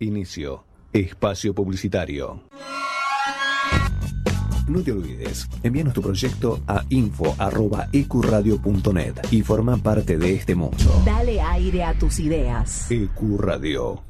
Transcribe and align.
Inicio. 0.00 0.64
Espacio 0.94 1.54
publicitario. 1.54 2.40
No 4.66 4.82
te 4.82 4.92
olvides, 4.92 5.46
envíanos 5.62 5.92
tu 5.94 6.00
proyecto 6.00 6.60
a 6.66 6.82
info.ecuradio.net 6.88 9.14
y 9.30 9.42
forma 9.42 9.76
parte 9.76 10.16
de 10.16 10.32
este 10.34 10.54
mundo. 10.54 11.02
Dale 11.04 11.38
aire 11.40 11.84
a 11.84 11.92
tus 11.98 12.18
ideas. 12.18 12.90
Ecuradio. 12.90 14.09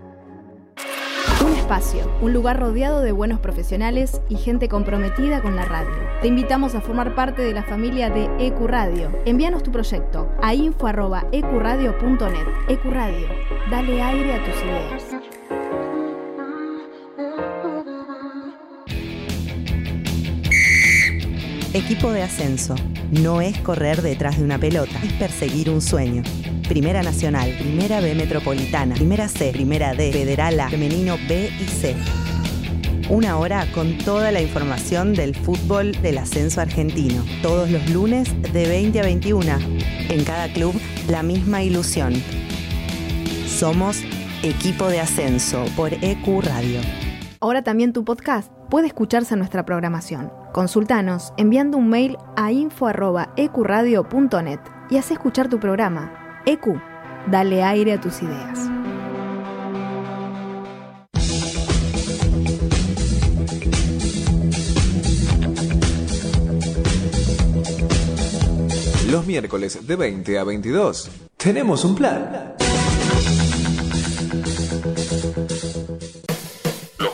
Un 1.43 1.53
espacio, 1.53 2.09
un 2.21 2.33
lugar 2.33 2.59
rodeado 2.59 3.01
de 3.01 3.11
buenos 3.11 3.39
profesionales 3.39 4.21
y 4.29 4.35
gente 4.35 4.69
comprometida 4.69 5.41
con 5.41 5.55
la 5.55 5.65
radio. 5.65 5.91
Te 6.21 6.27
invitamos 6.27 6.75
a 6.75 6.81
formar 6.81 7.15
parte 7.15 7.41
de 7.41 7.53
la 7.53 7.63
familia 7.63 8.09
de 8.09 8.29
Ecuradio. 8.39 9.11
Envíanos 9.25 9.63
tu 9.63 9.71
proyecto 9.71 10.29
a 10.41 10.53
info.ecuradio.net. 10.53 12.47
Ecuradio, 12.69 13.27
dale 13.71 14.01
aire 14.01 14.35
a 14.35 14.43
tus 14.43 14.55
ideas. 14.61 15.03
Equipo 21.73 22.11
de 22.11 22.21
ascenso. 22.21 22.75
No 23.11 23.41
es 23.41 23.57
correr 23.59 24.01
detrás 24.01 24.37
de 24.37 24.43
una 24.43 24.59
pelota, 24.59 24.99
es 25.03 25.13
perseguir 25.13 25.69
un 25.69 25.81
sueño. 25.81 26.21
Primera 26.71 27.03
Nacional, 27.03 27.53
Primera 27.59 27.99
B 27.99 28.15
Metropolitana, 28.15 28.95
Primera 28.95 29.27
C, 29.27 29.51
Primera 29.51 29.93
D, 29.93 30.13
Federal 30.13 30.57
A, 30.57 30.69
Femenino 30.69 31.17
B 31.27 31.51
y 31.59 31.65
C. 31.65 31.97
Una 33.09 33.37
hora 33.37 33.69
con 33.73 33.97
toda 33.97 34.31
la 34.31 34.41
información 34.41 35.13
del 35.13 35.35
fútbol 35.35 35.91
del 36.01 36.17
ascenso 36.17 36.61
argentino. 36.61 37.25
Todos 37.41 37.69
los 37.69 37.89
lunes 37.89 38.29
de 38.53 38.69
20 38.69 39.01
a 39.01 39.03
21. 39.03 39.51
En 40.07 40.23
cada 40.23 40.47
club, 40.53 40.73
la 41.09 41.23
misma 41.23 41.61
ilusión. 41.61 42.13
Somos 43.47 44.01
Equipo 44.41 44.87
de 44.87 45.01
Ascenso 45.01 45.65
por 45.75 45.93
EQ 45.93 46.41
Radio. 46.41 46.79
Ahora 47.41 47.63
también 47.63 47.91
tu 47.91 48.05
podcast 48.05 48.49
puede 48.69 48.87
escucharse 48.87 49.33
en 49.33 49.39
nuestra 49.39 49.65
programación. 49.65 50.31
Consultanos 50.53 51.33
enviando 51.35 51.77
un 51.77 51.89
mail 51.89 52.15
a 52.37 52.53
info.ecuradio.net 52.53 54.59
y 54.89 54.95
haz 54.95 55.11
escuchar 55.11 55.49
tu 55.49 55.59
programa. 55.59 56.20
EQ, 56.45 56.79
dale 57.27 57.63
aire 57.63 57.93
a 57.93 58.01
tus 58.01 58.21
ideas. 58.21 58.59
Los 69.11 69.25
miércoles 69.27 69.85
de 69.85 69.95
20 69.95 70.39
a 70.39 70.43
22 70.45 71.11
tenemos 71.37 71.83
un 71.83 71.95
plan. 71.95 72.60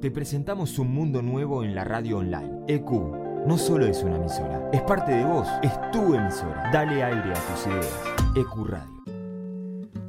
Te 0.00 0.12
presentamos 0.12 0.78
un 0.78 0.94
mundo 0.94 1.22
nuevo 1.22 1.64
en 1.64 1.74
la 1.74 1.82
radio 1.82 2.18
online. 2.18 2.60
EQ 2.68 2.88
no 3.46 3.58
solo 3.58 3.84
es 3.84 4.04
una 4.04 4.16
emisora, 4.16 4.70
es 4.72 4.80
parte 4.82 5.10
de 5.10 5.24
vos, 5.24 5.48
es 5.60 5.72
tu 5.90 6.14
emisora. 6.14 6.70
Dale 6.72 7.02
aire 7.02 7.32
a 7.32 7.34
tus 7.34 7.66
ideas. 7.66 8.00
EQ 8.36 8.66
Radio. 8.68 9.02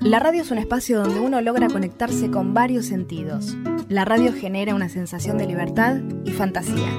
La 0.02 0.20
radio 0.20 0.44
es 0.44 0.52
un 0.52 0.60
espacio 0.60 1.00
donde 1.02 1.20
uno 1.20 1.42
logra 1.42 1.70
conectarse 1.70 2.30
con 2.30 2.54
varios 2.54 2.86
sentidos. 2.86 3.58
La 3.88 4.06
radio 4.06 4.32
genera 4.32 4.76
una 4.76 4.90
sensación 4.90 5.40
de 5.40 5.48
libertad 5.48 5.98
y 6.24 6.32
fantasía. 6.34 6.90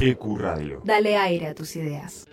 EQ 0.00 0.38
Radio. 0.38 0.80
Dale 0.84 1.18
aire 1.18 1.48
a 1.48 1.54
tus 1.54 1.76
ideas. 1.76 2.27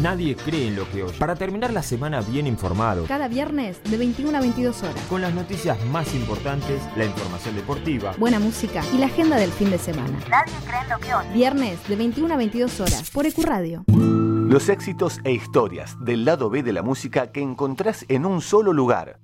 Nadie 0.00 0.34
cree 0.36 0.68
en 0.68 0.76
lo 0.76 0.88
que 0.90 1.02
oye. 1.04 1.18
Para 1.18 1.34
terminar 1.36 1.72
la 1.72 1.82
semana 1.82 2.20
bien 2.22 2.46
informado, 2.46 3.04
Cada 3.06 3.28
viernes 3.28 3.80
de 3.84 3.96
21 3.96 4.36
a 4.36 4.40
22 4.40 4.82
horas. 4.82 5.00
con 5.08 5.20
las 5.20 5.32
noticias 5.34 5.78
más 5.86 6.14
importantes, 6.14 6.82
la 6.96 7.04
información 7.04 7.54
deportiva, 7.54 8.14
Buena 8.18 8.38
música 8.40 8.82
y 8.94 8.98
la 8.98 9.06
agenda 9.06 9.36
del 9.36 9.50
fin 9.52 9.70
de 9.70 9.78
semana. 9.78 10.18
Nadie 10.28 10.52
cree 10.66 10.80
en 10.82 10.88
lo 10.88 10.98
que 10.98 11.14
oye. 11.14 11.32
Viernes 11.32 11.78
de 11.88 11.96
21 11.96 12.34
a 12.34 12.36
22 12.36 12.80
horas 12.80 13.10
por 13.10 13.26
Ecuradio. 13.26 13.84
Los 13.88 14.68
éxitos 14.68 15.20
e 15.24 15.32
historias 15.32 15.96
del 16.04 16.24
lado 16.24 16.50
B 16.50 16.62
de 16.62 16.72
la 16.72 16.82
música 16.82 17.30
que 17.32 17.40
encontrás 17.40 18.04
en 18.08 18.26
un 18.26 18.40
solo 18.42 18.72
lugar. 18.72 19.18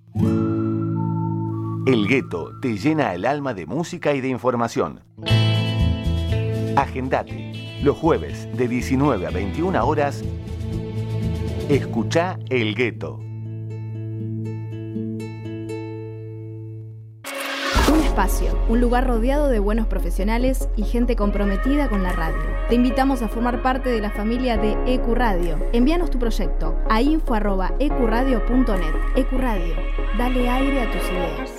El 1.86 2.06
gueto 2.06 2.52
te 2.60 2.76
llena 2.78 3.14
el 3.14 3.24
alma 3.26 3.52
de 3.54 3.66
música 3.66 4.14
y 4.14 4.20
de 4.20 4.28
información. 4.28 5.00
Agendate. 6.76 7.47
Los 7.82 7.96
jueves 7.96 8.48
de 8.56 8.66
19 8.66 9.26
a 9.26 9.30
21 9.30 9.86
horas. 9.86 10.24
Escucha 11.68 12.36
El 12.50 12.74
Gueto. 12.74 13.20
Un 17.88 18.00
espacio, 18.02 18.58
un 18.68 18.80
lugar 18.80 19.06
rodeado 19.06 19.48
de 19.48 19.60
buenos 19.60 19.86
profesionales 19.86 20.68
y 20.76 20.82
gente 20.82 21.14
comprometida 21.14 21.88
con 21.88 22.02
la 22.02 22.12
radio. 22.12 22.42
Te 22.68 22.74
invitamos 22.74 23.22
a 23.22 23.28
formar 23.28 23.62
parte 23.62 23.90
de 23.90 24.00
la 24.00 24.10
familia 24.10 24.56
de 24.56 24.76
Ecuradio. 24.92 25.58
Envíanos 25.72 26.10
tu 26.10 26.18
proyecto 26.18 26.76
a 26.90 27.00
info.ecuradio.net. 27.00 28.94
Ecuradio, 29.14 29.76
dale 30.18 30.50
aire 30.50 30.82
a 30.82 30.90
tus 30.90 31.02
ideas. 31.08 31.57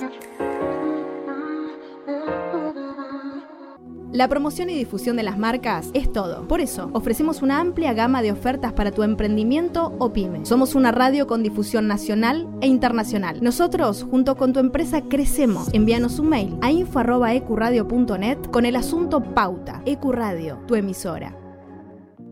La 4.12 4.26
promoción 4.26 4.70
y 4.70 4.74
difusión 4.74 5.16
de 5.16 5.22
las 5.22 5.38
marcas 5.38 5.88
es 5.94 6.12
todo. 6.12 6.48
Por 6.48 6.60
eso, 6.60 6.90
ofrecemos 6.94 7.42
una 7.42 7.60
amplia 7.60 7.92
gama 7.92 8.22
de 8.22 8.32
ofertas 8.32 8.72
para 8.72 8.90
tu 8.90 9.04
emprendimiento 9.04 9.94
o 10.00 10.12
pyme. 10.12 10.44
Somos 10.44 10.74
una 10.74 10.90
radio 10.90 11.28
con 11.28 11.44
difusión 11.44 11.86
nacional 11.86 12.48
e 12.60 12.66
internacional. 12.66 13.38
Nosotros, 13.40 14.04
junto 14.10 14.36
con 14.36 14.52
tu 14.52 14.58
empresa, 14.58 15.02
crecemos. 15.02 15.72
Envíanos 15.72 16.18
un 16.18 16.28
mail 16.28 16.58
a 16.60 16.72
info.ecuradio.net 16.72 18.38
con 18.50 18.66
el 18.66 18.74
asunto 18.74 19.22
Pauta. 19.22 19.80
Ecuradio, 19.86 20.58
tu 20.66 20.74
emisora. 20.74 21.36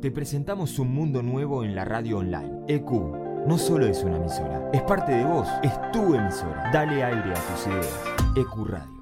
te 0.01 0.11
presentamos 0.11 0.81
un 0.81 0.93
mundo 0.93 1.23
nuevo 1.23 1.63
en 1.63 1.77
la 1.77 1.85
radio 1.85 2.19
online. 2.19 2.65
EQ 2.67 2.91
no 3.47 3.57
solo 3.57 3.87
es 3.87 4.03
una 4.03 4.17
emisora, 4.17 4.69
es 4.73 4.83
parte 4.83 5.13
de 5.13 5.25
vos, 5.25 5.47
es 5.63 5.73
tu 5.93 6.15
emisora. 6.15 6.71
Dale 6.73 7.05
aire 7.05 7.31
a 7.31 7.35
tus 7.35 7.67
ideas. 7.69 8.05
EQ 8.37 8.67
Radio. 8.67 8.99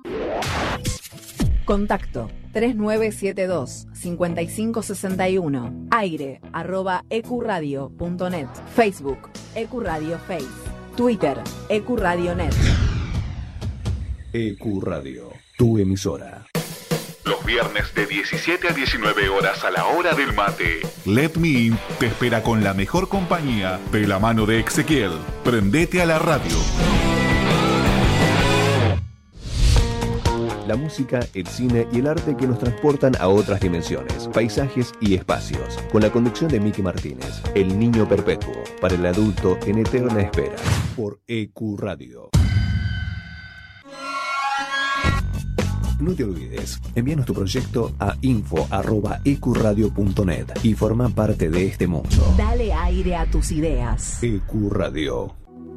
Contacto 1.64 2.28
3972 2.56 3.86
5561 3.92 5.88
aire 5.90 6.40
arroba 6.54 7.04
ecuradio.net 7.10 8.48
Facebook 8.74 9.28
Ecuradio 9.54 10.18
Face 10.20 10.46
Twitter 10.96 11.38
Ecuradio.net 11.68 12.54
Ecuradio, 14.32 15.32
tu 15.58 15.76
emisora. 15.78 16.46
Los 17.26 17.44
viernes 17.44 17.94
de 17.94 18.06
17 18.06 18.68
a 18.68 18.72
19 18.72 19.28
horas 19.28 19.62
a 19.62 19.70
la 19.70 19.84
hora 19.88 20.14
del 20.14 20.32
mate. 20.32 20.80
Let 21.04 21.32
Me 21.38 21.48
In 21.48 21.78
te 21.98 22.06
espera 22.06 22.42
con 22.42 22.64
la 22.64 22.72
mejor 22.72 23.10
compañía 23.10 23.78
de 23.92 24.06
la 24.06 24.18
mano 24.18 24.46
de 24.46 24.60
Ezequiel. 24.60 25.12
Prendete 25.44 26.00
a 26.00 26.06
la 26.06 26.18
radio. 26.18 26.56
La 30.66 30.74
música, 30.74 31.20
el 31.32 31.46
cine 31.46 31.86
y 31.92 32.00
el 32.00 32.08
arte 32.08 32.36
que 32.36 32.48
nos 32.48 32.58
transportan 32.58 33.14
a 33.20 33.28
otras 33.28 33.60
dimensiones, 33.60 34.26
paisajes 34.32 34.92
y 35.00 35.14
espacios. 35.14 35.78
Con 35.92 36.02
la 36.02 36.10
conducción 36.10 36.50
de 36.50 36.58
Miki 36.58 36.82
Martínez, 36.82 37.40
El 37.54 37.78
Niño 37.78 38.08
Perpetuo, 38.08 38.52
para 38.80 38.96
el 38.96 39.06
adulto 39.06 39.56
en 39.64 39.78
eterna 39.78 40.22
espera, 40.22 40.56
por 40.96 41.20
EQ 41.28 41.78
Radio. 41.78 42.30
No 46.00 46.14
te 46.14 46.24
olvides, 46.24 46.80
envíanos 46.96 47.26
tu 47.26 47.32
proyecto 47.32 47.92
a 48.00 48.16
info.ecuradio.net 48.20 50.46
y 50.64 50.74
forma 50.74 51.08
parte 51.08 51.48
de 51.48 51.66
este 51.66 51.86
mundo. 51.86 52.34
Dale 52.36 52.72
aire 52.72 53.14
a 53.14 53.30
tus 53.30 53.52
ideas 53.52 54.20
EQ 54.20 54.72
Radio. 54.72 55.45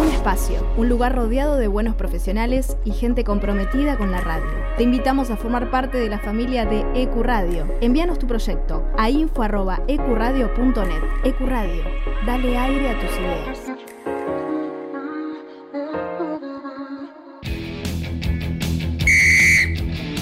Un 0.00 0.08
espacio, 0.08 0.56
un 0.76 0.88
lugar 0.88 1.14
rodeado 1.14 1.56
de 1.56 1.68
buenos 1.68 1.94
profesionales 1.94 2.76
y 2.84 2.92
gente 2.92 3.24
comprometida 3.24 3.96
con 3.96 4.10
la 4.10 4.20
radio. 4.20 4.46
Te 4.76 4.82
invitamos 4.82 5.30
a 5.30 5.36
formar 5.36 5.70
parte 5.70 5.98
de 5.98 6.08
la 6.08 6.18
familia 6.18 6.66
de 6.66 6.84
Ecuradio. 6.94 7.66
Envíanos 7.80 8.18
tu 8.18 8.26
proyecto 8.26 8.84
a 8.98 9.08
info.ecuradio.net. 9.08 11.02
Ecuradio, 11.24 11.82
dale 12.26 12.58
aire 12.58 12.90
a 12.90 13.00
tus 13.00 13.10
ideas. 13.18 13.58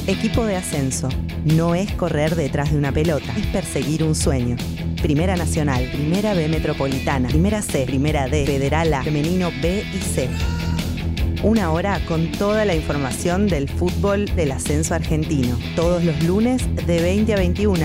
Equipo 0.07 0.45
de 0.45 0.57
ascenso. 0.57 1.09
No 1.45 1.75
es 1.75 1.91
correr 1.93 2.37
detrás 2.37 2.71
de 2.71 2.79
una 2.79 2.93
pelota, 2.93 3.33
es 3.37 3.47
perseguir 3.47 4.05
un 4.05 4.15
sueño. 4.15 4.57
Primera 5.05 5.37
Nacional, 5.37 5.87
Primera 5.93 6.33
B 6.33 6.49
Metropolitana, 6.49 7.29
Primera 7.29 7.61
C, 7.61 7.85
Primera 7.85 8.27
D, 8.27 8.47
Federal 8.47 8.95
A, 8.95 9.03
Femenino 9.03 9.51
B 9.61 9.85
y 9.93 9.99
C. 9.99 10.31
Una 11.43 11.73
hora 11.73 12.01
con 12.09 12.33
toda 12.33 12.65
la 12.65 12.75
información 12.75 13.47
del 13.47 13.69
fútbol 13.69 14.25
del 14.35 14.53
ascenso 14.53 14.95
argentino. 14.95 15.59
Todos 15.77 16.03
los 16.05 16.25
lunes 16.25 16.67
de 16.87 17.03
20 17.03 17.35
a 17.35 17.37
21. 17.37 17.85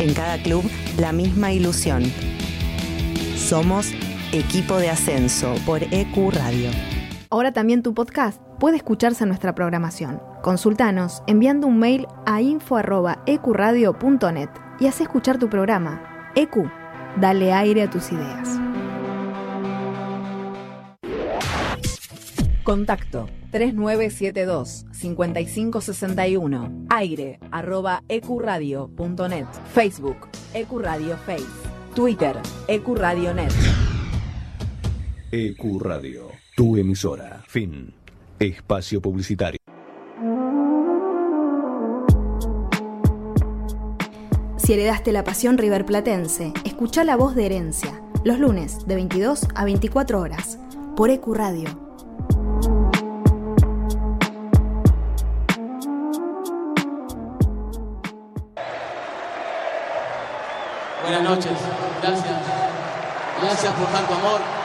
En 0.00 0.12
cada 0.12 0.36
club, 0.42 0.62
la 0.98 1.12
misma 1.12 1.50
ilusión. 1.50 2.02
Somos 3.38 3.90
Equipo 4.32 4.76
de 4.76 4.90
Ascenso 4.90 5.54
por 5.64 5.82
EQ 5.82 6.30
Radio. 6.30 6.68
Ahora 7.30 7.52
también 7.52 7.82
tu 7.82 7.94
podcast 7.94 8.38
puede 8.58 8.76
escucharse 8.76 9.24
en 9.24 9.28
nuestra 9.28 9.54
programación. 9.54 10.20
Consultanos 10.42 11.22
enviando 11.26 11.66
un 11.66 11.78
mail 11.78 12.06
a 12.26 12.42
info.ecuradio.net 12.42 14.50
y 14.78 14.88
haz 14.88 15.00
escuchar 15.00 15.38
tu 15.38 15.48
programa. 15.48 16.09
EQ, 16.40 16.70
dale 17.20 17.52
aire 17.52 17.82
a 17.82 17.90
tus 17.90 18.10
ideas. 18.12 18.48
Contacto 22.62 23.28
3972 23.50 24.86
5561 24.92 26.86
aire 26.88 27.38
arroba 27.50 28.02
ecuradio.net 28.08 29.48
Facebook 29.72 30.28
Ecuradio 30.54 31.16
Face 31.18 31.68
Twitter 31.94 32.36
Ecuradionet 32.68 33.52
EQ 35.32 35.78
Radio, 35.78 36.30
tu 36.56 36.76
emisora. 36.76 37.42
Fin. 37.46 37.92
Espacio 38.38 39.00
publicitario. 39.00 39.59
Si 44.70 44.74
heredaste 44.74 45.10
la 45.10 45.24
pasión 45.24 45.58
riverplatense, 45.58 46.52
escucha 46.64 47.02
la 47.02 47.16
voz 47.16 47.34
de 47.34 47.44
herencia, 47.44 48.00
los 48.22 48.38
lunes 48.38 48.86
de 48.86 48.94
22 48.94 49.48
a 49.56 49.64
24 49.64 50.20
horas, 50.20 50.60
por 50.94 51.10
EQ 51.10 51.26
Radio. 51.34 51.68
Buenas 61.02 61.22
noches, 61.24 61.52
gracias. 62.00 62.36
Gracias 63.42 63.72
por 63.74 63.86
tanto 63.88 64.14
amor. 64.14 64.59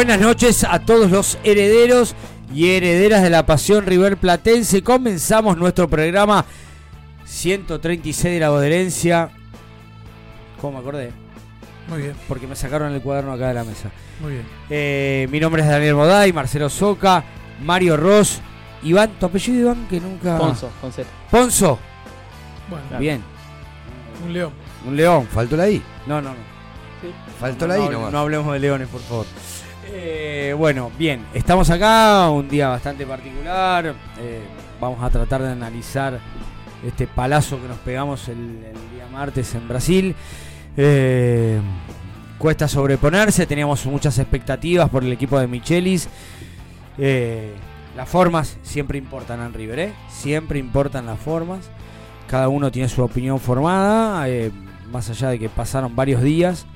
Buenas 0.00 0.18
noches 0.18 0.64
a 0.64 0.78
todos 0.78 1.10
los 1.10 1.38
herederos 1.44 2.14
y 2.54 2.70
herederas 2.70 3.22
de 3.22 3.28
la 3.28 3.44
pasión 3.44 3.84
River 3.84 4.16
Platense. 4.16 4.82
Comenzamos 4.82 5.58
nuestro 5.58 5.90
programa 5.90 6.46
136 7.26 8.32
de 8.32 8.40
la 8.40 8.48
Boderencia. 8.48 9.28
¿Cómo 10.58 10.72
me 10.72 10.78
acordé? 10.78 11.12
Muy 11.86 12.00
bien. 12.00 12.14
Porque 12.28 12.46
me 12.46 12.56
sacaron 12.56 12.94
el 12.94 13.02
cuaderno 13.02 13.34
acá 13.34 13.48
de 13.48 13.54
la 13.54 13.62
mesa. 13.64 13.90
Muy 14.20 14.32
bien. 14.32 14.46
Eh, 14.70 15.28
mi 15.30 15.38
nombre 15.38 15.60
es 15.60 15.68
Daniel 15.68 15.96
Moday, 15.96 16.32
Marcelo 16.32 16.70
Soca, 16.70 17.22
Mario 17.62 17.98
Ross, 17.98 18.40
Iván, 18.82 19.10
tu 19.20 19.26
apellido 19.26 19.60
Iván 19.60 19.86
que 19.86 20.00
nunca. 20.00 20.38
Ponzo, 20.38 20.70
con 20.80 20.92
Z. 20.94 21.06
Ponzo. 21.30 21.78
Bueno, 22.70 22.98
Bien. 22.98 23.22
un 24.24 24.32
león. 24.32 24.52
Un 24.88 24.96
león. 24.96 25.28
¿Faltó 25.30 25.58
la 25.58 25.68
I? 25.68 25.82
No, 26.06 26.22
no, 26.22 26.30
no. 26.30 26.50
Faltó 27.38 27.66
no, 27.66 27.74
la 27.74 27.80
I 27.80 27.84
no, 27.84 27.90
nomás. 27.90 28.12
no 28.12 28.18
hablemos 28.18 28.50
de 28.54 28.60
leones, 28.60 28.88
por 28.88 29.02
favor. 29.02 29.26
Bueno, 30.60 30.92
bien, 30.98 31.24
estamos 31.32 31.70
acá, 31.70 32.28
un 32.28 32.46
día 32.46 32.68
bastante 32.68 33.06
particular. 33.06 33.94
eh, 34.20 34.42
vamos 34.78 35.02
a 35.02 35.08
tratar 35.08 35.40
de 35.40 35.52
analizar 35.52 36.20
este 36.86 37.06
palazo 37.06 37.58
que 37.62 37.66
nos 37.66 37.78
pegamos 37.78 38.28
el, 38.28 38.60
día 38.92 39.06
martes 39.10 39.54
en 39.54 39.66
Brasil. 39.66 40.14
Eh, 40.76 41.58
cuesta 42.36 42.68
sobreponerse, 42.68 43.46
teníamos 43.46 43.86
muchas 43.86 44.18
expectativas 44.18 44.90
por 44.90 45.02
el 45.02 45.10
equipo 45.10 45.40
de 45.40 45.46
Michelis. 45.46 46.10
Eh, 46.98 47.54
las 47.96 48.10
formas 48.10 48.58
siempre 48.60 48.98
importan 48.98 49.40
en 49.40 49.54
River. 49.54 49.94
Siempre 50.10 50.58
importan 50.58 51.06
las 51.06 51.18
formas. 51.18 51.70
Cada 52.28 52.48
uno 52.48 52.70
tiene 52.70 52.90
su 52.90 53.02
opinión 53.02 53.40
formada, 53.40 54.26
más 54.92 55.08
allá 55.08 55.30
de 55.30 55.38
que 55.38 55.48
pasaron 55.48 55.96
varios 55.96 56.20
días 56.20 56.66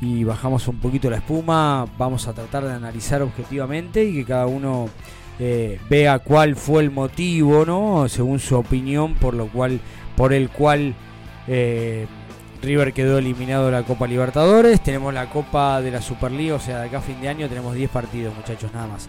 y 0.00 0.24
bajamos 0.24 0.68
un 0.68 0.78
poquito 0.78 1.08
la 1.08 1.16
espuma, 1.16 1.86
vamos 1.96 2.28
a 2.28 2.32
tratar 2.32 2.64
de 2.64 2.72
analizar 2.72 3.22
objetivamente 3.22 4.04
y 4.04 4.14
que 4.14 4.24
cada 4.24 4.46
uno 4.46 4.88
eh, 5.38 5.78
vea 5.88 6.18
cuál 6.18 6.56
fue 6.56 6.82
el 6.82 6.90
motivo, 6.90 7.64
¿no? 7.64 8.08
Según 8.08 8.38
su 8.38 8.56
opinión, 8.56 9.14
por 9.14 9.34
lo 9.34 9.48
cual, 9.48 9.80
por 10.16 10.32
el 10.32 10.50
cual 10.50 10.94
eh, 11.48 12.06
River 12.62 12.92
quedó 12.92 13.18
eliminado 13.18 13.66
de 13.66 13.72
la 13.72 13.82
Copa 13.84 14.06
Libertadores. 14.06 14.82
Tenemos 14.82 15.14
la 15.14 15.30
Copa 15.30 15.80
de 15.80 15.90
la 15.90 16.02
Superliga, 16.02 16.56
o 16.56 16.60
sea, 16.60 16.80
de 16.80 16.88
acá 16.88 16.98
a 16.98 17.02
fin 17.02 17.20
de 17.20 17.28
año 17.28 17.48
tenemos 17.48 17.74
10 17.74 17.90
partidos, 17.90 18.34
muchachos, 18.34 18.72
nada 18.74 18.86
más. 18.86 19.08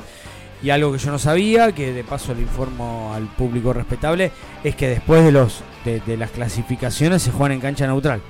Y 0.64 0.70
algo 0.72 0.92
que 0.92 0.98
yo 0.98 1.12
no 1.12 1.20
sabía, 1.20 1.72
que 1.72 1.94
de 1.94 2.04
paso 2.04 2.34
le 2.34 2.42
informo 2.42 3.14
al 3.14 3.28
público 3.28 3.74
respetable, 3.74 4.32
es 4.64 4.76
que 4.76 4.88
después 4.88 5.24
de 5.24 5.32
los 5.32 5.64
de, 5.86 6.00
de 6.00 6.18
las 6.18 6.32
clasificaciones 6.32 7.22
se 7.22 7.32
juegan 7.32 7.54
en 7.54 7.60
cancha 7.60 7.88
neutral. 7.88 8.22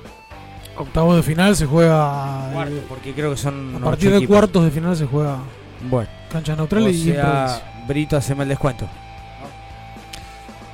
Octavos 0.78 1.16
de 1.16 1.22
final 1.22 1.56
se 1.56 1.66
juega. 1.66 2.50
Cuarto, 2.52 2.74
eh, 2.76 2.82
porque 2.88 3.12
creo 3.12 3.30
que 3.32 3.36
son 3.36 3.76
a 3.76 3.84
partir 3.84 4.10
de 4.10 4.16
equipos. 4.18 4.36
cuartos 4.36 4.64
de 4.64 4.70
final 4.70 4.96
se 4.96 5.06
juega 5.06 5.38
Bueno, 5.90 6.08
cancha 6.30 6.54
neutral 6.56 6.84
o 6.84 6.88
y 6.88 6.94
sea, 7.04 7.84
Brito, 7.86 8.16
haceme 8.16 8.44
el 8.44 8.48
descuento. 8.50 8.88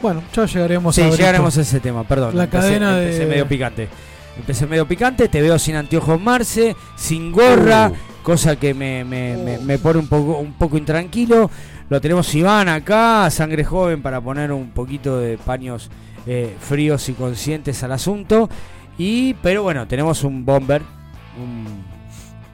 Bueno, 0.03 0.23
ya 0.35 0.45
llegaremos 0.47 0.95
Sí, 0.95 1.03
a 1.03 1.09
llegaremos 1.11 1.57
a 1.57 1.61
ese 1.63 1.81
tema, 1.81 2.05
perdón. 2.05 2.37
La 2.37 2.45
empecé, 2.45 2.63
cadena 2.67 2.97
de- 2.97 3.05
empecé 3.07 3.27
medio 3.27 3.49
picante. 3.49 3.89
Empecé 4.37 4.67
medio 4.67 4.87
picante, 4.87 5.29
te 5.29 5.41
veo 5.41 5.59
sin 5.59 5.77
anteojos 5.77 6.21
Marce, 6.21 6.77
sin 6.97 7.33
gorra, 7.33 7.91
Uh. 7.93 8.23
cosa 8.23 8.57
que 8.57 8.75
me, 8.75 9.05
me- 9.05 9.37
me- 9.37 9.59
me 9.59 9.79
pone 9.79 10.01
un 10.01 10.09
poco, 10.09 10.39
un 10.39 10.53
poco 10.55 10.77
intranquilo. 10.77 11.51
Lo 11.89 12.01
tenemos 12.01 12.35
Iván 12.35 12.69
acá, 12.69 13.31
sangre 13.31 13.65
joven 13.65 14.03
para 14.03 14.21
poner 14.21 14.53
un 14.53 14.71
poquito 14.71 15.19
de 15.19 15.39
paños 15.39 15.91
eh, 16.27 16.57
fríos 16.59 17.09
y 17.09 17.13
conscientes 17.13 17.83
al 17.83 17.93
asunto. 17.93 18.49
Y, 18.99 19.35
pero 19.35 19.63
bueno, 19.63 19.87
tenemos 19.89 20.23
un 20.25 20.45
bomber, 20.45 20.83
un, 21.39 21.85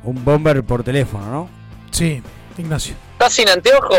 un 0.04 0.24
bomber 0.24 0.62
por 0.64 0.82
teléfono, 0.82 1.30
¿no? 1.30 1.48
Sí, 1.90 2.22
Ignacio. 2.56 2.94
¿Estás 3.12 3.32
sin 3.32 3.48
anteojo 3.48 3.94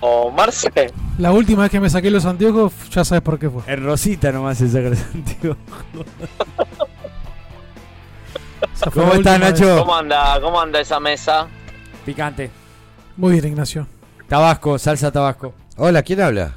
o 0.00 0.30
Marce? 0.30 0.70
La 1.18 1.32
última 1.32 1.62
vez 1.62 1.70
que 1.70 1.80
me 1.80 1.90
saqué 1.90 2.10
los 2.10 2.26
anteojos, 2.26 2.72
ya 2.90 3.04
sabes 3.04 3.22
por 3.22 3.38
qué 3.38 3.48
fue. 3.48 3.62
En 3.66 3.84
Rosita 3.84 4.30
nomás 4.30 4.58
se 4.58 4.68
saca 4.68 4.90
los 4.90 5.02
anteojos. 5.14 5.58
¿Cómo 8.92 9.12
estás, 9.14 9.40
vez. 9.40 9.50
Nacho? 9.50 9.78
¿Cómo 9.78 9.96
anda, 9.96 10.40
¿Cómo 10.40 10.60
anda 10.60 10.80
esa 10.80 11.00
mesa? 11.00 11.46
Picante. 12.04 12.50
Muy 13.16 13.32
bien, 13.32 13.46
Ignacio. 13.46 13.86
Tabasco, 14.28 14.78
salsa 14.78 15.10
tabasco. 15.10 15.54
Hola, 15.76 16.02
¿quién 16.02 16.20
habla? 16.20 16.56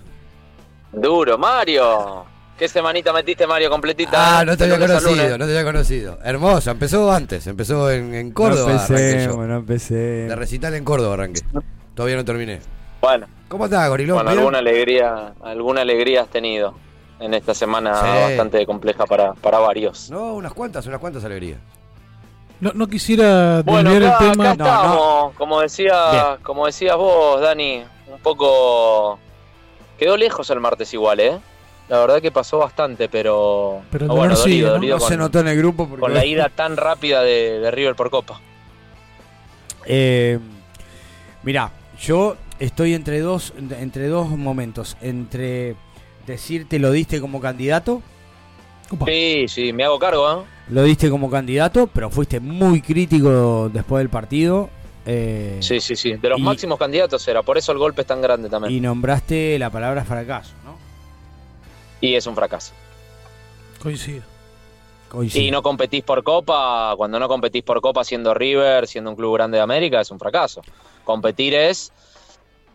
Duro, 0.92 1.38
Mario. 1.38 2.26
¿Qué 2.62 2.68
semanita 2.68 3.12
metiste, 3.12 3.48
Mario, 3.48 3.72
completita? 3.72 4.38
Ah, 4.38 4.46
no 4.46 4.56
te 4.56 4.66
había 4.66 4.78
conocido, 4.78 5.36
no 5.36 5.46
te 5.48 5.52
había 5.58 5.64
conocido. 5.64 6.20
Hermoso, 6.24 6.70
empezó 6.70 7.12
antes, 7.12 7.48
empezó 7.48 7.90
en, 7.90 8.14
en 8.14 8.30
Córdoba. 8.32 8.74
No 8.74 8.80
empecé, 8.80 9.26
yo. 9.26 9.36
no 9.48 9.56
empecé. 9.58 9.96
De 9.96 10.36
recital 10.36 10.76
en 10.76 10.84
Córdoba 10.86 11.16
arranqué. 11.16 11.42
Todavía 11.96 12.18
no 12.18 12.24
terminé. 12.24 12.60
Bueno, 13.02 13.26
¿Cómo 13.48 13.66
estás, 13.66 13.90
Gorilón? 13.90 14.18
bueno, 14.18 14.30
alguna 14.30 14.60
alegría, 14.60 15.34
alguna 15.42 15.82
alegría 15.82 16.22
has 16.22 16.28
tenido 16.28 16.76
en 17.20 17.34
esta 17.34 17.56
semana 17.56 17.96
Sí. 17.96 18.08
bastante 18.28 18.64
compleja 18.68 19.08
para, 19.08 19.34
para 19.34 19.58
varios. 19.58 20.12
No, 20.12 20.36
unas 20.36 20.54
cuantas, 20.54 20.86
unas 20.86 21.00
cuantas 21.00 21.24
alegrías. 21.26 21.58
No, 22.60 22.74
no 22.76 22.86
quisiera 22.86 23.64
Bueno, 23.66 23.90
desviar 23.90 24.14
acá, 24.14 24.24
el 24.26 24.32
tema. 24.34 24.44
acá 24.52 24.64
estamos, 24.66 25.34
como 25.34 25.62
decía, 25.62 26.38
como 26.44 26.68
decías 26.68 26.96
vos, 26.96 27.42
Dani, 27.42 27.84
un 28.06 28.20
poco 28.22 29.18
quedó 29.98 30.16
lejos 30.16 30.48
el 30.52 30.60
martes 30.60 30.94
igual, 30.94 31.20
¿eh? 31.22 31.40
La 31.92 32.00
verdad 32.00 32.22
que 32.22 32.32
pasó 32.32 32.58
bastante, 32.58 33.10
pero, 33.10 33.82
Pero 33.92 34.06
el 34.06 34.12
bueno, 34.12 34.34
dolor 34.34 34.38
sigue, 34.38 34.62
dolido, 34.62 34.68
¿no? 34.70 34.74
dolido 34.76 34.96
No 34.96 35.00
con, 35.02 35.10
se 35.10 35.18
notó 35.18 35.40
en 35.42 35.48
el 35.50 35.58
grupo 35.58 35.88
porque 35.90 36.00
con 36.00 36.14
la 36.14 36.26
ida 36.26 36.48
tan 36.48 36.78
rápida 36.78 37.22
de, 37.22 37.60
de 37.60 37.70
River 37.70 37.96
por 37.96 38.10
Copa. 38.10 38.40
Eh, 39.86 40.40
mirá, 41.44 41.72
yo 42.02 42.38
estoy 42.60 42.94
entre 42.94 43.20
dos, 43.20 43.54
entre 43.58 44.08
dos 44.08 44.30
momentos. 44.30 44.96
Entre 45.02 45.76
decirte 46.26 46.80
lo 46.80 46.92
diste 46.92 47.20
como 47.20 47.42
candidato, 47.42 48.02
Sí, 49.06 49.46
sí, 49.48 49.72
me 49.72 49.86
hago 49.86 49.98
cargo, 50.00 50.42
¿eh? 50.42 50.46
lo 50.70 50.84
diste 50.84 51.10
como 51.10 51.30
candidato, 51.30 51.88
pero 51.88 52.10
fuiste 52.10 52.42
muy 52.42 52.82
crítico 52.82 53.70
después 53.72 54.00
del 54.02 54.10
partido. 54.10 54.70
eh, 55.06 55.58
Sí, 55.62 55.80
sí, 55.80 55.96
sí. 55.96 56.14
De 56.14 56.30
los 56.30 56.40
y- 56.40 56.42
máximos 56.42 56.78
candidatos 56.78 57.26
era, 57.28 57.42
por 57.42 57.58
eso 57.58 57.72
el 57.72 57.78
golpe 57.78 58.02
es 58.02 58.08
tan 58.08 58.22
grande 58.22 58.50
también. 58.50 58.74
Y 58.74 58.82
nombraste 58.82 59.58
la 59.60 59.70
palabra 59.70 60.04
fracaso. 60.04 60.52
Y 62.02 62.16
es 62.16 62.26
un 62.28 62.36
fracaso. 62.36 62.74
Coincido. 63.82 64.24
Coincido. 65.10 65.46
Y 65.46 65.52
no 65.52 65.62
competís 65.62 66.04
por 66.04 66.24
Copa, 66.24 66.94
cuando 66.98 67.20
no 67.20 67.28
competís 67.28 67.64
por 67.64 67.82
Copa 67.82 68.04
siendo 68.04 68.34
River, 68.34 68.88
siendo 68.88 69.10
un 69.10 69.16
club 69.16 69.36
grande 69.36 69.58
de 69.58 69.64
América, 69.64 70.02
es 70.02 70.10
un 70.12 70.20
fracaso. 70.20 70.62
Competir 71.04 71.54
es 71.54 71.92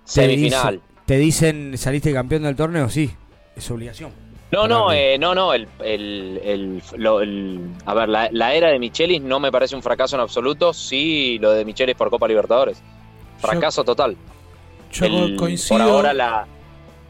Te 0.04 0.10
semifinal. 0.12 0.80
te 1.06 1.16
dicen, 1.18 1.76
saliste 1.78 2.12
campeón 2.12 2.42
del 2.42 2.54
torneo, 2.56 2.88
sí, 2.90 3.10
es 3.56 3.70
obligación. 3.70 4.12
No, 4.52 4.68
no, 4.68 4.92
eh, 4.92 5.18
no, 5.18 5.34
no, 5.34 5.52
el, 5.54 5.66
el, 5.80 6.40
el- 6.44 6.82
lo- 6.98 7.20
el- 7.20 7.72
a 7.84 7.94
ver, 7.94 8.08
la, 8.08 8.28
la 8.30 8.54
era 8.54 8.68
de 8.68 8.78
Michelis 8.78 9.20
no 9.20 9.40
me 9.40 9.50
parece 9.50 9.74
un 9.74 9.82
fracaso 9.82 10.14
en 10.14 10.22
absoluto, 10.22 10.72
sí 10.72 11.38
lo 11.40 11.50
de 11.52 11.64
Michelis 11.64 11.96
por 11.96 12.10
Copa 12.10 12.28
Libertadores. 12.28 12.80
Fracaso 13.38 13.82
total. 13.82 14.16
Yo 14.92 15.06
El- 15.06 15.36
coincido. 15.36 15.78
Por 15.78 15.82
ahora, 15.88 16.12
la, 16.12 16.46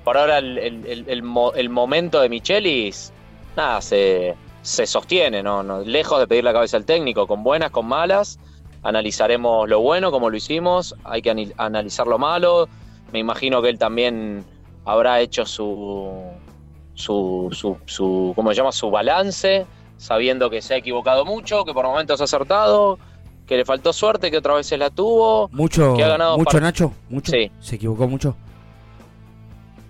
por 0.06 0.16
ahora 0.16 0.38
el, 0.38 0.56
el- 0.58 0.86
el- 0.86 1.04
el 1.08 1.22
mo- 1.24 1.52
el 1.54 1.68
momento 1.68 2.20
de 2.20 2.28
Michelis, 2.28 3.12
nada, 3.56 3.80
se, 3.80 4.36
se 4.62 4.86
sostiene, 4.86 5.42
¿no? 5.42 5.64
No, 5.64 5.80
lejos 5.80 6.20
de 6.20 6.28
pedir 6.28 6.44
la 6.44 6.52
cabeza 6.52 6.76
al 6.76 6.84
técnico, 6.84 7.26
con 7.26 7.42
buenas, 7.42 7.72
con 7.72 7.86
malas. 7.86 8.38
Analizaremos 8.84 9.68
lo 9.68 9.80
bueno, 9.80 10.12
como 10.12 10.30
lo 10.30 10.36
hicimos, 10.36 10.94
hay 11.02 11.22
que 11.22 11.52
analizar 11.56 12.06
lo 12.06 12.18
malo. 12.18 12.68
Me 13.12 13.18
imagino 13.18 13.60
que 13.60 13.68
él 13.68 13.78
también 13.80 14.44
habrá 14.84 15.18
hecho 15.20 15.44
su, 15.44 16.12
su, 16.94 17.48
su, 17.50 17.76
su 17.86 18.32
¿cómo 18.36 18.50
se 18.50 18.56
llama? 18.58 18.70
Su 18.70 18.88
balance, 18.90 19.66
sabiendo 19.96 20.48
que 20.50 20.62
se 20.62 20.74
ha 20.74 20.76
equivocado 20.76 21.24
mucho, 21.24 21.64
que 21.64 21.72
por 21.74 21.84
momentos 21.84 22.20
ha 22.20 22.24
acertado, 22.24 22.98
que 23.44 23.56
le 23.56 23.64
faltó 23.64 23.92
suerte, 23.92 24.30
que 24.30 24.38
otras 24.38 24.58
veces 24.58 24.78
la 24.78 24.90
tuvo. 24.90 25.48
Mucho, 25.50 25.94
que 25.96 26.04
ha 26.04 26.08
ganado 26.08 26.38
mucho 26.38 26.60
Nacho, 26.60 26.92
mucho. 27.08 27.32
Sí. 27.32 27.50
Se 27.58 27.74
equivocó 27.74 28.06
mucho. 28.06 28.36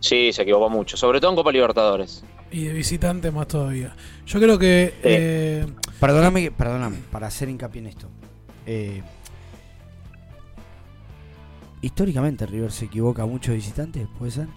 Sí, 0.07 0.33
se 0.33 0.43
equivocó 0.43 0.69
mucho, 0.71 0.97
sobre 0.97 1.21
todo 1.21 1.31
en 1.31 1.37
Copa 1.37 1.51
Libertadores. 1.53 2.23
Y 2.51 2.65
de 2.65 2.73
visitante 2.73 3.31
más 3.31 3.49
todavía. 3.49 3.95
Yo 4.27 4.39
creo 4.41 4.59
que. 4.59 4.95
eh, 5.03 5.67
Perdóname, 6.01 6.51
perdóname, 6.51 6.99
para 7.11 7.27
hacer 7.27 7.49
hincapié 7.49 7.81
en 7.81 7.87
esto. 7.89 8.09
Eh, 8.67 9.03
históricamente 11.83 12.47
River 12.47 12.73
se 12.73 12.87
equivoca 12.87 13.25
mucho 13.27 13.51
de 13.53 13.57
visitantes, 13.59 14.07
¿puede 14.19 14.33
ser? 14.33 14.49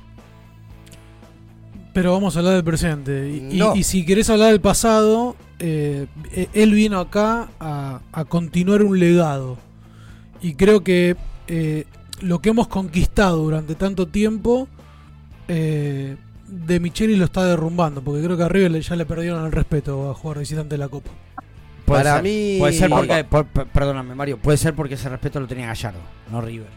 pero 1.92 2.14
vamos 2.14 2.36
a 2.36 2.40
hablar 2.40 2.54
del 2.54 2.64
presente. 2.64 3.30
Y, 3.30 3.56
y- 3.56 3.58
No. 3.58 3.76
y 3.76 3.84
si 3.84 4.06
querés 4.06 4.30
hablar 4.30 4.52
del 4.52 4.62
pasado, 4.62 5.36
eh, 5.58 6.06
eh, 6.32 6.48
él 6.54 6.74
vino 6.74 7.00
acá 7.00 7.50
a, 7.60 8.00
a 8.14 8.26
continuar 8.26 8.84
un 8.84 9.00
legado. 9.00 9.58
Y 10.42 10.54
creo 10.54 10.82
que 10.82 11.18
eh, 11.48 11.86
lo 12.22 12.40
que 12.40 12.50
hemos 12.52 12.68
conquistado 12.68 13.38
durante 13.44 13.76
tanto 13.76 14.08
tiempo, 14.08 14.70
eh, 15.50 16.16
de 16.48 16.80
Micheli 16.80 17.18
lo 17.18 17.26
está 17.26 17.44
derrumbando. 17.46 18.02
Porque 18.02 18.24
creo 18.24 18.38
que 18.38 18.44
a 18.44 18.48
River 18.50 18.72
le- 18.72 18.82
ya 18.82 18.96
le 18.96 19.06
perdieron 19.06 19.46
el 19.46 19.52
respeto 19.52 20.10
a 20.10 20.14
jugar 20.14 20.40
visitante 20.40 20.76
de 20.76 20.80
la 20.80 20.88
Copa. 20.88 21.12
puede 21.86 22.04
Para 22.04 22.16
ser. 22.16 22.24
mí- 22.24 22.56
Puede 22.60 22.74
ser 22.74 22.90
porque. 22.90 23.24
Por- 23.26 23.46
per- 23.48 23.66
perdóname, 23.68 24.16
Mario. 24.16 24.38
Puede 24.38 24.58
ser 24.58 24.74
porque 24.76 24.94
ese 24.94 25.10
respeto 25.10 25.40
lo 25.40 25.48
tenía 25.48 25.68
Gallardo, 25.68 26.00
no 26.32 26.40
River. 26.40 26.68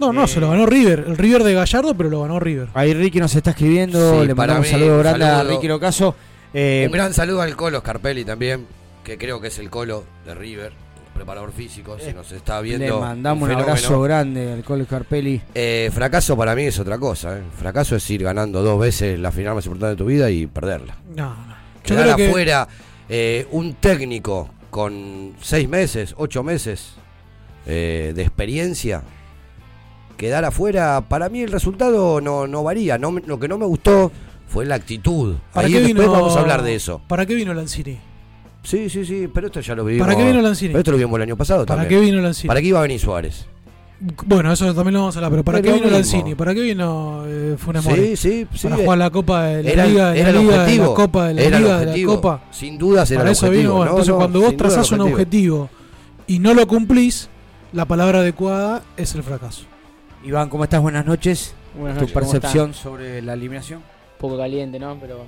No, 0.00 0.12
no, 0.12 0.26
se 0.26 0.40
lo 0.40 0.50
ganó 0.50 0.66
River. 0.66 1.04
El 1.06 1.16
River 1.16 1.44
de 1.44 1.54
Gallardo, 1.54 1.94
pero 1.94 2.10
lo 2.10 2.22
ganó 2.22 2.40
River. 2.40 2.68
Ahí 2.74 2.92
Ricky 2.92 3.20
nos 3.20 3.34
está 3.36 3.50
escribiendo. 3.50 4.20
Sí, 4.20 4.26
le 4.26 4.34
para 4.34 4.54
mandamos 4.54 4.66
un 4.72 4.74
mí, 4.74 4.80
saludo 4.84 4.98
grande 4.98 5.24
a. 5.26 5.42
Ricky 5.44 5.68
Locaso. 5.68 6.16
Eh, 6.52 6.84
Un 6.86 6.92
gran 6.92 7.14
saludo 7.14 7.40
al 7.40 7.54
Colo 7.56 7.78
Scarpelli 7.80 8.24
también, 8.24 8.66
que 9.04 9.16
creo 9.16 9.40
que 9.40 9.46
es 9.48 9.58
el 9.60 9.70
Colo 9.70 10.04
de 10.26 10.34
River, 10.34 10.72
preparador 11.12 11.52
físico, 11.52 11.96
si 11.98 12.12
nos 12.12 12.30
está 12.32 12.60
viendo. 12.60 12.84
le 12.84 12.92
mandamos 13.00 13.42
un 13.42 13.48
fenómeno. 13.48 13.72
abrazo 13.72 14.00
grande 14.02 14.52
al 14.52 14.64
Colo 14.64 14.86
Carpelli. 14.86 15.40
Eh, 15.54 15.90
fracaso 15.92 16.36
para 16.36 16.54
mí 16.54 16.64
es 16.64 16.78
otra 16.78 16.98
cosa. 16.98 17.38
¿eh? 17.38 17.42
Fracaso 17.56 17.96
es 17.96 18.10
ir 18.10 18.22
ganando 18.22 18.62
dos 18.62 18.80
veces 18.80 19.18
la 19.18 19.30
final 19.32 19.54
más 19.54 19.66
importante 19.66 19.90
de 19.94 19.96
tu 19.96 20.04
vida 20.06 20.30
y 20.30 20.46
perderla. 20.46 20.96
No, 21.14 21.30
no. 21.34 21.54
Yo 21.84 21.96
Quedar 21.96 22.16
que- 22.16 22.28
afuera 22.28 22.68
eh, 23.08 23.46
un 23.50 23.74
técnico 23.74 24.48
con 24.70 25.34
seis 25.40 25.68
meses, 25.68 26.14
ocho 26.16 26.42
meses 26.42 26.94
eh, 27.66 28.12
de 28.14 28.22
experiencia. 28.22 29.02
Quedar 30.16 30.44
afuera, 30.44 31.00
para 31.08 31.28
mí 31.28 31.40
el 31.42 31.50
resultado 31.50 32.20
no, 32.20 32.46
no 32.46 32.62
varía. 32.62 32.96
No, 32.98 33.10
me- 33.10 33.22
lo 33.22 33.38
que 33.40 33.48
no 33.48 33.58
me 33.58 33.66
gustó 33.66 34.12
fue 34.46 34.64
la 34.66 34.76
actitud. 34.76 35.36
¿Para 35.52 35.66
Ahí 35.66 35.72
qué 35.72 35.80
después 35.80 36.06
vino- 36.06 36.12
vamos 36.12 36.36
a 36.36 36.40
hablar 36.40 36.62
de 36.62 36.74
eso. 36.74 37.00
¿Para 37.08 37.26
qué 37.26 37.34
vino 37.34 37.52
Lanzini? 37.54 37.98
Sí, 38.62 38.88
sí, 38.88 39.04
sí, 39.04 39.28
pero 39.32 39.48
esto 39.48 39.60
ya 39.60 39.74
lo 39.74 39.84
vimos. 39.84 40.06
¿Para 40.06 40.16
qué 40.16 40.24
vino 40.26 40.40
Lanzini? 40.40 40.68
Pero 40.70 40.78
esto 40.80 40.90
lo 40.92 40.96
vimos 40.98 41.16
el 41.16 41.22
año 41.22 41.36
pasado 41.36 41.66
¿Para 41.66 41.82
también. 41.82 42.00
qué 42.00 42.06
vino 42.06 42.22
Lanzini? 42.22 42.46
¿Para 42.48 42.60
qué 42.60 42.66
iba 42.68 42.78
a 42.78 42.82
venir 42.82 43.00
Suárez? 43.00 43.46
Bueno, 44.26 44.52
eso 44.52 44.72
también 44.74 44.94
lo 44.94 45.00
vamos 45.00 45.14
a 45.16 45.18
hablar, 45.20 45.30
pero 45.30 45.44
¿para 45.44 45.62
qué 45.62 45.68
vino 45.72 45.82
mismo. 45.84 45.90
Lanzini? 45.96 46.34
¿Para 46.34 46.54
qué 46.54 46.60
vino 46.60 47.22
eh, 47.26 47.54
Funes 47.56 47.84
Mori? 47.84 48.16
Sí, 48.16 48.16
sí, 48.16 48.46
sí. 48.54 48.68
Para 48.68 48.82
jugar 48.82 48.98
la 48.98 49.10
Copa 49.10 49.44
de 49.44 49.62
la 49.62 49.70
Era- 49.70 49.86
Liga, 49.86 50.10
de 50.12 50.20
era 50.20 50.32
la 50.32 50.38
el 50.40 50.44
Liga, 50.44 50.54
de 50.56 50.60
objetivo. 50.62 50.88
la 50.88 50.94
Copa 50.94 51.26
de 51.28 51.34
la 51.34 51.42
Era 51.42 51.56
el 51.56 51.62
Liga, 51.62 51.78
de 51.78 51.84
la 51.84 51.90
objetivo. 51.90 52.14
Copa. 52.16 52.44
Sin 52.50 52.78
dudas 52.78 53.10
era 53.10 53.20
Para 53.20 53.30
el 53.30 53.32
eso 53.32 53.46
objetivo. 53.46 53.62
vino, 53.62 53.76
bueno, 53.76 53.84
No, 53.84 53.90
entonces 53.96 54.12
no, 54.12 54.16
cuando 54.18 54.40
vos 54.40 54.48
duda 54.48 54.58
trazás 54.58 54.92
un 54.92 55.00
objetivo. 55.02 55.62
objetivo 55.62 55.70
y 56.26 56.38
no 56.40 56.54
lo 56.54 56.66
cumplís, 56.66 57.28
la 57.72 57.84
palabra 57.84 58.18
adecuada 58.20 58.82
es 58.96 59.14
el 59.14 59.22
fracaso. 59.22 59.64
Iván, 60.24 60.48
¿cómo 60.48 60.64
estás? 60.64 60.80
Buenas 60.80 61.06
noches. 61.06 61.54
Buenas 61.76 61.98
tu 61.98 62.02
noches, 62.04 62.14
¿cómo 62.14 62.30
percepción 62.32 62.74
sobre 62.74 63.22
la 63.22 63.34
eliminación. 63.34 63.78
Un 63.80 64.18
poco 64.18 64.36
caliente, 64.38 64.78
¿no? 64.80 64.96
Pero. 65.00 65.24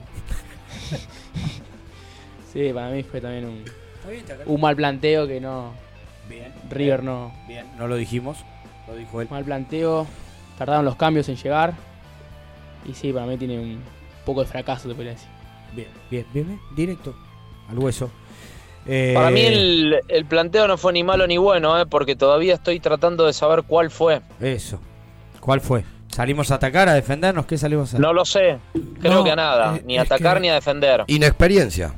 sí, 2.54 2.72
para 2.72 2.88
mí 2.90 3.02
fue 3.02 3.20
también 3.20 3.44
un, 3.44 3.64
un 4.46 4.60
mal 4.60 4.74
planteo 4.76 5.26
que 5.26 5.40
no. 5.40 5.72
Bien. 6.28 6.52
River 6.70 7.02
no. 7.02 7.34
Bien, 7.46 7.66
no 7.78 7.86
lo 7.86 7.96
dijimos. 7.96 8.38
Lo 8.88 8.94
dijo 8.96 9.20
él. 9.20 9.28
Mal 9.30 9.44
planteo. 9.44 10.06
Tardaron 10.56 10.84
los 10.86 10.96
cambios 10.96 11.28
en 11.28 11.36
llegar. 11.36 11.74
Y 12.86 12.94
sí, 12.94 13.12
para 13.12 13.26
mí 13.26 13.36
tiene 13.36 13.58
un 13.58 13.82
poco 14.24 14.40
de 14.42 14.46
fracaso, 14.46 14.88
te 14.88 14.94
podría 14.94 15.12
decir. 15.12 15.28
Bien, 15.74 15.88
bien, 16.10 16.26
bien, 16.32 16.46
bien, 16.48 16.60
directo. 16.76 17.14
Al 17.68 17.78
hueso. 17.78 18.10
Eh, 18.86 19.12
Para 19.14 19.30
mí 19.30 19.40
el, 19.40 19.96
el 20.08 20.24
planteo 20.26 20.68
no 20.68 20.76
fue 20.76 20.92
ni 20.92 21.02
malo 21.02 21.26
ni 21.26 21.38
bueno, 21.38 21.78
¿eh? 21.80 21.86
porque 21.86 22.14
todavía 22.16 22.54
estoy 22.54 22.80
tratando 22.80 23.24
de 23.26 23.32
saber 23.32 23.62
cuál 23.62 23.90
fue. 23.90 24.20
Eso. 24.40 24.78
¿Cuál 25.40 25.60
fue? 25.62 25.84
¿Salimos 26.08 26.50
a 26.50 26.56
atacar, 26.56 26.88
a 26.90 26.94
defendernos? 26.94 27.46
¿Qué 27.46 27.56
salimos 27.56 27.88
a 27.88 27.90
hacer? 27.90 28.00
No 28.00 28.12
lo 28.12 28.24
sé, 28.26 28.58
creo 29.00 29.14
No, 29.14 29.24
que 29.24 29.30
a 29.30 29.36
nada, 29.36 29.76
eh, 29.76 29.82
ni 29.86 29.98
atacar 29.98 30.34
que- 30.36 30.40
ni 30.40 30.48
a 30.50 30.54
defender. 30.54 31.04
Inexperiencia. 31.06 31.94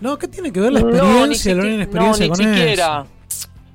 No, 0.00 0.18
¿qué 0.18 0.28
tiene 0.28 0.52
que 0.52 0.60
ver 0.60 0.72
la 0.72 0.80
No, 0.80 0.86
ni 1.26 1.34
experiencia, 1.34 1.54
la 1.54 1.62
no, 1.62 1.90
con 1.90 2.00
ni 2.00 2.24
eso? 2.24 2.34
siquiera. 2.34 3.06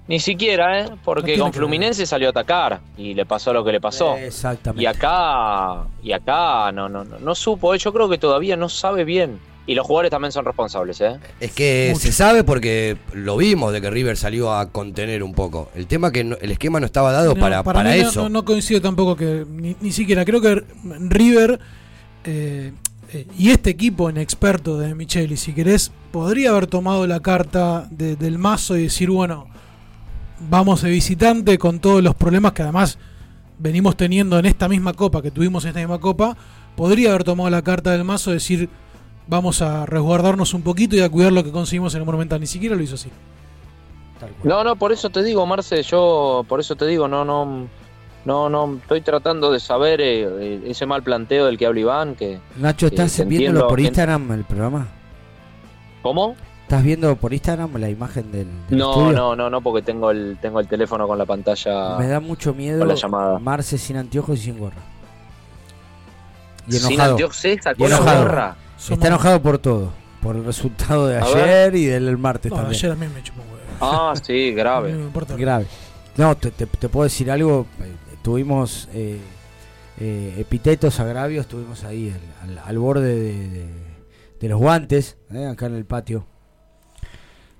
Ni 0.07 0.19
siquiera, 0.19 0.81
¿eh? 0.81 0.89
Porque 1.03 1.35
con 1.37 1.51
Fluminense 1.51 2.05
salió 2.05 2.27
a 2.27 2.31
atacar 2.31 2.79
y 2.95 3.15
le 3.15 3.25
pasó 3.25 3.51
lo 3.53 3.63
que 3.65 3.71
le 3.71 3.81
pasó. 3.81 4.15
Exactamente. 4.17 4.83
Y 4.83 4.85
acá, 4.85 5.83
y 6.03 6.11
acá 6.11 6.71
no, 6.71 6.87
no, 6.89 7.03
no, 7.03 7.17
no 7.17 7.33
supo, 7.35 7.73
¿eh? 7.73 7.79
yo 7.79 7.91
creo 7.91 8.07
que 8.07 8.19
todavía 8.19 8.55
no 8.55 8.69
sabe 8.69 9.03
bien. 9.03 9.39
Y 9.67 9.73
los 9.73 9.87
jugadores 9.87 10.11
también 10.11 10.31
son 10.31 10.45
responsables, 10.45 11.01
¿eh? 11.01 11.17
Es 11.39 11.51
que 11.53 11.91
se 11.97 12.11
sabe 12.11 12.43
porque 12.43 12.97
lo 13.13 13.35
vimos 13.35 13.73
de 13.73 13.81
que 13.81 13.89
River 13.89 14.15
salió 14.15 14.53
a 14.53 14.69
contener 14.71 15.23
un 15.23 15.33
poco. 15.33 15.71
El 15.73 15.87
tema 15.87 16.11
que 16.11 16.23
no- 16.23 16.37
el 16.39 16.51
esquema 16.51 16.79
no 16.79 16.85
estaba 16.85 17.11
dado 17.11 17.33
No, 17.33 17.41
para, 17.41 17.63
para, 17.63 17.81
no- 17.83 17.89
eso. 17.89 18.21
No, 18.23 18.29
no 18.29 18.45
coincido 18.45 18.79
tampoco 18.79 19.15
que 19.15 19.43
ni, 19.49 19.75
ni 19.81 19.91
siquiera 19.91 20.23
creo 20.23 20.39
que 20.39 20.63
River 20.99 21.59
eh, 22.25 22.73
eh, 23.13 23.27
y 23.37 23.49
este 23.51 23.69
equipo 23.69 24.09
inexperto 24.09 24.77
de 24.77 24.95
Micheli, 24.95 25.37
si 25.37 25.53
querés, 25.53 25.91
podría 26.11 26.51
haber 26.51 26.67
tomado 26.67 27.05
la 27.07 27.19
carta 27.19 27.87
de- 27.91 28.15
del 28.15 28.37
mazo 28.37 28.77
y 28.77 28.83
decir, 28.83 29.09
bueno, 29.09 29.47
vamos 30.49 30.81
de 30.81 30.89
visitante 30.89 31.57
con 31.57 31.79
todos 31.79 32.03
los 32.03 32.15
problemas 32.15 32.53
que 32.53 32.63
además 32.63 32.97
venimos 33.57 33.95
teniendo 33.95 34.37
en 34.39 34.45
esta 34.45 34.67
misma 34.67 34.93
copa, 34.93 35.21
que 35.21 35.31
tuvimos 35.31 35.63
en 35.63 35.69
esta 35.69 35.79
misma 35.79 35.99
copa, 35.99 36.35
podría 36.75 37.09
haber 37.09 37.23
tomado 37.23 37.49
la 37.49 37.61
carta 37.61 37.91
del 37.91 38.03
mazo 38.03 38.31
y 38.31 38.35
decir, 38.35 38.69
vamos 39.27 39.61
a 39.61 39.85
resguardarnos 39.85 40.53
un 40.53 40.61
poquito 40.61 40.95
y 40.95 41.01
a 41.01 41.09
cuidar 41.09 41.31
lo 41.31 41.43
que 41.43 41.51
conseguimos 41.51 41.93
en 41.95 42.01
el 42.01 42.05
Monumental. 42.05 42.39
Ni 42.41 42.47
siquiera 42.47 42.75
lo 42.75 42.83
hizo 42.83 42.95
así. 42.95 43.09
No, 44.43 44.63
no, 44.63 44.75
por 44.75 44.91
eso 44.91 45.09
te 45.09 45.23
digo, 45.23 45.45
Marce, 45.45 45.83
yo 45.83 46.45
por 46.47 46.59
eso 46.59 46.75
te 46.75 46.85
digo, 46.87 47.07
no, 47.07 47.23
no, 47.25 47.67
no, 48.25 48.49
no, 48.49 48.77
estoy 48.81 49.01
tratando 49.01 49.51
de 49.51 49.59
saber 49.59 50.01
eh, 50.01 50.23
eh, 50.23 50.61
ese 50.67 50.85
mal 50.85 51.03
planteo 51.03 51.45
del 51.45 51.57
que 51.57 51.65
habla 51.65 51.79
Iván, 51.79 52.15
que... 52.15 52.39
Nacho, 52.57 52.87
¿estás 52.87 53.15
te 53.15 53.25
viéndolo 53.25 53.67
por 53.67 53.79
en- 53.79 53.85
Instagram 53.85 54.31
el 54.31 54.43
programa? 54.43 54.87
¿Cómo? 56.01 56.35
¿Estás 56.63 56.83
viendo 56.83 57.15
por 57.15 57.31
Instagram 57.33 57.75
la 57.77 57.89
imagen 57.89 58.31
del, 58.31 58.47
del 58.69 58.79
No, 58.79 58.89
estudio? 58.91 59.11
no, 59.15 59.35
no, 59.35 59.49
no, 59.51 59.61
porque 59.61 59.83
tengo 59.83 60.09
el, 60.09 60.37
tengo 60.41 60.59
el 60.59 60.67
teléfono 60.67 61.07
con 61.07 61.17
la 61.17 61.25
pantalla... 61.25 61.97
Me 61.99 62.07
da 62.07 62.19
mucho 62.19 62.53
miedo 62.55 62.79
Con 62.79 62.87
la 62.87 62.95
llamada. 62.95 63.37
Marce 63.39 63.77
sin 63.77 63.97
anteojos 63.97 64.39
y 64.39 64.41
sin 64.41 64.57
gorra. 64.57 64.81
Y 66.67 66.71
Sin 66.73 66.93
enojado. 66.93 67.11
anteojos. 67.11 67.37
¿Sacó 67.61 67.85
Y 67.85 67.87
la 67.89 67.95
enojado. 67.97 68.23
gorra? 68.23 68.55
Está 68.89 69.07
enojado 69.07 69.41
por 69.41 69.57
todo. 69.59 69.93
Por 70.21 70.35
el 70.35 70.43
resultado 70.45 71.05
de 71.07 71.17
A 71.19 71.23
ayer 71.23 71.45
ver. 71.71 71.75
y 71.75 71.85
del 71.85 72.17
martes 72.17 72.51
No, 72.51 72.57
también. 72.57 72.79
ayer 72.79 72.91
a 72.91 72.95
mí 72.95 73.05
me 73.13 73.21
chupó 73.21 73.41
un 73.43 73.47
huevo. 73.49 73.61
Ah, 73.81 74.13
sí, 74.21 74.51
grave. 74.53 74.91
No 74.93 74.97
me 74.99 75.03
importa. 75.05 75.35
Grave. 75.35 75.67
No, 76.17 76.35
te, 76.35 76.49
te- 76.49 76.65
te 76.65 76.89
puedo 76.89 77.03
decir 77.03 77.29
algo. 77.29 77.67
Tuvimos 78.25 78.89
eh, 78.91 79.19
eh, 79.99 80.33
epitetos, 80.39 80.99
agravios, 80.99 81.45
estuvimos 81.45 81.83
ahí 81.83 82.11
al, 82.41 82.49
al- 82.57 82.63
al 82.65 82.77
borde 82.79 83.13
de, 83.15 83.49
de- 83.49 83.69
de 84.39 84.49
los 84.49 84.57
guantes, 84.59 85.15
eh, 85.31 85.45
acá 85.45 85.67
en 85.67 85.75
el 85.75 85.85
patio. 85.85 86.25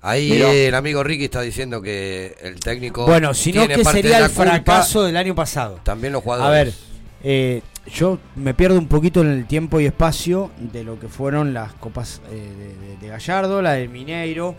Ahí 0.02 0.32
el 0.42 0.74
amigo 0.74 1.04
Ricky 1.04 1.26
está 1.26 1.40
diciendo 1.40 1.80
que 1.80 2.34
el 2.42 2.58
técnico. 2.58 3.06
Bueno, 3.06 3.32
si 3.32 3.52
no, 3.52 3.60
tiene 3.60 3.76
¿qué 3.76 3.82
parte 3.84 4.02
sería 4.02 4.18
el 4.24 4.28
fracaso 4.28 5.04
del 5.04 5.16
año 5.16 5.36
pasado? 5.36 5.78
También 5.84 6.12
los 6.12 6.20
A 6.22 6.24
jugadores. 6.24 6.64
ver, 6.64 6.74
eh, 7.22 7.62
yo 7.92 8.18
me 8.34 8.52
pierdo 8.52 8.76
un 8.76 8.88
poquito 8.88 9.20
en 9.20 9.28
el 9.30 9.46
tiempo 9.46 9.78
y 9.78 9.86
espacio 9.86 10.50
de 10.58 10.82
lo 10.82 10.98
que 10.98 11.06
fueron 11.06 11.54
las 11.54 11.74
copas 11.74 12.20
eh, 12.28 12.34
de, 12.34 12.88
de- 12.88 12.96
de 12.96 13.06
Gallardo, 13.06 13.62
la 13.62 13.74
del 13.74 13.88
Mineiro. 13.88 14.56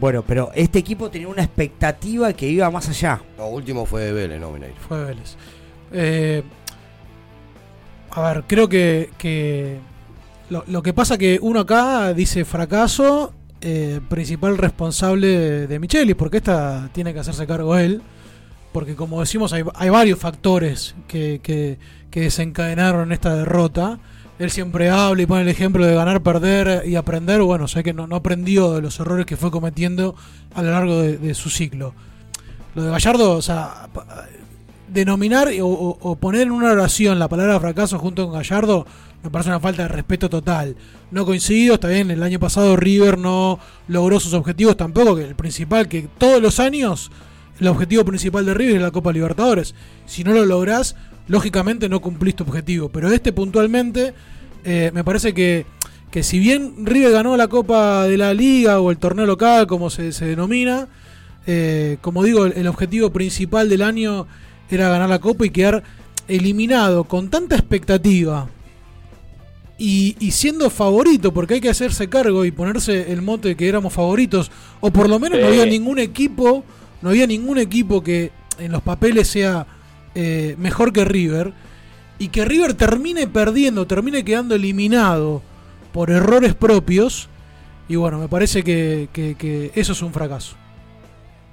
Bueno, 0.00 0.24
pero 0.26 0.50
este 0.54 0.78
equipo 0.78 1.10
tenía 1.10 1.28
una 1.28 1.42
expectativa 1.42 2.32
que 2.32 2.48
iba 2.48 2.70
más 2.70 2.88
allá. 2.88 3.20
Lo 3.36 3.48
último 3.48 3.84
fue 3.84 4.02
de 4.04 4.12
Vélez, 4.12 4.40
no 4.40 4.50
Mineiro. 4.50 4.74
Fue 4.88 5.04
Vélez. 5.04 5.36
Eh, 5.92 6.42
a 8.10 8.20
ver, 8.32 8.44
creo 8.46 8.68
que, 8.68 9.10
que 9.18 9.78
lo, 10.48 10.64
lo 10.66 10.82
que 10.82 10.92
pasa 10.92 11.18
que 11.18 11.38
uno 11.42 11.60
acá 11.60 12.12
dice 12.14 12.44
fracaso, 12.44 13.34
eh, 13.60 14.00
principal 14.08 14.56
responsable 14.56 15.26
de, 15.26 15.66
de 15.66 15.78
Michelis, 15.78 16.16
porque 16.16 16.38
esta 16.38 16.88
tiene 16.92 17.12
que 17.12 17.20
hacerse 17.20 17.46
cargo 17.46 17.76
él, 17.76 18.00
porque 18.72 18.96
como 18.96 19.20
decimos 19.20 19.52
hay, 19.52 19.64
hay 19.74 19.90
varios 19.90 20.18
factores 20.18 20.94
que, 21.08 21.40
que- 21.42 21.78
que 22.10 22.22
desencadenaron 22.22 23.12
esta 23.12 23.36
derrota. 23.36 23.98
Él 24.40 24.50
siempre 24.50 24.90
habla 24.90 25.22
y 25.22 25.26
pone 25.26 25.42
el 25.42 25.48
ejemplo 25.48 25.86
de 25.86 25.94
ganar, 25.94 26.22
perder 26.22 26.88
y 26.88 26.96
aprender. 26.96 27.42
Bueno, 27.42 27.68
sé 27.68 27.84
que 27.84 27.92
no, 27.92 28.04
aprendió 28.16 28.72
de 28.72 28.82
los 28.82 28.98
errores 28.98 29.26
que 29.26 29.36
fue 29.36 29.52
cometiendo 29.52 30.16
a 30.54 30.62
lo 30.62 30.70
largo 30.70 31.00
de, 31.02 31.34
su 31.34 31.50
ciclo. 31.50 31.94
Lo 32.74 32.82
de 32.82 32.90
Gallardo, 32.90 33.32
o 33.32 33.42
sea, 33.42 33.88
denominar 34.88 35.48
o 35.60 36.16
poner 36.16 36.42
en 36.42 36.52
una 36.52 36.72
oración 36.72 37.18
la 37.18 37.28
palabra 37.28 37.60
fracaso 37.60 37.98
junto 37.98 38.24
con 38.24 38.34
Gallardo 38.34 38.86
me 39.22 39.30
parece 39.30 39.50
una 39.50 39.60
falta 39.60 39.82
de 39.82 39.88
respeto 39.88 40.30
total. 40.30 40.76
No 41.10 41.26
coincido, 41.26 41.74
está 41.74 41.88
bien, 41.88 42.10
el 42.10 42.22
año 42.22 42.40
pasado 42.40 42.76
River 42.76 43.18
no 43.18 43.58
logró 43.88 44.18
sus 44.20 44.32
objetivos 44.32 44.76
tampoco, 44.76 45.16
que 45.16 45.24
el 45.24 45.34
principal, 45.34 45.88
que 45.88 46.08
todos 46.18 46.40
los 46.40 46.58
años 46.60 47.10
el 47.60 47.68
objetivo 47.68 48.04
principal 48.06 48.46
de 48.46 48.54
River 48.54 48.76
es 48.76 48.82
la 48.82 48.90
Copa 48.90 49.12
Libertadores. 49.12 49.74
Si 50.06 50.24
no 50.24 50.32
lo 50.32 50.46
lográs, 50.46 50.96
lógicamente 51.28 51.88
no 51.88 52.00
cumplís 52.00 52.36
tu 52.36 52.44
objetivo. 52.44 52.88
Pero 52.88 53.10
este 53.10 53.32
puntualmente, 53.32 54.14
eh, 54.64 54.90
me 54.94 55.04
parece 55.04 55.34
que, 55.34 55.66
que 56.10 56.22
si 56.22 56.38
bien 56.38 56.86
River 56.86 57.12
ganó 57.12 57.36
la 57.36 57.48
Copa 57.48 58.04
de 58.06 58.16
la 58.16 58.34
Liga 58.34 58.80
o 58.80 58.90
el 58.90 58.98
torneo 58.98 59.26
local, 59.26 59.66
como 59.66 59.90
se, 59.90 60.12
se 60.12 60.26
denomina, 60.26 60.88
eh, 61.46 61.98
como 62.00 62.22
digo, 62.22 62.46
el, 62.46 62.52
el 62.52 62.66
objetivo 62.66 63.10
principal 63.10 63.68
del 63.68 63.82
año 63.82 64.26
era 64.70 64.88
ganar 64.88 65.08
la 65.08 65.18
Copa 65.20 65.46
y 65.46 65.50
quedar 65.50 65.82
eliminado 66.28 67.04
con 67.04 67.28
tanta 67.28 67.56
expectativa 67.56 68.48
y, 69.80 70.14
y 70.20 70.30
siendo 70.32 70.68
favorito, 70.68 71.32
porque 71.32 71.54
hay 71.54 71.60
que 71.60 71.70
hacerse 71.70 72.08
cargo 72.08 72.44
y 72.44 72.50
ponerse 72.50 73.12
el 73.12 73.22
mote 73.22 73.48
de 73.48 73.56
que 73.56 73.66
éramos 73.66 73.92
favoritos, 73.94 74.50
o 74.80 74.90
por 74.90 75.08
lo 75.08 75.18
menos 75.18 75.40
no 75.40 75.46
había 75.46 75.64
ningún 75.64 75.98
equipo, 75.98 76.62
no 77.00 77.08
había 77.08 77.26
ningún 77.26 77.58
equipo 77.58 78.02
que 78.02 78.30
en 78.58 78.72
los 78.72 78.82
papeles 78.82 79.28
sea 79.28 79.66
eh, 80.14 80.54
mejor 80.58 80.92
que 80.92 81.04
River, 81.04 81.52
y 82.18 82.28
que 82.28 82.44
River 82.44 82.74
termine 82.74 83.26
perdiendo, 83.26 83.86
termine 83.86 84.24
quedando 84.24 84.54
eliminado 84.54 85.42
por 85.92 86.10
errores 86.10 86.54
propios, 86.54 87.28
Y 87.88 87.96
bueno, 87.96 88.18
me 88.18 88.28
parece 88.28 88.62
que, 88.62 89.08
que- 89.12 89.72
eso 89.74 89.92
es 89.94 90.00
un 90.02 90.12
fracaso. 90.12 90.54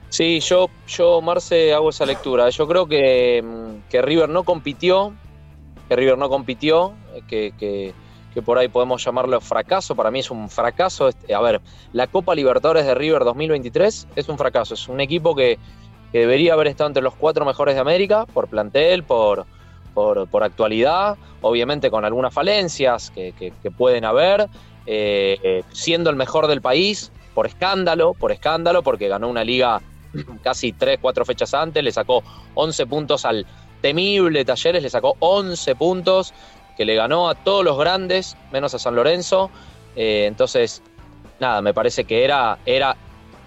Sí, 0.09 0.39
yo, 0.39 0.69
yo, 0.87 1.19
Marce, 1.21 1.73
hago 1.73 1.89
esa 1.89 2.05
lectura. 2.05 2.47
Yo 2.49 2.67
creo 2.67 2.85
que, 2.87 3.41
mm, 3.43 3.89
que 3.89 4.01
River 4.03 4.29
no 4.29 4.43
compitió, 4.43 5.13
que 5.89 5.95
River 5.95 6.17
no 6.17 6.29
compitió, 6.29 6.93
eh, 7.15 7.21
que, 7.27 7.53
que- 7.57 7.93
que 8.33 8.41
por 8.43 8.59
ahí 8.59 8.67
podemos 8.67 9.03
llamarlo 9.03 9.41
fracaso. 9.41 9.95
Para 9.95 10.11
mí 10.11 10.19
es 10.19 10.29
un 10.29 10.47
fracaso. 10.47 11.07
Este, 11.07 11.33
A 11.33 11.41
ver, 11.41 11.59
la 11.91 12.05
Copa 12.05 12.35
Libertadores 12.35 12.85
de 12.85 12.93
River 12.93 13.23
2023 13.23 14.07
es 14.15 14.29
un 14.29 14.37
fracaso. 14.37 14.75
Es 14.75 14.87
un 14.87 15.01
equipo 15.01 15.35
que, 15.35 15.57
que 16.11 16.19
debería 16.19 16.53
haber 16.53 16.67
estado 16.67 16.87
entre 16.89 17.03
los 17.03 17.15
cuatro 17.15 17.45
mejores 17.45 17.75
de 17.75 17.81
América 17.81 18.25
por 18.25 18.47
plantel, 18.47 19.03
por, 19.03 19.45
por, 19.93 20.27
por 20.29 20.43
actualidad, 20.43 21.17
obviamente 21.41 21.89
con 21.89 22.05
algunas 22.05 22.33
falencias 22.33 23.11
que, 23.11 23.33
que- 23.33 23.71
pueden 23.71 24.05
haber, 24.05 24.47
eh, 24.85 25.63
siendo 25.71 26.09
el 26.09 26.15
mejor 26.15 26.47
del 26.47 26.61
país, 26.61 27.11
por 27.33 27.45
escándalo, 27.45 28.13
por 28.13 28.31
escándalo, 28.31 28.81
porque 28.81 29.07
ganó 29.07 29.27
una 29.27 29.43
liga 29.43 29.81
casi 30.41 30.71
3, 30.71 30.97
4 31.01 31.25
fechas 31.25 31.53
antes, 31.53 31.83
le 31.83 31.91
sacó 31.91 32.23
11 32.55 32.87
puntos 32.87 33.25
al 33.25 33.45
temible 33.81 34.45
Talleres, 34.45 34.81
le 34.81 34.89
sacó 34.89 35.15
11 35.19 35.75
puntos, 35.75 36.33
que 36.75 36.85
le 36.85 36.95
ganó 36.95 37.29
a 37.29 37.35
todos 37.35 37.63
los 37.65 37.77
grandes, 37.77 38.37
menos 38.51 38.73
a 38.73 38.79
San 38.79 38.95
Lorenzo. 38.95 39.51
Eh, 39.95 40.25
entonces, 40.27 40.81
nada, 41.39 41.61
me 41.61 41.73
parece 41.73 42.05
que 42.05 42.23
era, 42.23 42.57
era 42.65 42.95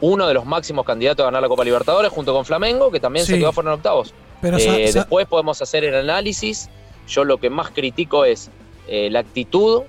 uno 0.01 0.27
de 0.27 0.35
los 0.35 0.47
máximos 0.47 0.85
candidatos 0.87 1.25
a 1.25 1.27
ganar 1.27 1.43
la 1.43 1.49
Copa 1.49 1.65
Libertadores, 1.65 2.11
junto 2.11 2.33
con 2.33 2.45
Flamengo, 2.45 2.91
que 2.91 3.01
también 3.01 3.27
Sí. 3.27 3.33
se 3.33 3.39
quedó 3.39 3.53
fuera 3.53 3.71
en 3.71 3.75
octavos. 3.77 4.15
Pero 4.41 4.57
Eh, 4.59 4.91
después 4.95 5.27
podemos 5.27 5.61
hacer 5.61 5.85
el 5.85 5.95
análisis. 5.95 6.69
Yo 7.07 7.25
lo 7.25 7.39
que 7.39 7.51
más 7.51 7.71
critico 7.71 8.25
es 8.25 8.51
eh, 8.89 9.09
la 9.11 9.21
actitud 9.21 9.83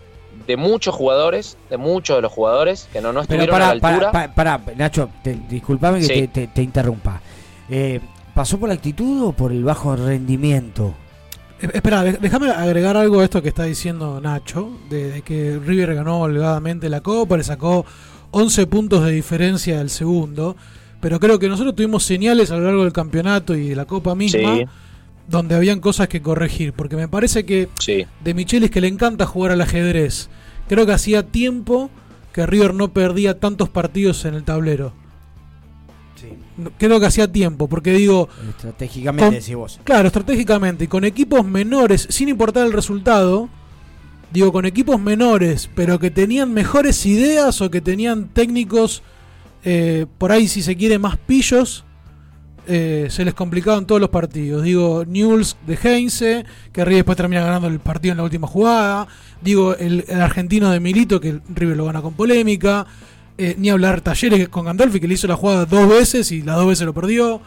de 0.48 0.58
muchos 0.58 0.94
jugadores, 0.94 1.58
de 1.70 1.78
muchos 1.78 2.16
de 2.18 2.22
los 2.22 2.32
jugadores, 2.32 2.88
que 2.94 3.02
no, 3.02 3.12
no 3.14 3.22
estuvieron 3.22 3.50
a 3.50 3.52
para, 3.52 3.66
la 3.66 3.72
altura. 3.72 4.12
para, 4.12 4.34
para, 4.36 4.58
para, 4.60 4.76
Nacho, 4.78 5.10
te- 5.24 5.40
disculpame 5.50 6.00
que 6.00 6.06
Sí. 6.06 6.14
te, 6.14 6.28
te- 6.28 6.48
te 6.48 6.62
interrumpa. 6.62 7.22
Eh, 7.70 8.00
¿Pasó 8.36 8.60
por 8.60 8.70
la 8.70 8.76
actitud 8.76 9.24
o 9.28 9.32
por 9.34 9.52
el 9.52 9.64
bajo 9.64 9.96
rendimiento? 9.96 10.94
Espera, 11.62 12.04
déjame 12.04 12.50
agregar 12.50 12.98
algo 12.98 13.20
a 13.20 13.24
esto 13.24 13.42
que 13.44 13.50
está 13.50 13.64
diciendo 13.64 14.20
Nacho, 14.20 14.70
de, 14.90 15.12
de 15.12 15.22
que 15.22 15.60
River 15.64 15.94
ganó 15.96 16.22
holgadamente 16.22 16.90
la 16.90 17.02
Copa, 17.02 17.38
le 17.38 17.44
sacó 17.44 17.86
11 18.32 18.66
puntos 18.68 19.04
de 19.06 19.12
diferencia 19.12 19.78
del 19.78 19.90
segundo, 19.90 20.56
pero 21.00 21.20
creo 21.20 21.38
que 21.40 21.50
nosotros 21.50 21.76
tuvimos 21.76 22.04
señales 22.04 22.52
a 22.52 22.56
lo 22.58 22.64
largo 22.66 22.84
del 22.84 22.94
campeonato 22.94 23.56
y 23.56 23.70
de 23.70 23.76
la 23.76 23.86
Copa 23.86 24.16
misma 24.16 24.56
Sí. 24.56 24.66
donde 25.28 25.56
habían 25.56 25.80
cosas 25.80 26.08
que 26.08 26.22
corregir, 26.22 26.74
porque 26.74 26.96
me 26.96 27.08
parece 27.08 27.46
que 27.46 27.70
Sí. 27.80 28.06
de 28.24 28.34
Michelis 28.34 28.70
que 28.72 28.82
le 28.82 28.88
encanta 28.88 29.26
jugar 29.26 29.52
al 29.52 29.62
ajedrez, 29.62 30.30
creo 30.68 30.86
que 30.86 30.92
hacía 30.94 31.24
tiempo 31.24 31.90
que 32.34 32.46
River 32.46 32.74
no 32.74 32.90
perdía 32.94 33.40
tantos 33.40 33.70
partidos 33.70 34.24
en 34.26 34.36
el 34.36 34.44
tablero. 34.44 34.94
Creo 36.78 37.00
que 37.00 37.06
hacía 37.08 37.32
tiempo, 37.32 37.68
porque 37.68 37.92
digo, 37.94 38.30
Estratégicamente 38.50 39.26
con- 39.26 39.34
decís 39.34 39.56
vos. 39.56 39.80
Claro, 39.84 40.08
estratégicamente, 40.08 40.84
y 40.84 40.88
con 40.88 41.04
equipos 41.04 41.44
menores, 41.46 42.06
sin 42.12 42.30
importar 42.30 42.66
el 42.68 42.74
resultado, 42.74 43.50
digo, 44.32 44.52
con 44.52 44.66
equipos 44.66 45.00
menores, 45.00 45.70
pero 45.76 46.00
que 46.00 46.12
tenían 46.12 46.54
mejores 46.54 47.06
ideas 47.06 47.62
o 47.62 47.70
que 47.70 47.82
tenían 47.82 48.30
técnicos, 48.30 49.04
eh, 49.64 50.06
por 50.18 50.32
ahí 50.32 50.48
si 50.48 50.62
se 50.62 50.76
quiere, 50.76 51.00
más 51.00 51.18
pillos, 51.18 51.86
eh, 52.68 53.08
se 53.10 53.26
les 53.26 53.34
complicaban 53.34 53.86
todos 53.86 54.00
los 54.00 54.10
partidos. 54.10 54.64
Digo, 54.64 55.04
Newell's 55.06 55.58
de 55.66 55.78
Heinze, 55.82 56.46
que 56.72 56.86
River 56.86 56.98
después 57.00 57.18
termina 57.18 57.42
ganando 57.42 57.68
el 57.68 57.80
partido 57.80 58.12
en 58.12 58.18
la 58.18 58.24
última 58.24 58.48
jugada. 58.48 59.08
Digo, 59.42 59.76
el, 59.76 60.06
argentino 60.10 60.70
de 60.72 60.80
Milito, 60.80 61.20
que 61.20 61.42
River 61.50 61.76
lo 61.76 61.86
gana 61.86 62.02
con 62.02 62.14
polémica. 62.14 62.86
Eh, 63.38 63.56
ni 63.58 63.70
hablar 63.70 64.02
Talleres 64.02 64.50
con 64.50 64.66
Gandolfi, 64.66 65.00
que 65.00 65.08
le 65.08 65.16
hizo 65.16 65.28
la 65.28 65.36
jugada 65.36 65.66
dos 65.66 65.90
veces 65.90 66.32
y 66.32 66.44
las 66.44 66.58
dos 66.58 66.68
veces 66.68 66.86
lo 66.86 66.94
perdió. 66.94 67.42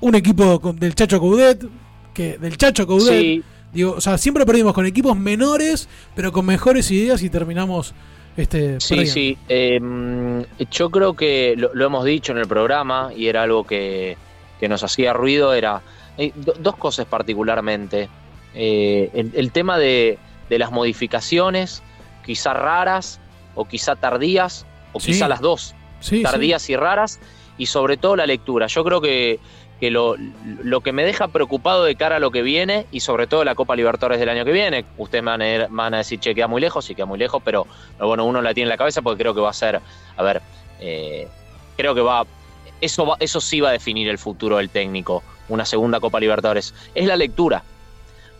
Un 0.00 0.14
equipo 0.14 0.60
con- 0.60 0.78
del 0.78 0.94
Chacho 0.94 1.18
Coudet, 1.18 1.66
que 2.14 2.38
del 2.38 2.56
Chacho 2.56 2.86
Coudet. 2.86 3.20
Sí. 3.20 3.42
Digo, 3.76 3.92
o 3.92 4.00
sea, 4.00 4.18
siempre 4.18 4.44
perdimos 4.46 4.72
con 4.74 4.86
equipos 4.86 5.16
menores, 5.16 5.88
pero 6.14 6.32
con 6.32 6.44
mejores 6.46 6.90
ideas 6.90 7.22
y 7.22 7.30
terminamos 7.30 7.94
este, 8.36 8.80
Sí, 8.80 8.88
perdiendo. 8.96 9.12
sí. 9.14 9.38
eh, 9.48 9.78
mm, 9.80 10.40
yo 10.70 10.90
creo 10.90 11.14
que 11.14 11.54
lo, 11.56 11.72
lo 11.74 11.86
hemos 11.86 12.04
dicho 12.04 12.32
en 12.32 12.38
el 12.38 12.46
programa 12.48 13.10
y 13.14 13.28
era 13.28 13.42
algo 13.44 13.64
que, 13.64 14.16
que 14.58 14.68
nos 14.68 14.82
hacía 14.82 15.12
ruido. 15.12 15.54
Era 15.54 15.82
eh, 16.18 16.32
do- 16.34 16.54
dos 16.58 16.76
cosas 16.76 17.06
particularmente. 17.06 18.08
Eh, 18.54 19.10
el, 19.14 19.30
el 19.34 19.52
tema 19.52 19.78
de, 19.78 20.18
de 20.48 20.58
las 20.58 20.72
modificaciones, 20.72 21.82
quizá 22.24 22.54
raras 22.54 23.20
o 23.54 23.66
quizá 23.66 23.94
tardías, 23.96 24.66
o 24.92 25.00
Sí. 25.00 25.12
quizá 25.12 25.28
las 25.28 25.40
dos, 25.40 25.74
Sí, 26.00 26.22
tardías 26.22 26.68
y 26.70 26.76
raras, 26.76 27.20
y 27.58 27.66
sobre 27.66 27.96
todo 27.96 28.16
la 28.16 28.26
lectura. 28.26 28.66
Yo 28.66 28.84
creo 28.84 29.00
que, 29.00 29.38
que 29.80 29.90
lo, 29.90 30.16
lo 30.62 30.80
que 30.80 30.92
me 30.92 31.04
deja 31.04 31.28
preocupado 31.28 31.84
de 31.84 31.96
cara 31.96 32.16
a 32.16 32.18
lo 32.18 32.30
que 32.30 32.42
viene, 32.42 32.86
y 32.92 33.00
sobre 33.00 33.26
todo 33.26 33.44
la 33.44 33.54
Copa 33.54 33.76
Libertadores 33.76 34.18
del 34.18 34.28
año 34.28 34.44
que 34.44 34.52
viene, 34.52 34.84
ustedes 34.96 35.24
van 35.24 35.42
a, 35.42 35.66
van 35.68 35.94
a 35.94 35.98
decir, 35.98 36.18
che, 36.18 36.34
queda 36.34 36.48
muy 36.48 36.60
lejos, 36.60 36.84
sí 36.84 36.94
queda 36.94 37.06
muy 37.06 37.18
lejos, 37.18 37.42
pero 37.44 37.66
bueno, 37.98 38.24
uno 38.24 38.40
la 38.40 38.54
tiene 38.54 38.66
en 38.66 38.70
la 38.70 38.78
cabeza 38.78 39.02
porque 39.02 39.22
creo 39.22 39.34
que 39.34 39.40
va 39.40 39.50
a 39.50 39.54
ser, 39.54 39.80
a 40.16 40.22
ver, 40.22 40.40
eh, 40.80 41.28
creo 41.76 41.94
que 41.94 42.00
va, 42.00 42.24
eso, 42.80 43.06
va, 43.06 43.16
eso 43.20 43.40
sí 43.40 43.60
va 43.60 43.68
a 43.68 43.72
definir 43.72 44.08
el 44.08 44.18
futuro 44.18 44.56
del 44.56 44.70
técnico, 44.70 45.22
una 45.48 45.64
segunda 45.64 46.00
Copa 46.00 46.20
Libertadores. 46.20 46.74
Es 46.94 47.06
la 47.06 47.16
lectura. 47.16 47.62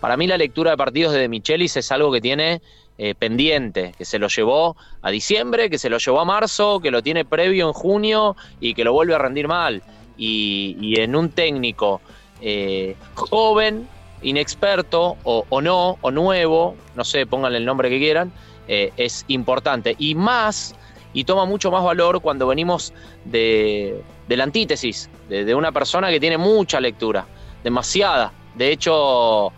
Para 0.00 0.16
mí 0.16 0.26
la 0.26 0.36
lectura 0.36 0.72
de 0.72 0.76
partidos 0.76 1.14
De 1.14 1.28
Michelis 1.28 1.76
es 1.76 1.90
algo 1.90 2.12
que 2.12 2.20
tiene 2.20 2.60
eh, 2.98 3.14
pendiente, 3.14 3.94
que 3.96 4.04
se 4.04 4.18
lo 4.18 4.28
llevó 4.28 4.76
a 5.02 5.10
diciembre, 5.10 5.68
que 5.68 5.78
se 5.78 5.90
lo 5.90 5.98
llevó 5.98 6.20
a 6.20 6.24
marzo, 6.24 6.80
que 6.80 6.90
lo 6.90 7.02
tiene 7.02 7.24
previo 7.24 7.66
en 7.66 7.72
junio 7.72 8.36
y 8.60 8.74
que 8.74 8.84
lo 8.84 8.92
vuelve 8.92 9.14
a 9.14 9.18
rendir 9.18 9.48
mal. 9.48 9.82
Y, 10.16 10.76
y 10.80 11.00
en 11.00 11.14
un 11.14 11.30
técnico 11.30 12.00
eh, 12.40 12.96
joven, 13.14 13.88
inexperto 14.22 15.16
o, 15.24 15.44
o 15.48 15.60
no, 15.60 15.98
o 16.00 16.10
nuevo, 16.10 16.74
no 16.94 17.04
sé, 17.04 17.26
pónganle 17.26 17.58
el 17.58 17.64
nombre 17.64 17.90
que 17.90 17.98
quieran, 17.98 18.32
eh, 18.68 18.92
es 18.96 19.24
importante. 19.28 19.94
Y 19.98 20.14
más, 20.14 20.74
y 21.12 21.24
toma 21.24 21.44
mucho 21.44 21.70
más 21.70 21.84
valor 21.84 22.20
cuando 22.20 22.46
venimos 22.46 22.92
de, 23.24 24.02
de 24.28 24.36
la 24.36 24.44
antítesis, 24.44 25.10
de, 25.28 25.44
de 25.44 25.54
una 25.54 25.72
persona 25.72 26.10
que 26.10 26.20
tiene 26.20 26.38
mucha 26.38 26.80
lectura, 26.80 27.26
demasiada, 27.62 28.32
de 28.54 28.72
hecho, 28.72 29.52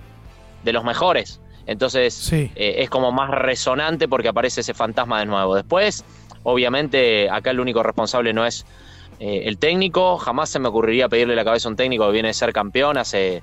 de 0.65 0.73
los 0.73 0.85
mejores. 0.85 1.41
Entonces 1.67 2.33
eh, 2.33 2.51
es 2.57 2.89
como 2.89 3.13
más 3.13 3.31
resonante 3.31 4.09
porque 4.09 4.29
aparece 4.29 4.63
ese 4.63 4.73
fantasma 4.73 5.21
de 5.21 5.27
nuevo. 5.27 5.55
Después, 5.55 6.05
obviamente, 6.43 7.29
acá 7.31 7.51
el 7.51 7.61
único 7.61 7.83
responsable 7.83 8.33
no 8.33 8.47
es 8.47 8.65
eh, 9.21 9.43
el 9.47 9.59
técnico. 9.59 10.17
Jamás 10.19 10.49
se 10.51 10.59
me 10.59 10.69
ocurriría 10.69 11.09
pedirle 11.09 11.35
la 11.37 11.45
cabeza 11.45 11.69
a 11.69 11.71
un 11.71 11.77
técnico 11.77 12.07
que 12.07 12.13
viene 12.13 12.29
de 12.29 12.35
ser 12.35 12.53
campeón 12.53 12.99
hace, 12.99 13.43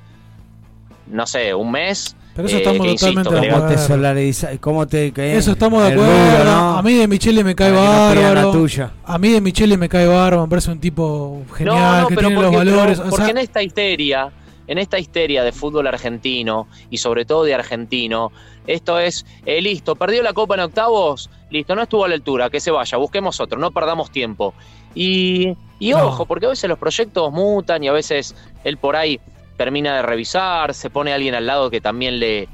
no 1.07 1.25
sé, 1.27 1.53
un 1.53 1.71
mes. 1.71 2.15
Pero 2.35 2.47
eso 2.49 2.57
Eh, 2.57 2.59
estamos 2.59 2.77
totalmente 2.99 3.05
de 3.05 3.13
¿Cómo 3.29 3.45
te 3.45 3.47
acuerdo. 3.65 3.88
solariza- 3.88 4.57
cómo 4.59 4.88
te 4.88 5.38
Eso 5.38 5.51
estamos 5.53 5.81
de 5.88 5.93
acuerdo. 5.93 6.11
rubio, 6.11 6.43
¿no? 6.43 6.77
A 6.77 6.81
mí 6.81 6.93
de 6.95 7.07
Michele 7.07 7.43
me 7.45 7.55
cae 7.55 7.71
no 7.71 7.77
bárbaro. 7.81 8.51
tuya. 8.51 8.91
A 9.05 9.17
mí 9.17 9.29
de 9.29 9.39
Michele 9.39 9.77
me 9.77 9.88
cae 9.88 10.05
bárbaro. 10.05 10.41
Me 10.41 10.49
parece 10.49 10.71
un 10.71 10.79
tipo 10.81 11.43
genial, 11.55 11.75
No, 11.77 12.01
no, 12.01 12.07
que 12.07 12.15
pero 12.15 12.27
tiene 12.27 12.41
los 12.41 12.51
porque- 12.51 12.65
pero 12.65 12.75
valores. 12.77 12.99
o 12.99 13.03
porque 13.03 13.15
sea, 13.17 13.29
en 13.29 13.38
esta 13.38 13.63
histeria, 13.63 14.31
en 14.67 14.77
esta 14.79 14.99
histeria 14.99 15.43
de 15.45 15.53
fútbol 15.53 15.88
argentino 15.88 16.67
y 16.89 16.97
sobre 16.97 17.23
todo 17.23 17.45
de 17.45 17.53
argentino, 17.53 18.33
esto 18.67 18.99
es, 18.99 19.25
eh, 19.45 19.61
listo, 19.61 19.95
perdió 19.95 20.21
la 20.21 20.33
Copa 20.33 20.55
en 20.55 20.61
octavos, 20.61 21.29
listo, 21.51 21.73
no 21.73 21.83
estuvo 21.83 22.03
a 22.03 22.09
la 22.09 22.15
altura, 22.15 22.49
que 22.49 22.59
se 22.59 22.69
vaya, 22.71 22.97
busquemos 22.97 23.39
otro, 23.39 23.59
no 23.59 23.71
perdamos 23.71 24.11
tiempo. 24.11 24.53
Y, 24.95 25.53
y 25.79 25.91
No. 25.91 26.08
ojo, 26.08 26.25
porque 26.25 26.45
a 26.47 26.49
veces 26.49 26.69
los 26.69 26.79
proyectos 26.79 27.31
mutan 27.31 27.84
y 27.84 27.88
a 27.88 27.91
veces 27.91 28.34
él 28.63 28.77
por 28.77 28.95
ahí 28.95 29.19
termina 29.58 29.95
de 29.97 30.01
revisar, 30.01 30.73
se 30.73 30.89
pone 30.89 31.13
alguien 31.13 31.36
al 31.36 31.45
lado 31.45 31.69
que 31.69 31.79
también 31.81 32.19
le, 32.19 32.47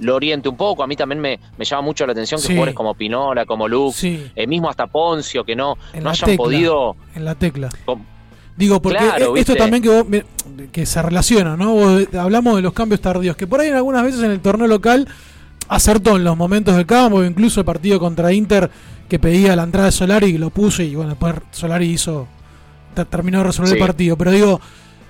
lo 0.00 0.14
oriente 0.16 0.48
un 0.48 0.56
poco. 0.56 0.82
A 0.82 0.86
mí 0.86 0.96
también 0.96 1.20
me, 1.20 1.38
me 1.58 1.64
llama 1.64 1.82
mucho 1.82 2.04
la 2.06 2.12
atención 2.12 2.40
que 2.40 2.46
Sí. 2.48 2.52
jugadores 2.54 2.74
como 2.74 2.94
Pinola, 2.94 3.44
como 3.46 3.68
Lux, 3.68 3.96
Sí. 3.96 4.26
eh, 4.34 4.46
mismo 4.46 4.68
hasta 4.70 4.86
Poncio, 4.86 5.44
que 5.44 5.54
no, 5.54 5.76
en 5.92 6.02
no 6.02 6.10
hayan 6.10 6.30
tecla, 6.30 6.36
podido... 6.44 6.96
En 7.14 7.24
la 7.24 7.34
tecla. 7.34 7.68
Digo, 8.56 8.80
porque 8.80 8.98
Claro, 8.98 9.36
e- 9.36 9.40
esto 9.40 9.54
también 9.54 9.82
que, 9.82 9.88
vos- 9.90 10.06
que 10.72 10.86
se 10.86 11.02
relaciona, 11.02 11.56
¿no? 11.56 11.74
Vos 11.74 12.10
de- 12.10 12.18
hablamos 12.18 12.56
de 12.56 12.62
los 12.62 12.72
cambios 12.72 13.00
tardíos, 13.00 13.36
que 13.36 13.46
por 13.46 13.60
ahí 13.60 13.68
en 13.68 13.76
algunas 13.76 14.02
veces 14.02 14.22
en 14.22 14.30
el 14.30 14.40
torneo 14.40 14.66
local 14.66 15.06
acertó 15.68 16.16
en 16.16 16.24
los 16.24 16.36
momentos 16.36 16.74
del 16.74 16.86
campo, 16.86 17.22
incluso 17.22 17.60
el 17.60 17.66
partido 17.66 17.98
contra 18.00 18.32
Inter 18.32 18.70
que 19.08 19.18
pedía 19.18 19.54
la 19.56 19.62
entrada 19.64 19.86
de 19.86 19.92
Solari 19.92 20.26
y 20.28 20.38
lo 20.38 20.50
puso 20.50 20.82
y 20.82 20.94
bueno, 20.94 21.10
después 21.10 21.34
Solari 21.52 21.86
hizo 21.86 22.26
ter- 22.94 23.06
terminó 23.06 23.38
de 23.38 23.44
resolver 23.44 23.70
Sí. 23.70 23.78
el 23.78 23.86
partido, 23.86 24.16
pero 24.16 24.30
digo, 24.32 24.60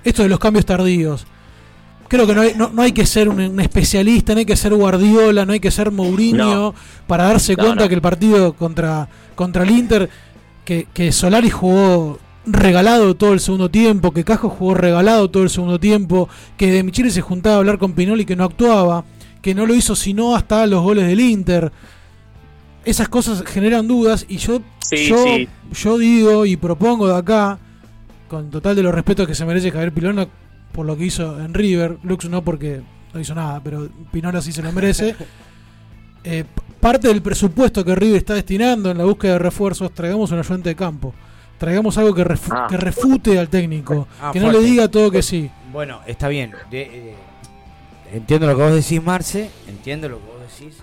esto 0.03 0.23
de 0.23 0.29
los 0.29 0.39
cambios 0.39 0.65
tardíos, 0.65 1.25
creo 2.07 2.25
que 2.27 2.35
no 2.35 2.41
hay, 2.41 2.53
no, 2.55 2.69
no 2.69 2.81
hay 2.81 2.91
que 2.91 3.05
ser 3.05 3.27
un, 3.29 3.39
un 3.41 3.59
especialista, 3.59 4.33
no 4.33 4.39
hay 4.39 4.45
que 4.45 4.55
ser 4.55 4.73
Guardiola, 4.73 5.45
no 5.45 5.53
hay 5.53 5.59
que 5.59 5.71
ser 5.71 5.91
Mourinho 5.91 6.45
No. 6.55 6.75
para 7.07 7.25
darse 7.25 7.55
cuenta 7.55 7.87
que 7.89 7.95
el 7.95 8.01
partido 8.01 8.53
contra, 8.53 9.09
contra 9.35 9.63
el 9.63 9.71
Inter, 9.71 10.09
que, 10.63 10.87
que 10.93 11.11
Solari 11.11 11.49
jugó 11.49 12.19
regalado 12.45 13.13
todo 13.15 13.33
el 13.33 13.39
segundo 13.41 13.69
tiempo, 13.69 14.11
que 14.11 14.23
Cajo 14.23 14.47
jugó 14.49 14.73
regalado 14.73 15.29
todo 15.29 15.43
el 15.43 15.49
segundo 15.49 15.79
tiempo, 15.79 16.29
que 16.55 16.71
De 16.71 16.83
Michele 16.83 17.09
se 17.11 17.21
juntaba 17.21 17.55
a 17.55 17.59
hablar 17.59 17.77
con 17.77 17.91
Pinoli 17.93 18.25
que 18.25 18.35
no 18.37 18.45
actuaba, 18.45 19.03
que 19.41 19.53
no 19.53 19.65
lo 19.65 19.73
hizo 19.75 19.95
sino 19.95 20.33
hasta 20.35 20.65
los 20.65 20.81
goles 20.81 21.07
del 21.07 21.19
Inter. 21.19 21.71
Esas 22.89 23.09
cosas 23.09 23.43
generan 23.45 23.87
dudas 23.87 24.25
y 24.29 24.37
yo, 24.37 24.61
Sí, 24.79 25.07
yo, 25.07 25.23
sí. 25.23 25.47
yo 25.73 25.97
digo 25.97 26.45
y 26.45 26.55
propongo 26.57 27.07
de 27.07 27.15
acá, 27.17 27.59
con 28.29 28.49
total 28.49 28.75
de 28.75 28.83
los 28.83 28.93
respetos 28.93 29.27
que 29.27 29.35
se 29.35 29.45
merece 29.45 29.71
Javier 29.71 29.91
Pilona 29.93 30.27
por 30.71 30.85
lo 30.85 30.95
que 30.97 31.05
hizo 31.05 31.39
en 31.39 31.53
River, 31.53 31.97
Lux 32.03 32.29
no 32.29 32.43
porque 32.43 32.81
no 33.13 33.19
hizo 33.19 33.33
nada, 33.35 33.61
pero 33.63 33.89
Pinola 34.11 34.41
sí 34.41 34.51
se 34.51 34.61
lo 34.63 34.71
merece. 34.71 35.15
Eh, 36.23 36.43
parte 36.81 37.07
del 37.07 37.21
presupuesto 37.21 37.85
que 37.85 37.95
River 37.95 38.17
está 38.17 38.33
destinando 38.33 38.91
en 38.91 38.97
la 38.97 39.05
búsqueda 39.05 39.33
de 39.33 39.39
refuerzos, 39.39 39.93
traigamos 39.93 40.29
un 40.31 40.39
ayudante 40.39 40.69
de 40.69 40.75
campo. 40.75 41.13
Traigamos 41.57 41.97
algo 41.97 42.13
que, 42.13 42.25
refu- 42.25 42.51
Ah. 42.53 42.67
que 42.69 42.75
refute 42.75 43.39
al 43.39 43.47
técnico, 43.47 44.09
Ah, 44.21 44.31
que 44.33 44.39
no 44.41 44.51
le 44.51 44.59
diga 44.59 44.89
todo 44.89 45.09
que 45.09 45.21
sí. 45.21 45.49
Bueno, 45.71 46.01
está 46.05 46.27
bien. 46.27 46.51
De- 46.69 46.81
eh, 47.11 47.15
entiendo 48.13 48.45
lo 48.47 48.57
que 48.57 48.61
vos 48.63 48.73
decís, 48.73 49.01
Marce. 49.01 49.49
Entiendo 49.69 50.09
lo 50.09 50.17
que 50.19 50.25
vos 50.25 50.35
decís. 50.59 50.77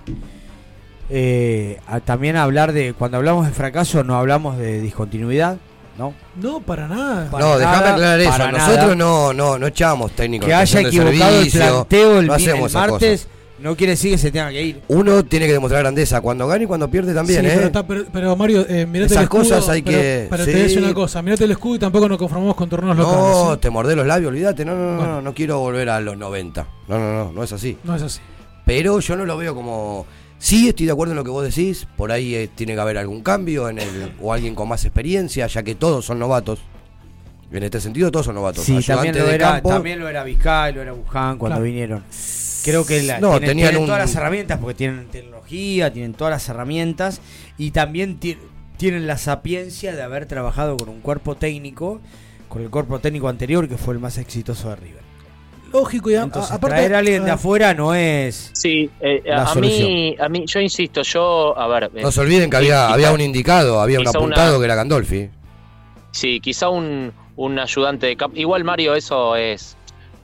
Eh, 1.10 1.78
a- 1.86 2.00
también 2.00 2.36
hablar 2.36 2.72
de. 2.72 2.94
Cuando 2.94 3.18
hablamos 3.18 3.46
de 3.46 3.52
fracaso, 3.52 4.02
no 4.04 4.16
hablamos 4.16 4.56
de 4.56 4.80
discontinuidad, 4.80 5.58
¿no? 5.98 6.14
No, 6.40 6.60
para 6.60 6.88
nada. 6.88 7.30
Para 7.30 7.44
no, 7.44 7.58
déjame 7.58 7.88
aclarar 7.88 8.20
eso. 8.20 8.30
para 8.30 8.52
Nosotros 8.52 8.78
nada. 8.82 8.94
no, 8.96 9.32
no, 9.34 9.58
no 9.58 9.66
echamos 9.66 10.12
técnicos. 10.12 10.46
Que 10.48 10.54
haya 10.54 10.80
equivocado 10.80 11.40
el 11.40 11.50
planteo 11.50 12.20
el, 12.20 12.26
no 12.26 12.34
el 12.36 12.70
martes, 12.72 13.28
no 13.60 13.76
quiere 13.76 13.92
decir 13.92 14.10
que 14.12 14.18
se 14.18 14.30
tenga 14.32 14.48
que 14.50 14.62
ir. 14.62 14.80
Uno 14.88 15.24
tiene 15.24 15.46
que 15.46 15.52
demostrar 15.52 15.82
grandeza 15.82 16.20
cuando 16.20 16.46
gana 16.48 16.64
y 16.64 16.66
cuando 16.66 16.88
pierde 16.90 17.14
también, 17.14 17.40
Sí, 17.42 17.46
¿eh? 17.46 17.52
pero, 17.54 17.66
está- 17.66 17.86
pero- 17.86 18.04
pero, 18.12 18.36
Mario, 18.36 18.64
eh, 18.68 18.84
mirate 18.86 19.12
Esas 19.12 19.18
el 19.18 19.22
escudo, 19.24 19.40
cosas 19.42 19.68
hay 19.68 19.82
pero, 19.82 19.98
que- 19.98 20.26
Pero 20.30 20.44
te 20.44 20.52
sí. 20.52 20.58
decir 20.58 20.78
una 20.82 20.94
cosa, 20.94 21.22
mirate 21.22 21.44
el 21.44 21.50
escudo 21.52 21.76
y 21.76 21.78
tampoco 21.78 22.08
nos 22.08 22.18
conformamos 22.18 22.56
con 22.56 22.68
torneos 22.68 22.96
locales. 22.96 23.20
No, 23.20 23.52
¿sí? 23.54 23.60
te 23.60 23.70
mordés 23.70 23.96
los 23.96 24.06
labios, 24.06 24.30
olvídate. 24.30 24.64
No, 24.64 24.74
no, 24.74 24.90
no, 24.92 24.96
Bueno. 24.96 25.12
no, 25.16 25.22
no 25.22 25.34
quiero 25.34 25.58
volver 25.60 25.88
a 25.90 26.00
los 26.00 26.16
90. 26.16 26.66
No, 26.88 26.98
no, 26.98 27.12
no, 27.26 27.32
no 27.32 27.42
es 27.44 27.52
así. 27.52 27.76
No 27.84 27.94
es 27.94 28.02
así. 28.02 28.20
Pero 28.66 28.98
yo 29.00 29.16
no 29.16 29.24
lo 29.26 29.36
veo 29.36 29.54
como. 29.54 30.06
Sí, 30.38 30.68
estoy 30.68 30.86
de 30.86 30.92
acuerdo 30.92 31.12
en 31.12 31.16
lo 31.16 31.24
que 31.24 31.30
vos 31.30 31.44
decís. 31.44 31.86
Por 31.96 32.12
ahí 32.12 32.34
eh, 32.34 32.50
tiene 32.54 32.74
que 32.74 32.80
haber 32.80 32.98
algún 32.98 33.22
cambio 33.22 33.68
en 33.68 33.78
el, 33.78 34.12
o 34.20 34.32
alguien 34.32 34.54
con 34.54 34.68
más 34.68 34.84
experiencia, 34.84 35.46
ya 35.46 35.62
que 35.62 35.74
todos 35.74 36.04
son 36.04 36.18
novatos. 36.18 36.60
En 37.50 37.62
este 37.62 37.80
sentido, 37.80 38.10
todos 38.10 38.26
son 38.26 38.34
novatos. 38.34 38.64
Sí, 38.64 38.80
también 38.82 39.16
lo, 39.16 39.28
era, 39.30 39.52
campo, 39.52 39.68
también 39.68 40.00
lo 40.00 40.08
era 40.08 40.24
Vizcay, 40.24 40.74
lo 40.74 40.82
era 40.82 40.92
Buján 40.92 41.38
cuando 41.38 41.56
Claro. 41.56 41.62
vinieron. 41.64 42.02
Creo 42.64 42.84
que 42.84 43.02
la- 43.02 43.20
No, 43.20 43.30
tienen, 43.32 43.48
tenían 43.50 43.66
tienen 43.68 43.80
un- 43.82 43.86
todas 43.86 44.00
las 44.00 44.14
herramientas, 44.16 44.58
porque 44.58 44.74
tienen 44.74 45.06
tecnología, 45.06 45.92
tienen 45.92 46.14
todas 46.14 46.32
las 46.32 46.48
herramientas 46.48 47.20
y 47.56 47.70
también 47.70 48.18
ti- 48.18 48.38
tienen 48.76 49.06
la 49.06 49.18
sapiencia 49.18 49.94
de 49.94 50.02
haber 50.02 50.26
trabajado 50.26 50.76
con 50.76 50.88
un 50.88 51.00
cuerpo 51.00 51.36
técnico, 51.36 52.00
con 52.48 52.62
el 52.62 52.70
cuerpo 52.70 52.98
técnico 52.98 53.28
anterior 53.28 53.68
que 53.68 53.76
fue 53.76 53.94
el 53.94 54.00
más 54.00 54.18
exitoso 54.18 54.70
de 54.70 54.76
River. 54.76 55.03
Lógico, 55.74 56.08
y 56.10 56.14
a- 56.14 56.22
Entonces, 56.22 56.50
a- 56.52 56.54
aparte. 56.54 56.76
traer 56.76 56.94
a 56.94 56.98
alguien 57.00 57.24
de 57.24 57.30
ah, 57.32 57.34
afuera 57.34 57.74
no 57.74 57.94
es. 57.94 58.50
Sí, 58.54 58.88
eh, 59.00 59.22
La 59.26 59.42
a, 59.42 59.46
solución. 59.48 59.88
mí, 59.88 60.16
a 60.18 60.28
mí, 60.28 60.44
yo 60.46 60.60
insisto, 60.60 61.02
yo, 61.02 61.58
a 61.58 61.66
ver. 61.66 61.90
No 61.94 62.10
se 62.12 62.20
olviden 62.20 62.48
que 62.48 62.56
había, 62.56 62.88
había 62.88 63.10
un 63.12 63.20
indicado, 63.20 63.80
había 63.80 63.98
un 63.98 64.06
una- 64.06 64.10
apuntado 64.10 64.58
que 64.60 64.64
era 64.64 64.74
Gandolfi. 64.76 65.28
Sí, 66.12 66.40
quizá 66.40 66.68
un, 66.68 67.12
un 67.36 67.58
ayudante 67.58 68.06
de 68.06 68.16
campo. 68.16 68.36
Igual, 68.38 68.62
Mario, 68.64 68.94
eso 68.94 69.34
es. 69.36 69.76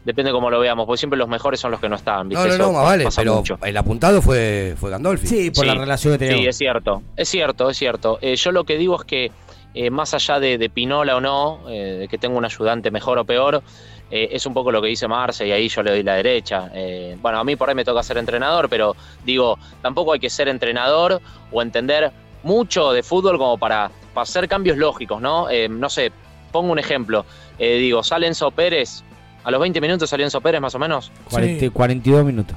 Depende 0.04 0.30
cómo 0.32 0.48
lo 0.50 0.60
veamos, 0.60 0.86
porque 0.86 0.98
siempre 0.98 1.18
los 1.18 1.28
mejores 1.28 1.60
son 1.60 1.72
los 1.72 1.80
que 1.80 1.88
no 1.88 1.96
están. 1.96 2.28
¿viste? 2.28 2.48
No, 2.48 2.56
no, 2.56 2.66
no, 2.68 2.72
más 2.72 2.84
vale, 2.84 3.08
pero 3.14 3.34
mucho. 3.36 3.58
el 3.62 3.76
apuntado 3.76 4.22
fue, 4.22 4.74
fue 4.78 4.88
Gandolfi. 4.90 5.26
Sí, 5.26 5.50
por 5.50 5.66
la 5.66 5.74
relación 5.74 6.14
que 6.16 6.24
Sí, 6.24 6.28
teníamos. 6.30 6.48
es 6.48 6.56
cierto, 6.56 7.02
es 7.16 7.28
cierto, 7.28 7.68
es 7.70 7.76
cierto. 7.76 8.18
Eh, 8.22 8.34
yo 8.36 8.50
lo 8.52 8.64
que 8.64 8.78
digo 8.78 8.96
es 8.98 9.04
que, 9.04 9.30
eh, 9.74 9.90
más 9.90 10.14
allá 10.14 10.40
de, 10.40 10.56
de 10.56 10.70
Pinola 10.70 11.16
o 11.16 11.20
no, 11.20 11.68
eh, 11.68 11.96
de 12.00 12.08
que 12.08 12.16
tenga 12.16 12.38
un 12.38 12.44
ayudante 12.46 12.90
mejor 12.90 13.18
o 13.18 13.24
peor, 13.26 13.62
eh, 14.10 14.28
es 14.32 14.44
un 14.46 14.54
poco 14.54 14.70
lo 14.72 14.80
que 14.82 14.88
dice 14.88 15.06
Marce 15.08 15.46
y 15.46 15.52
ahí 15.52 15.68
yo 15.68 15.82
le 15.82 15.90
doy 15.92 16.02
la 16.02 16.14
derecha. 16.14 16.70
Eh, 16.74 17.16
bueno, 17.20 17.38
a 17.38 17.44
mí 17.44 17.56
por 17.56 17.68
ahí 17.68 17.74
me 17.74 17.84
toca 17.84 18.02
ser 18.02 18.18
entrenador, 18.18 18.68
pero 18.68 18.96
digo, 19.24 19.58
tampoco 19.82 20.12
hay 20.12 20.20
que 20.20 20.30
ser 20.30 20.48
entrenador 20.48 21.20
o 21.52 21.62
entender 21.62 22.10
mucho 22.42 22.92
de 22.92 23.02
fútbol 23.02 23.38
como 23.38 23.58
para, 23.58 23.90
para 24.14 24.22
hacer 24.22 24.48
cambios 24.48 24.76
lógicos, 24.78 25.20
¿no? 25.20 25.48
Eh, 25.50 25.68
no 25.68 25.88
sé, 25.90 26.10
pongo 26.52 26.72
un 26.72 26.78
ejemplo. 26.78 27.24
Eh, 27.58 27.76
digo, 27.78 28.02
sale 28.02 28.26
Enzo 28.26 28.50
Pérez, 28.50 29.02
a 29.44 29.50
los 29.50 29.60
20 29.60 29.80
minutos 29.80 30.08
salió 30.10 30.24
Enzo 30.26 30.40
Pérez 30.40 30.60
más 30.60 30.74
o 30.74 30.78
menos. 30.78 31.12
40 31.30 31.70
42 31.70 32.24
minutos. 32.24 32.56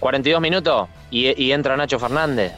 42 0.00 0.40
minutos 0.40 0.88
y, 1.10 1.42
y 1.42 1.52
entra 1.52 1.76
Nacho 1.76 1.98
Fernández. 1.98 2.52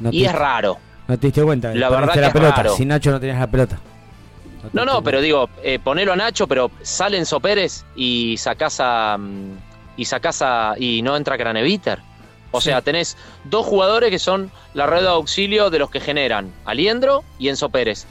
No 0.00 0.10
y 0.12 0.20
te- 0.22 0.26
es 0.26 0.32
raro. 0.32 0.78
No 1.08 1.18
te 1.18 1.26
diste 1.28 1.42
cuenta. 1.42 1.74
La 1.74 1.88
verdad 1.88 2.14
que 2.14 2.20
la 2.20 2.26
es 2.28 2.32
pelota. 2.32 2.56
raro. 2.56 2.74
Sin 2.76 2.88
Nacho 2.88 3.10
no 3.10 3.20
tenías 3.20 3.38
la 3.38 3.46
pelota. 3.50 3.78
No, 4.72 4.84
no, 4.84 5.02
pero 5.02 5.20
digo, 5.20 5.48
eh, 5.62 5.78
ponelo 5.78 6.12
a 6.12 6.16
Nacho, 6.16 6.46
pero 6.46 6.70
sale 6.82 7.18
Enzo 7.18 7.40
Pérez 7.40 7.84
y 7.94 8.36
sacás 8.38 8.78
a. 8.80 9.16
mm, 9.18 9.56
Y 9.96 10.04
sacás 10.04 10.42
a. 10.42 10.74
Y 10.78 11.00
no 11.02 11.16
entra 11.16 11.38
Craneviter. 11.38 12.00
O 12.52 12.60
sea, 12.60 12.80
tenés 12.80 13.16
dos 13.44 13.66
jugadores 13.66 14.10
que 14.10 14.18
son 14.18 14.50
la 14.72 14.86
red 14.86 15.02
de 15.02 15.08
auxilio 15.08 15.68
de 15.68 15.78
los 15.78 15.90
que 15.90 16.00
generan, 16.00 16.52
Aliendro 16.64 17.22
y 17.38 17.48
Enzo 17.48 17.68
Pérez. 17.68 18.06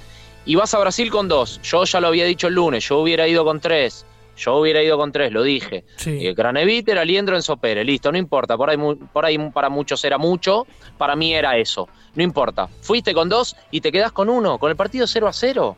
Y 0.46 0.56
vas 0.56 0.74
a 0.76 0.80
Brasil 0.80 1.10
con 1.10 1.28
dos. 1.28 1.60
Yo 1.64 1.84
ya 1.86 2.00
lo 2.00 2.08
había 2.08 2.26
dicho 2.26 2.48
el 2.48 2.54
lunes, 2.54 2.88
yo 2.88 3.00
hubiera 3.00 3.28
ido 3.28 3.44
con 3.44 3.60
tres. 3.60 4.06
Yo 4.38 4.56
hubiera 4.58 4.84
ido 4.84 4.98
con 4.98 5.12
tres, 5.14 5.32
lo 5.32 5.42
dije. 5.44 5.86
Sí. 5.96 6.28
Eh, 6.28 6.36
Craneviter, 6.36 7.00
Aliendro, 7.00 7.36
Enzo 7.38 7.56
Pérez. 7.58 7.86
Listo, 7.86 8.12
no 8.12 8.18
importa. 8.18 8.58
Por 8.58 8.70
ahí, 8.70 8.78
por 9.14 9.26
ahí 9.26 9.38
para 9.52 9.70
muchos 9.70 10.04
era 10.04 10.18
mucho. 10.18 10.68
Para 10.98 11.16
mí 11.16 11.34
era 11.34 11.58
eso. 11.58 11.88
No 12.16 12.22
importa. 12.22 12.68
Fuiste 12.82 13.14
con 13.14 13.30
dos 13.30 13.56
y 13.72 13.80
te 13.82 13.92
quedás 13.94 14.12
con 14.12 14.30
uno. 14.30 14.58
Con 14.60 14.70
el 14.70 14.76
partido 14.76 15.08
0 15.08 15.28
a 15.30 15.34
0. 15.34 15.76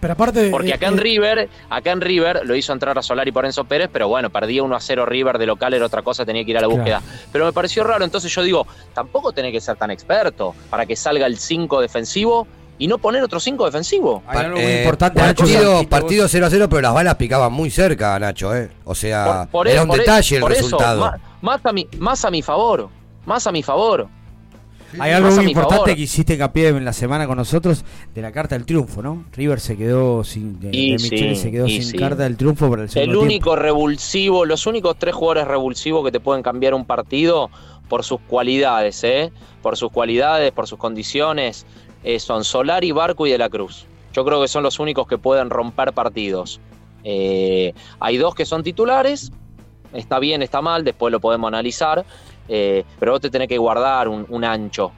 Pero 0.00 0.12
aparte. 0.14 0.50
Porque 0.50 0.70
eh, 0.70 0.74
acá 0.74 0.88
en 0.88 0.94
eh, 0.98 1.02
River, 1.02 1.48
acá 1.68 1.92
en 1.92 2.00
River 2.00 2.40
lo 2.44 2.54
hizo 2.56 2.72
entrar 2.72 2.98
a 2.98 3.02
Solari 3.02 3.32
por 3.32 3.44
Enzo 3.44 3.64
Pérez, 3.64 3.90
pero 3.92 4.08
bueno, 4.08 4.30
perdía 4.30 4.62
1 4.62 4.74
a 4.74 4.80
0 4.80 5.06
River 5.06 5.38
de 5.38 5.46
local, 5.46 5.74
era 5.74 5.86
otra 5.86 6.02
cosa, 6.02 6.24
tenía 6.24 6.44
que 6.44 6.50
ir 6.52 6.58
a 6.58 6.60
la 6.62 6.66
Claro. 6.66 6.78
búsqueda. 6.78 7.02
Pero 7.32 7.44
me 7.46 7.52
pareció 7.52 7.84
raro, 7.84 8.04
entonces 8.04 8.32
yo 8.34 8.42
digo, 8.42 8.66
tampoco 8.94 9.32
tenés 9.32 9.52
que 9.52 9.60
ser 9.60 9.76
tan 9.76 9.90
experto 9.90 10.54
para 10.70 10.86
que 10.86 10.96
salga 10.96 11.26
el 11.26 11.36
5 11.38 11.80
defensivo 11.80 12.46
y 12.78 12.86
no 12.86 12.96
poner 12.96 13.22
otro 13.22 13.38
5 13.40 13.66
defensivo. 13.66 14.22
Hay 14.26 14.38
algo 14.38 14.56
muy 14.56 14.64
Eh, 14.64 14.78
importante, 14.78 15.20
Nacho, 15.20 15.44
que 15.44 15.52
partido, 15.52 15.70
dijiste 15.72 15.90
partido 15.90 16.28
0 16.28 16.46
a 16.46 16.50
0, 16.50 16.68
pero 16.70 16.80
las 16.80 16.94
balas 16.94 17.14
picaban 17.16 17.52
muy 17.52 17.70
cerca, 17.70 18.18
Nacho, 18.18 18.56
¿eh? 18.56 18.70
O 18.84 18.94
sea, 18.94 19.46
Por 19.52 19.68
era 19.68 19.80
e- 19.80 19.82
un 19.82 19.88
por 19.88 19.96
e- 19.98 20.00
detalle 20.00 20.36
el 20.36 20.40
por 20.42 20.52
eso, 20.52 20.62
resultado. 20.62 21.12
más, 21.42 21.60
a 21.66 21.72
mi, 21.72 21.86
más 21.98 22.24
a 22.24 22.30
mi 22.30 22.40
favor, 22.40 22.88
más 23.26 23.46
a 23.46 23.52
mi 23.52 23.62
favor. 23.62 24.08
Hay 24.98 25.12
algo 25.12 25.30
muy 25.30 25.46
importante 25.46 25.76
favor. 25.76 25.94
que 25.94 26.02
hiciste 26.02 26.34
hincapié 26.34 26.68
en 26.68 26.84
la 26.84 26.92
semana 26.92 27.26
con 27.26 27.36
nosotros 27.36 27.84
de 28.14 28.22
la 28.22 28.32
carta 28.32 28.56
del 28.56 28.66
triunfo, 28.66 29.02
¿no? 29.02 29.24
River 29.32 29.60
se 29.60 29.76
quedó 29.76 30.24
sin. 30.24 30.58
De, 30.58 30.70
sí, 30.98 31.36
se 31.36 31.50
quedó 31.50 31.68
sin 31.68 31.82
sí. 31.82 31.96
carta 31.96 32.24
del 32.24 32.36
triunfo 32.36 32.68
para 32.68 32.84
el 32.84 32.90
El 32.94 33.16
único 33.16 33.56
revulsivo, 33.56 34.44
los 34.44 34.66
únicos 34.66 34.96
tres 34.98 35.14
jugadores 35.14 35.46
revulsivos 35.46 36.04
que 36.04 36.12
te 36.12 36.20
pueden 36.20 36.42
cambiar 36.42 36.74
un 36.74 36.84
partido 36.84 37.50
por 37.88 38.04
sus 38.04 38.20
cualidades, 38.20 39.02
¿eh? 39.04 39.32
Por 39.62 39.76
sus 39.76 39.90
cualidades, 39.90 40.52
por 40.52 40.66
sus 40.66 40.78
condiciones, 40.78 41.66
eh, 42.02 42.18
son 42.18 42.44
Solari, 42.44 42.92
Barco 42.92 43.26
y 43.26 43.30
De 43.30 43.38
la 43.38 43.48
Cruz. 43.48 43.86
Yo 44.12 44.24
creo 44.24 44.40
que 44.40 44.48
son 44.48 44.62
los 44.62 44.78
únicos 44.80 45.06
que 45.06 45.18
pueden 45.18 45.50
romper 45.50 45.92
partidos. 45.92 46.60
Eh, 47.04 47.74
hay 47.98 48.16
dos 48.16 48.34
que 48.34 48.44
son 48.44 48.62
titulares, 48.62 49.32
está 49.92 50.18
bien, 50.18 50.42
está 50.42 50.60
mal, 50.60 50.84
después 50.84 51.12
lo 51.12 51.20
podemos 51.20 51.48
analizar, 51.48 52.04
eh, 52.50 52.84
pero 52.98 53.12
vos 53.12 53.20
te 53.22 53.30
tenés 53.30 53.48
que 53.48 53.56
guardar 53.56 54.08
un, 54.08 54.26
un 54.28 54.44
ancho. 54.44 54.92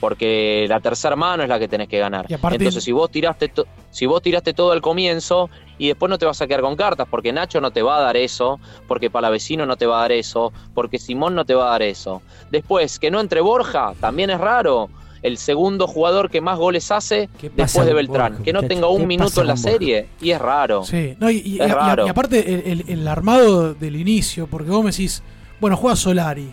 Porque 0.00 0.66
la 0.68 0.80
tercera 0.80 1.16
mano 1.16 1.42
es 1.44 1.48
la 1.48 1.58
que 1.58 1.68
tenés 1.68 1.88
que 1.88 1.98
ganar. 1.98 2.26
Entonces, 2.28 2.84
si 2.84 2.92
vos 2.92 3.10
tiraste 3.10 3.50
si 3.90 4.06
vos 4.06 4.20
tiraste 4.20 4.52
todo 4.52 4.72
al 4.72 4.82
comienzo 4.82 5.48
y 5.78 5.86
después 5.88 6.10
no 6.10 6.18
te 6.18 6.26
vas 6.26 6.42
a 6.42 6.46
quedar 6.46 6.60
con 6.62 6.76
cartas, 6.76 7.06
porque 7.10 7.32
Nacho 7.32 7.60
no 7.60 7.70
te 7.70 7.80
va 7.80 7.98
a 7.98 8.00
dar 8.02 8.16
eso, 8.16 8.58
porque 8.88 9.08
Palavecino 9.08 9.64
no 9.66 9.76
te 9.76 9.86
va 9.86 9.98
a 9.98 10.00
dar 10.02 10.12
eso, 10.12 10.52
porque 10.74 10.98
Simón 10.98 11.34
no 11.34 11.44
te 11.44 11.54
va 11.54 11.68
a 11.68 11.70
dar 11.70 11.82
eso. 11.82 12.20
Después, 12.50 12.98
que 12.98 13.10
no 13.10 13.20
entre 13.20 13.40
Borja, 13.40 13.94
también 14.00 14.30
es 14.30 14.38
raro. 14.40 14.90
El 15.22 15.38
segundo 15.38 15.86
jugador 15.86 16.28
que 16.28 16.42
más 16.42 16.58
goles 16.58 16.90
hace 16.90 17.30
después 17.54 17.86
de 17.86 17.94
Beltrán, 17.94 18.32
Borja, 18.32 18.44
que 18.44 18.52
no 18.52 18.62
tenga 18.62 18.88
un 18.88 19.02
¿Qué 19.02 19.06
minuto 19.06 19.40
en 19.40 19.46
la 19.46 19.56
serie, 19.56 20.08
y 20.20 20.32
es 20.32 20.38
raro. 20.40 20.84
Sí, 20.84 21.14
no, 21.18 21.30
y, 21.30 21.58
raro. 21.60 22.04
y 22.06 22.10
aparte 22.10 22.52
el, 22.70 22.80
el- 22.80 22.84
el 22.90 23.08
armado 23.08 23.72
del 23.72 23.96
inicio, 23.96 24.48
porque 24.48 24.70
vos 24.70 24.84
me 24.84 24.90
decís, 24.90 25.22
bueno, 25.60 25.78
juega 25.78 25.96
Solari. 25.96 26.52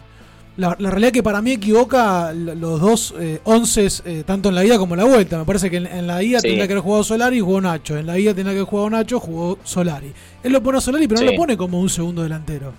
La, 0.57 0.75
la 0.79 0.91
realidad 0.91 1.13
que 1.13 1.23
para 1.23 1.41
mí 1.41 1.51
equivoca 1.53 2.33
los 2.33 2.81
dos 2.81 3.13
eh, 3.17 3.39
onces, 3.45 4.03
eh, 4.05 4.23
tanto 4.25 4.49
en 4.49 4.55
la 4.55 4.65
ida 4.65 4.77
como 4.77 4.95
en 4.95 4.99
la 4.99 5.05
vuelta. 5.05 5.37
Me 5.39 5.45
parece 5.45 5.69
que 5.69 5.77
en, 5.77 5.87
en 5.87 6.05
la 6.07 6.21
ida 6.21 6.39
Sí. 6.39 6.47
tendría 6.47 6.67
que 6.67 6.73
haber 6.73 6.83
jugado 6.83 7.03
Solari 7.05 7.37
y 7.37 7.39
jugó 7.39 7.61
Nacho. 7.61 7.97
En 7.97 8.05
la 8.05 8.19
ida 8.19 8.33
tendría 8.33 8.53
que 8.53 8.59
haber 8.59 8.69
jugado 8.69 8.89
Nacho, 8.89 9.19
jugó 9.19 9.57
Solari. 9.63 10.11
Él 10.43 10.51
lo 10.51 10.61
pone 10.61 10.77
a 10.77 10.81
Solari, 10.81 11.07
pero 11.07 11.21
no 11.21 11.31
lo 11.31 11.37
pone 11.37 11.55
como 11.57 11.79
un 11.79 11.89
segundo 11.89 12.21
delantero. 12.23 12.73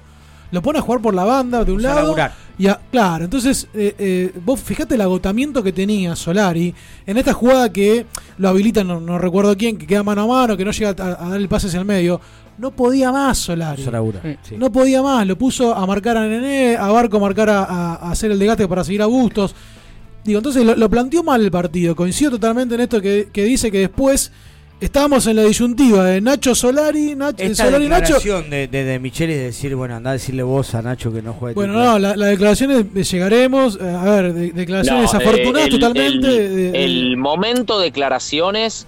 Lo 0.51 0.61
pone 0.61 0.81
a 0.81 0.83
jugar 0.83 1.01
por 1.01 1.15
la 1.15 1.25
banda 1.25 1.65
de 1.65 1.73
un 1.73 1.83
lado. 1.83 2.03
laburar. 2.03 2.35
Y 2.59 2.67
a- 2.67 2.79
claro, 2.91 3.25
entonces 3.25 3.67
eh, 3.73 3.95
eh, 3.99 4.33
vos 4.45 4.61
fijate 4.61 4.95
el 4.97 5.01
agotamiento 5.01 5.63
que 5.63 5.73
tenía 5.73 6.15
Solari 6.15 6.75
en 7.07 7.17
esta 7.17 7.33
jugada 7.33 7.73
que 7.73 8.05
lo 8.37 8.51
habilita, 8.51 8.85
no, 8.85 9.01
no 9.01 9.19
recuerdo 9.19 9.57
quién, 9.57 9.79
que 9.79 9.87
queda 9.87 10.03
mano 10.03 10.25
a 10.25 10.27
mano, 10.27 10.57
que 10.59 10.65
no 10.67 10.71
llega 10.73 10.91
a, 10.91 11.25
a 11.25 11.29
dar 11.31 11.41
el 11.41 11.49
pase 11.49 11.69
hacia 11.69 11.79
el 11.81 11.87
medio. 11.87 12.21
No 12.59 12.71
podía 12.71 13.11
más 13.11 13.39
Solari. 13.39 13.83
Sí. 14.43 14.57
No 14.57 14.71
podía 14.71 15.03
más, 15.03 15.27
lo 15.27 15.37
puso 15.37 15.75
a 15.75 15.87
marcar 15.87 16.17
a 16.17 16.27
Nené, 16.27 16.77
a 16.77 16.89
Barco 16.93 17.17
a 17.17 17.21
marcar 17.21 17.51
a, 17.51 17.65
a- 17.65 17.95
a 17.95 18.11
hacer 18.13 18.31
el 18.31 18.39
desgaste 18.39 18.69
para 18.69 18.85
seguir 18.85 19.03
a 19.03 19.07
Bustos. 19.07 19.55
Digo, 20.25 20.39
entonces 20.39 20.65
lo, 20.65 20.77
lo 20.77 20.89
planteó 20.89 21.23
mal 21.23 21.41
el 21.43 21.51
partido. 21.51 21.97
Coincido 21.97 22.31
totalmente 22.33 22.75
en 22.77 22.83
esto 22.83 23.01
que, 23.01 23.29
que 23.33 23.43
dice 23.45 23.71
que 23.73 23.79
después 23.79 24.31
estábamos 24.81 25.27
en 25.27 25.37
la 25.37 25.43
disyuntiva 25.43 26.05
de 26.05 26.21
Nacho 26.21 26.55
Solari, 26.55 27.15
Nacho, 27.17 27.43
Esta 27.43 27.65
Solari 27.65 27.89
Nacho. 27.89 28.15
declaración 28.15 28.51
de, 28.51 28.69
de, 28.69 28.85
de 28.85 29.39
decir, 29.39 29.75
bueno, 29.75 29.97
andá 29.97 30.11
a 30.11 30.13
decirle 30.15 30.43
vos 30.45 30.75
a 30.75 30.83
Nacho 30.83 31.13
que 31.13 31.23
no 31.23 31.33
juegue. 31.33 31.55
Bueno, 31.55 31.73
titular. 31.73 31.93
no, 31.95 31.99
la, 31.99 32.17
la 32.17 32.27
declaración 32.27 32.71
es- 32.95 33.11
llegaremos. 33.11 33.79
eh, 33.81 33.89
A 33.91 34.05
ver, 34.05 34.33
de- 34.35 34.53
declaraciones 34.53 35.13
No, 35.13 35.19
desafortunadas 35.19 35.63
eh, 35.63 35.71
el- 35.73 35.81
totalmente. 35.81 36.07
El, 36.07 36.21
de- 36.21 36.49
de- 36.71 36.85
el 36.85 37.17
momento 37.17 37.81
declaraciones, 37.81 38.87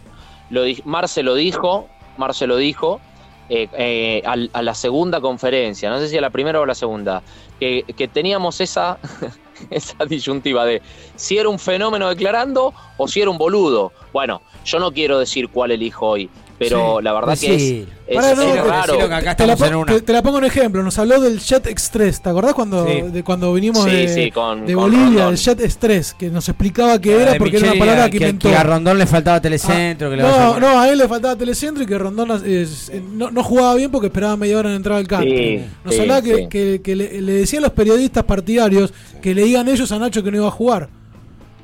lo 0.51 0.63
di- 0.65 0.83
Marce 0.85 1.23
lo 1.25 1.35
dijo, 1.35 1.89
Marce 2.19 2.47
lo 2.47 2.57
dijo 2.59 3.01
eh, 3.49 3.69
eh, 3.77 4.23
a, 4.25 4.63
la 4.63 4.75
segunda 4.75 5.21
conferencia, 5.21 5.91
no 5.91 5.99
sé 5.99 6.09
si 6.09 6.17
a 6.17 6.21
la 6.21 6.31
primera 6.31 6.61
o 6.61 6.65
a 6.65 6.67
la 6.67 6.75
segunda, 6.75 7.23
que, 7.61 7.85
que 7.97 8.09
teníamos 8.09 8.61
esa, 8.61 8.99
esa 9.71 10.05
disyuntiva 10.07 10.65
de 10.65 10.81
si 11.17 11.39
era 11.39 11.49
un 11.49 11.59
fenómeno 11.59 12.09
declarando 12.09 12.73
o 12.97 13.09
si 13.09 13.21
era 13.21 13.31
un 13.31 13.39
boludo. 13.39 13.93
Bueno, 14.13 14.41
yo 14.65 14.79
no 14.79 14.93
quiero 14.93 15.19
decir 15.19 15.49
cuál 15.49 15.73
elijo 15.73 16.07
hoy, 16.07 16.31
pero 16.69 16.97
Sí. 16.99 17.05
la 17.05 17.13
verdad 17.13 17.39
que 17.39 17.55
es, 17.55 17.89
es, 18.07 18.15
Pará, 18.17 18.35
no, 18.35 18.43
es 18.43 18.53
te- 18.53 18.63
raro. 18.63 18.93
Decilo 18.93 19.09
que 19.09 19.15
acá 19.15 19.35
te, 19.37 19.47
la 19.47 19.57
te- 19.57 20.01
te 20.03 20.23
pongo 20.23 20.39
un 20.39 20.45
ejemplo. 20.45 20.83
Nos 20.83 20.99
habló 20.99 21.21
del 21.21 21.39
Jet 21.41 21.67
Express. 21.67 22.21
¿Te 22.23 22.29
acordás 22.29 22.55
cuando, 22.55 22.87
Sí. 22.87 23.01
de 23.03 23.23
cuando 23.23 23.53
vinimos 23.55 23.85
Sí, 23.85 23.91
de, 23.91 24.09
sí, 24.09 24.31
con- 24.31 24.67
de 24.67 24.75
con 24.75 24.83
Bolivia, 24.85 25.07
Rondón. 25.07 25.27
del 25.31 25.37
Jet 25.37 25.61
Express? 25.61 26.15
Que 26.15 26.29
nos 26.31 26.49
explicaba 26.49 27.01
qué 27.01 27.23
era 27.23 27.35
porque 27.37 27.57
era 27.57 27.71
una 27.73 27.79
palabra 27.79 28.05
que 28.11 28.19
que, 28.19 28.25
inventó. 28.25 28.49
que 28.51 28.57
a 28.57 28.63
Rondón 28.63 28.99
le 28.99 29.07
faltaba 29.07 29.41
telecentro. 29.41 30.11
que 30.11 30.17
le 30.17 30.23
No, 30.23 30.61
no, 30.61 30.81
a 30.81 30.89
él 30.89 30.99
le 30.99 31.09
faltaba 31.09 31.37
telecentro 31.37 31.83
y 31.83 31.87
que 31.87 31.97
Rondón 31.99 32.43
eh, 32.45 32.67
no, 33.13 33.31
no 33.31 33.43
jugaba 33.43 33.75
bien 33.77 33.91
porque 33.91 34.09
esperaba 34.09 34.37
media 34.37 34.59
hora 34.59 34.71
en 34.71 34.77
entrar 34.77 34.99
al 34.99 35.07
campo. 35.09 35.27
Sí, 35.29 35.65
Nos 35.85 35.95
sí, 35.95 36.01
hablaba 36.01 36.23
que, 36.23 36.37
sí. 36.37 36.47
que- 36.49 36.81
que 36.83 36.97
le, 36.97 37.21
le 37.23 37.33
decía 37.33 37.59
a 37.59 37.63
los 37.63 37.73
periodistas 37.73 38.25
partidarios 38.25 38.93
que 39.23 39.35
le 39.35 39.45
digan 39.45 39.69
ellos 39.69 39.91
a 39.93 39.99
Nacho 39.99 40.23
que 40.23 40.31
no 40.31 40.37
iba 40.39 40.49
a 40.49 40.51
jugar. 40.51 40.89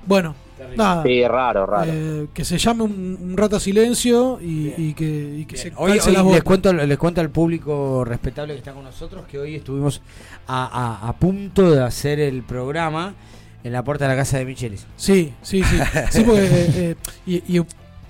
Bueno, 0.07 0.35
nada. 0.77 1.03
Sí, 1.03 1.23
raro, 1.27 1.67
raro. 1.67 1.91
eh, 1.95 2.27
que 2.33 2.45
se 2.45 2.59
llame 2.59 2.83
un, 2.85 3.19
un 3.21 3.37
rato 3.37 3.57
a 3.57 3.61
silencio 3.61 4.39
y, 4.41 4.73
y 4.77 4.95
que, 4.95 5.37
y 5.41 5.45
que 5.47 5.57
se 5.57 5.73
Hoy, 5.77 5.93
hoy 5.93 6.13
las 6.13 6.25
les, 6.27 6.43
cuento, 6.43 6.73
les 6.73 6.99
cuento 6.99 7.21
al 7.21 7.31
público 7.31 8.05
respetable 8.05 8.55
que 8.55 8.59
está 8.59 8.73
con 8.73 8.85
nosotros 8.85 9.25
que 9.31 9.39
hoy 9.39 9.55
estuvimos 9.57 10.03
a, 10.47 10.67
a- 11.05 11.09
a 11.09 11.13
punto 11.17 11.71
de 11.71 11.83
hacer 11.83 12.21
el 12.21 12.43
programa 12.43 13.15
en 13.63 13.73
la 13.73 13.85
puerta 13.85 14.07
de 14.07 14.15
la 14.15 14.17
casa 14.17 14.39
de 14.39 14.45
Michelis. 14.47 14.87
Sí, 14.97 15.33
sí, 15.43 15.63
sí. 15.63 15.77
Sí, 16.11 16.23
porque, 16.25 16.45
eh, 16.45 16.71
eh, 16.75 16.97
y, 17.27 17.59
y 17.59 17.63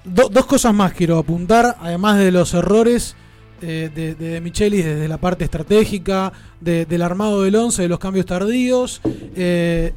do- 0.04 0.28
dos 0.30 0.46
cosas 0.46 0.72
más 0.72 0.92
quiero 0.92 1.18
apuntar, 1.18 1.76
además 1.80 2.18
de 2.18 2.30
los 2.30 2.54
errores 2.54 3.16
eh, 3.62 3.90
de, 3.94 4.14
de 4.14 4.40
Michelis 4.40 4.84
desde 4.84 5.06
la 5.08 5.18
parte 5.18 5.44
estratégica, 5.44 6.32
de- 6.60 6.86
del 6.86 7.02
armado 7.02 7.42
del 7.42 7.56
11, 7.56 7.82
de 7.82 7.88
los 7.88 7.98
cambios 7.98 8.26
tardíos. 8.26 9.00
eh, 9.34 9.92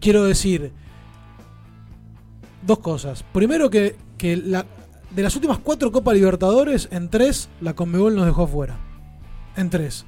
quiero 0.00 0.24
decir 0.24 0.72
dos 2.66 2.78
cosas. 2.80 3.24
Primero 3.32 3.70
que, 3.70 3.96
que 4.18 4.36
la, 4.36 4.66
de 5.14 5.22
las 5.22 5.34
últimas 5.36 5.58
cuatro 5.58 5.92
Copas 5.92 6.14
Libertadores, 6.14 6.88
en 6.90 7.08
tres 7.08 7.48
la 7.60 7.74
Conmebol 7.74 8.14
nos 8.16 8.26
dejó 8.26 8.44
afuera. 8.44 8.78
En 9.56 9.70
tres. 9.70 10.04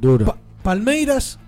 Duro. 0.00 0.26
Pa- 0.26 0.36
Palmeiras, 0.62 1.38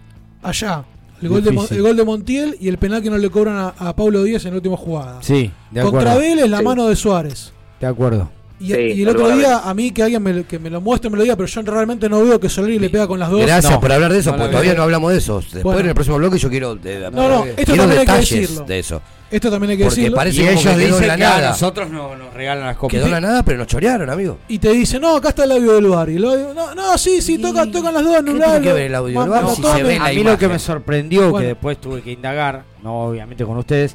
allá. 0.43 0.85
El 1.21 1.29
gol, 1.31 1.43
de, 1.43 1.51
el 1.51 1.83
gol 1.83 1.97
de 1.97 2.05
Montiel 2.05 2.57
y 2.61 2.69
el 2.69 2.79
penal 2.79 3.03
que 3.03 3.11
no 3.11 3.19
le 3.19 3.29
cobran 3.29 3.57
a, 3.57 3.69
a 3.77 3.97
Pablo 3.97 4.23
Díaz 4.23 4.45
en 4.45 4.53
la 4.53 4.57
última 4.59 4.77
jugada. 4.77 5.21
Sí, 5.21 5.51
de 5.73 5.83
Contra 5.83 6.13
acuerdo. 6.13 6.21
Vélez, 6.21 6.49
la 6.49 6.59
Sí. 6.59 6.65
mano 6.65 6.87
de 6.87 6.95
Suárez. 6.95 7.53
De 7.81 7.87
acuerdo. 7.89 8.31
Y, 8.61 8.73
Sí, 8.73 8.79
y 8.97 9.03
el 9.03 9.09
otro 9.11 9.37
día, 9.37 9.59
a 9.59 9.73
mí 9.73 9.93
que 9.93 10.03
alguien 10.03 10.21
me, 10.21 10.33
lo- 10.33 10.47
que 10.47 10.59
me 10.59 10.69
lo 10.69 10.81
muestre, 10.81 11.09
me 11.11 11.17
lo 11.17 11.23
diga, 11.23 11.37
pero 11.37 11.47
yo 11.47 11.63
realmente 11.63 12.09
no 12.09 12.25
veo 12.25 12.41
que 12.41 12.49
Solari 12.49 12.79
le 12.81 12.91
pega 12.91 13.07
con 13.07 13.21
las 13.21 13.31
dos. 13.31 13.41
Gracias 13.43 13.73
No, 13.73 13.79
por 13.81 13.93
hablar 13.93 14.13
de 14.13 14.19
eso, 14.19 14.31
porque 14.33 14.49
todavía 14.49 14.75
no 14.75 14.83
hablamos 14.83 15.13
de 15.13 15.19
eso. 15.19 15.37
Después 15.41 15.63
Bueno. 15.63 15.81
en 15.81 15.87
el 15.91 15.95
próximo 15.95 16.17
bloque 16.19 16.39
yo 16.39 16.51
quiero, 16.51 16.75
de- 16.75 17.09
No, 17.13 17.29
no, 17.29 17.45
esto 17.45 17.55
quiero 17.57 17.83
también 17.85 18.01
hay 18.01 18.07
que 18.07 18.13
detalles 18.13 18.31
decirlo. 18.41 18.65
de 18.65 18.79
eso. 18.81 19.03
Esto 19.31 19.51
también 19.51 19.71
hay 19.73 19.77
que 19.77 19.85
Porque 19.85 19.97
decirlo. 20.01 20.17
parece 20.17 20.37
Y 20.37 20.41
como 20.41 20.51
ellos 20.53 20.63
que 20.75 20.79
dicen 20.87 21.07
la 21.09 21.17
que 21.17 21.25
a 21.25 21.29
nada. 21.29 21.49
nosotros 21.51 21.91
no, 21.91 22.17
nos 22.17 22.35
regalan 22.35 22.65
las 22.67 22.77
copas. 22.79 22.97
Quedó 22.99 23.09
la 23.09 23.21
nada, 23.21 23.43
pero 23.45 23.59
nos 23.59 23.67
chorearon, 23.69 24.09
amigo. 24.11 24.39
Y 24.49 24.59
te 24.59 24.71
dice, 24.73 24.99
no, 24.99 25.17
acá 25.17 25.29
está 25.29 25.45
el 25.45 25.53
audio 25.53 25.75
del 25.75 25.87
bar. 25.87 26.09
Y 26.09 26.17
el 26.17 26.25
audio, 26.25 26.55
no, 26.55 26.75
no, 26.75 26.99
sí, 26.99 27.21
sí, 27.23 27.39
toca, 27.39 27.71
tocan 27.71 27.95
las 27.95 28.03
dos, 28.03 28.17
¿Qué 28.25 28.61
que 28.63 28.73
ver 28.73 28.87
el 28.87 28.95
audio 28.97 29.21
del 29.21 29.31
ma- 29.31 29.55
si 29.55 29.63
se 29.63 29.83
ve 29.85 29.99
a 29.99 30.09
mí 30.09 30.25
lo 30.25 30.37
que 30.39 30.49
me 30.49 30.59
sorprendió, 30.59 31.33
que 31.37 31.45
después 31.45 31.79
tuve 31.81 32.03
que 32.03 32.11
indagar, 32.13 32.65
no 32.83 33.03
obviamente 33.09 33.45
con 33.45 33.57
ustedes, 33.59 33.95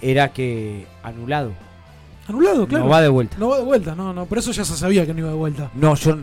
era 0.00 0.32
que 0.32 0.86
anulado. 1.04 1.52
Anulado, 2.28 2.66
claro. 2.66 2.84
No 2.84 2.90
va 2.90 3.02
de 3.02 3.08
vuelta. 3.08 3.36
No 3.38 3.48
va 3.48 3.58
de 3.58 3.64
vuelta, 3.64 3.94
no, 3.94 4.12
no. 4.12 4.26
Por 4.26 4.38
eso 4.38 4.52
ya 4.52 4.64
se 4.64 4.76
sabía 4.76 5.04
que 5.06 5.12
no 5.12 5.20
iba 5.20 5.28
de 5.30 5.34
vuelta. 5.34 5.70
No, 5.74 5.94
yo 5.96 6.18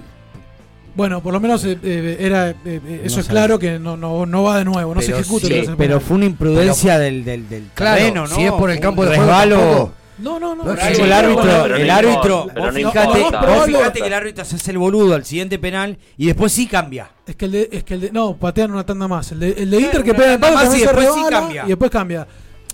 Bueno, 0.96 1.22
por 1.22 1.34
lo 1.34 1.40
menos 1.40 1.64
eh, 1.66 1.78
eh, 1.84 2.18
era 2.20 2.50
eh, 2.50 2.56
eh, 2.66 3.02
eso 3.04 3.18
No 3.18 3.22
es 3.22 3.28
claro 3.28 3.60
que 3.60 3.78
no, 3.80 3.96
no, 3.98 4.26
no 4.26 4.44
va 4.44 4.58
de 4.58 4.66
nuevo, 4.66 4.96
no 4.96 5.02
se 5.02 5.12
ejecuta. 5.12 5.48
sí, 5.48 5.64
pero 5.78 6.00
fue 6.00 6.16
una 6.18 6.26
imprudencia 6.26 6.98
del, 6.98 7.24
del, 7.26 7.48
del 7.50 7.66
Claro, 7.74 7.98
terreno, 7.98 8.22
¿no? 8.28 8.36
si 8.36 8.44
es 8.44 8.52
por 8.52 8.72
el 8.72 8.80
campo 8.80 9.06
de 9.06 9.18
resbalo. 9.18 9.92
No, 10.20 10.38
no, 10.38 10.54
no. 10.54 10.64
No, 10.66 10.74
no, 10.76 10.82
sí, 10.82 11.02
el 11.02 11.14
árbitro, 11.14 11.66
el 11.78 11.88
no 11.88 11.94
árbitro, 11.94 12.48
vos 12.54 12.66
no 12.66 12.72
fijate, 12.74 13.20
vos 13.22 13.32
No, 13.32 13.62
fijate 13.64 14.00
que 14.02 14.08
el 14.08 14.14
árbitro 14.14 14.44
se 14.44 14.56
hace 14.58 14.72
el 14.72 14.78
boludo 14.78 15.16
al 15.16 15.24
siguiente 15.24 15.58
penal 15.60 15.98
y 16.18 16.26
después 16.26 16.52
sí 16.52 16.68
cambia. 16.68 17.10
Es 17.26 17.38
que 17.38 17.46
el 17.46 17.52
de, 17.54 17.70
es 17.72 17.84
que 17.86 17.94
el 17.94 18.02
de, 18.02 18.12
no, 18.12 18.36
patean 18.36 18.72
una 18.72 18.86
tanda 18.86 19.08
más. 19.08 19.32
El 19.32 19.40
de, 19.40 19.50
el 19.52 19.70
de 19.70 19.78
Claro, 19.78 19.86
Inter 19.86 20.04
que 20.04 20.14
pega 20.14 20.34
el 20.34 20.40
palo 20.40 20.76
y 20.76 20.80
después 20.82 21.08
sí 21.14 21.22
cambia. 21.30 21.64
y 21.64 21.68
después 21.70 21.90
cambia. 21.92 22.28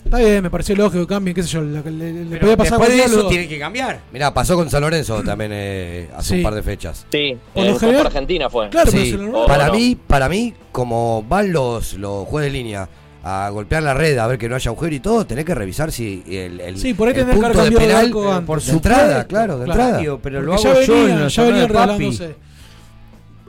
Está 0.06 0.20
bien, 0.20 0.44
me 0.44 0.50
pareció 0.52 0.76
lógico 0.76 1.02
que 1.06 1.14
cambien, 1.14 1.34
qué 1.36 1.42
sé 1.42 1.50
yo, 1.50 1.62
le, 1.62 1.82
le- 1.82 2.14
le 2.14 2.26
Pero 2.30 2.42
podía 2.42 2.58
pasar 2.58 2.80
después 2.80 2.98
de 2.98 3.04
eso 3.06 3.28
tiene 3.28 3.48
que 3.48 3.58
cambiar. 3.60 4.02
Mirá, 4.14 4.32
pasó 4.34 4.56
con 4.56 4.70
San 4.70 4.82
Lorenzo 4.82 5.24
también 5.26 5.52
eh, 5.54 6.10
hace 6.16 6.30
Sí. 6.30 6.36
un 6.38 6.44
par 6.44 6.54
de 6.54 6.62
fechas. 6.64 7.06
Sí, 7.12 7.38
Por 7.54 7.66
Copa 7.66 7.80
general- 7.80 8.06
Argentina 8.06 8.50
fue. 8.50 8.70
Claro, 8.70 8.92
Sí, 8.92 9.12
lo 9.14 9.48
para 9.48 9.68
no. 9.68 9.74
mí, 9.74 9.98
para 10.08 10.30
mí, 10.30 10.54
como 10.72 11.24
van 11.28 11.52
los, 11.52 11.96
los 11.96 12.28
jueces 12.28 12.52
de 12.54 12.58
línea 12.60 12.88
a 13.24 13.50
golpear 13.50 13.82
la 13.82 13.96
red 13.96 14.16
a 14.20 14.28
ver 14.28 14.38
que 14.38 14.48
no 14.48 14.56
haya 14.56 14.70
agujero 14.70 14.94
y 14.96 15.00
todo, 15.00 15.26
tenés 15.26 15.44
que 15.46 15.56
revisar 15.56 15.92
si 15.92 16.24
el, 16.28 16.62
el, 16.62 16.78
Sí, 16.78 16.94
por 16.94 17.08
ahí 17.08 17.16
el 17.16 17.26
tendrías 17.26 17.40
que 17.40 17.58
punto 17.58 17.64
de 17.64 17.72
penal 17.88 18.44
por 18.46 18.62
de 18.62 18.72
entrada, 18.72 19.26
claro, 19.26 19.58
de 19.58 19.66
claro. 19.66 19.82
entrada. 19.82 20.00
Tío, 20.00 20.20
pero 20.22 20.42
lo 20.44 20.54
hago 20.54 20.64
ya 20.64 20.82
yo 20.84 21.08
los 21.08 21.34
ya 21.36 21.44
papi. 21.44 21.60
regalándose. 21.66 22.36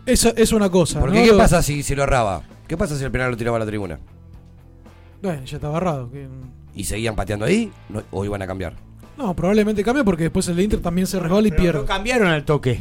Eso 0.06 0.32
es 0.34 0.52
una 0.52 0.70
cosa. 0.70 1.00
Porque 1.00 1.18
¿no? 1.18 1.24
¿qué 1.26 1.32
Lo- 1.32 1.36
pasa 1.38 1.62
si, 1.62 1.82
si 1.82 1.94
lo 1.94 2.04
erraba? 2.04 2.40
¿Qué 2.66 2.78
pasa 2.78 2.96
si 2.96 3.04
el 3.04 3.10
penal 3.10 3.30
lo 3.30 3.36
tiraba 3.36 3.58
a 3.58 3.60
la 3.60 3.66
tribuna? 3.66 3.98
Bueno, 5.22 5.44
ya 5.44 5.56
está 5.56 5.68
agarrado. 5.68 6.10
que- 6.10 6.28
¿Y 6.74 6.84
seguían 6.84 7.16
pateando 7.16 7.46
ahí 7.46 7.70
no- 7.88 8.02
o 8.10 8.24
iban 8.24 8.42
a 8.42 8.46
cambiar? 8.46 8.74
No, 9.16 9.34
probablemente 9.34 9.82
cambie 9.82 10.04
porque 10.04 10.24
después 10.24 10.46
el 10.48 10.56
de 10.56 10.64
Inter 10.64 10.80
también 10.80 11.06
se 11.06 11.18
resbala 11.18 11.48
y 11.48 11.50
Pero 11.50 11.62
pierde. 11.62 11.78
no 11.80 11.86
cambiaron 11.86 12.28
al 12.28 12.44
toque. 12.44 12.78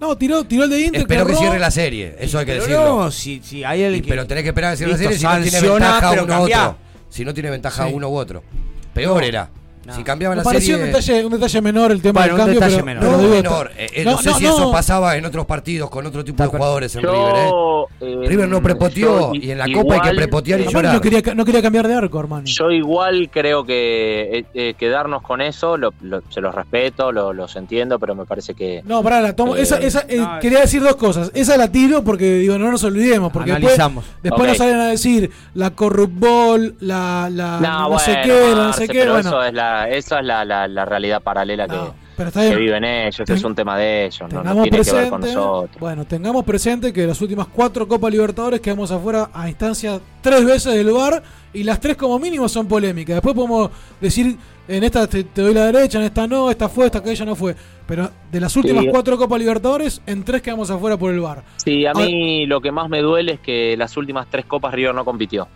No, 0.00 0.16
tiró, 0.16 0.44
tiró 0.44 0.64
el 0.64 0.70
de 0.70 0.80
Inter. 0.80 1.02
Espero 1.02 1.26
que 1.26 1.32
erró. 1.32 1.40
cierre 1.40 1.58
la 1.58 1.70
serie, 1.70 2.16
eso 2.18 2.38
hay 2.38 2.46
que 2.46 2.52
Pero 2.52 2.64
decirlo. 2.64 2.84
no, 3.04 3.10
si, 3.10 3.40
si 3.44 3.62
hay 3.64 3.80
Y- 3.80 3.84
alguien 3.84 4.02
que- 4.02 4.08
pero 4.08 4.26
tenés 4.26 4.42
que 4.44 4.48
esperar 4.48 4.70
a 4.70 4.72
que 4.72 4.76
cierre 4.78 4.92
la 4.92 4.96
Listo, 4.98 5.10
serie 5.12 5.18
si 5.18 5.24
no 5.26 5.32
tiene 5.42 5.50
sanciona, 5.50 5.86
ventaja 5.92 6.10
pero 6.10 6.24
uno 6.24 6.40
u 6.40 6.44
otro. 6.44 6.76
Si 7.10 7.24
no 7.26 7.34
tiene 7.34 7.50
ventaja 7.50 7.86
Sí. 7.86 7.92
uno 7.94 8.08
u 8.08 8.14
otro. 8.16 8.42
Peor 8.94 9.20
No. 9.20 9.26
era. 9.26 9.50
No. 9.82 9.94
Si 9.94 10.04
cambiaban 10.04 10.36
la 10.36 10.44
pareció 10.44 10.74
serie. 10.76 10.84
un 10.84 10.92
detalle, 10.92 11.24
un 11.24 11.32
detalle 11.32 11.60
menor 11.62 11.90
el 11.90 12.02
tema 12.02 12.20
Bueno, 12.20 12.34
del 12.34 12.34
un 12.34 12.38
cambio. 12.38 12.60
detalle 12.60 12.74
pero, 12.74 12.84
menor. 12.86 13.02
pero 13.02 13.16
No, 13.16 13.28
menor. 13.34 13.70
Eh, 13.78 13.86
eh, 13.94 14.04
no, 14.04 14.18
sé 14.18 14.34
si 14.34 14.44
eso 14.46 14.70
pasaba 14.70 15.16
en 15.16 15.24
otros 15.24 15.46
partidos 15.46 15.88
con 15.88 16.06
otro 16.06 16.22
tipo 16.22 16.42
de 16.42 16.48
jugadores 16.50 16.94
en 16.96 17.02
Yo, 17.02 17.10
River. 17.12 17.34
¿eh? 17.36 18.24
eh, 18.24 18.28
River 18.28 18.48
no 18.48 18.62
prepoteó 18.62 19.32
yo 19.32 19.34
y 19.34 19.50
en 19.50 19.58
la 19.58 19.66
igual- 19.68 19.84
Copa 19.86 19.94
hay 19.94 20.10
que 20.10 20.16
prepotear 20.16 20.60
y 20.60 20.66
llorar. 20.68 20.92
no 20.94 21.00
quería, 21.00 21.22
no 21.34 21.44
quería 21.46 21.62
cambiar 21.62 21.88
de 21.88 21.94
arco, 21.94 22.18
Armani. 22.18 22.50
Yo 22.50 22.70
igual 22.70 23.30
creo 23.32 23.64
que 23.64 24.38
eh, 24.40 24.44
eh, 24.52 24.74
quedarnos 24.78 25.22
con 25.22 25.40
eso, 25.40 25.78
lo- 25.78 25.94
lo- 26.02 26.22
se 26.28 26.42
los 26.42 26.54
respeto, 26.54 27.10
lo- 27.10 27.32
los 27.32 27.56
entiendo, 27.56 27.98
pero 27.98 28.14
me 28.14 28.26
parece 28.26 28.52
que... 28.54 28.82
No, 28.84 29.02
pará, 29.02 29.22
la 29.22 29.34
tomo. 29.34 29.56
Eh, 29.56 29.62
esa, 29.62 29.78
esa, 29.78 30.04
eh, 30.08 30.18
no, 30.18 30.38
quería 30.40 30.60
decir 30.60 30.82
dos 30.82 30.96
cosas. 30.96 31.30
Esa 31.34 31.56
la 31.56 31.72
tiro 31.72 32.04
porque 32.04 32.34
digo, 32.34 32.58
no 32.58 32.70
nos 32.70 32.84
olvidemos. 32.84 33.32
Porque 33.32 33.52
después, 33.52 33.74
Analizamos. 33.78 34.04
después 34.22 34.42
Ok. 34.42 34.48
nos 34.48 34.56
salen 34.58 34.76
a 34.80 34.86
decir 34.88 35.30
la 35.54 35.70
corruptbol, 35.70 36.74
la, 36.80 37.28
la 37.32 37.60
No, 37.60 37.78
no, 37.80 37.88
bueno, 37.88 37.98
sé 38.00 38.18
qué, 38.22 38.28
la 38.54 38.54
no 38.66 38.72
sé 38.74 38.88
qué. 38.88 39.04
Bueno, 39.08 39.20
eso 39.20 39.42
es 39.42 39.54
la, 39.54 39.69
eso 39.88 40.18
es 40.18 40.24
la, 40.24 40.44
la- 40.44 40.68
la 40.68 40.84
realidad 40.84 41.22
paralela 41.22 41.66
no, 41.66 41.94
que, 42.16 42.30
que 42.32 42.56
viven 42.56 42.84
ellos, 42.84 43.22
Ten- 43.26 43.36
es 43.36 43.44
un 43.44 43.54
tema 43.54 43.76
de 43.78 44.06
ellos, 44.06 44.30
no, 44.32 44.42
tiene 44.62 44.80
que 44.82 44.92
ver 44.92 45.08
con 45.08 45.20
presente, 45.20 45.34
nosotros. 45.34 45.76
bueno, 45.80 46.04
tengamos 46.04 46.44
presente 46.44 46.92
que 46.92 47.06
las 47.06 47.20
últimas 47.20 47.46
cuatro 47.48 47.86
Copas 47.88 48.12
Libertadores 48.12 48.60
quedamos 48.60 48.90
afuera 48.90 49.30
a 49.32 49.48
instancia 49.48 49.98
tres 50.20 50.44
veces 50.44 50.74
del 50.74 50.92
VAR 50.92 51.22
y 51.52 51.62
las 51.64 51.80
tres 51.80 51.96
como 51.96 52.18
mínimo 52.18 52.48
son 52.48 52.66
polémicas. 52.68 53.16
Después 53.16 53.34
podemos 53.34 53.70
decir, 54.00 54.36
en 54.68 54.84
esta 54.84 55.06
te, 55.08 55.24
te 55.24 55.42
doy 55.42 55.52
la 55.54 55.66
derecha, 55.66 55.98
en 55.98 56.04
esta 56.04 56.26
no, 56.26 56.50
esta 56.50 56.68
fue, 56.68 56.86
esta 56.86 56.98
aquella 56.98 57.24
no 57.24 57.34
fue. 57.34 57.56
Pero 57.86 58.08
de 58.30 58.38
las 58.40 58.54
últimas 58.56 58.84
Sí. 58.84 58.90
cuatro 58.90 59.18
Copas 59.18 59.40
Libertadores, 59.40 60.00
en 60.06 60.22
tres 60.22 60.42
quedamos 60.42 60.70
afuera 60.70 60.96
por 60.96 61.10
el 61.12 61.18
VAR. 61.20 61.42
Sí, 61.56 61.86
a 61.86 61.92
mí 61.94 62.46
lo 62.46 62.60
que 62.60 62.70
más 62.70 62.88
me 62.88 63.00
duele 63.00 63.32
es 63.32 63.40
que 63.40 63.76
las 63.76 63.96
últimas 63.96 64.28
tres 64.30 64.44
copas 64.44 64.72
River 64.72 64.94
no 64.94 65.04
compitió. 65.04 65.48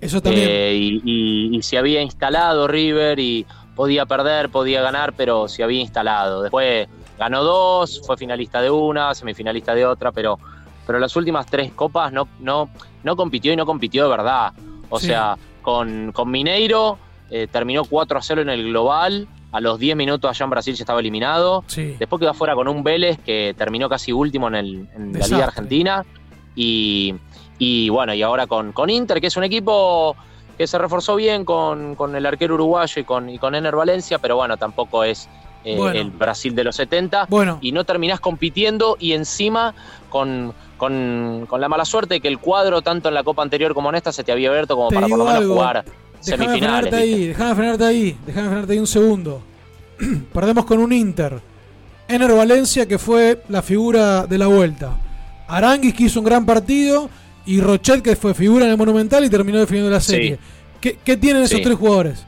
Eso 0.00 0.20
también. 0.20 0.48
Eh, 0.50 0.74
y, 0.74 1.02
y- 1.04 1.56
y 1.56 1.62
se 1.62 1.76
había 1.78 2.00
instalado 2.02 2.66
River 2.68 3.18
y 3.18 3.46
podía 3.76 4.06
perder, 4.06 4.48
podía 4.50 4.82
ganar, 4.82 5.12
pero 5.14 5.48
se 5.48 5.62
había 5.62 5.80
instalado. 5.80 6.42
Después 6.42 6.88
ganó 7.18 7.42
dos, 7.44 8.00
fue 8.06 8.16
finalista 8.16 8.60
de 8.62 8.70
una, 8.70 9.14
semifinalista 9.14 9.74
de 9.74 9.86
otra, 9.86 10.10
pero, 10.12 10.38
pero 10.86 10.98
las 10.98 11.14
últimas 11.16 11.46
tres 11.46 11.72
copas 11.72 12.12
no, 12.12 12.28
no, 12.40 12.70
no 13.02 13.16
compitió 13.16 13.52
y 13.52 13.56
no 13.56 13.66
compitió 13.66 14.04
de 14.04 14.10
verdad. 14.10 14.52
O 14.88 14.98
Sí. 14.98 15.06
sea, 15.08 15.36
con, 15.62 16.12
con 16.12 16.30
Mineiro 16.30 16.98
eh, 17.30 17.46
terminó 17.50 17.84
4 17.84 18.18
a 18.18 18.22
0 18.22 18.42
en 18.42 18.48
el 18.50 18.64
global. 18.68 19.28
A 19.52 19.60
los 19.60 19.78
10 19.78 19.96
minutos 19.96 20.30
allá 20.30 20.44
en 20.44 20.50
Brasil 20.50 20.74
ya 20.74 20.82
estaba 20.84 21.00
eliminado. 21.00 21.64
Sí. 21.66 21.96
Después 21.98 22.20
quedó 22.20 22.30
afuera 22.30 22.54
con 22.54 22.68
un 22.68 22.82
Vélez 22.84 23.18
que 23.18 23.54
terminó 23.58 23.88
casi 23.88 24.12
último 24.12 24.48
en, 24.48 24.54
el- 24.54 24.88
en 24.94 25.12
la. 25.12 25.26
Liga 25.26 25.44
Argentina. 25.44 26.04
Y, 26.56 27.14
y 27.60 27.88
bueno, 27.90 28.12
y 28.14 28.22
ahora 28.22 28.48
con, 28.48 28.72
con 28.72 28.90
Inter, 28.90 29.20
que 29.20 29.28
es 29.28 29.36
un 29.36 29.44
equipo 29.44 30.16
que 30.58 30.66
se 30.66 30.76
reforzó 30.78 31.14
bien 31.14 31.44
con, 31.44 31.94
con 31.94 32.16
el 32.16 32.26
arquero 32.26 32.54
uruguayo 32.54 33.00
y 33.00 33.04
con, 33.04 33.30
y 33.30 33.38
con 33.38 33.54
Ener 33.54 33.76
Valencia, 33.76 34.18
pero 34.18 34.34
bueno, 34.36 34.56
tampoco 34.56 35.04
es 35.04 35.28
eh, 35.64 35.76
Bueno. 35.76 35.98
el 36.00 36.10
Brasil 36.10 36.54
de 36.54 36.64
los 36.64 36.74
70 36.76 37.26
Bueno. 37.30 37.58
y 37.60 37.70
no 37.72 37.84
terminás 37.84 38.18
compitiendo 38.18 38.96
y 38.98 39.12
encima 39.12 39.74
con, 40.08 40.52
con, 40.78 41.46
con 41.48 41.60
la 41.60 41.68
mala 41.68 41.84
suerte 41.84 42.14
de 42.14 42.20
que 42.20 42.28
el 42.28 42.38
cuadro 42.38 42.80
tanto 42.82 43.08
en 43.08 43.14
la 43.14 43.22
Copa 43.22 43.42
anterior 43.42 43.72
como 43.74 43.88
en 43.90 43.94
esta 43.96 44.10
se 44.12 44.24
te 44.24 44.32
había 44.32 44.48
abierto 44.50 44.74
como 44.76 44.88
Te 44.88 44.94
para 44.96 45.06
por 45.08 45.18
lo 45.18 45.24
menos 45.26 45.38
algo. 45.38 45.54
jugar 45.54 45.84
Déjame 46.24 46.44
semifinales. 46.46 46.60
frenarte 46.90 46.96
ahí, 46.96 47.26
déjame 47.28 47.54
frenarte 47.54 47.84
ahí, 47.84 48.16
déjame 48.26 48.48
frenarte 48.48 48.72
ahí 48.72 48.78
un 48.78 48.86
segundo. 48.86 49.42
Perdemos 50.32 50.64
con 50.64 50.78
un 50.78 50.92
Inter. 50.92 51.40
Ener 52.08 52.32
Valencia, 52.34 52.86
que 52.86 52.98
fue 52.98 53.42
la 53.48 53.62
figura 53.62 54.26
de 54.26 54.36
la 54.36 54.46
vuelta. 54.48 54.98
Aranguis, 55.48 55.94
que 55.94 56.04
hizo 56.04 56.18
un 56.20 56.26
gran 56.26 56.44
partido. 56.44 57.08
Y 57.46 57.60
Rochet, 57.60 58.02
que 58.02 58.16
fue 58.16 58.34
figura 58.34 58.64
en 58.66 58.70
el 58.72 58.76
Monumental 58.76 59.24
y 59.24 59.30
terminó 59.30 59.58
definiendo 59.58 59.90
la 59.90 60.00
Sí. 60.00 60.12
serie. 60.12 60.38
¿Qué, 60.80 60.98
qué 61.04 61.16
tienen 61.16 61.42
esos 61.42 61.58
Sí. 61.58 61.64
tres 61.64 61.76
jugadores? 61.76 62.26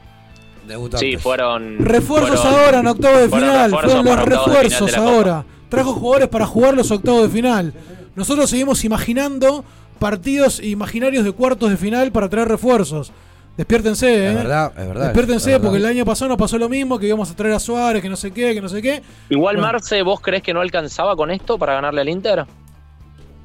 Sí, 0.97 1.17
fueron. 1.17 1.79
Refuerzos 1.79 2.39
fueron- 2.39 2.59
ahora 2.59 2.79
en 2.79 2.87
octavos 2.87 3.19
de 3.19 3.29
final. 3.29 3.71
Fueron 3.71 4.05
los 4.05 4.25
refuerzos 4.25 4.97
ahora. 4.97 5.45
Trajo 5.69 5.93
jugadores 5.93 6.29
para 6.29 6.45
jugar 6.45 6.73
los 6.75 6.89
octavos 6.91 7.23
de 7.23 7.29
final. 7.29 7.73
Nosotros 8.15 8.49
seguimos 8.49 8.83
imaginando 8.85 9.65
partidos 9.99 10.61
imaginarios 10.63 11.23
de 11.25 11.31
cuartos 11.31 11.69
de 11.69 11.77
final 11.77 12.11
para 12.11 12.29
traer 12.29 12.47
refuerzos. 12.47 13.11
Despiértense, 13.57 14.07
¿eh? 14.11 14.29
Es 14.29 14.35
verdad, 14.35 14.71
es 14.77 14.87
verdad, 14.87 15.03
Despiértense 15.05 15.35
es 15.37 15.45
verdad. 15.53 15.61
porque 15.61 15.77
el 15.77 15.85
año 15.85 16.05
pasado 16.05 16.29
nos 16.29 16.37
pasó 16.37 16.57
lo 16.57 16.69
mismo, 16.69 16.97
que 16.97 17.07
íbamos 17.07 17.29
a 17.29 17.35
traer 17.35 17.53
a 17.55 17.59
Suárez, 17.59 18.01
que 18.01 18.09
no 18.09 18.15
sé 18.15 18.31
qué, 18.31 18.53
que 18.53 18.61
no 18.61 18.69
sé 18.69 18.81
qué. 18.81 19.01
Igual, 19.29 19.55
Bueno. 19.57 19.67
Marce, 19.71 20.01
¿vos 20.01 20.21
crees 20.21 20.41
que 20.41 20.53
no 20.53 20.61
alcanzaba 20.61 21.15
con 21.15 21.29
esto 21.29 21.57
para 21.59 21.73
ganarle 21.75 22.01
al 22.01 22.09
Inter? 22.09 22.45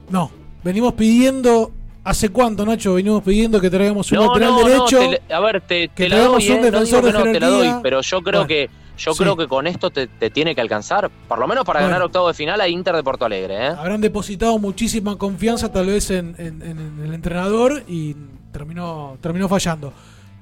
No, 0.08 0.30
venimos 0.64 0.94
pidiendo, 0.94 1.72
¿hace 2.04 2.28
cuánto, 2.30 2.64
Nacho? 2.66 2.94
Venimos 2.94 3.22
pidiendo 3.22 3.60
que 3.60 3.70
traigamos 3.70 4.10
un 4.12 4.18
No, 4.18 4.26
lateral 4.28 4.50
no, 4.50 4.60
no, 4.60 4.66
derecho. 4.68 4.98
te 5.26 5.32
a 5.34 5.40
ver, 5.40 5.60
te, 5.62 5.88
que 5.88 6.04
te 6.04 6.08
la 6.08 6.18
doy, 6.24 6.48
un 6.50 6.56
eh, 6.56 6.58
no 6.58 6.62
digo 6.62 6.70
defensor 6.70 7.00
que 7.22 7.28
de 7.28 7.32
te 7.34 7.40
la 7.40 7.48
doy, 7.48 7.74
pero 7.82 8.00
yo 8.00 8.20
creo 8.22 8.40
Bueno, 8.40 8.48
que 8.48 8.70
yo 8.98 9.12
sí. 9.12 9.18
creo 9.18 9.36
que 9.36 9.46
con 9.46 9.66
esto 9.68 9.90
te, 9.90 10.08
te 10.08 10.28
tiene 10.30 10.54
que 10.54 10.60
alcanzar, 10.60 11.08
por 11.28 11.38
lo 11.38 11.46
menos 11.46 11.64
para 11.64 11.80
Bueno. 11.80 11.92
ganar 11.92 12.06
octavo 12.06 12.28
de 12.28 12.34
final 12.34 12.60
a 12.60 12.68
Inter 12.68 12.96
de 12.96 13.02
Porto 13.04 13.24
Alegre, 13.24 13.66
¿eh? 13.66 13.68
Habrán 13.68 14.00
depositado 14.00 14.58
muchísima 14.58 15.16
confianza 15.16 15.70
tal 15.70 15.86
vez 15.86 16.10
en, 16.10 16.34
en- 16.38 16.62
en 16.62 17.00
el 17.04 17.14
entrenador 17.14 17.84
y 17.86 18.16
terminó, 18.52 19.16
terminó 19.20 19.48
fallando. 19.48 19.92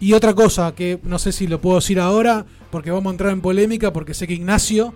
Y 0.01 0.12
otra 0.12 0.35
cosa 0.35 0.75
que 0.75 0.99
no 1.05 1.19
sé 1.19 1.33
si 1.33 1.47
lo 1.47 1.61
puedo 1.61 1.77
decir 1.77 1.99
ahora, 2.01 2.45
porque 2.71 2.91
vamos 2.91 3.11
a 3.11 3.12
entrar 3.12 3.33
en 3.33 3.41
polémica, 3.41 3.93
porque 3.93 4.14
sé 4.14 4.27
que 4.27 4.35
Ignacio 4.35 4.95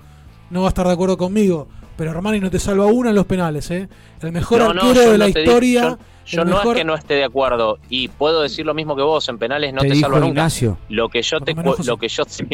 no 0.51 0.63
va 0.63 0.69
a 0.69 0.71
estar 0.71 0.87
de 0.87 0.93
acuerdo 0.93 1.17
conmigo, 1.17 1.69
pero 2.01 2.13
Armani 2.13 2.41
no 2.41 2.51
te 2.51 2.59
salva 2.59 2.87
una 2.87 3.11
en 3.11 3.15
los 3.15 3.27
penales, 3.27 3.71
¿eh? 3.71 3.87
El 4.23 4.33
mejor 4.33 4.59
No, 4.61 4.71
arquero 4.71 5.13
de 5.13 5.19
la 5.19 5.29
historia. 5.29 5.99
yo 6.25 6.45
no 6.47 6.53
mejor- 6.57 6.77
es 6.77 6.81
que 6.81 6.85
no 6.87 6.95
esté 6.95 7.13
de 7.13 7.25
acuerdo 7.25 7.79
y 7.91 8.09
puedo 8.09 8.41
decir 8.41 8.65
lo 8.65 8.73
mismo 8.73 8.97
que 8.97 9.03
vos, 9.03 9.29
en 9.29 9.37
penales 9.37 9.75
no 9.75 9.83
Te 9.83 9.89
te, 9.89 9.97
salva 9.97 10.17
nunca. 10.19 10.29
Ignacio. 10.31 10.79
Lo 10.89 11.11
que 11.11 11.21
yo 11.21 11.41
te 11.43 11.51
enojo, 11.51 11.83
lo 11.85 11.99
que 11.99 12.09
yo 12.09 12.23
sí, 12.27 12.47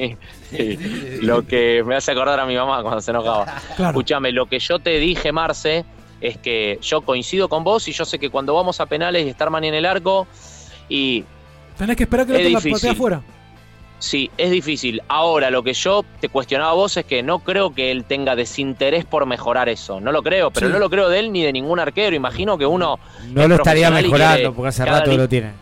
sí, 0.50 0.78
lo 1.22 1.46
que 1.46 1.84
me 1.86 1.94
hace 1.94 2.10
acordar 2.10 2.40
a 2.40 2.44
mi 2.46 2.56
mamá 2.56 2.82
cuando 2.82 3.00
se 3.00 3.12
enojaba. 3.12 3.44
Claro. 3.76 3.90
Escúchame, 3.90 4.32
lo 4.32 4.46
que 4.46 4.58
yo 4.58 4.80
te 4.80 4.98
dije, 4.98 5.30
Marce, 5.30 5.84
es 6.20 6.38
que 6.38 6.80
yo 6.82 7.02
coincido 7.02 7.48
con 7.48 7.62
vos 7.62 7.86
y 7.86 7.92
yo 7.92 8.04
sé 8.04 8.18
que 8.18 8.30
cuando 8.30 8.52
vamos 8.52 8.80
a 8.80 8.86
penales 8.86 9.24
y 9.24 9.28
está 9.28 9.44
Armani 9.44 9.68
en 9.68 9.74
el 9.74 9.86
arco 9.86 10.26
y 10.88 11.22
Tenés 11.78 11.96
que 11.96 12.02
esperar 12.02 12.26
que 12.26 12.32
lo 12.50 12.58
tenga 12.60 12.90
afuera. 12.90 13.22
Sí, 13.98 14.30
es 14.36 14.50
difícil. 14.50 15.00
Ahora, 15.08 15.50
lo 15.50 15.62
que 15.62 15.72
yo 15.72 16.04
te 16.20 16.28
cuestionaba 16.28 16.70
a 16.72 16.74
vos 16.74 16.96
es 16.98 17.06
que 17.06 17.22
no 17.22 17.38
creo 17.38 17.74
que 17.74 17.90
él 17.90 18.04
tenga 18.04 18.36
desinterés 18.36 19.04
por 19.06 19.24
mejorar 19.26 19.68
eso. 19.70 20.00
No 20.00 20.12
lo 20.12 20.22
creo, 20.22 20.50
pero 20.50 20.66
Sí. 20.66 20.72
no 20.72 20.78
lo 20.78 20.90
creo 20.90 21.08
de 21.08 21.18
él 21.20 21.32
ni 21.32 21.42
de 21.42 21.52
ningún 21.52 21.80
arquero. 21.80 22.14
Imagino 22.14 22.58
que 22.58 22.66
uno. 22.66 22.98
No 23.30 23.42
es 23.42 23.48
lo 23.48 23.54
estaría 23.56 23.90
mejorando 23.90 24.34
quiere 24.36 24.50
porque 24.52 24.68
hace 24.68 24.84
rato 24.84 25.10
que 25.10 25.16
lo 25.16 25.28
tiene. 25.28 25.52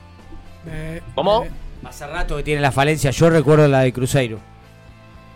¿Cómo? 1.15 1.47
Hace 1.85 2.07
rato 2.07 2.37
que 2.37 2.43
tiene 2.43 2.61
la 2.61 2.73
falencia. 2.73 3.11
Yo 3.11 3.31
recuerdo 3.31 3.69
la 3.69 3.81
de 3.81 3.93
Cruzeiro. 3.93 4.39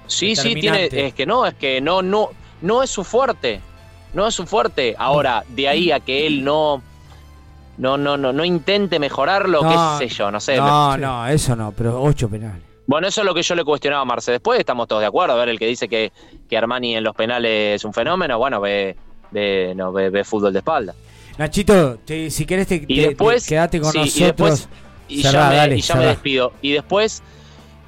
Sí, 0.06 0.34
sí, 0.34 0.54
tiene. 0.54 0.88
Es 0.90 1.14
que 1.14 1.26
no, 1.26 1.46
es 1.46 1.54
que 1.54 1.80
no, 1.80 2.02
no, 2.02 2.30
no 2.62 2.82
es 2.82 2.90
su 2.90 3.04
fuerte. 3.04 3.60
No 4.14 4.26
es 4.26 4.34
su 4.34 4.46
fuerte. 4.46 4.96
Ahora, 4.98 5.44
de 5.48 5.68
ahí 5.68 5.92
a 5.92 6.00
que 6.00 6.26
él 6.26 6.42
no. 6.42 6.82
No, 7.76 7.96
no, 7.96 8.16
no, 8.16 8.32
no 8.32 8.44
intente 8.44 8.98
mejorarlo, 8.98 9.62
No, 9.62 9.98
qué 10.00 10.08
sé 10.08 10.12
yo, 10.12 10.32
no 10.32 10.40
sé. 10.40 10.56
No, 10.56 10.92
Me- 10.92 10.98
no, 10.98 11.28
eso 11.28 11.54
no, 11.54 11.70
pero 11.70 12.02
ocho 12.02 12.28
penales. 12.28 12.62
Bueno, 12.88 13.06
eso 13.06 13.20
es 13.20 13.26
lo 13.26 13.34
que 13.34 13.42
yo 13.42 13.54
le 13.54 13.64
cuestionaba 13.64 14.02
a 14.02 14.04
Marce. 14.06 14.32
Después 14.32 14.58
estamos 14.58 14.88
todos 14.88 15.02
de 15.02 15.06
acuerdo. 15.06 15.34
A 15.34 15.36
ver, 15.36 15.50
el 15.50 15.58
que 15.58 15.66
dice 15.66 15.88
que, 15.88 16.10
que 16.48 16.56
Armani 16.56 16.96
en 16.96 17.04
los 17.04 17.14
penales 17.14 17.76
es 17.76 17.84
un 17.84 17.92
fenómeno, 17.92 18.38
bueno, 18.38 18.60
ve, 18.62 18.96
ve, 19.30 19.74
no, 19.76 19.92
ve, 19.92 20.08
ve 20.08 20.24
fútbol 20.24 20.54
de 20.54 20.60
espalda. 20.60 20.94
Nachito, 21.36 21.98
te- 21.98 22.30
si 22.30 22.46
querés 22.46 22.66
te, 22.66 22.82
Y 22.88 23.00
después, 23.00 23.44
te- 23.44 23.50
quedate 23.50 23.78
con 23.80 23.92
sí, 23.92 23.98
y 23.98 24.00
nosotros. 24.00 24.26
después- 24.60 24.68
y 25.06 25.22
Cerrá, 25.22 25.42
ya, 25.44 25.48
me, 25.50 25.56
dale, 25.56 25.76
y 25.76 25.80
ya 25.82 25.94
me 25.94 26.00
cerrá. 26.00 26.10
despido. 26.12 26.52
Y 26.62 26.72
después, 26.72 27.22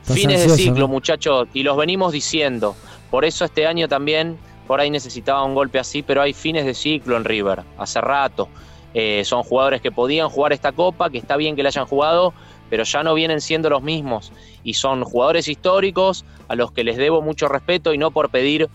Estás 0.02 0.16
fines 0.16 0.42
de 0.46 0.48
ciclo, 0.50 0.80
¿no? 0.80 0.88
muchachos, 0.88 1.48
y 1.54 1.62
los 1.62 1.76
venimos 1.78 2.12
diciendo. 2.12 2.76
Por 3.10 3.24
eso 3.24 3.44
este 3.46 3.66
año 3.66 3.88
también, 3.88 4.38
por 4.66 4.80
ahí 4.80 4.90
necesitaba 4.90 5.42
un 5.44 5.54
golpe 5.54 5.78
así, 5.78 6.02
pero 6.02 6.20
hay 6.22 6.32
fines 6.34 6.64
de 6.66 6.74
ciclo 6.74 7.16
en 7.16 7.24
River, 7.24 7.62
hace 7.78 8.00
rato. 8.02 8.48
Eh, 8.92 9.22
son 9.24 9.42
jugadores 9.44 9.80
que 9.80 9.90
podían 9.90 10.28
jugar 10.28 10.52
esta 10.52 10.72
copa, 10.72 11.08
que 11.10 11.16
está 11.18 11.36
bien 11.36 11.56
que 11.56 11.62
la 11.62 11.68
hayan 11.70 11.86
jugado, 11.86 12.32
pero 12.70 12.84
ya 12.84 13.02
no 13.02 13.12
vienen 13.12 13.40
siendo 13.40 13.68
los 13.68 13.82
mismos. 13.82 14.32
Y 14.64 14.74
son 14.74 15.04
jugadores 15.04 15.48
históricos 15.48 16.24
a 16.48 16.54
los 16.54 16.72
que 16.72 16.84
les 16.84 16.96
debo 16.96 17.20
mucho 17.20 17.48
respeto 17.48 17.92
y 17.92 17.98
no 17.98 18.12
por 18.12 18.30
pedir 18.30 18.70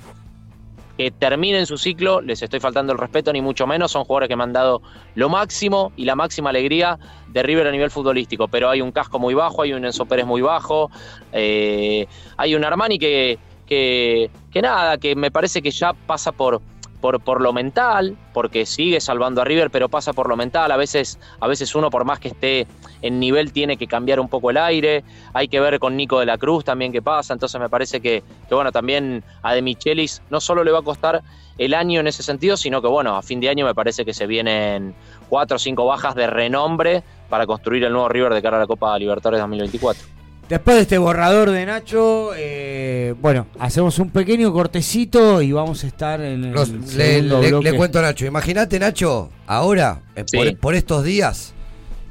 que 0.98 1.12
terminen 1.12 1.66
su 1.66 1.78
ciclo, 1.78 2.22
les 2.22 2.42
estoy 2.42 2.60
faltando 2.60 2.94
el 2.94 3.00
respeto 3.00 3.34
ni 3.34 3.42
mucho 3.42 3.68
menos, 3.68 3.92
son 3.92 4.06
jugadores 4.06 4.30
que 4.30 4.36
me 4.36 4.44
han 4.44 4.54
dado 4.54 4.82
lo 5.16 5.30
máximo 5.30 5.92
y 5.98 6.06
la 6.06 6.16
máxima 6.16 6.52
alegría 6.52 6.98
de 7.28 7.44
River 7.44 7.68
a 7.68 7.72
nivel 7.72 7.92
futbolístico, 7.92 8.48
pero 8.48 8.70
hay 8.70 8.82
un 8.82 8.92
casco 8.92 9.20
muy 9.20 9.34
bajo, 9.34 9.64
hay 9.64 9.74
un 9.74 9.84
Enzo 9.84 10.06
Pérez 10.06 10.26
muy 10.26 10.42
bajo, 10.42 10.90
eh, 11.34 12.08
hay 12.38 12.56
un 12.56 12.64
Armani 12.64 12.98
que, 12.98 13.38
que, 13.66 14.30
que 14.52 14.62
nada, 14.62 14.98
que 14.98 15.16
me 15.16 15.32
parece 15.32 15.62
que 15.62 15.72
ya 15.72 15.92
pasa 15.92 16.32
por, 16.32 16.62
por, 17.06 17.20
por 17.20 17.40
lo 17.40 17.54
mental, 17.54 18.18
porque 18.34 18.66
sigue 18.66 19.00
salvando 19.00 19.40
a 19.40 19.46
River, 19.46 19.70
pero 19.70 19.90
pasa 19.90 20.12
por 20.12 20.28
lo 20.28 20.36
mental, 20.36 20.72
a 20.72 20.76
veces, 20.76 21.20
a 21.40 21.46
veces 21.48 21.76
uno 21.76 21.92
por 21.92 22.04
más 22.04 22.20
que 22.20 22.30
esté 22.30 22.66
en 23.04 23.20
nivel 23.20 23.54
tiene 23.54 23.78
que 23.78 23.86
cambiar 23.86 24.20
un 24.20 24.28
poco 24.28 24.50
el 24.50 24.58
aire, 24.58 25.04
hay 25.32 25.48
que 25.48 25.60
ver 25.60 25.78
con 25.78 25.96
Nico 25.96 26.20
de 26.20 26.26
la 26.26 26.40
Cruz 26.40 26.64
también 26.64 26.92
qué 26.92 27.04
pasa, 27.04 27.34
entonces 27.34 27.62
me 27.62 27.70
parece 27.70 28.02
que, 28.02 28.24
que 28.50 28.56
bueno, 28.56 28.72
también 28.72 29.24
a 29.44 29.54
De 29.54 29.62
Michelis 29.62 30.24
no 30.32 30.42
solo 30.42 30.64
le 30.64 30.72
va 30.72 30.80
a 30.80 30.82
costar 30.82 31.22
el 31.60 31.76
año 31.76 32.00
en 32.00 32.08
ese 32.08 32.24
sentido, 32.24 32.58
sino 32.58 32.82
que 32.82 32.88
bueno, 32.88 33.16
a 33.16 33.22
fin 33.22 33.40
de 33.40 33.50
año 33.50 33.68
me 33.68 33.76
parece 33.76 34.04
que 34.04 34.16
se 34.16 34.26
vienen 34.26 34.96
cuatro 35.30 35.58
o 35.58 35.60
cinco 35.60 35.86
bajas 35.86 36.16
de 36.16 36.26
renombre 36.26 37.04
para 37.30 37.46
construir 37.46 37.84
el 37.84 37.94
nuevo 37.94 38.10
River 38.10 38.34
de 38.34 38.42
cara 38.42 38.58
a 38.58 38.62
la 38.62 38.66
Copa 38.66 38.98
Libertadores 38.98 39.42
2024. 39.42 40.25
Después 40.50 40.76
de 40.78 40.82
este 40.84 40.98
borrador 41.00 41.50
de 41.50 41.66
Nacho, 41.66 42.30
eh, 42.36 43.16
bueno, 43.20 43.48
hacemos 43.58 43.98
un 43.98 44.12
pequeño 44.12 44.54
cortecito 44.54 45.42
y 45.42 45.52
vamos 45.52 45.84
a 45.84 45.88
estar 45.88 46.22
en 46.22 46.44
el 46.44 46.52
Los- 46.52 46.70
le, 46.70 46.86
segundo 46.88 47.42
le- 47.42 47.48
bloque. 47.50 47.72
le 47.72 47.78
cuento 47.78 47.98
a 47.98 48.04
Nacho, 48.04 48.28
imagínate 48.28 48.78
Nacho, 48.78 49.32
ahora, 49.48 50.02
eh, 50.16 50.24
Sí. 50.28 50.38
por, 50.38 50.58
por 50.58 50.76
estos 50.76 51.04
días, 51.04 51.54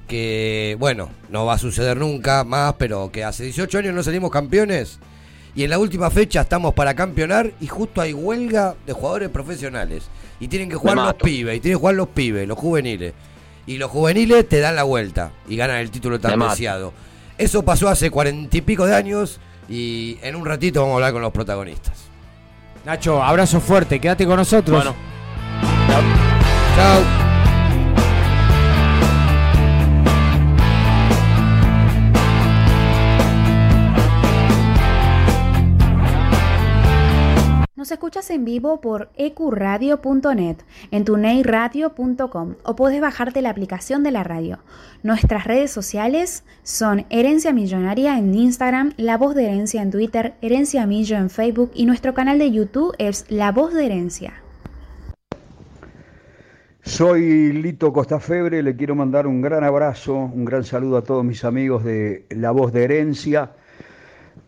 que 0.09 0.76
bueno, 0.80 1.11
no 1.30 1.47
va 1.47 1.55
a 1.55 1.59
suceder 1.59 1.97
nunca 1.97 2.43
más, 2.43 2.74
pero 2.76 3.12
que 3.12 3.22
hace 3.22 3.45
18 3.45 3.78
años 3.78 3.95
no 3.95 4.03
salimos 4.03 4.32
campeones 4.32 4.99
y 5.55 5.62
en 5.62 5.70
la 5.70 5.78
última 5.78 6.11
fecha 6.11 6.41
estamos 6.41 6.74
para 6.74 6.95
campeonar 6.95 7.53
y 7.61 7.68
justo 7.68 8.01
hay 8.01 8.12
huelga 8.14 8.74
de 8.85 8.93
jugadores 8.95 9.28
profesionales 9.28 10.09
y 10.41 10.49
tienen 10.49 10.68
que 10.68 10.74
jugar 10.74 10.97
los 10.97 11.14
pibes, 11.14 11.57
y 11.57 11.61
tienen 11.61 11.76
que 11.78 11.80
jugar 11.80 11.95
los 11.95 12.09
pibes, 12.09 12.49
los 12.49 12.59
juveniles. 12.59 13.12
Y 13.66 13.78
los 13.78 13.91
juveniles 13.93 14.47
te 14.49 14.59
dan 14.59 14.74
la 14.74 14.82
vuelta 14.82 15.30
y 15.49 15.55
ganan 15.57 15.76
el 15.78 15.91
título 15.93 16.18
tan 16.18 16.39
deseado. 16.41 16.93
Eso 17.39 17.64
pasó 17.64 17.89
hace 17.89 18.11
cuarenta 18.11 18.57
y 18.57 18.61
pico 18.61 18.87
de 18.87 18.95
años 18.95 19.41
y 19.68 20.18
en 20.22 20.37
un 20.37 20.47
ratito 20.47 20.80
vamos 20.80 20.93
a 20.93 20.97
hablar 20.97 21.12
con 21.12 21.22
los 21.22 21.32
protagonistas. 21.32 22.05
Nacho, 22.85 23.22
abrazo 23.22 23.61
fuerte, 23.61 24.01
quédate 24.01 24.26
con 24.26 24.37
nosotros. 24.37 24.85
Bueno. 24.85 24.95
Chao. 26.76 27.34
Escuchas 38.05 38.29
en 38.29 38.45
vivo 38.45 38.83
por 38.83 39.09
ecuradio.net, 39.17 40.59
en 40.91 41.05
tuneiradio.com 41.07 42.55
o 42.63 42.77
puedes 42.77 43.01
bajarte 43.01 43.41
la 43.41 43.49
aplicación 43.49 44.03
de 44.03 44.11
la 44.11 44.23
radio. 44.23 44.59
Nuestras 45.03 45.45
redes 45.45 45.71
sociales 45.71 46.45
son 46.65 47.07
Herencia 47.09 47.55
Millonaria 47.55 48.19
en 48.19 48.35
Instagram, 48.35 48.93
La 48.99 49.17
Voz 49.17 49.35
de 49.35 49.47
Herencia 49.47 49.81
en 49.81 49.91
Twitter, 49.91 50.35
Herencia 50.43 50.85
Millo 50.85 51.17
en 51.17 51.31
Facebook 51.31 51.71
y 51.73 51.87
nuestro 51.87 52.13
canal 52.13 52.39
de 52.39 52.51
YouTube 52.51 52.95
es 52.99 53.25
La 53.31 53.53
Voz 53.53 53.73
de 53.73 53.87
Herencia. 53.87 54.35
Soy 56.83 57.55
Lito 57.55 57.91
Costafebre, 57.91 58.63
le 58.63 58.77
quiero 58.77 58.95
mandar 58.95 59.27
un 59.27 59.41
gran 59.41 59.65
abrazo, 59.65 60.15
un 60.15 60.45
gran 60.45 60.65
saludo 60.65 60.99
a 60.99 61.03
todos 61.05 61.25
mis 61.25 61.43
amigos 61.43 61.83
de 61.85 62.27
La 62.29 62.51
Voz 62.51 62.71
de 62.75 62.85
Herencia, 62.85 63.53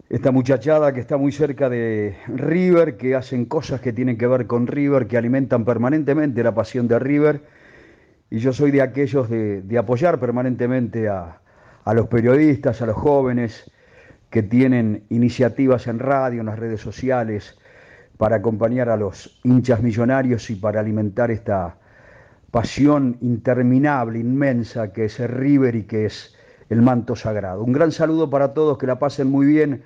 esta 0.09 0.31
muchachada 0.31 0.93
que 0.93 1.01
está 1.01 1.17
muy 1.17 1.33
cerca 1.33 1.69
de 1.69 2.17
River, 2.29 2.97
que 2.97 3.15
hacen 3.17 3.45
cosas 3.45 3.81
que 3.81 3.93
tienen 3.93 4.17
que 4.17 4.27
ver 4.27 4.47
con 4.47 4.67
River, 4.67 5.09
que 5.09 5.17
alimentan 5.17 5.65
permanentemente 5.65 6.45
la 6.45 6.55
pasión 6.55 6.87
de 6.87 6.99
River, 6.99 7.43
y 8.31 8.39
yo 8.39 8.53
soy 8.53 8.71
de 8.71 8.83
aquellos 8.83 9.29
de, 9.29 9.63
de 9.63 9.79
apoyar 9.79 10.21
permanentemente 10.21 11.09
a, 11.09 11.41
a 11.85 11.95
los 11.95 12.07
periodistas, 12.09 12.83
a 12.83 12.87
los 12.87 12.97
jóvenes 12.97 13.71
que 14.31 14.43
tienen 14.43 15.05
iniciativas 15.09 15.87
en 15.87 15.99
radio, 15.99 16.41
en 16.41 16.47
las 16.47 16.59
redes 16.59 16.81
sociales, 16.81 17.59
para 18.17 18.37
acompañar 18.37 18.89
a 18.89 18.97
los 18.97 19.41
hinchas 19.45 19.83
millonarios 19.83 20.51
y 20.51 20.55
para 20.55 20.81
alimentar 20.81 21.31
esta 21.31 21.77
pasión 22.51 23.19
interminable, 23.21 24.19
inmensa 24.19 24.93
que 24.93 25.07
es 25.07 25.21
el 25.21 25.29
River 25.29 25.75
y 25.75 25.83
que 25.85 26.07
es 26.07 26.35
el 26.69 26.83
manto 26.83 27.15
sagrado. 27.15 27.63
Un 27.63 27.73
gran 27.73 27.93
saludo 27.93 28.31
para 28.31 28.55
todos, 28.55 28.79
que 28.79 28.87
la 28.87 28.99
pasen 28.99 29.29
muy 29.29 29.47
bien 29.47 29.83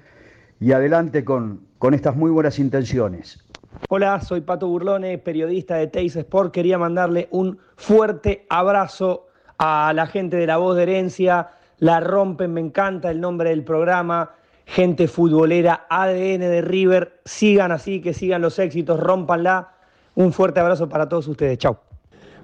y 0.61 0.73
adelante 0.73 1.25
con, 1.25 1.67
con 1.79 1.95
estas 1.95 2.15
muy 2.15 2.31
buenas 2.31 2.59
intenciones. 2.59 3.43
Hola, 3.89 4.21
soy 4.21 4.43
Pato 4.43 4.69
Burlone, 4.69 5.17
periodista 5.19 5.77
de 5.77 5.87
Teis 5.87 6.15
Sport. 6.15 6.53
Quería 6.53 6.77
mandarle 6.77 7.29
un 7.31 7.59
fuerte 7.77 8.47
abrazo 8.51 9.29
a 9.59 9.93
la 9.95 10.07
gente 10.07 10.37
de 10.37 10.47
La 10.47 10.59
Voz 10.59 10.77
de 10.77 10.83
Herencia. 10.83 11.51
La 11.79 12.01
rompen, 12.01 12.53
me 12.53 12.61
encanta 12.61 13.11
el 13.11 13.21
nombre 13.21 13.51
del 13.51 13.65
programa. 13.65 14.33
Gente 14.67 15.09
futbolera, 15.09 15.87
ADN 15.89 16.41
de 16.41 16.61
River. 16.61 17.21
Sigan 17.25 17.73
así, 17.73 18.01
que 18.03 18.13
sigan 18.13 18.43
los 18.43 18.59
éxitos, 18.59 19.01
rompanla. 19.01 19.73
Un 20.15 20.33
fuerte 20.33 20.61
abrazo 20.61 20.89
para 20.89 21.09
todos 21.09 21.27
ustedes. 21.27 21.59
Chao. 21.59 21.81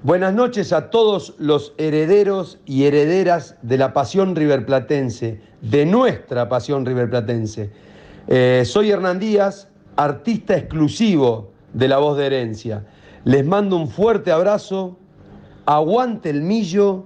Buenas 0.02 0.34
noches 0.34 0.72
a 0.72 0.90
todos 0.90 1.34
los 1.38 1.74
herederos 1.78 2.58
y 2.64 2.84
herederas 2.84 3.56
de 3.62 3.76
la 3.78 3.92
pasión 3.92 4.36
riverplatense, 4.36 5.40
de 5.62 5.86
nuestra 5.86 6.48
pasión 6.48 6.86
riverplatense. 6.86 7.70
Eh, 8.28 8.64
soy 8.66 8.90
Hernán 8.90 9.20
Díaz, 9.20 9.68
artista 9.94 10.56
exclusivo 10.56 11.52
de 11.72 11.86
La 11.86 11.98
Voz 11.98 12.18
de 12.18 12.26
Herencia. 12.26 12.84
Les 13.24 13.44
mando 13.44 13.76
un 13.76 13.88
fuerte 13.88 14.32
abrazo, 14.32 14.96
aguante 15.64 16.30
el 16.30 16.42
millo 16.42 17.04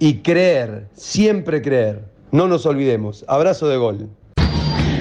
y 0.00 0.18
creer, 0.18 0.88
siempre 0.92 1.62
creer. 1.62 2.04
No 2.32 2.48
nos 2.48 2.66
olvidemos. 2.66 3.24
Abrazo 3.28 3.68
de 3.68 3.76
gol. 3.76 4.08
Muy 4.38 4.96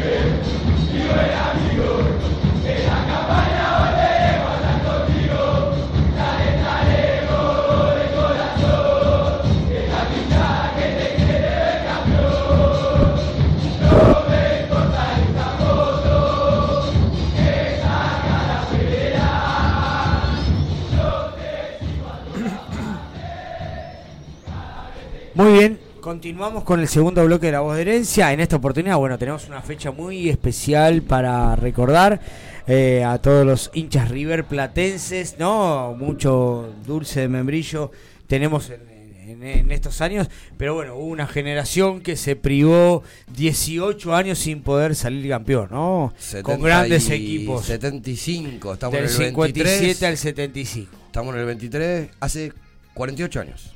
continuamos 26.06 26.64
con 26.64 26.80
el 26.80 26.88
segundo 26.88 27.26
bloque 27.26 27.48
de 27.48 27.54
La 27.54 27.62
Voz 27.62 27.78
de 27.78 27.82
Herencia. 27.82 28.32
En 28.32 28.40
esta 28.40 28.58
oportunidad, 28.58 28.96
bueno, 28.98 29.18
tenemos 29.18 29.48
una 29.48 29.64
fecha 29.64 29.90
muy 29.90 30.30
especial 30.30 31.02
para 31.02 31.56
recordar 31.56 32.22
eh, 32.68 33.04
a 33.04 33.18
todos 33.18 33.44
los 33.44 33.72
hinchas 33.74 34.12
River 34.12 34.46
platenses, 34.46 35.38
¿no? 35.40 35.96
Mucho 35.98 36.72
dulce 36.86 37.22
de 37.22 37.28
membrillo 37.28 37.90
tenemos 38.28 38.70
en, 38.70 39.42
en 39.42 39.72
estos 39.72 40.00
años, 40.00 40.30
pero 40.58 40.76
bueno, 40.76 40.96
hubo 40.96 41.08
una 41.08 41.26
generación 41.26 42.02
que 42.02 42.16
se 42.18 42.36
privó 42.36 43.02
18 43.36 44.14
años 44.14 44.38
sin 44.38 44.62
poder 44.62 44.94
salir 44.94 45.28
campeón, 45.28 45.70
¿no? 45.72 46.14
Con 46.44 46.62
grandes 46.62 47.10
equipos. 47.10 47.66
75, 47.66 48.76
estamos 48.76 48.94
Del 48.94 49.06
en 49.06 49.10
el 49.10 49.16
57 49.16 49.74
23. 49.74 50.04
al 50.04 50.18
75. 50.20 50.98
Estamos 51.08 51.34
en 51.34 51.40
el 51.40 51.46
23, 51.48 52.10
hace 52.20 52.54
48 52.94 53.42
años. 53.42 53.75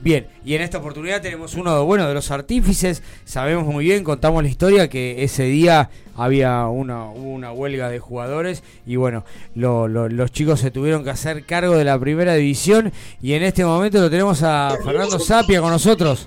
Bien, 0.00 0.26
y 0.44 0.54
en 0.54 0.60
esta 0.62 0.78
oportunidad 0.78 1.22
tenemos 1.22 1.54
uno 1.54 1.84
bueno, 1.86 2.06
de 2.06 2.14
los 2.14 2.30
artífices. 2.30 3.02
Sabemos 3.24 3.64
muy 3.64 3.84
bien, 3.86 4.04
contamos 4.04 4.42
la 4.42 4.48
historia 4.48 4.88
que 4.88 5.22
ese 5.24 5.44
día 5.44 5.88
había 6.16 6.66
una, 6.66 7.06
hubo 7.10 7.30
una 7.32 7.52
huelga 7.52 7.88
de 7.88 7.98
jugadores 8.00 8.62
y 8.86 8.96
bueno, 8.96 9.24
lo- 9.54 9.88
lo- 9.88 10.08
los 10.08 10.30
chicos 10.30 10.60
se 10.60 10.70
tuvieron 10.70 11.04
que 11.04 11.10
hacer 11.10 11.44
cargo 11.46 11.76
de 11.76 11.84
la 11.84 11.98
primera 11.98 12.34
división 12.34 12.92
y 13.22 13.32
en 13.32 13.42
este 13.44 13.64
momento 13.64 13.98
lo 14.00 14.10
tenemos 14.10 14.42
a 14.42 14.76
Fernando 14.84 15.18
Sapia 15.18 15.60
con 15.60 15.70
nosotros. 15.70 16.26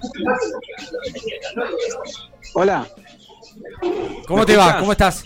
Hola. 2.53 2.87
¿Cómo 4.27 4.39
¿Me 4.41 4.45
te 4.45 4.57
va? 4.57 4.79
¿Cómo 4.79 4.91
estás? 4.91 5.25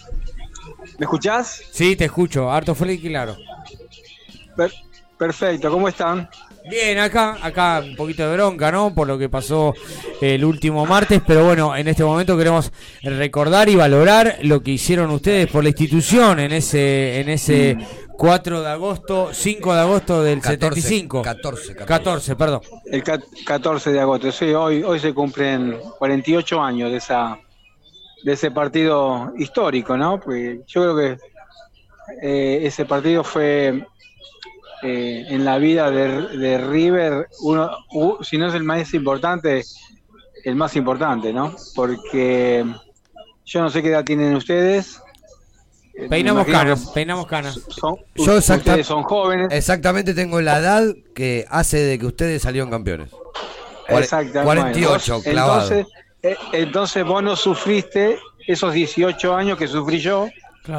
¿Me 0.97 1.05
escuchás? 1.05 1.61
Sí, 1.71 1.95
te 1.95 2.05
escucho, 2.05 2.51
harto 2.51 2.75
fuerte 2.75 2.95
y 2.95 2.99
claro. 3.09 3.37
Per- 4.55 4.73
perfecto, 5.17 5.71
¿cómo 5.71 5.87
están? 5.87 6.29
Bien, 6.69 6.99
acá, 6.99 7.37
acá 7.41 7.81
un 7.83 7.95
poquito 7.95 8.27
de 8.29 8.33
bronca, 8.35 8.71
¿no? 8.71 8.93
Por 8.93 9.07
lo 9.07 9.17
que 9.17 9.29
pasó 9.29 9.73
el 10.21 10.45
último 10.45 10.85
martes, 10.85 11.21
pero 11.25 11.43
bueno, 11.45 11.75
en 11.75 11.87
este 11.87 12.03
momento 12.03 12.37
queremos 12.37 12.71
recordar 13.03 13.67
y 13.67 13.75
valorar 13.75 14.37
lo 14.43 14.61
que 14.61 14.71
hicieron 14.71 15.09
ustedes 15.11 15.47
por 15.47 15.63
la 15.63 15.69
institución 15.69 16.39
en 16.39 16.51
ese, 16.51 17.19
en 17.19 17.29
ese 17.29 17.77
4 18.15 18.61
de 18.61 18.69
agosto, 18.69 19.29
5 19.33 19.73
de 19.73 19.79
agosto 19.79 20.23
del 20.23 20.39
14, 20.39 20.81
75. 20.81 21.21
14, 21.23 21.75
14, 21.75 22.35
perdón. 22.35 22.61
El 22.85 23.03
ca- 23.03 23.19
14 23.45 23.91
de 23.91 23.99
agosto, 23.99 24.31
sí, 24.31 24.45
hoy, 24.53 24.83
hoy 24.83 24.99
se 24.99 25.13
cumplen 25.13 25.77
48 25.97 26.61
años 26.61 26.91
de 26.91 26.97
esa 26.97 27.39
de 28.23 28.33
ese 28.33 28.51
partido 28.51 29.33
histórico, 29.35 29.97
¿no? 29.97 30.19
Porque 30.19 30.61
yo 30.67 30.81
creo 30.83 30.95
que 30.95 31.17
eh, 32.21 32.59
ese 32.67 32.85
partido 32.85 33.23
fue 33.23 33.83
eh, 34.83 35.25
en 35.29 35.45
la 35.45 35.57
vida 35.57 35.91
de, 35.91 36.37
de 36.37 36.57
River, 36.57 37.27
uno, 37.41 37.69
u- 37.91 38.23
si 38.23 38.37
no 38.37 38.47
es 38.47 38.53
el 38.53 38.63
más 38.63 38.93
importante, 38.93 39.63
el 40.43 40.55
más 40.55 40.75
importante, 40.75 41.31
¿no? 41.33 41.55
Porque 41.75 42.65
yo 43.45 43.61
no 43.61 43.69
sé 43.69 43.81
qué 43.81 43.89
edad 43.89 44.03
tienen 44.03 44.35
ustedes. 44.35 44.99
Eh, 45.93 46.07
Peinamos 46.09 46.47
canas, 46.47 46.89
peinamos 46.93 47.27
canas. 47.27 47.59
son- 47.69 47.97
Yo 48.15 48.37
exacta- 48.37 48.71
ustedes 48.71 48.87
son 48.87 49.03
jóvenes. 49.03 49.49
Exactamente 49.51 50.13
tengo 50.13 50.39
la 50.41 50.57
edad 50.59 50.83
que 51.13 51.45
hace 51.49 51.77
de 51.77 51.99
que 51.99 52.05
ustedes 52.05 52.41
salieron 52.41 52.69
campeones. 52.69 53.09
Exacto. 53.89 54.43
48, 54.43 55.13
bueno, 55.21 55.31
clavado. 55.31 55.61
Entonces, 55.71 55.87
eh, 56.23 56.35
entonces 56.53 57.03
vos 57.03 57.21
no 57.21 57.35
sufriste 57.35 58.17
esos 58.47 58.73
18 58.73 59.35
años 59.35 59.57
que 59.57 59.67
sufrí 59.67 59.99
yo 59.99 60.27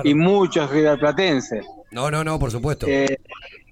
y 0.03 0.15
muchos 0.15 0.71
riverplatenses. 0.71 1.65
No, 1.91 2.11
no, 2.11 2.25
no, 2.25 2.39
por 2.39 2.51
supuesto. 2.51 2.87
Eh, 2.89 3.19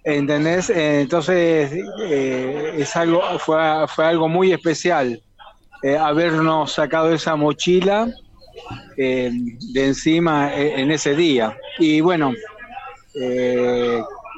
¿Entendés? 0.05 0.70
Eh, 0.70 1.03
entonces 1.03 1.70
eh, 2.03 2.74
es 2.78 2.96
algo, 2.96 3.20
fue, 3.38 3.59
fue 3.88 4.07
algo 4.07 4.28
muy 4.28 4.53
especial 4.53 5.20
eh, 5.82 5.96
habernos 5.96 6.72
sacado 6.72 7.12
esa 7.12 7.36
mochila 7.36 8.09
de 8.96 9.32
encima 9.74 10.55
en 10.55 10.90
ese 10.90 11.14
día. 11.14 11.57
Y 11.78 12.03
bueno, 12.03 12.34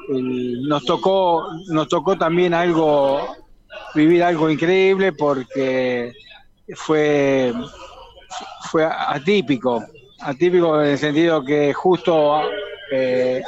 nos 0.07 0.85
tocó, 0.85 1.45
nos 1.67 1.89
tocó 1.89 2.17
también 2.17 2.53
algo, 2.53 3.35
vivir 3.93 4.23
algo 4.23 4.49
increíble 4.49 5.11
porque 5.11 6.13
fue, 6.75 7.53
fue 8.71 8.85
atípico, 8.85 9.83
atípico 10.21 10.81
en 10.81 10.91
el 10.91 10.97
sentido 10.97 11.43
que 11.43 11.73
justo 11.73 12.39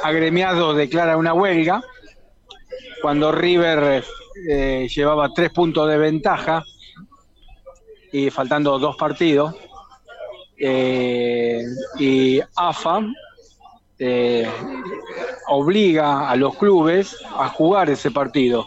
agremiado 0.04 0.74
declara 0.74 1.16
una 1.16 1.32
huelga 1.32 1.82
cuando 3.02 3.32
River 3.32 4.04
eh, 4.48 4.88
llevaba 4.94 5.32
tres 5.34 5.50
puntos 5.50 5.88
de 5.88 5.98
ventaja 5.98 6.62
y 8.12 8.30
faltando 8.30 8.78
dos 8.78 8.96
partidos. 8.96 9.54
eh, 10.58 11.62
y 11.98 12.40
AFA 12.56 13.00
eh, 13.98 14.48
obliga 15.48 16.30
a 16.30 16.36
los 16.36 16.56
clubes 16.56 17.16
a 17.36 17.48
jugar 17.48 17.90
ese 17.90 18.10
partido. 18.10 18.66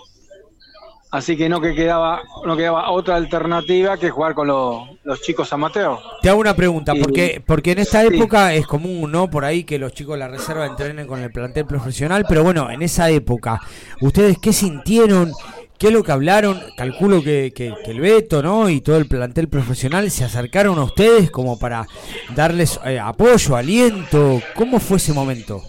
Así 1.12 1.36
que 1.36 1.49
no 1.49 1.60
que 1.60 1.74
quedaba, 1.74 2.22
no 2.45 2.55
quedaba 2.55 2.91
otra 2.91 3.16
alternativa 3.16 3.97
que 3.97 4.12
jugar 4.12 4.36
con 4.36 4.47
los, 4.47 4.84
los 5.03 5.22
chicos 5.22 5.51
amateurs. 5.51 5.99
Te 6.22 6.30
hago 6.30 6.39
una 6.39 6.55
pregunta, 6.55 6.93
Y- 6.95 6.99
porque, 7.01 7.43
porque 7.45 7.72
en 7.72 7.80
esta 7.80 8.01
sí. 8.01 8.16
época 8.16 8.53
es 8.53 8.68
común, 8.68 9.12
¿no? 9.12 9.28
Por 9.28 9.43
ahí 9.43 9.64
que 9.64 9.80
los 9.80 9.91
chicos 9.93 10.14
de 10.14 10.20
la 10.20 10.28
reserva 10.28 10.68
entrenen 10.68 11.07
con 11.07 11.20
el 11.22 11.32
plantel 11.32 11.66
profesional, 11.66 12.26
pero 12.30 12.43
bueno, 12.43 12.70
en 12.70 12.84
esa 12.84 13.10
época, 13.10 13.60
¿ustedes 14.01 14.38
qué 14.39 14.53
sintieron? 14.53 15.32
¿Qué 15.80 15.88
es 15.88 15.93
lo 15.93 16.03
que 16.03 16.12
hablaron? 16.12 16.62
Calculo 16.78 17.24
que, 17.24 17.53
que- 17.55 17.74
que 17.84 17.89
el 17.91 18.01
Beto, 18.01 18.43
¿no? 18.43 18.70
Y 18.70 18.82
todo 18.82 18.97
el 18.97 19.07
plantel 19.07 19.47
profesional 19.47 20.12
se 20.12 20.26
acercaron 20.26 20.78
a 20.78 20.84
ustedes 20.84 21.32
como 21.32 21.57
para 21.57 21.88
darles 22.36 22.80
eh, 22.86 22.99
apoyo, 22.99 23.55
aliento. 23.55 24.41
¿Cómo 24.55 24.80
fue 24.80 24.97
ese 24.97 25.14
momento? 25.14 25.64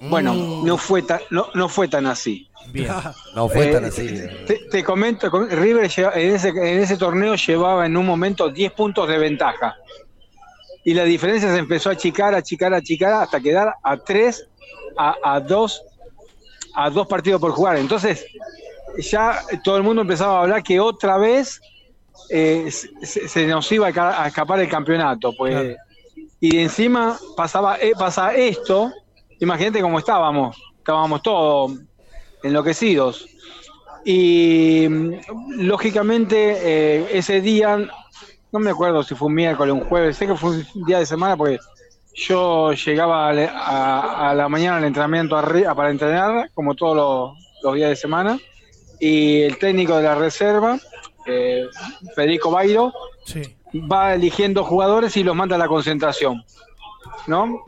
Bueno, 0.00 0.34
no 0.64 0.76
fue 0.78 1.02
tan, 1.02 1.20
no, 1.30 1.48
no 1.54 1.68
fue 1.68 1.88
tan 1.88 2.06
así. 2.06 2.48
Bien. 2.72 2.90
No 3.34 3.48
fue 3.48 3.68
Eh, 3.68 3.72
tan 3.72 3.84
así. 3.84 4.08
Te, 4.46 4.60
te 4.70 4.84
comento, 4.84 5.30
com- 5.30 5.48
River 5.48 5.88
lleva- 5.88 6.12
en, 6.14 6.34
ese, 6.34 6.48
en 6.48 6.78
ese 6.82 6.96
torneo 6.96 7.34
llevaba 7.34 7.84
en 7.86 7.96
un 7.96 8.06
momento 8.06 8.48
10 8.48 8.72
puntos 8.72 9.08
de 9.08 9.18
ventaja. 9.18 9.74
Y 10.84 10.94
la 10.94 11.04
diferencia 11.04 11.50
se 11.50 11.58
empezó 11.58 11.88
a 11.90 11.94
achicar, 11.94 12.34
achicar, 12.34 12.72
achicar 12.74 13.12
hasta 13.14 13.40
quedar 13.40 13.74
a 13.82 13.96
3, 13.96 14.46
a, 14.98 15.14
a 15.24 15.40
2, 15.40 15.82
a 16.74 16.90
dos 16.90 17.06
partidos 17.06 17.40
por 17.40 17.52
jugar. 17.52 17.76
Entonces, 17.76 18.24
ya 18.98 19.40
todo 19.64 19.76
el 19.78 19.82
mundo 19.82 20.02
empezaba 20.02 20.38
a 20.38 20.42
hablar 20.42 20.62
que 20.62 20.78
otra 20.80 21.16
vez 21.18 21.60
eh, 22.30 22.70
se, 22.70 23.28
se 23.28 23.46
nos 23.46 23.70
iba 23.72 23.88
a 23.88 24.26
escapar 24.28 24.60
el 24.60 24.68
campeonato. 24.68 25.32
Pues 25.36 25.76
y 26.38 26.58
encima 26.58 27.18
pasaba, 27.36 27.78
eh, 27.80 27.92
pasa 27.98 28.34
esto, 28.34 28.92
imagínate 29.44 29.80
cómo 29.80 29.98
estábamos, 29.98 30.56
estábamos 30.78 31.22
todos 31.22 31.72
enloquecidos. 32.42 33.26
Y 34.04 34.86
mm, 34.88 35.12
lógicamente 35.66 36.56
eh, 36.62 37.06
ese 37.12 37.40
día, 37.40 37.78
no 38.52 38.58
me 38.58 38.70
acuerdo 38.70 39.02
si 39.02 39.14
fue 39.14 39.28
un 39.28 39.34
miércoles, 39.34 39.72
un 39.72 39.84
jueves, 39.84 40.16
sé 40.16 40.26
que 40.26 40.34
fue 40.34 40.50
un 40.74 40.84
día 40.86 40.98
de 40.98 41.06
semana 41.06 41.36
porque 41.36 41.58
yo 42.14 42.72
llegaba 42.72 43.30
a, 43.30 43.32
a- 43.32 44.30
a 44.30 44.34
la 44.34 44.48
mañana 44.48 44.76
al 44.76 44.84
entrenamiento 44.84 45.36
para 45.74 45.90
entrenar, 45.90 46.50
como 46.54 46.74
todos 46.74 46.96
los, 46.96 47.38
los 47.62 47.74
días 47.74 47.90
de 47.90 47.96
semana, 47.96 48.38
y 49.00 49.40
el 49.42 49.58
técnico 49.58 49.96
de 49.96 50.02
la 50.04 50.14
reserva, 50.14 50.78
eh, 51.26 51.66
Federico 52.14 52.50
Bairo, 52.50 52.92
va 53.90 54.14
eligiendo 54.14 54.62
jugadores 54.64 55.16
y 55.16 55.24
los 55.24 55.34
manda 55.34 55.56
a 55.56 55.58
la 55.58 55.66
concentración, 55.66 56.44
¿no? 57.26 57.64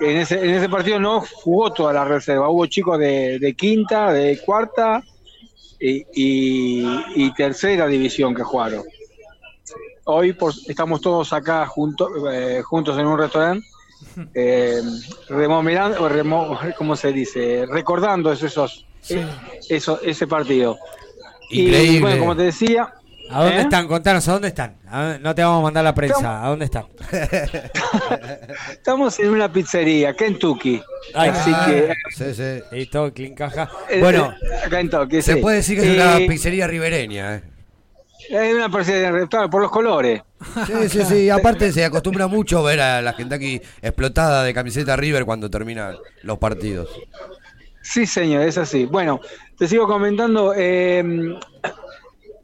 En 0.00 0.16
ese, 0.18 0.38
en 0.44 0.50
ese 0.50 0.68
partido 0.68 1.00
no 1.00 1.20
jugó 1.20 1.72
toda 1.72 1.92
la 1.92 2.04
reserva, 2.04 2.48
hubo 2.48 2.66
chicos 2.66 2.98
de, 2.98 3.38
de 3.38 3.54
quinta, 3.54 4.12
de 4.12 4.38
cuarta 4.40 5.02
y, 5.80 6.04
y- 6.14 7.04
y 7.16 7.34
tercera 7.34 7.86
división 7.86 8.34
que 8.34 8.42
jugaron. 8.44 8.84
Hoy 10.04 10.32
por- 10.32 10.54
estamos 10.68 11.00
todos 11.00 11.32
acá 11.32 11.66
junto- 11.66 12.30
eh, 12.30 12.62
juntos 12.62 12.96
en 12.98 13.06
un 13.06 13.18
restaurante, 13.18 13.66
eh, 14.34 14.80
remomerando- 15.28 16.08
remo- 16.08 16.58
¿cómo 16.76 16.94
se 16.96 17.12
dice? 17.12 17.66
Recordando 17.66 18.30
esos, 18.32 18.86
eso- 19.68 20.00
ese 20.02 20.26
partido. 20.26 20.78
Y 21.50 21.70
bueno, 22.00 22.18
como 22.20 22.36
te 22.36 22.42
decía, 22.44 22.94
¿A 23.30 23.42
dónde 23.42 23.56
¿eh? 23.58 23.60
están? 23.62 23.86
Contanos, 23.88 24.26
¿a 24.28 24.32
dónde 24.32 24.48
están? 24.48 24.76
¿A 24.88 25.02
dónde- 25.02 25.18
No 25.20 25.34
te 25.34 25.42
vamos 25.42 25.60
a 25.60 25.62
mandar 25.62 25.84
la 25.84 25.94
prensa. 25.94 26.44
¿A 26.44 26.48
dónde 26.48 26.64
están? 26.66 26.86
estamos 28.72 29.18
en 29.18 29.30
una 29.30 29.52
pizzería, 29.52 30.14
Kentucky. 30.14 30.82
Ay, 31.14 31.30
Así 31.30 31.52
ah, 31.54 31.66
que 31.66 31.94
Sí, 32.14 32.34
sí. 32.34 32.62
Listo, 32.72 33.12
clean 33.12 33.34
caja. 33.34 33.68
Eh, 33.88 34.00
Bueno, 34.00 34.32
eh, 34.42 34.68
Kentucky, 34.70 35.22
Se 35.22 35.34
sí. 35.34 35.40
puede 35.40 35.56
decir 35.56 35.78
que 35.80 35.90
es 35.90 35.96
una 35.96 36.18
Eh, 36.18 36.26
pizzería 36.28 36.66
ribereña, 36.66 37.36
¿eh? 37.36 37.42
Es 38.30 38.54
una 38.54 38.68
pizzería 38.68 39.12
por 39.50 39.62
los 39.62 39.70
colores. 39.70 40.22
Sí, 40.66 40.88
sí, 40.88 41.04
sí. 41.04 41.30
Aparte 41.30 41.72
se 41.72 41.84
acostumbra 41.84 42.26
mucho 42.26 42.62
ver 42.62 42.80
a 42.80 43.00
la 43.02 43.12
gente 43.12 43.34
aquí 43.34 43.60
explotada 43.82 44.42
de 44.44 44.54
camiseta 44.54 44.96
River 44.96 45.24
cuando 45.24 45.50
terminan 45.50 45.96
los 46.22 46.38
partidos. 46.38 46.88
Sí, 47.82 48.06
señor, 48.06 48.42
es 48.42 48.58
así. 48.58 48.84
Bueno, 48.84 49.20
te 49.56 49.66
sigo 49.66 49.86
comentando. 49.86 50.52
eh, 50.56 51.02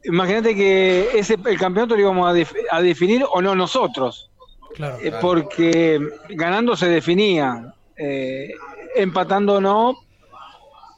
imagínate 0.07 0.55
que 0.55 1.09
ese 1.13 1.37
el 1.45 1.57
campeonato 1.57 1.95
lo 1.95 2.01
íbamos 2.01 2.29
a, 2.29 2.33
def- 2.33 2.55
a 2.71 2.81
definir 2.81 3.25
o 3.29 3.41
no 3.41 3.55
nosotros. 3.55 4.29
Claro. 4.75 4.97
Eh, 5.01 5.11
porque 5.21 5.99
ganando 6.29 6.75
se 6.75 6.87
definía, 6.89 7.73
eh, 7.97 8.49
empatando 8.95 9.61
no, 9.61 9.95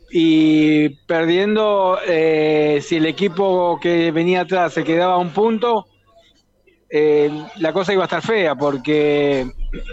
y 0.09 0.89
perdiendo, 1.05 1.99
eh, 2.05 2.79
si 2.81 2.95
el 2.95 3.05
equipo 3.05 3.77
que 3.81 4.11
venía 4.11 4.41
atrás 4.41 4.73
se 4.73 4.83
quedaba 4.83 5.15
a 5.15 5.17
un 5.17 5.31
punto, 5.31 5.87
eh, 6.89 7.29
la 7.57 7.73
cosa 7.73 7.91
iba 7.93 8.03
a 8.03 8.05
estar 8.05 8.21
fea, 8.21 8.55
porque 8.55 9.45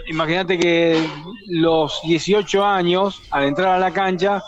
imagínate 0.07 0.57
que 0.57 1.05
los 1.47 1.99
18 2.03 2.63
años, 2.65 3.21
al 3.29 3.43
entrar 3.43 3.75
a 3.75 3.79
la 3.79 3.91
cancha, 3.91 4.41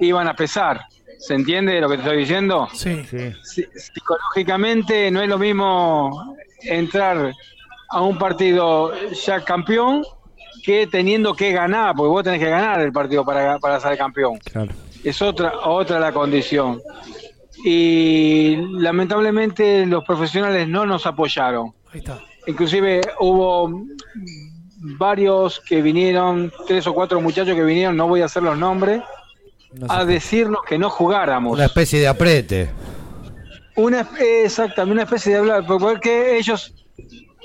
iban 0.00 0.26
a 0.26 0.34
pesar. 0.34 0.80
¿Se 1.20 1.34
entiende 1.34 1.80
lo 1.80 1.88
que 1.88 1.96
te 1.96 2.02
estoy 2.02 2.18
diciendo? 2.18 2.68
Sí. 2.72 3.02
Si- 3.44 3.64
psicológicamente 3.74 5.10
no 5.10 5.20
es 5.22 5.28
lo 5.28 5.38
mismo 5.38 6.34
entrar 6.62 7.32
a 7.90 8.00
un 8.02 8.18
partido 8.18 8.92
ya 9.12 9.44
campeón 9.44 10.02
que 10.62 10.86
teniendo 10.86 11.34
que 11.34 11.52
ganar, 11.52 11.94
porque 11.94 12.08
vos 12.08 12.24
tenés 12.24 12.40
que 12.40 12.48
ganar 12.50 12.80
el 12.80 12.92
partido 12.92 13.24
para, 13.24 13.58
para 13.58 13.80
ser 13.80 13.96
campeón. 13.98 14.38
Claro. 14.38 14.72
Es 15.04 15.20
otra, 15.22 15.52
otra 15.64 15.98
la 16.00 16.12
condición. 16.12 16.80
Y 17.64 18.56
lamentablemente 18.78 19.84
los 19.86 20.04
profesionales 20.04 20.68
no 20.68 20.86
nos 20.86 21.06
apoyaron. 21.06 21.72
Ahí 21.92 21.98
está. 21.98 22.18
Inclusive 22.46 23.00
hubo 23.20 23.82
varios 24.98 25.60
que 25.60 25.82
vinieron, 25.82 26.50
tres 26.66 26.86
o 26.86 26.94
cuatro 26.94 27.20
muchachos 27.20 27.54
que 27.54 27.62
vinieron, 27.62 27.96
no 27.96 28.08
voy 28.08 28.22
a 28.22 28.26
hacer 28.26 28.42
los 28.42 28.56
nombres, 28.56 29.02
a 29.88 30.04
decirnos 30.04 30.60
que 30.66 30.78
no 30.78 30.90
jugáramos. 30.90 31.54
Una 31.54 31.66
especie 31.66 32.00
de 32.00 32.08
aprete. 32.08 32.70
Una, 33.76 34.06
exactamente, 34.18 34.92
una 34.92 35.02
especie 35.04 35.32
de 35.32 35.38
hablar, 35.38 35.64
porque 35.66 36.36
ellos, 36.36 36.74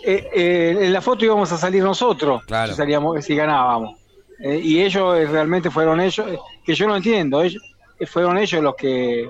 eh, 0.04 0.28
eh, 0.34 0.78
en 0.82 0.92
la 0.94 1.02
foto 1.02 1.24
íbamos 1.24 1.52
a 1.52 1.58
salir 1.58 1.84
nosotros, 1.84 2.44
Claro. 2.46 2.72
si, 2.72 2.78
salíamos, 2.78 3.24
si 3.24 3.36
ganábamos. 3.36 4.00
Eh, 4.40 4.60
y 4.62 4.82
ellos 4.82 5.30
realmente 5.30 5.70
fueron 5.70 6.02
ellos, 6.02 6.26
que 6.66 6.74
yo 6.76 6.88
no 6.88 6.96
entiendo, 6.98 7.42
ellos, 7.42 7.62
fueron 8.08 8.38
ellos 8.38 8.62
los 8.62 8.76
que... 8.76 9.30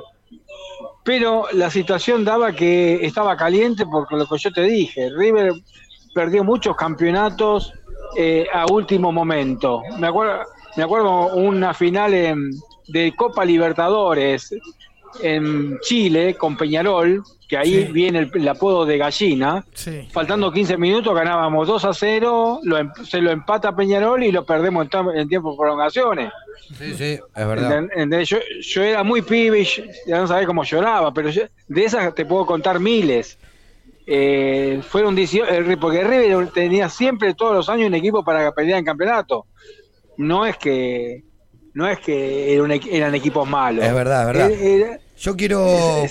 Pero 1.03 1.45
la 1.53 1.69
situación 1.69 2.25
daba 2.25 2.51
que 2.53 3.05
estaba 3.05 3.37
caliente 3.37 3.85
porque 3.85 4.15
lo 4.15 4.25
que 4.25 4.37
yo 4.39 4.51
te 4.51 4.61
dije, 4.63 5.11
River 5.15 5.51
perdió 6.15 6.43
muchos 6.43 6.75
campeonatos 6.75 7.71
a 8.51 8.65
último 8.71 9.11
momento. 9.11 9.83
Me 9.99 10.07
acuerdo, 10.07 10.39
me 10.75 10.81
acuerdo 10.83 11.35
una 11.35 11.75
final 11.75 12.13
en- 12.15 12.49
de 12.87 13.13
Copa 13.15 13.43
Libertadores 13.45 14.53
en 15.21 15.79
Chile 15.79 16.35
con 16.35 16.57
Peñarol, 16.57 17.23
que 17.47 17.57
ahí 17.57 17.85
Sí. 17.85 17.91
viene 17.93 18.19
el, 18.19 18.31
el 18.33 18.47
apodo 18.47 18.85
de 18.85 18.97
gallina. 18.97 19.63
Sí. 19.73 20.07
Faltando 20.11 20.51
15 20.51 20.77
minutos 20.77 21.15
ganábamos 21.15 21.67
2 21.67 21.85
a 21.85 21.93
0, 21.93 22.59
lo 22.63 22.77
em- 22.77 22.91
se 23.03 23.21
lo 23.21 23.31
empata 23.31 23.75
Peñarol 23.75 24.23
y 24.23 24.31
lo 24.31 24.45
perdemos 24.45 24.87
en, 25.15 25.29
tiempo 25.29 25.51
de 25.51 25.57
prolongaciones. 25.57 26.31
Sí, 26.77 26.93
sí, 26.95 27.19
es 27.35 27.47
verdad. 27.47 27.83
Yo, 28.25 28.37
yo 28.61 28.83
era 28.83 29.03
muy 29.03 29.21
pibe, 29.21 29.61
y 29.61 29.65
ya 30.07 30.17
no 30.19 30.27
sabés 30.27 30.47
cómo 30.47 30.63
lloraba, 30.63 31.13
pero 31.13 31.29
yo- 31.29 31.43
de 31.67 31.85
esas 31.85 32.13
te 32.13 32.25
puedo 32.25 32.45
contar 32.45 32.79
miles. 32.79 33.37
Eh, 34.07 34.81
fueron 34.87 35.15
18, 35.15 35.45
eh, 35.71 35.77
porque 35.77 36.03
River 36.03 36.47
tenía 36.49 36.89
siempre 36.89 37.33
todos 37.33 37.53
los 37.55 37.69
años 37.69 37.87
un 37.87 37.95
equipo 37.95 38.23
para 38.23 38.51
pelear 38.53 38.79
en 38.79 38.85
campeonato. 38.85 39.45
No 40.17 40.45
es 40.45 40.57
que 40.57 41.23
no 41.75 41.87
es 41.87 41.99
que 41.99 42.51
era 42.53 42.63
un 42.63 42.71
eran 42.71 43.13
equipos 43.13 43.47
malos. 43.47 43.85
Es 43.85 43.93
verdad, 43.93 44.21
es 44.21 44.27
verdad. 44.27 44.51
Era- 44.51 44.85
era- 44.87 44.99
Yo 45.17 45.35
quiero 45.37 46.03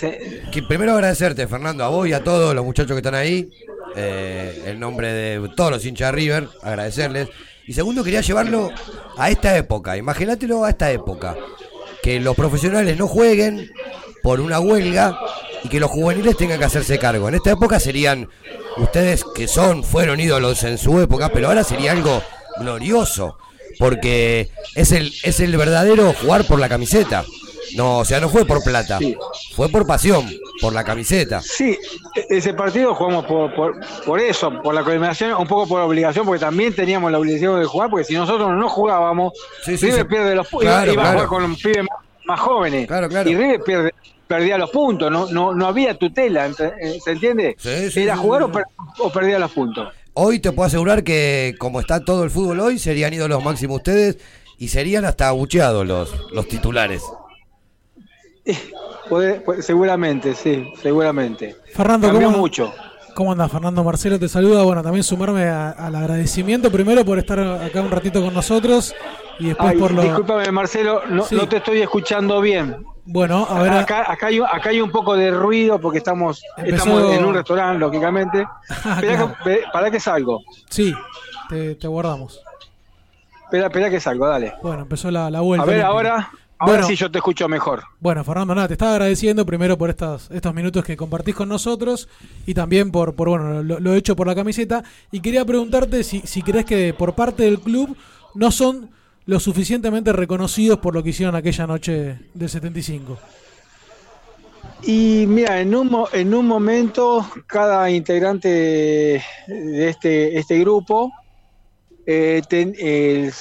que 0.53 0.63
primero 0.63 0.93
agradecerte, 0.95 1.47
Fernando, 1.49 1.85
a 1.85 1.89
vos 1.89 2.07
y 2.09 2.13
a 2.13 2.23
todos 2.25 2.55
los 2.55 2.65
muchachos 2.65 2.93
que 2.93 2.99
están 2.99 3.15
ahí, 3.17 3.51
eh, 3.97 4.63
en 4.67 4.81
nombre 4.81 5.13
de 5.13 5.49
todos 5.57 5.71
los 5.73 5.85
hinchas 5.85 6.09
de 6.11 6.13
River, 6.17 6.49
agradecerles. 6.63 7.29
Y 7.67 7.73
segundo, 7.75 8.03
quería 8.05 8.21
llevarlo 8.21 8.71
a 9.19 9.31
esta 9.31 9.57
época, 9.57 9.97
imagínatelo 9.97 10.65
a 10.65 10.71
esta 10.71 10.91
época, 10.91 11.35
que 12.03 12.21
los 12.21 12.35
profesionales 12.37 12.97
no 12.99 13.09
jueguen 13.09 13.71
por 14.23 14.41
una 14.41 14.59
huelga 14.61 15.19
y 15.63 15.69
que 15.69 15.81
los 15.81 15.91
juveniles 15.91 16.37
tengan 16.37 16.59
que 16.59 16.65
hacerse 16.67 16.99
cargo. 16.99 17.29
En 17.29 17.35
esta 17.35 17.51
época 17.53 17.79
serían 17.81 18.29
ustedes 18.79 19.25
que 19.35 19.49
son, 19.49 19.83
fueron 19.85 20.19
ídolos 20.21 20.63
en 20.65 20.77
su 20.79 20.99
época, 21.01 21.31
pero 21.31 21.49
ahora 21.49 21.63
sería 21.65 21.93
algo 21.93 22.23
glorioso, 22.59 23.37
porque 23.79 24.49
es 24.75 24.93
el, 24.93 25.13
es 25.23 25.41
el 25.41 25.57
verdadero 25.57 26.13
jugar 26.13 26.45
por 26.47 26.59
la 26.59 26.69
camiseta. 26.69 27.25
No, 27.77 27.99
o 27.99 28.05
sea, 28.05 28.21
no 28.21 28.29
fue 28.29 28.45
por 28.45 28.63
plata, 28.63 29.01
fue 29.57 29.69
por 29.69 29.85
pasión, 29.87 30.31
por 30.61 30.73
la 30.73 30.85
camiseta. 30.85 31.41
Sí, 31.41 31.77
e- 32.15 32.27
ese 32.37 32.55
partido 32.55 32.95
jugamos 32.95 33.25
por, 33.25 33.53
por, 33.55 33.75
por 34.05 34.21
eso, 34.21 34.53
por 34.63 34.75
la 34.75 34.85
coordinación, 34.85 35.33
un 35.35 35.47
poco 35.49 35.67
por 35.67 35.81
obligación, 35.81 36.25
porque 36.25 36.41
también 36.41 36.73
teníamos 36.75 37.11
la 37.11 37.19
obligación 37.19 37.59
de 37.59 37.67
jugar, 37.67 37.91
porque 37.91 38.05
si 38.05 38.15
nosotros 38.15 38.51
no 38.55 38.69
jugábamos, 38.69 39.33
Sí, 39.65 39.77
sí, 39.77 39.87
River 39.87 40.07
pierde 40.07 40.35
los 40.37 40.49
pu- 40.49 40.61
Claro, 40.61 40.93
iba 40.93 41.03
a 41.03 41.13
claro. 41.13 41.27
jugar 41.29 41.43
con 41.43 41.57
pibes 41.57 41.79
más, 41.79 41.99
más 42.27 42.41
jóvenes. 42.41 42.89
Y 43.27 43.35
River 43.35 43.61
pierde, 43.65 43.91
perdía 44.29 44.57
los 44.59 44.71
puntos, 44.71 45.11
no, 45.11 45.27
no, 45.31 45.53
no 45.55 45.67
había 45.67 45.99
tutela, 45.99 46.47
eh, 46.47 46.99
¿se 47.03 47.11
entiende? 47.13 47.57
Era 47.97 48.17
jugar 48.17 48.43
o, 48.45 48.53
per- 48.53 48.67
o 48.99 49.11
perdía 49.11 49.39
los 49.41 49.51
puntos. 49.51 49.89
Hoy 50.15 50.39
te 50.39 50.53
puedo 50.53 50.67
asegurar 50.67 51.03
que 51.03 51.55
como 51.59 51.81
está 51.81 52.05
todo 52.05 52.23
el 52.25 52.31
fútbol 52.31 52.61
hoy, 52.61 52.79
serían 52.79 53.13
ídolos 53.13 53.43
máximos 53.43 53.79
ustedes 53.79 54.19
y 54.59 54.69
serían 54.69 55.05
hasta 55.05 55.29
abucheados 55.29 55.87
los, 55.87 56.33
los 56.33 56.47
titulares. 56.49 57.03
Puede- 59.09 59.41
puede- 59.41 59.63
seguramente, 59.63 60.35
sí, 60.35 60.67
seguramente. 60.81 61.57
Fernando, 61.75 62.09
Cambió 62.09 62.29
¿cómo, 62.29 62.39
mucho. 62.39 62.73
¿Cómo 63.15 63.33
andás? 63.33 63.51
Fernando 63.51 63.83
Marcelo 63.85 64.19
te 64.19 64.29
saluda. 64.29 64.63
Bueno, 64.63 64.83
también 64.83 65.03
sumarme 65.05 65.45
a- 65.45 65.71
al 65.71 65.95
agradecimiento 65.95 66.71
primero 66.71 67.05
por 67.05 67.19
estar 67.19 67.39
acá 67.41 67.81
un 67.81 67.91
ratito 67.91 68.23
con 68.23 68.35
nosotros 68.35 68.95
y 69.39 69.47
después 69.49 69.71
Ay, 69.71 69.79
por 69.79 69.93
lo... 69.93 70.03
Discúlpame, 70.03 70.51
Marcelo, 70.53 71.03
no, 71.09 71.23
Sí. 71.25 71.35
no 71.37 71.49
te 71.49 71.57
estoy 71.59 71.81
escuchando 71.81 72.41
bien. 72.41 72.85
Bueno, 73.07 73.47
a 73.49 73.63
ver... 73.63 73.73
acá, 73.73 74.11
acá, 74.11 74.29
hay, 74.29 74.39
acá 74.41 74.71
hay 74.71 74.81
un 74.81 74.91
poco 74.91 75.15
de 75.17 75.31
ruido 75.31 75.79
porque 75.79 75.99
estamos, 75.99 76.43
Empezó- 76.57 76.77
estamos 76.77 77.13
en 77.13 77.25
un 77.25 77.35
restaurante, 77.35 77.79
lógicamente. 77.79 78.47
Ah, 78.85 78.95
Espera, 78.97 79.17
claro. 79.17 79.37
que, 79.45 79.61
para 79.73 79.91
que 79.91 80.01
salgo. 80.01 80.43
Sí, 80.71 80.95
te, 81.49 81.75
te 81.77 81.87
guardamos. 81.87 82.41
Espera, 83.45 83.67
espera 83.67 83.91
que 83.91 84.01
salgo, 84.01 84.27
dale. 84.27 84.55
Bueno, 84.63 84.83
empezó 84.83 85.11
la, 85.11 85.31
la 85.31 85.41
vuelta. 85.41 85.63
A 85.63 85.67
ver, 85.67 85.75
olímpica. 85.85 85.89
ahora. 85.93 86.31
Ahora 86.59 86.75
Bueno. 86.75 86.87
sí 86.89 86.97
yo 86.97 87.11
te 87.11 87.19
escucho 87.19 87.49
mejor. 87.49 87.83
Bueno, 88.01 88.23
Fernando, 88.25 88.55
nada, 88.55 88.69
te 88.69 88.75
estaba 88.75 88.93
agradeciendo 88.93 89.45
primero 89.45 89.77
por 89.77 89.91
estos, 89.91 90.31
estos 90.31 90.55
minutos 90.55 90.85
que 90.85 90.97
compartís 90.97 91.35
con 91.35 91.49
nosotros 91.49 92.09
y 92.47 92.55
también 92.55 92.91
por, 92.93 93.15
por 93.15 93.29
bueno, 93.29 93.63
lo, 93.63 93.81
lo 93.81 93.95
hecho 93.95 94.15
por 94.15 94.27
la 94.27 94.35
camiseta. 94.35 94.85
Y 95.11 95.21
quería 95.21 95.45
preguntarte 95.45 96.05
si, 96.05 96.21
si 96.21 96.43
crees 96.43 96.65
que 96.65 96.95
por 96.95 97.15
parte 97.15 97.43
del 97.43 97.59
club 97.61 97.97
no 98.35 98.51
son 98.51 98.91
lo 99.27 99.41
suficientemente 99.41 100.13
reconocidos 100.13 100.79
por 100.79 100.95
lo 100.95 101.03
que 101.03 101.11
hicieron 101.11 101.35
aquella 101.35 101.67
noche 101.67 102.19
del 102.35 102.49
75. 102.49 103.19
Y 104.87 105.25
mira, 105.27 105.61
en 105.61 105.75
un, 105.75 105.89
mo- 105.91 106.09
en 106.13 106.35
un 106.35 106.47
momento 106.47 107.27
cada 107.47 107.91
integrante 107.91 108.49
de, 108.49 109.89
este, 109.89 110.39
este 110.39 110.59
grupo, 110.61 111.11
eh, 112.07 112.43
ten- 112.49 112.75
el- 112.79 113.33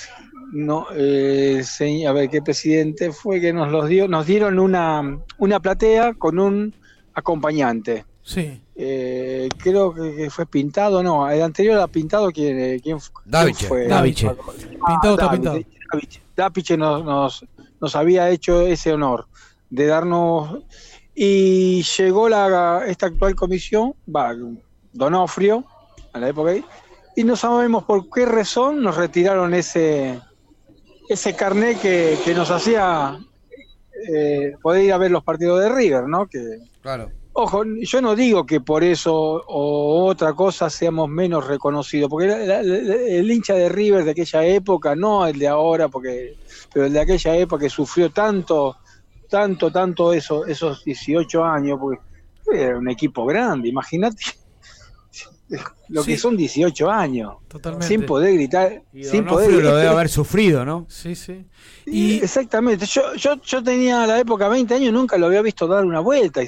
no, 0.54 0.88
señ- 0.90 2.08
a 2.08 2.12
ver 2.14 2.30
qué 2.30 2.42
presidente 2.42 3.12
fue 3.12 3.42
que 3.42 3.52
nos 3.54 3.72
los 3.72 3.88
dio, 3.88 4.08
nos 4.08 4.26
dieron 4.26 4.60
una, 4.60 5.20
una 5.38 5.60
platea 5.60 6.14
con 6.14 6.40
un 6.40 6.74
acompañante. 7.14 8.06
Sí. 8.22 8.62
Eh, 8.76 9.50
creo 9.58 9.94
que, 9.94 10.16
que 10.16 10.30
fue 10.30 10.46
Pintado, 10.46 11.04
no, 11.04 11.30
el 11.30 11.42
anterior 11.42 11.80
a 11.80 11.88
Pintado, 11.88 12.32
¿quién, 12.32 12.60
eh, 12.60 12.80
quién 12.82 12.98
Daviche. 13.26 13.68
fue? 13.68 13.88
Daviche. 13.88 14.28
Ah, 14.28 14.36
Pintado 14.88 15.14
está 15.16 15.26
Daviche, 15.26 15.32
pintado. 15.32 15.60
Daviche. 15.92 16.22
Daviche 16.36 16.78
nos, 16.78 17.04
nos, 17.04 17.46
nos 17.82 17.96
había 17.96 18.30
hecho 18.30 18.62
ese 18.62 18.94
honor 18.94 19.28
de 19.70 19.86
darnos... 19.88 20.60
Y 21.16 21.84
llegó 21.84 22.28
la, 22.28 22.86
esta 22.88 23.06
actual 23.06 23.36
comisión, 23.36 23.94
va, 24.10 24.34
Donofrio, 24.94 25.64
a 26.12 26.18
la 26.20 26.30
época 26.30 26.50
ahí, 26.50 26.66
y 27.16 27.24
no 27.24 27.36
sabemos 27.36 27.84
por 27.84 28.10
qué 28.10 28.26
razón 28.26 28.82
nos 28.82 28.98
retiraron 28.98 29.54
ese, 29.54 30.20
ese 31.10 31.36
carnet 31.36 31.80
que, 31.80 32.18
que 32.24 32.34
nos 32.34 32.50
hacía 32.52 33.18
eh, 34.14 34.54
poder 34.62 34.84
ir 34.86 34.94
a 34.94 34.98
ver 34.98 35.12
los 35.12 35.24
partidos 35.24 35.62
de 35.62 35.70
River, 35.70 36.08
¿no? 36.08 36.28
Que, 36.28 36.40
Claro. 36.82 37.12
Ojo, 37.36 37.64
yo 37.82 38.00
no 38.00 38.16
digo 38.16 38.46
que 38.46 38.62
por 38.62 38.84
eso 38.84 39.12
o 39.48 40.06
otra 40.06 40.34
cosa 40.34 40.70
seamos 40.70 41.10
menos 41.10 41.48
reconocidos, 41.48 42.08
porque 42.08 42.28
la- 42.28 42.38
la- 42.38 42.62
la- 42.62 42.96
el 42.96 43.32
hincha 43.32 43.56
de 43.56 43.70
River 43.70 44.04
de 44.06 44.12
aquella 44.12 44.46
época, 44.46 44.96
no 44.96 45.26
el 45.26 45.40
de 45.40 45.48
ahora, 45.48 45.88
porque 45.90 46.36
pero 46.72 46.86
el 46.86 46.94
de 46.94 47.00
aquella 47.00 47.36
época 47.36 47.64
que 47.64 47.70
sufrió 47.72 48.12
tanto, 48.12 48.76
tanto, 49.28 49.72
tanto 49.72 50.14
eso, 50.14 50.46
esos 50.46 50.84
18 50.84 51.44
años, 51.44 51.80
porque 51.82 52.02
era 52.54 52.78
un 52.78 52.88
equipo 52.90 53.26
grande, 53.26 53.68
imagínate 53.70 54.24
lo 55.90 56.04
que 56.04 56.18
son 56.18 56.36
18 56.38 56.90
años, 56.90 57.34
Totalmente. 57.48 57.88
sin 57.88 58.06
poder 58.06 58.34
gritar, 58.36 58.82
Y 58.94 59.04
sin 59.04 59.26
poder 59.26 59.52
lo 59.52 59.76
debe 59.76 59.90
haber 59.90 60.10
sufrido, 60.10 60.66
¿no? 60.66 60.86
Sí, 60.90 61.16
sí. 61.16 61.46
y 61.86 62.18
exactamente, 62.18 62.86
yo, 62.86 63.14
yo, 63.16 63.36
yo 63.42 63.64
tenía 63.64 64.04
a 64.04 64.08
la 64.08 64.20
época 64.20 64.48
20 64.48 64.74
años, 64.76 64.94
nunca 64.94 65.18
lo 65.18 65.28
había 65.28 65.42
visto 65.42 65.68
dar 65.68 65.86
una 65.86 66.00
vuelta. 66.00 66.42
Y, 66.44 66.48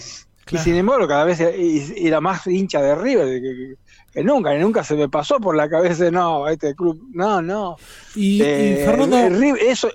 y 0.51 0.57
sin 0.59 0.75
embargo, 0.75 1.07
cada 1.07 1.23
vez 1.25 1.39
era 1.39 2.21
más 2.21 2.45
hincha 2.47 2.81
de 2.81 2.95
River 2.95 3.27
que, 3.27 3.41
que- 3.41 3.75
que 4.13 4.23
nunca, 4.23 4.55
y 4.55 4.59
nunca 4.61 4.81
se 4.81 4.95
me 4.95 5.09
pasó 5.09 5.39
por 5.41 5.57
la 5.57 5.67
cabeza, 5.67 6.09
no, 6.09 6.47
este 6.47 6.73
club, 6.73 7.01
no, 7.11 7.41
no. 7.41 7.75
Y, 8.15 8.37
y 8.37 8.41
Eh, 8.41 8.83
Fernando, 8.85 9.17
River, 9.37 9.61
eso, 9.61 9.89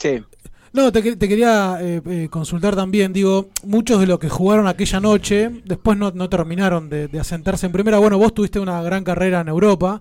sí. 0.00 0.22
No, 0.72 0.90
te, 0.90 1.02
que- 1.02 1.16
te 1.16 1.28
quería 1.28 1.76
eh, 1.82 2.00
eh, 2.06 2.28
consultar 2.30 2.74
también, 2.74 3.12
digo, 3.12 3.50
muchos 3.64 4.00
de 4.00 4.06
los 4.06 4.18
que 4.18 4.30
jugaron 4.30 4.66
aquella 4.66 5.00
noche, 5.00 5.50
después 5.66 5.98
no, 5.98 6.10
no 6.12 6.28
terminaron 6.30 6.88
de, 6.88 7.08
de 7.08 7.20
asentarse 7.20 7.66
en 7.66 7.72
primera. 7.72 7.98
Bueno, 7.98 8.16
vos 8.16 8.32
tuviste 8.32 8.58
una 8.58 8.82
gran 8.82 9.04
carrera 9.04 9.42
en 9.42 9.48
Europa, 9.48 10.00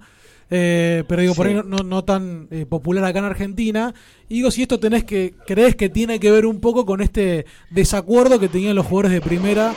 eh, 0.50 1.04
pero 1.10 1.22
digo, 1.22 1.36
por 1.36 1.48
ahí 1.48 1.56
no, 1.56 1.64
no, 1.64 1.78
no 1.84 2.04
tan 2.06 2.48
eh, 2.52 2.66
popular 2.66 3.04
acá 3.04 3.20
en 3.20 3.26
Argentina. 3.26 3.94
Y 4.30 4.36
digo, 4.36 4.50
si 4.52 4.62
esto 4.62 4.80
tenés 4.80 5.04
que, 5.04 5.34
crees 5.46 5.76
que 5.76 5.90
tiene 5.90 6.22
que 6.22 6.32
ver 6.32 6.46
un 6.46 6.62
poco 6.62 6.86
con 6.86 7.02
este 7.02 7.46
desacuerdo 7.70 8.40
que 8.40 8.48
tenían 8.48 8.76
los 8.76 8.86
jugadores 8.86 9.12
de 9.12 9.22
primera 9.22 9.74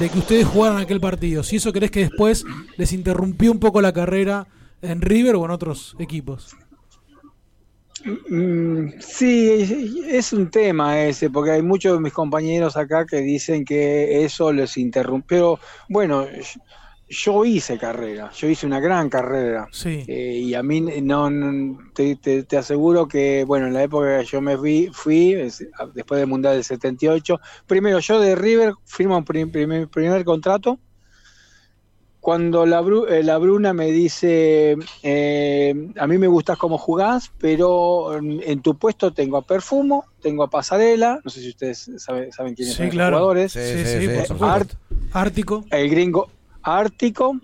de 0.00 0.08
que 0.08 0.18
ustedes 0.18 0.46
jugaran 0.46 0.78
aquel 0.78 1.00
partido. 1.00 1.44
Si 1.44 1.56
eso 1.56 1.72
crees 1.72 1.92
que 1.92 2.00
después 2.00 2.44
les 2.76 2.92
interrumpió 2.92 3.52
un 3.52 3.60
poco 3.60 3.80
la 3.80 3.92
carrera 3.92 4.48
en 4.82 5.00
River 5.00 5.36
o 5.36 5.44
en 5.44 5.52
otros 5.52 5.94
equipos. 6.00 6.56
Mm, 8.04 9.00
Sí, 9.00 10.02
es 10.08 10.32
un 10.32 10.50
tema 10.50 11.02
ese, 11.04 11.30
porque 11.30 11.52
hay 11.52 11.62
muchos 11.62 11.94
de 11.94 12.00
mis 12.00 12.12
compañeros 12.12 12.76
acá 12.76 13.06
que 13.06 13.18
dicen 13.22 13.64
que 13.64 14.24
eso 14.24 14.52
les 14.52 14.76
interrumpió. 14.76 15.58
Bueno, 15.88 16.26
yo 17.08 17.44
hice 17.44 17.78
carrera, 17.78 18.30
yo 18.32 18.48
hice 18.48 18.66
una 18.66 18.80
gran 18.80 19.08
carrera. 19.08 19.68
Sí. 19.72 20.04
Eh, 20.06 20.38
y 20.42 20.54
a 20.54 20.62
mí 20.62 20.80
no, 20.80 21.30
no- 21.30 21.78
te, 21.94 22.16
te- 22.16 22.42
te 22.44 22.56
aseguro 22.56 23.06
que, 23.06 23.44
bueno, 23.44 23.66
en 23.68 23.74
la 23.74 23.82
época 23.84 24.18
que 24.20 24.24
yo 24.26 24.40
me 24.40 24.56
fui, 24.56 24.90
fui 24.92 25.34
después 25.94 26.18
del 26.18 26.26
Mundial 26.28 26.54
del 26.54 26.64
78, 26.64 27.40
primero 27.66 27.98
yo 28.00 28.20
de 28.20 28.34
River 28.34 28.74
firmo 28.84 29.16
un 29.18 29.24
prim- 29.24 29.50
primer, 29.50 29.88
primer 29.88 30.24
contrato. 30.24 30.78
Cuando 32.24 32.64
la, 32.64 32.80
Bru- 32.80 33.06
eh, 33.06 33.22
la 33.22 33.36
Bruna 33.36 33.74
me 33.74 33.90
dice, 33.92 34.78
eh, 35.02 35.74
a 35.98 36.06
mí 36.06 36.16
me 36.16 36.26
gustas 36.26 36.56
como 36.56 36.78
jugás, 36.78 37.30
pero 37.36 38.16
en, 38.16 38.40
en 38.42 38.62
tu 38.62 38.78
puesto 38.78 39.12
tengo 39.12 39.36
a 39.36 39.42
Perfumo, 39.42 40.06
tengo 40.22 40.42
a 40.42 40.48
Pasarela, 40.48 41.20
no 41.22 41.30
sé 41.30 41.42
si 41.42 41.50
ustedes 41.50 41.90
saben, 41.98 42.32
saben 42.32 42.54
quiénes 42.54 42.76
Sí, 42.76 42.82
son 42.84 42.88
claro. 42.88 43.16
jugadores. 43.18 43.52
Sí, 43.52 43.58
sí, 43.60 43.84
sí, 43.84 44.06
por 44.06 44.14
Eh, 44.16 44.26
supuesto. 44.26 44.46
Art- 44.46 44.74
Ártico. 45.12 45.64
el 45.70 45.90
gringo 45.90 46.30
Ártico, 46.62 47.38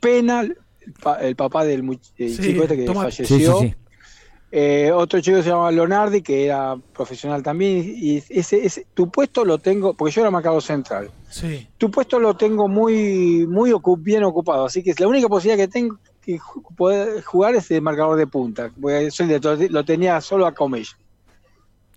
Penal, 0.00 0.56
pa- 1.02 1.20
el 1.20 1.36
papá 1.36 1.66
del 1.66 1.82
Sí, 2.16 2.34
chico 2.38 2.62
este 2.62 2.76
que 2.78 2.84
Tomás. 2.86 3.14
falleció. 3.14 3.70
Eh, 4.54 4.92
otro 4.92 5.18
chico 5.22 5.42
se 5.42 5.48
llama 5.48 5.70
Leonardi, 5.70 6.20
que 6.20 6.44
era 6.44 6.76
profesional 6.92 7.42
también. 7.42 7.82
Y 7.96 8.18
ese, 8.28 8.64
ese, 8.66 8.86
tu 8.92 9.10
puesto 9.10 9.46
lo 9.46 9.56
tengo, 9.56 9.94
porque 9.94 10.12
yo 10.14 10.20
era 10.20 10.30
marcador 10.30 10.62
central. 10.62 11.10
Sí. 11.30 11.66
Tu 11.78 11.90
puesto 11.90 12.20
lo 12.20 12.36
tengo 12.36 12.68
muy, 12.68 13.46
muy 13.48 13.72
bien 13.98 14.24
ocupado. 14.24 14.66
Así 14.66 14.82
que 14.82 14.90
es 14.90 15.00
la 15.00 15.08
única 15.08 15.26
posibilidad 15.26 15.64
que 15.64 15.72
tengo 15.72 15.96
que 16.20 16.38
poder 16.76 17.22
jugar 17.22 17.54
es 17.54 17.66
de 17.68 17.80
marcador 17.80 18.18
de 18.18 18.26
punta. 18.26 18.70
porque 18.78 19.08
lo 19.70 19.84
tenía 19.86 20.20
solo 20.20 20.46
a 20.46 20.52
Comella. 20.52 20.92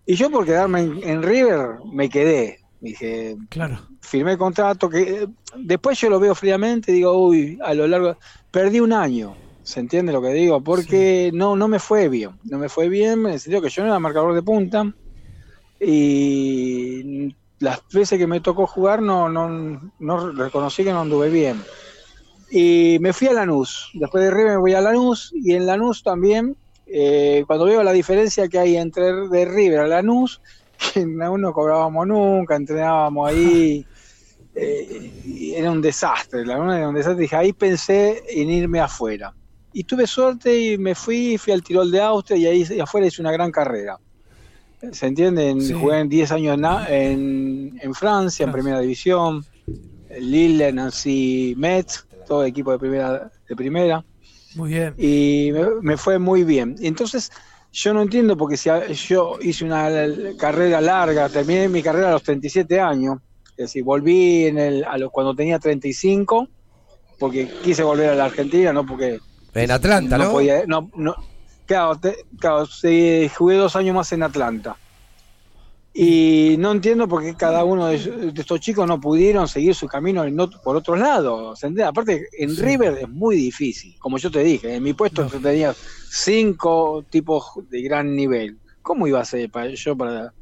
Y 0.05 0.15
yo 0.15 0.29
por 0.29 0.45
quedarme 0.45 0.79
en, 0.81 1.03
en 1.03 1.23
River 1.23 1.67
me 1.91 2.07
quedé. 2.09 2.59
Dije, 2.79 3.35
Claro. 3.49 3.79
firmé 3.99 4.33
el 4.33 4.37
contrato 4.37 4.87
que 4.89 5.01
eh, 5.23 5.27
después 5.57 5.99
yo 5.99 6.09
lo 6.09 6.19
veo 6.19 6.35
fríamente 6.35 6.91
digo, 6.91 7.11
uy, 7.17 7.57
a 7.63 7.73
lo 7.73 7.87
largo 7.87 8.15
perdí 8.51 8.79
un 8.79 8.93
año. 8.93 9.35
¿Se 9.65 9.79
entiende 9.79 10.13
lo 10.13 10.21
que 10.21 10.29
digo? 10.29 10.61
Porque 10.61 11.31
no, 11.33 11.55
no 11.55 11.67
me 11.67 11.79
fue 11.79 12.07
bien. 12.07 12.39
No 12.43 12.59
me 12.59 12.69
fue 12.69 12.87
bien 12.87 13.25
en 13.25 13.33
el 13.33 13.39
sentido 13.39 13.63
que 13.63 13.69
yo 13.69 13.81
no 13.81 13.89
era 13.89 13.97
marcador 13.97 14.35
de 14.35 14.43
punta. 14.43 14.93
Y 15.79 17.35
las 17.57 17.81
veces 17.91 18.19
que 18.19 18.27
me 18.27 18.41
tocó 18.41 18.67
jugar 18.67 19.01
no, 19.01 19.27
no, 19.27 19.91
no 19.97 20.31
reconocí 20.33 20.83
que 20.83 20.91
no 20.91 21.01
anduve 21.01 21.31
bien. 21.31 21.63
Y 22.51 22.97
me 23.01 23.11
fui 23.11 23.27
a 23.27 23.33
Lanús. 23.33 23.89
Después 23.95 24.23
de 24.23 24.29
River 24.29 24.51
me 24.51 24.57
voy 24.57 24.75
a 24.75 24.81
Lanús. 24.81 25.33
Y 25.33 25.55
en 25.55 25.65
Lanús 25.65 26.03
también, 26.03 26.55
eh, 26.85 27.43
cuando 27.47 27.65
veo 27.65 27.81
la 27.81 27.91
diferencia 27.91 28.47
que 28.47 28.59
hay 28.59 28.77
entre 28.77 29.27
de 29.29 29.45
River 29.45 29.79
a 29.79 29.87
Lanús, 29.87 30.41
que 30.93 31.03
Lanús 31.07 31.39
no 31.39 31.53
cobrábamos 31.53 32.05
nunca, 32.05 32.55
entrenábamos 32.55 33.29
ahí. 33.29 33.83
eh, 34.53 35.53
era 35.57 35.71
un 35.71 35.81
desastre, 35.81 36.45
la 36.45 36.53
era 36.53 36.87
un 36.87 36.93
desastre. 36.93 37.23
Dije, 37.23 37.35
ahí 37.35 37.51
pensé 37.51 38.21
en 38.29 38.51
irme 38.51 38.79
afuera. 38.79 39.33
Y 39.77 39.83
tuve 39.83 40.07
suerte 40.07 40.57
y 40.57 40.77
me 40.77 40.95
fui, 40.95 41.37
fui 41.37 41.51
al 41.51 41.61
Tirol 41.61 41.91
de 41.91 41.99
Austria 42.01 42.37
y 42.37 42.45
ahí 42.45 42.79
afuera 42.79 43.07
hice 43.07 43.21
una 43.21 43.33
gran 43.33 43.51
carrera. 43.51 43.97
¿Se 44.93 45.05
entiende? 45.07 45.49
En- 45.49 45.61
Sí. 45.61 45.73
Jugué 45.73 45.99
en 45.99 46.07
10 46.07 46.31
años 46.31 46.57
en, 46.57 46.65
en, 46.93 47.79
en 47.81 47.93
Francia, 47.93 48.45
en 48.45 48.51
primera 48.53 48.79
división. 48.79 49.43
Lille, 50.17 50.71
Nancy 50.71 51.55
Metz, 51.57 52.05
todo 52.25 52.43
el 52.43 52.49
equipo 52.49 52.71
de 52.71 52.79
primera. 52.79 53.29
De 53.49 53.55
primera 53.55 54.05
Muy 54.55 54.69
bien. 54.71 54.93
y 54.97 55.49
me, 55.51 55.65
me 55.81 55.97
fue 55.97 56.19
muy 56.19 56.45
bien. 56.45 56.75
Entonces, 56.79 57.29
yo 57.73 57.93
no 57.93 58.01
entiendo 58.01 58.37
porque 58.37 58.55
si 58.55 58.69
a- 58.69 58.87
yo 58.87 59.37
hice 59.41 59.65
una 59.65 59.89
carrera 60.37 60.79
larga, 60.79 61.27
terminé 61.27 61.67
mi 61.67 61.81
carrera 61.83 62.07
a 62.07 62.11
los 62.13 62.23
37 62.23 62.79
años, 62.79 63.17
es 63.51 63.57
decir, 63.67 63.83
volví 63.83 64.45
en 64.45 64.57
el, 64.57 64.83
a 64.85 64.97
los, 64.97 65.11
cuando 65.11 65.35
tenía 65.35 65.59
35, 65.59 66.47
porque 67.19 67.49
quise 67.63 67.83
volver 67.83 68.09
a 68.11 68.15
la 68.15 68.25
Argentina, 68.25 68.71
no 68.71 68.85
porque 68.85 69.19
En 69.55 69.71
Atlanta, 69.71 70.17
¿no? 70.17 70.31
podía, 70.31 70.65
no, 70.67 70.89
no, 70.95 71.15
claro, 71.65 71.95
te- 71.97 72.25
claro, 72.39 72.65
sí, 72.65 73.29
jugué 73.35 73.55
dos 73.55 73.75
años 73.75 73.95
más 73.95 74.11
en 74.11 74.23
Atlanta. 74.23 74.77
Y 75.97 76.57
no 76.59 76.73
entiendo 76.73 77.07
por 77.07 77.23
qué 77.23 77.35
cada 77.35 77.63
uno 77.63 77.87
de, 77.87 77.97
de 78.33 78.41
estos 78.41 78.59
chicos 78.59 78.85
no 78.85 78.99
pudieron 78.99 79.47
seguir 79.47 79.73
su 79.73 79.87
camino 79.87 80.25
en 80.25 80.35
ot- 80.37 80.61
por 80.61 80.75
otros 80.75 80.99
lados. 80.99 81.57
¿se 81.57 81.67
entiende? 81.67 81.87
Aparte, 81.87 82.27
en 82.37 82.49
River 82.57 82.97
es 83.03 83.07
muy 83.09 83.37
difícil. 83.37 83.95
Como 83.99 84.17
yo 84.17 84.29
te 84.29 84.43
dije, 84.43 84.75
en 84.75 84.83
mi 84.83 84.91
puesto 84.93 85.25
tenía 85.41 85.73
cinco 86.09 87.05
tipos 87.09 87.45
de 87.69 87.81
gran 87.81 88.13
nivel. 88.13 88.59
¿Cómo 88.81 89.07
iba 89.07 89.21
a 89.21 89.25
ser 89.25 89.49
para 89.49 89.69
yo 89.73 89.95
para.? 89.95 90.33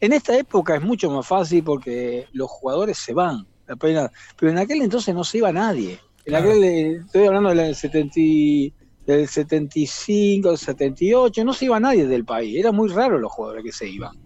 En 0.00 0.12
esta 0.12 0.36
época 0.38 0.76
es 0.76 0.82
mucho 0.82 1.10
más 1.10 1.26
fácil 1.26 1.64
porque 1.64 2.28
los 2.32 2.48
jugadores 2.48 2.96
se 2.98 3.14
van. 3.14 3.44
Pero 3.80 4.10
en 4.52 4.58
aquel 4.58 4.80
entonces 4.82 5.12
no 5.12 5.24
se 5.24 5.38
iba 5.38 5.50
nadie. 5.50 5.98
En 6.26 6.34
aquel, 6.34 6.64
eh, 6.64 6.92
estoy 7.04 7.26
hablando 7.26 7.54
del, 7.54 7.74
70 7.74 8.12
y- 8.16 8.72
del 9.06 9.28
75, 9.28 10.48
del 10.50 10.58
78, 10.58 11.44
no 11.44 11.52
se 11.52 11.66
iba 11.66 11.78
nadie 11.78 12.06
del 12.06 12.24
país. 12.24 12.56
Era 12.58 12.72
muy 12.72 12.88
raro 12.88 13.18
los 13.18 13.30
jugadores 13.30 13.64
que 13.64 13.72
se 13.72 13.88
iban. 13.88 14.16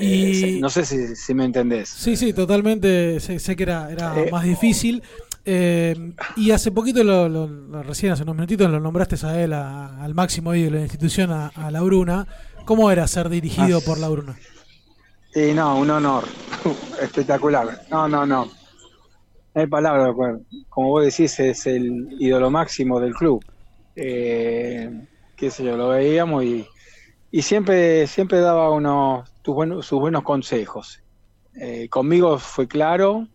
Y- 0.00 0.58
no 0.60 0.70
sé 0.70 0.84
si, 0.84 1.16
si 1.16 1.34
me 1.34 1.44
entendés. 1.44 1.88
Sí, 1.88 2.16
sí, 2.16 2.32
totalmente. 2.32 3.18
Sé, 3.18 3.40
sé 3.40 3.56
que 3.56 3.64
era, 3.64 3.90
era 3.90 4.16
Eh, 4.20 4.30
más 4.30 4.44
difícil. 4.44 5.02
Eh, 5.44 6.12
y 6.36 6.52
hace 6.52 6.70
poquito, 6.70 7.02
lo, 7.02 7.28
lo- 7.28 7.48
lo- 7.48 7.82
recién 7.82 8.12
hace 8.12 8.22
unos 8.22 8.36
minutitos, 8.36 8.70
lo 8.70 8.78
nombraste 8.78 9.16
a 9.26 9.42
él, 9.42 9.52
a- 9.52 10.00
al 10.04 10.14
máximo 10.14 10.54
ídolo 10.54 10.74
de 10.74 10.80
la 10.80 10.84
institución, 10.84 11.32
a, 11.32 11.48
a 11.48 11.70
La 11.72 11.80
Bruna. 11.80 12.26
¿Cómo 12.66 12.90
era 12.92 13.08
ser 13.08 13.28
dirigido 13.28 13.78
Ah. 13.78 13.84
por 13.84 13.98
La 13.98 14.08
Bruna? 14.10 14.38
Sí, 15.34 15.52
no, 15.54 15.76
un 15.78 15.90
honor. 15.90 16.24
Espectacular. 17.02 17.82
No, 17.90 18.06
no, 18.06 18.24
no. 18.26 18.48
No 19.54 19.60
hay 19.60 19.66
palabra. 19.66 20.14
Como 20.68 20.88
vos 20.88 21.04
decís, 21.04 21.38
es 21.40 21.66
el 21.66 22.16
ídolo 22.18 22.50
máximo 22.50 23.00
del 23.00 23.14
club. 23.14 23.44
Eh, 23.96 24.90
qué 25.36 25.50
sé 25.50 25.64
yo, 25.64 25.76
lo 25.76 25.88
veíamos 25.88 26.44
y, 26.44 26.66
y 27.30 27.42
siempre, 27.42 28.06
siempre 28.06 28.40
daba 28.40 28.70
unos, 28.70 29.30
tus 29.42 29.54
buenos, 29.54 29.86
sus 29.86 29.98
buenos 30.00 30.22
consejos. 30.22 31.02
Eh, 31.54 31.88
conmigo 31.88 32.38
fue 32.38 32.68
claro 32.68 33.26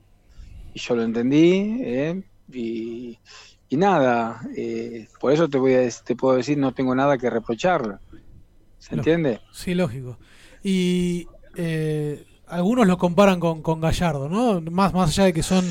y 0.73 0.79
yo 0.79 0.95
lo 0.95 1.03
entendí. 1.03 1.81
eh, 1.83 2.23
y, 2.51 3.19
y 3.67 3.77
nada, 3.77 4.41
eh, 4.55 5.07
por 5.19 5.33
eso 5.33 5.49
te, 5.49 5.57
voy 5.57 5.73
a, 5.73 5.89
te 5.89 6.15
puedo 6.15 6.37
decir, 6.37 6.57
no 6.57 6.73
tengo 6.73 6.93
nada 6.93 7.17
que 7.17 7.29
reprocharle. 7.29 7.95
¿Se 8.77 8.93
entiende? 8.95 9.41
Sí, 9.51 9.73
lógico. 9.73 10.19
Y 10.63 11.27
eh, 11.55 12.23
algunos 12.47 12.85
lo 12.87 12.97
comparan 12.97 13.39
con, 13.39 13.61
con 13.63 13.81
Gallardo, 13.81 14.29
¿no? 14.29 14.61
Más, 14.71 14.93
más 14.93 15.09
allá 15.09 15.25
de 15.25 15.33
que 15.33 15.43
son 15.43 15.65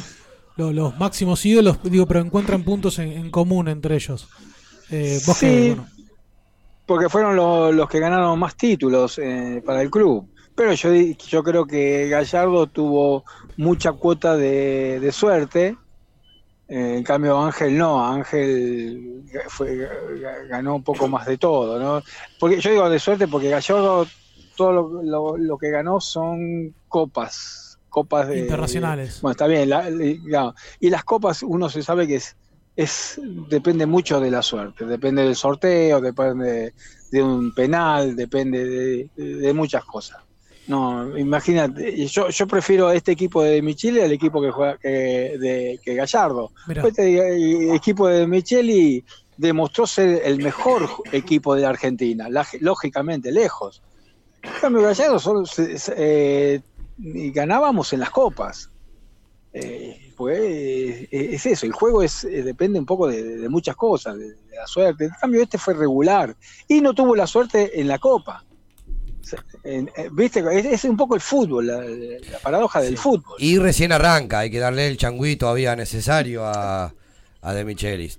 lo- 0.57 0.73
los 0.73 0.97
máximos 0.99 1.45
ídolos, 1.47 1.79
digo, 1.83 2.07
pero 2.07 2.21
encuentran 2.21 2.63
puntos 2.65 2.99
en, 2.99 3.13
en 3.13 3.31
común 3.31 3.69
entre 3.69 3.95
ellos. 3.97 4.29
Eh, 4.91 5.19
vos 5.27 5.37
Sí, 5.37 5.69
bueno, 5.69 5.87
porque 6.87 7.09
fueron 7.09 7.37
lo- 7.37 7.73
los 7.73 7.89
que 7.89 7.99
ganaron 7.99 8.39
más 8.39 8.57
títulos 8.57 9.19
eh, 9.19 9.63
para 9.65 9.83
el 9.83 9.91
club. 9.91 10.29
Pero 10.55 10.73
yo, 10.75 10.93
yo 10.95 11.43
creo 11.43 11.67
que 11.67 12.09
Gallardo 12.09 12.67
tuvo 12.69 13.25
mucha 13.57 13.93
cuota 13.93 14.37
de, 14.37 15.01
de 15.01 15.11
suerte. 15.13 15.77
Eh, 16.69 16.95
en 16.99 17.03
cambio 17.03 17.39
Ángel 17.41 17.77
no, 17.77 18.07
Ángel 18.07 19.23
fue, 19.49 19.77
ga- 19.77 20.47
ganó 20.49 20.77
un 20.77 20.83
poco 20.85 21.09
más 21.09 21.27
de 21.27 21.37
todo, 21.39 21.79
¿no? 21.79 22.03
Porque 22.39 22.61
yo 22.61 22.71
digo 22.71 22.89
de 22.89 22.99
suerte 22.99 23.27
porque 23.29 23.51
Gallardo 23.51 24.07
todo 24.57 24.73
lo, 24.73 25.03
lo- 25.03 25.37
lo 25.37 25.59
que 25.59 25.71
ganó 25.71 26.01
son 26.01 26.73
copas, 26.89 27.74
copas 27.95 28.29
de 28.29 28.41
Internacionales. 28.41 29.21
bueno, 29.23 29.31
está 29.33 29.47
bien, 29.47 29.69
la- 29.71 30.53
y 30.81 30.91
las 30.91 31.05
copas 31.05 31.45
uno 31.45 31.69
se 31.69 31.81
sabe 31.83 32.07
que 32.09 32.17
es 32.17 32.37
es 32.77 33.21
depende 33.49 33.87
mucho 33.87 34.19
de 34.19 34.33
la 34.33 34.43
suerte, 34.43 34.85
depende 34.85 35.23
del 35.23 35.37
sorteo, 35.37 36.01
depende 36.01 36.75
de, 37.13 37.23
un 37.23 37.55
penal, 37.55 38.17
depende 38.17 39.09
de, 39.15 39.53
muchas 39.55 39.85
cosas. 39.85 40.19
No, 40.67 41.17
imagínate, 41.17 42.05
yo, 42.09 42.31
yo 42.31 42.47
prefiero 42.49 42.91
este 42.91 43.13
equipo 43.13 43.45
de 43.45 43.63
Michele 43.63 44.03
al 44.03 44.11
equipo 44.11 44.43
que 44.43 44.51
juega 44.51 44.77
que, 44.79 44.89
de, 45.39 45.79
que 45.85 45.95
Gallardo. 45.95 46.51
Mirá. 46.67 46.83
Este 46.89 47.75
equipo 47.77 48.09
de 48.09 48.27
Micheli 48.27 49.05
demostró 49.37 49.87
ser 49.87 50.23
el 50.25 50.39
mejor 50.39 50.89
equipo 51.13 51.55
de 51.55 51.63
la 51.63 51.69
Argentina, 51.69 52.29
la- 52.29 52.45
lógicamente 52.61 53.31
lejos. 53.31 53.83
En 54.43 54.51
cambio, 54.61 54.83
Gallardo 54.83 55.21
solo 55.21 55.47
se- 55.47 55.79
se- 55.79 55.95
eh, 55.97 56.61
y 56.99 57.31
ganábamos 57.31 57.93
en 57.93 58.01
las 58.01 58.11
copas. 58.11 58.71
Eh, 59.53 60.13
pues 60.17 61.09
es 61.13 61.47
eso, 61.47 61.65
el 61.67 61.73
juego 61.73 62.03
es 62.03 62.25
eh, 62.25 62.43
depende 62.43 62.79
un 62.79 62.87
poco 62.87 63.07
de, 63.07 63.23
de 63.39 63.49
muchas 63.49 63.77
cosas, 63.77 64.19
de, 64.19 64.31
de 64.31 64.57
la 64.57 64.67
suerte. 64.67 65.05
En 65.05 65.11
cambio, 65.21 65.43
este 65.43 65.59
fue 65.59 65.75
regular 65.75 66.35
y 66.67 66.81
no 66.81 66.93
tuvo 66.93 67.15
la 67.15 67.27
suerte 67.27 67.81
en 67.81 67.87
la 67.89 67.99
copa. 67.99 68.45
En- 69.63 69.91
Viste, 70.13 70.45
es, 70.53 70.67
es 70.67 70.85
un 70.85 70.97
poco 70.97 71.15
el 71.15 71.21
fútbol, 71.21 71.67
la, 71.69 71.81
la 71.83 72.39
paradoja 72.43 72.81
del 72.81 72.99
fútbol. 72.99 73.37
Y 73.39 73.59
recién 73.59 73.93
arranca, 73.93 74.41
hay 74.41 74.51
que 74.51 74.59
darle 74.59 74.89
el 74.89 74.97
changüí 74.97 75.37
todavía 75.37 75.75
necesario 75.77 76.45
a, 76.45 76.93
a 77.41 77.55
De 77.55 77.65
Michelis. 77.65 78.19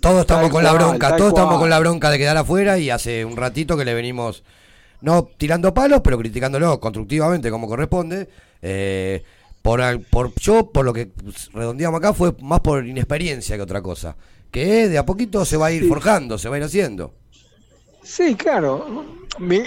todos 0.00 0.20
estamos 0.20 0.50
con 0.50 0.62
la 0.64 0.72
bronca, 0.72 1.16
todos 1.16 1.30
estamos 1.30 1.58
con 1.58 1.70
la 1.70 1.78
bronca 1.78 2.10
de 2.10 2.18
quedar 2.18 2.36
afuera 2.36 2.78
y 2.78 2.90
hace 2.90 3.24
un 3.24 3.36
ratito 3.36 3.76
que 3.76 3.84
le 3.84 3.94
venimos 3.94 4.42
no 5.04 5.28
tirando 5.36 5.72
palos, 5.74 6.00
pero 6.02 6.18
criticándolo 6.18 6.80
constructivamente 6.80 7.50
como 7.50 7.68
corresponde. 7.68 8.28
Eh, 8.62 9.22
por, 9.62 9.80
por 10.10 10.34
yo, 10.40 10.70
por 10.70 10.84
lo 10.84 10.92
que 10.92 11.10
redondeamos 11.52 11.98
acá, 11.98 12.12
fue 12.12 12.34
más 12.42 12.60
por 12.60 12.84
inexperiencia 12.86 13.56
que 13.56 13.62
otra 13.62 13.80
cosa. 13.82 14.16
Que 14.50 14.88
de 14.88 14.98
a 14.98 15.06
poquito 15.06 15.44
se 15.44 15.56
va 15.56 15.66
a 15.66 15.72
ir 15.72 15.86
forjando, 15.88 16.38
se 16.38 16.48
va 16.48 16.56
a 16.56 16.58
ir 16.58 16.64
haciendo. 16.64 17.14
Sí, 18.02 18.34
claro. 18.34 19.04
Mi- 19.38 19.62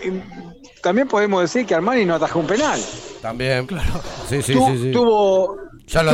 también 0.82 1.08
podemos 1.08 1.42
decir 1.42 1.66
que 1.66 1.74
Armani 1.76 2.06
no 2.06 2.16
atajó 2.16 2.40
un 2.40 2.48
penal. 2.48 2.80
También. 3.22 3.66
Claro. 3.66 4.02
Sí, 4.30 4.42
sí, 4.42 4.54
Tu- 4.54 4.66
sí, 4.68 4.78
sí. 4.84 4.92
Tuvo, 4.92 5.58
Ya 5.88 6.04
lo. 6.04 6.12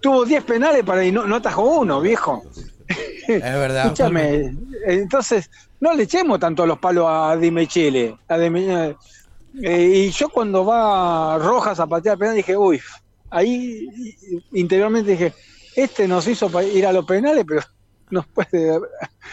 Tuvo 0.00 0.24
10 0.24 0.44
penales 0.44 0.84
para 0.84 1.04
y 1.04 1.12
no, 1.12 1.26
no 1.26 1.36
atajó 1.36 1.80
uno, 1.80 2.00
viejo. 2.00 2.42
Es 2.88 3.42
verdad. 3.42 3.84
Escúchame, 3.86 4.54
entonces 4.86 5.50
no 5.80 5.92
le 5.94 6.04
echemos 6.04 6.40
tanto 6.40 6.66
los 6.66 6.78
palos 6.78 7.06
a 7.08 7.36
Di 7.36 7.50
Michele. 7.50 8.16
A 8.28 8.38
Di 8.38 8.50
Michele. 8.50 8.96
Eh, 9.62 10.06
y 10.06 10.10
yo 10.10 10.28
cuando 10.28 10.64
va 10.64 11.38
Rojas 11.38 11.80
a 11.80 11.86
patear 11.86 12.16
penal 12.18 12.36
dije, 12.36 12.56
uy, 12.56 12.80
ahí 13.30 13.88
interiormente 14.52 15.12
dije, 15.12 15.34
este 15.76 16.06
nos 16.08 16.26
hizo 16.26 16.50
ir 16.62 16.86
a 16.86 16.92
los 16.92 17.04
penales, 17.04 17.44
pero 17.46 17.62
nos 18.10 18.26
puede, 18.26 18.80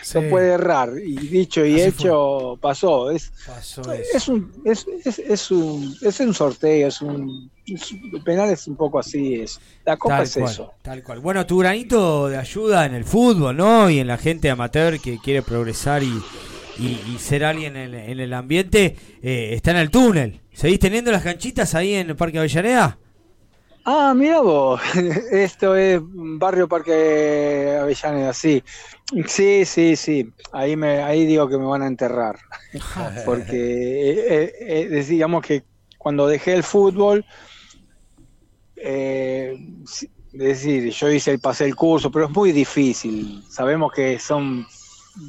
Sí. 0.01 0.19
nos 0.19 0.25
puede 0.25 0.49
errar. 0.49 0.91
Y 1.01 1.15
dicho 1.15 1.65
y 1.65 1.75
Así 1.75 1.83
hecho, 1.83 2.57
pasó. 2.61 3.09
Es, 3.11 3.31
Pasó 3.45 3.81
es 3.93 4.27
un, 4.27 4.51
es, 4.65 4.85
es, 5.05 5.19
es 5.19 5.51
un, 5.51 5.95
es 6.01 6.19
un 6.19 6.33
sorteo, 6.33 6.87
es 6.87 7.01
un, 7.01 7.49
el 7.67 8.23
penal 8.23 8.49
es 8.51 8.67
un 8.67 8.75
poco 8.77 8.99
así, 8.99 9.35
es, 9.41 9.59
la 9.85 9.97
copa 9.97 10.23
Tal 10.23 10.23
es 10.23 10.37
cual, 10.37 10.37
eso. 10.37 10.73
tal 10.81 11.01
cual. 11.03 11.19
Bueno, 11.19 11.45
tu 11.47 11.57
granito 11.57 12.27
de 12.29 12.37
ayuda 12.37 12.85
en 12.85 12.93
el 12.93 13.05
fútbol, 13.05 13.57
¿no? 13.57 13.89
Y 13.89 13.99
en 13.99 14.07
la 14.07 14.17
gente 14.17 14.49
amateur 14.51 14.99
que 15.01 15.19
quiere 15.19 15.41
progresar 15.41 16.03
y, 16.03 16.27
y- 16.75 17.01
y 17.03 17.17
ser 17.19 17.43
alguien 17.43 17.75
en, 17.75 17.93
en 17.95 18.19
el 18.19 18.33
ambiente, 18.33 18.95
eh, 19.21 19.49
está 19.53 19.71
en 19.71 19.77
el 19.77 19.89
túnel. 19.89 20.41
¿Seguís 20.53 20.79
teniendo 20.79 21.11
las 21.11 21.23
canchitas 21.23 21.73
ahí 21.75 21.95
en 21.95 22.09
el 22.11 22.15
Parque 22.15 22.37
Avellaneda? 22.39 22.99
Ah, 23.87 24.13
mira 24.15 24.41
vos, 24.41 24.81
esto 25.31 25.75
es 25.75 25.99
Barrio 26.03 26.67
Parque 26.67 27.77
Avellaneda, 27.79 28.33
sí. 28.33 28.63
Sí, 29.27 29.63
sí, 29.65 29.95
sí. 29.95 30.33
Ahí 30.51 30.75
me, 30.75 31.03
ahí 31.03 31.25
digo 31.25 31.47
que 31.47 31.57
me 31.57 31.65
van 31.65 31.83
a 31.83 31.87
enterrar. 31.87 32.37
Porque 33.23 33.55
eh, 34.11 34.53
eh, 34.59 34.89
eh, 34.91 35.03
digamos 35.03 35.43
que 35.45 35.65
cuando 35.99 36.27
dejé 36.27 36.53
el 36.53 36.63
fútbol, 36.63 37.25
eh, 38.85 39.57
es 40.33 40.39
decir, 40.39 40.89
yo 40.91 41.11
hice 41.11 41.31
el 41.31 41.39
pasé 41.39 41.65
el 41.65 41.75
curso, 41.75 42.11
pero 42.11 42.25
es 42.25 42.31
muy 42.31 42.51
difícil. 42.51 43.43
Sabemos 43.49 43.91
que 43.91 44.19
son 44.19 44.65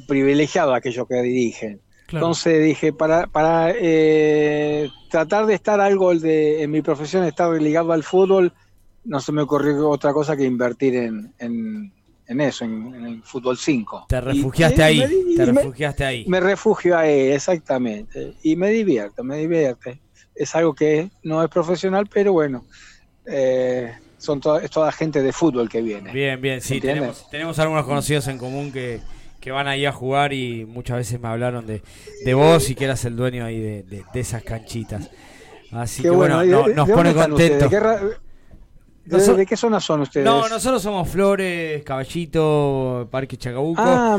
privilegiados 0.07 0.75
aquellos 0.75 1.07
que 1.07 1.21
dirigen. 1.21 1.81
Claro. 2.07 2.25
Entonces 2.27 2.63
dije, 2.63 2.93
para, 2.93 3.27
para 3.27 3.73
eh, 3.75 4.89
tratar 5.09 5.45
de 5.45 5.53
estar 5.55 5.79
algo 5.81 6.13
de, 6.15 6.61
en 6.63 6.71
mi 6.71 6.81
profesión, 6.81 7.23
estar 7.25 7.51
ligado 7.61 7.91
al 7.91 8.03
fútbol, 8.03 8.53
no 9.03 9.19
se 9.19 9.31
me 9.31 9.41
ocurrió 9.41 9.89
otra 9.89 10.13
cosa 10.13 10.35
que 10.37 10.43
invertir 10.45 10.95
en, 10.95 11.33
en, 11.39 11.93
en 12.27 12.41
eso, 12.41 12.65
en, 12.65 12.93
en 12.95 13.05
el 13.05 13.23
fútbol 13.23 13.57
5. 13.57 14.05
Te 14.09 14.21
refugiaste 14.21 14.81
y 14.81 14.83
ahí, 14.83 14.99
te 15.35 15.43
y 15.43 15.47
me- 15.47 15.61
refugiaste 15.61 16.05
ahí. 16.05 16.25
Me 16.27 16.39
refugio 16.39 16.97
ahí, 16.97 17.31
exactamente. 17.31 18.33
Y 18.43 18.55
me 18.55 18.69
divierto, 18.69 19.23
me 19.23 19.37
divierte. 19.37 20.01
Es 20.35 20.53
algo 20.55 20.73
que 20.75 21.09
no 21.23 21.43
es 21.43 21.49
profesional, 21.49 22.07
pero 22.13 22.31
bueno, 22.33 22.65
eh, 23.27 23.93
son 24.17 24.39
to- 24.41 24.59
es 24.59 24.71
toda 24.71 24.91
gente 24.91 25.21
de 25.21 25.31
fútbol 25.33 25.69
que 25.69 25.81
viene. 25.81 26.11
Bien, 26.11 26.39
bien, 26.41 26.61
sí, 26.61 26.79
tenemos, 26.81 27.29
tenemos 27.29 27.59
algunos 27.59 27.85
conocidos 27.85 28.27
en 28.27 28.37
común 28.37 28.71
que, 28.71 28.99
que 29.39 29.51
van 29.51 29.67
ahí 29.67 29.85
a 29.85 29.91
jugar 29.91 30.33
y 30.33 30.65
muchas 30.65 30.97
veces 30.97 31.19
me 31.19 31.27
hablaron 31.27 31.67
de, 31.67 31.81
de 32.25 32.33
vos 32.33 32.69
y 32.69 32.75
que 32.75 32.85
eras 32.85 33.03
el 33.05 33.15
dueño 33.15 33.45
ahí 33.45 33.59
de, 33.59 33.83
de- 33.83 34.03
de 34.13 34.19
esas 34.19 34.43
canchitas. 34.43 35.09
Así 35.71 36.01
Qué 36.01 36.09
que 36.09 36.15
bueno, 36.15 36.43
¿Y 36.43 36.47
de- 36.47 36.53
no- 36.53 36.63
de 36.63 36.73
nos 36.75 36.89
pone 36.89 37.13
contentos. 37.13 37.69
¿De 39.05 39.19
de- 39.35 39.45
qué 39.45 39.55
zona 39.55 39.79
son 39.79 40.01
ustedes? 40.01 40.25
No, 40.25 40.47
nosotros 40.49 40.81
somos 40.81 41.07
Flores, 41.09 41.83
Caballito, 41.83 43.07
Parque 43.11 43.37
Chacabuco. 43.37 43.81
Ah, 43.85 44.17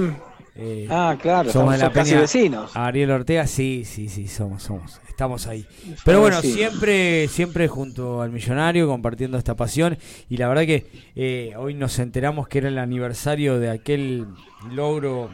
Eh, 0.61 0.89
ah, 0.91 1.17
claro, 1.21 1.53
somos 1.53 1.75
de 1.75 1.79
son 1.79 1.89
la 1.89 1.93
casi 1.93 2.11
Peña 2.11 2.21
vecinos. 2.23 2.71
Ariel 2.75 3.11
Ortega, 3.13 3.47
sí, 3.47 3.85
sí, 3.85 4.09
sí, 4.09 4.27
somos, 4.27 4.63
somos, 4.63 5.01
estamos 5.19 5.49
ahí. 5.49 5.67
Pero 6.05 6.21
bueno, 6.21 6.41
siempre, 6.41 7.27
siempre 7.27 7.67
junto 7.67 8.23
al 8.23 8.31
millonario 8.31 8.87
compartiendo 8.87 9.37
esta 9.37 9.57
pasión 9.57 9.99
y 10.29 10.37
la 10.37 10.47
verdad 10.47 10.63
que 10.63 10.87
eh, 11.17 11.55
hoy 11.59 11.75
nos 11.75 11.99
enteramos 11.99 12.47
que 12.47 12.59
era 12.59 12.69
el 12.69 12.79
aniversario 12.79 13.59
de 13.59 13.69
aquel 13.69 14.27
logro 14.71 15.29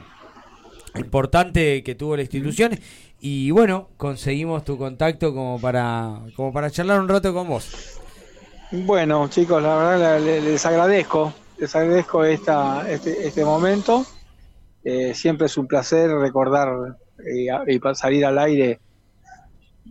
importante 0.96 1.82
que 1.82 1.94
tuvo 1.94 2.16
la 2.16 2.22
institución 2.22 2.78
y 3.20 3.50
bueno, 3.50 3.90
conseguimos 3.98 4.64
tu 4.64 4.78
contacto 4.78 5.34
como 5.34 5.60
para, 5.60 6.18
como 6.34 6.50
para 6.50 6.70
charlar 6.70 6.98
un 7.00 7.08
rato 7.10 7.34
con 7.34 7.46
vos. 7.46 7.70
Bueno, 8.72 9.28
chicos, 9.28 9.62
la 9.62 9.76
verdad 9.76 10.18
le- 10.18 10.40
le- 10.40 10.50
les 10.52 10.64
agradezco, 10.64 11.34
les 11.58 11.76
agradezco 11.76 12.24
esta, 12.24 12.90
este, 12.90 13.26
este 13.26 13.44
momento. 13.44 14.06
Eh, 14.82 15.12
siempre 15.14 15.44
es 15.46 15.58
un 15.58 15.66
placer 15.66 16.10
recordar 16.10 16.70
eh, 17.18 17.48
y, 17.66 17.78
pa- 17.78 17.94
salir 17.94 18.24
al 18.24 18.38
aire 18.38 18.80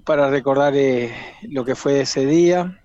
para 0.05 0.29
recordar 0.29 0.73
eh, 0.75 1.13
lo 1.43 1.63
que 1.65 1.75
fue 1.75 2.01
ese 2.01 2.25
día, 2.25 2.79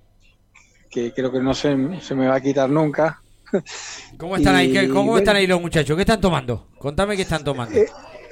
que 0.91 1.13
creo 1.13 1.31
que 1.33 1.41
no 1.41 1.55
se, 1.55 1.77
se 2.01 2.15
me 2.15 2.29
va 2.29 2.37
a 2.37 2.41
quitar 2.41 2.69
nunca. 2.71 3.21
¿Cómo 4.19 4.37
están 4.37 4.55
ahí? 4.57 4.71
Y, 4.71 4.73
¿Qué- 4.73 4.89
¿Cómo 4.89 5.05
bueno, 5.13 5.19
están 5.19 5.37
ahí 5.37 5.47
los 5.47 5.61
muchachos? 5.61 5.97
¿Qué 5.97 6.03
están 6.03 6.21
tomando? 6.21 6.69
Contame 6.79 7.17
qué 7.17 7.23
están 7.23 7.43
tomando. 7.45 7.77
Eh, 7.79 7.87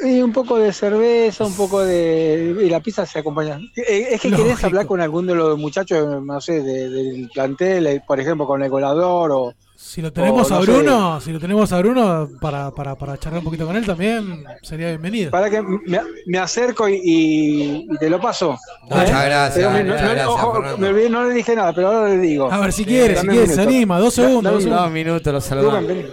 Y 0.05 0.21
un 0.21 0.31
poco 0.33 0.59
de 0.59 0.73
cerveza, 0.75 1.45
un 1.47 1.55
poco 1.57 1.81
de... 1.83 2.55
Y 2.63 2.69
la 2.69 2.81
pizza 2.81 3.07
se 3.07 3.19
acompaña. 3.21 3.59
Eh, 3.77 4.09
Es 4.13 4.21
que 4.21 4.29
querés 4.31 4.47
Lógico. 4.49 4.67
hablar 4.67 4.87
con 4.87 5.01
alguno 5.01 5.33
de 5.33 5.39
los 5.39 5.59
muchachos, 5.59 6.23
no 6.23 6.39
sé, 6.41 6.63
de- 6.63 6.89
del 6.91 7.31
plantel, 7.33 7.87
eh, 7.87 8.03
por 8.07 8.21
ejemplo, 8.21 8.47
con 8.47 8.63
el 8.63 8.71
colador 8.71 9.31
o... 9.33 9.55
Si 9.89 10.03
lo 10.03 10.13
tenemos 10.13 10.51
o, 10.51 10.57
a 10.57 10.61
sé, 10.61 10.67
Bruno, 10.73 11.21
si 11.21 11.33
lo 11.33 11.39
tenemos 11.39 11.73
a 11.73 11.79
Bruno 11.79 12.29
para, 12.41 12.73
para, 12.73 12.97
para 12.97 13.17
charlar 13.19 13.39
un 13.39 13.45
poquito 13.45 13.67
con 13.67 13.77
él 13.77 13.87
también 13.87 14.45
sería 14.61 14.89
bienvenido. 14.89 15.31
Para 15.31 15.49
que 15.49 15.63
me, 15.63 16.01
me 16.27 16.39
acerco 16.39 16.89
y, 16.89 17.01
y- 17.05 17.87
y 17.91 17.97
te 17.97 18.11
lo 18.11 18.21
paso. 18.21 18.59
Muchas 18.83 19.09
¿Eh? 19.09 19.13
gracias, 19.27 19.55
Pero 19.55 19.71
me- 19.71 19.85
muchas 19.85 20.03
no- 20.03 20.09
gracias, 20.09 20.27
ojo, 20.27 20.53
Fernando. 20.55 20.79
me 20.79 20.89
olvidé, 20.89 21.09
no 21.11 21.25
le 21.29 21.35
dije 21.35 21.55
nada, 21.55 21.73
pero 21.73 21.87
ahora 21.89 22.09
le 22.11 22.19
digo. 22.19 22.51
A 22.53 22.59
ver, 22.59 22.73
si 22.73 22.85
quiere, 22.85 23.17
si 23.17 23.27
quiere, 23.29 23.47
se 23.47 23.63
anima, 23.63 23.99
dos 24.01 24.13
segundos, 24.13 24.65
dame 24.65 24.77
dos 24.77 24.91
minutos, 24.91 25.33
los 25.33 25.45
saludamos. 25.45 25.87
Vení. 25.87 26.05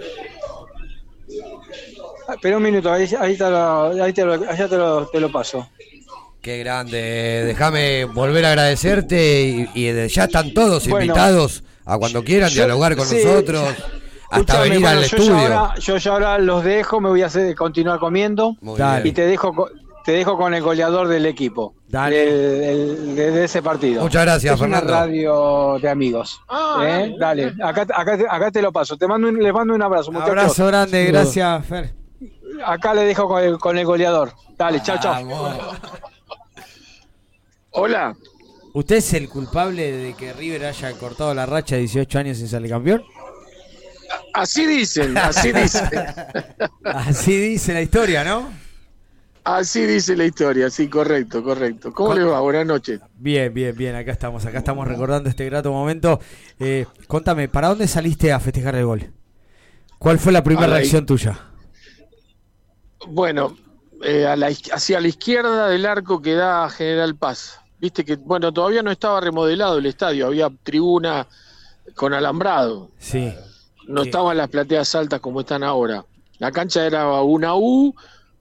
Ah, 2.28 2.34
Espera 2.36 2.58
un 2.58 2.64
minuto, 2.64 2.92
ahí, 2.94 3.10
ahí, 3.20 3.36
te, 3.36 3.50
lo, 3.50 4.04
ahí 4.04 4.14
te, 4.14 4.24
lo, 4.24 4.34
allá 4.34 4.68
te, 4.70 4.78
lo, 4.78 5.08
te 5.08 5.20
lo 5.20 5.32
paso. 5.32 5.68
Qué 6.42 6.60
grande. 6.60 7.44
Déjame 7.46 8.06
volver 8.06 8.46
a 8.46 8.50
agradecerte 8.50 9.68
y, 9.74 10.08
ya 10.10 10.26
están 10.26 10.54
todos 10.54 10.88
Bueno, 10.88 11.06
invitados 11.06 11.64
a 11.86 11.98
cuando 11.98 12.24
quieran 12.24 12.50
yo- 12.50 12.56
dialogar 12.66 12.96
con 12.96 13.06
sí, 13.06 13.22
nosotros, 13.24 13.68
hasta 14.30 14.62
venir 14.62 14.80
bueno, 14.82 14.98
al 15.00 15.06
yo 15.06 15.18
estudio. 15.18 15.36
Ya 15.38 15.60
ahora, 15.60 15.76
yo 15.80 15.98
ya 15.98 16.12
ahora 16.12 16.38
los 16.40 16.64
dejo, 16.64 17.00
me 17.02 17.10
voy 17.10 17.22
a 17.22 17.28
hacer, 17.28 17.56
continuar 17.56 18.00
comiendo 18.00 18.56
Muy 18.62 18.78
bien. 18.78 19.02
y 19.06 19.12
te 19.12 19.26
dejo, 19.28 19.70
te 20.06 20.12
dejo 20.14 20.38
con 20.38 20.54
el 20.54 20.62
goleador 20.64 21.08
del 21.08 21.26
equipo, 21.26 21.76
Dale. 21.88 22.16
del- 22.26 23.16
del- 23.16 23.34
de, 23.34 23.44
ese 23.46 23.62
partido. 23.62 24.02
Muchas 24.02 24.24
gracias, 24.24 24.56
es 24.56 24.62
una 24.62 24.80
Fernando. 24.80 24.94
radio 25.00 25.80
de 25.82 25.90
amigos. 25.90 26.42
¿eh? 26.82 27.16
Dale, 27.20 27.54
acá, 27.64 27.86
acá, 27.94 28.18
te- 28.18 28.28
acá 28.30 28.52
te 28.52 28.62
lo 28.62 28.72
paso. 28.72 28.98
Te 28.98 29.08
mando 29.08 29.28
un, 29.30 29.42
les 29.42 29.54
mando 29.54 29.74
un 29.74 29.82
abrazo, 29.82 30.12
muchachos. 30.12 30.32
Abrazo 30.32 30.68
grande, 30.68 31.06
gracias, 31.06 31.66
Fer. 31.66 31.94
Acá 32.66 32.94
le 32.94 33.04
dejo 33.06 33.28
con 33.28 33.44
el, 33.44 33.58
con 33.58 33.78
el 33.78 33.86
goleador. 33.86 34.34
Dale, 34.58 34.82
chao, 34.82 34.98
chao. 35.02 35.16
Hola. 37.72 38.16
¿Usted 38.74 38.96
es 38.98 39.14
el 39.14 39.30
culpable 39.30 39.92
de 39.92 40.14
que 40.16 40.34
River 40.34 40.66
haya 40.66 40.92
cortado 40.94 41.34
la 41.34 41.46
racha 41.46 41.76
de 41.76 41.82
18 41.82 42.20
años 42.20 42.38
sin 42.38 42.48
salir 42.48 42.72
campeón? 42.72 43.04
Así 44.34 44.66
dicen, 44.66 45.16
así 45.18 45.52
dicen. 45.52 45.90
Así 46.84 47.38
dice 47.38 47.74
la 47.74 47.82
historia, 47.82 48.24
¿no? 48.24 48.52
Así 49.44 49.86
dice 49.86 50.16
la 50.16 50.26
historia, 50.26 50.70
sí, 50.70 50.88
correcto, 50.88 51.44
correcto. 51.44 51.92
¿Cómo 51.94 52.14
le 52.14 52.24
va? 52.24 52.40
Buenas 52.40 52.66
noches. 52.66 53.02
Bien, 53.18 53.54
bien, 53.54 53.76
bien, 53.76 53.94
acá 53.96 54.12
estamos, 54.12 54.46
acá 54.46 54.60
estamos 54.60 54.88
recordando 54.88 55.30
este 55.30 55.46
grato 55.46 55.72
momento. 55.72 56.20
Eh, 56.60 56.86
contame, 57.08 57.50
¿para 57.50 57.68
dónde 57.68 57.88
saliste 57.88 58.32
a 58.32 58.40
festejar 58.40 58.76
el 58.76 58.86
gol? 58.86 59.12
¿Cuál 60.00 60.18
fue 60.18 60.32
la 60.32 60.44
primera 60.44 60.68
reacción 60.68 61.06
tuya? 61.06 61.40
Bueno, 63.08 63.56
eh, 64.04 64.26
a 64.26 64.36
la 64.36 64.50
iz- 64.50 64.72
hacia 64.72 65.00
la 65.02 65.08
izquierda 65.10 65.68
del 65.68 65.86
arco 65.86 66.22
que 66.22 66.34
da 66.34 66.70
General 66.70 67.16
Paz. 67.16 67.60
Viste 67.84 68.06
que, 68.06 68.16
bueno, 68.16 68.54
todavía 68.54 68.82
no 68.82 68.92
estaba 68.92 69.20
remodelado 69.20 69.78
el 69.78 69.86
estadio, 69.88 70.28
había 70.28 70.50
tribuna 70.64 71.28
con 71.96 72.14
alambrado. 72.14 72.92
Sí. 72.98 73.34
No 73.90 74.04
estaban 74.04 74.38
las 74.38 74.48
plateas 74.48 74.96
altas 74.96 75.20
como 75.20 75.42
están 75.42 75.66
ahora. 75.66 76.06
La 76.40 76.50
cancha 76.54 76.86
era 76.86 77.22
una 77.24 77.56
U 77.58 77.94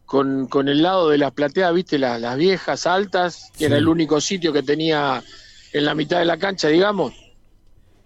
con, 0.07 0.47
con 0.47 0.69
el 0.69 0.81
lado 0.81 1.09
de 1.09 1.19
las 1.19 1.33
plateas, 1.33 1.75
viste, 1.75 1.99
las, 1.99 2.21
las 2.21 2.37
viejas 2.37 2.87
altas, 2.87 3.51
que 3.59 3.65
era 3.65 3.79
el 3.79 3.89
único 3.89 4.21
sitio 4.21 4.53
que 4.53 4.63
tenía 4.63 5.21
en 5.73 5.85
la 5.87 5.97
mitad 5.97 6.21
de 6.21 6.25
la 6.25 6.37
cancha, 6.37 6.69
digamos. 6.69 7.13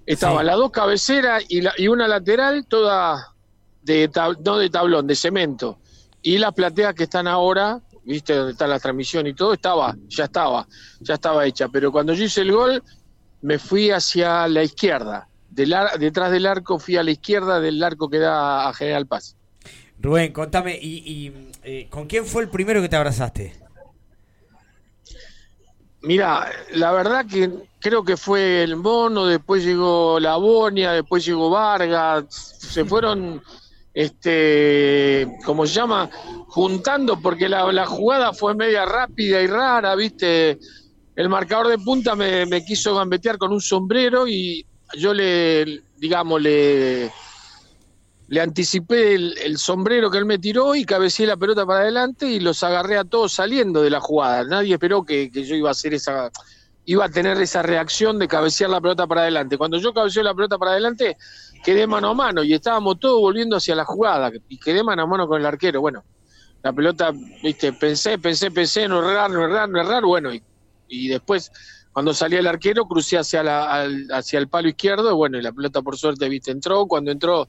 Estaban 0.07 0.47
las 0.47 0.57
dos 0.57 0.71
cabeceras 0.71 1.45
y, 1.51 1.61
la, 1.61 1.75
y 1.77 1.89
una 1.89 2.09
lateral 2.09 2.65
toda 2.67 3.35
de 3.83 4.11
tab- 4.11 4.39
no 4.43 4.57
de 4.57 4.71
tablón, 4.71 5.07
de 5.07 5.15
cemento. 5.15 5.81
Y 6.23 6.39
las 6.39 6.55
plateas 6.55 6.95
que 6.95 7.03
están 7.03 7.29
ahora, 7.29 7.83
viste, 8.07 8.35
donde 8.35 8.53
está 8.53 8.67
la 8.67 8.79
transmisión 8.81 9.27
y 9.27 9.35
todo, 9.35 9.53
estaba, 9.53 9.95
ya 10.09 10.25
estaba, 10.25 10.67
ya 11.01 11.15
estaba 11.15 11.45
hecha. 11.45 11.69
Pero 11.69 11.93
cuando 11.93 12.15
yo 12.15 12.25
hice 12.25 12.41
el 12.41 12.53
gol, 12.53 12.83
me 13.43 13.59
fui 13.59 13.91
hacia 13.91 14.49
la 14.49 14.63
izquierda. 14.63 15.29
Del 15.51 15.75
ar- 15.75 15.99
detrás 15.99 16.31
del 16.31 16.47
arco 16.47 16.79
fui 16.79 16.97
a 16.97 17.03
la 17.03 17.11
izquierda 17.11 17.61
del 17.61 17.83
arco 17.83 18.09
que 18.09 18.19
da 18.19 18.69
a 18.69 18.73
General 18.73 19.07
Paz. 19.07 19.37
Rubén, 19.99 20.33
contame, 20.33 20.79
¿y, 20.81 20.99
y, 20.99 21.51
eh, 21.63 21.89
con 21.91 22.07
quién 22.07 22.25
fue 22.27 22.43
el 22.43 22.49
primero 22.49 22.81
que 22.81 22.89
te 22.89 22.97
abrazaste? 22.97 23.55
Mira, 26.03 26.49
la 26.75 26.93
verdad 26.93 27.27
que 27.27 27.51
creo 27.81 28.05
que 28.05 28.17
fue 28.17 28.63
el 28.63 28.77
Mono, 28.77 29.27
después 29.27 29.65
llegó 29.65 30.21
la 30.21 30.37
Bonia, 30.37 30.93
después 30.93 31.25
llegó 31.25 31.51
Vargas, 31.51 32.27
se 32.31 32.85
fueron, 32.85 33.43
este, 33.97 35.27
¿cómo 35.47 35.67
se 35.67 35.73
llama? 35.73 36.11
Juntando 36.49 37.19
porque 37.19 37.49
la, 37.49 37.87
jugada 37.87 38.35
fue 38.35 38.55
media 38.55 38.85
rápida 38.85 39.41
y 39.41 39.47
rara, 39.47 39.95
¿viste? 39.97 40.59
El 41.17 41.31
marcador 41.31 41.69
de 41.69 41.79
punta 41.79 42.15
me, 42.15 42.63
quiso 42.67 42.95
gambetear 42.95 43.39
con 43.39 43.53
un 43.53 43.61
sombrero 43.63 44.29
y 44.29 44.67
yo 44.99 45.15
le, 45.15 45.81
digamos, 45.97 46.43
le, 46.43 47.11
anticipé 48.39 49.15
el, 49.15 49.57
sombrero 49.57 50.11
que 50.11 50.19
él 50.19 50.27
me 50.27 50.39
tiró 50.39 50.75
y 50.75 50.85
cabeceé 50.85 51.27
la 51.27 51.39
pelota 51.39 51.65
para 51.65 51.81
adelante 51.81 52.27
y 52.27 52.39
los 52.39 52.63
agarré 52.63 52.99
a 52.99 53.05
todos 53.05 53.33
saliendo 53.33 53.81
de 53.81 53.89
la 53.89 54.01
jugada. 54.01 54.45
Nadie 54.45 54.75
esperó 54.75 55.07
que, 55.07 55.31
que 55.31 55.43
yo 55.43 55.57
iba 55.57 55.71
a 55.71 55.73
hacer 55.73 55.95
esa, 55.95 56.31
iba 56.85 57.07
a 57.07 57.09
tener 57.09 57.41
esa 57.41 57.63
reacción 57.63 58.19
de 58.19 58.29
cabecear 58.29 58.69
la 58.69 58.81
pelota 58.83 59.07
para 59.07 59.23
adelante. 59.23 59.57
Cuando 59.57 59.79
yo 59.79 59.95
cabeceé 59.95 60.23
la 60.23 60.35
pelota 60.35 60.59
para 60.59 60.73
adelante, 60.73 61.17
quedé 61.63 61.87
mano 61.87 62.11
a 62.11 62.15
mano 62.15 62.45
y 62.45 62.55
estábamos 62.55 62.99
todos 62.99 63.21
volviendo 63.21 63.57
hacia 63.57 63.75
la 63.75 63.85
jugada 63.85 64.31
y 64.49 64.59
quedé 64.59 64.83
mano 64.85 65.03
a 65.03 65.07
mano 65.07 65.27
con 65.29 65.41
el 65.41 65.47
arquero. 65.47 65.81
Bueno, 65.81 66.05
la 66.63 66.73
pelota, 66.73 67.13
viste, 67.43 67.73
pensé, 67.75 68.19
pensé, 68.19 68.51
pensé, 68.51 68.89
no 68.89 68.99
errar, 69.09 69.31
no 69.31 69.45
errar, 69.45 69.69
no 69.69 69.81
errar, 69.81 70.05
bueno, 70.05 70.33
y, 70.35 70.45
y 70.89 71.09
después 71.09 71.51
cuando 71.93 72.13
salía 72.15 72.41
el 72.41 72.47
arquero 72.47 72.87
crucé 72.87 73.19
hacia, 73.19 73.43
la, 73.43 73.73
al- 73.73 74.09
hacia 74.13 74.39
el 74.39 74.49
palo 74.49 74.69
izquierdo, 74.69 75.11
y 75.11 75.15
bueno, 75.15 75.39
y 75.39 75.43
la 75.43 75.53
pelota 75.53 75.83
por 75.83 75.97
suerte, 75.97 76.29
viste, 76.29 76.51
entró, 76.51 76.87
cuando 76.87 77.11
entró, 77.11 77.49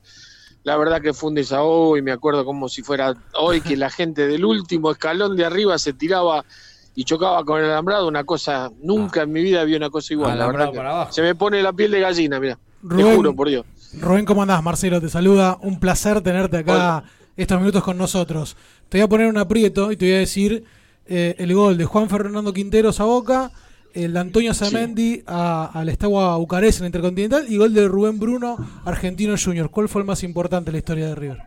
la 0.63 0.77
verdad 0.77 1.01
que 1.01 1.13
fue 1.13 1.29
un 1.29 1.35
desahogo 1.35 1.97
y 1.97 2.01
me 2.01 2.11
acuerdo 2.11 2.45
como 2.45 2.69
si 2.69 2.83
fuera 2.83 3.15
hoy 3.39 3.61
que 3.61 3.77
la 3.77 3.89
gente 3.89 4.27
del 4.27 4.45
último 4.45 4.91
escalón 4.91 5.35
de 5.35 5.45
arriba 5.45 5.77
se 5.79 5.93
tiraba 5.93 6.45
y 6.93 7.05
chocaba 7.05 7.43
con 7.45 7.59
el 7.59 7.65
alambrado, 7.65 8.07
una 8.07 8.23
cosa, 8.23 8.69
nunca 8.81 9.21
en 9.23 9.31
mi 9.31 9.41
vida 9.43 9.63
vi 9.63 9.75
una 9.75 9.89
cosa 9.89 10.13
igual, 10.13 10.37
la 10.37 10.45
verdad 10.47 10.69
que 10.69 10.77
para 10.77 10.91
abajo. 10.91 11.11
se 11.13 11.21
me 11.21 11.35
pone 11.35 11.61
la 11.61 11.73
piel 11.73 11.91
de 11.91 11.99
gallina, 12.01 12.39
mira, 12.39 12.59
te 12.95 13.03
Rubén. 13.03 13.15
juro 13.15 13.35
por 13.35 13.49
Dios. 13.49 13.65
Rubén, 13.93 14.25
¿cómo 14.25 14.41
andás? 14.41 14.63
Marcelo 14.63 14.99
te 15.01 15.09
saluda. 15.09 15.57
Un 15.61 15.79
placer 15.79 16.21
tenerte 16.21 16.57
acá 16.57 17.03
estos 17.35 17.59
minutos 17.59 17.83
con 17.83 17.97
nosotros. 17.97 18.55
Te 18.89 18.97
voy 18.97 19.05
a 19.05 19.07
poner 19.09 19.27
un 19.27 19.37
aprieto 19.37 19.91
y 19.91 19.97
te 19.97 20.05
voy 20.05 20.15
a 20.15 20.19
decir 20.19 20.63
eh, 21.05 21.35
el 21.37 21.53
gol 21.53 21.77
de 21.77 21.85
Juan 21.85 22.09
Fernando 22.09 22.53
Quinteros 22.53 22.99
a 22.99 23.05
Boca, 23.05 23.51
el 23.93 24.13
de 24.13 24.19
Antonio 24.19 24.53
Zamendi 24.53 25.23
al 25.25 25.89
Estagua 25.89 26.37
Bucarest 26.37 26.79
en 26.81 26.87
Intercontinental 26.87 27.45
y 27.49 27.57
gol 27.57 27.73
de 27.73 27.87
Rubén 27.87 28.19
Bruno, 28.19 28.57
Argentino 28.85 29.35
Junior. 29.41 29.69
¿Cuál 29.69 29.89
fue 29.89 30.01
el 30.01 30.07
más 30.07 30.23
importante 30.23 30.69
en 30.69 30.73
la 30.73 30.79
historia 30.79 31.07
de 31.07 31.15
River? 31.15 31.37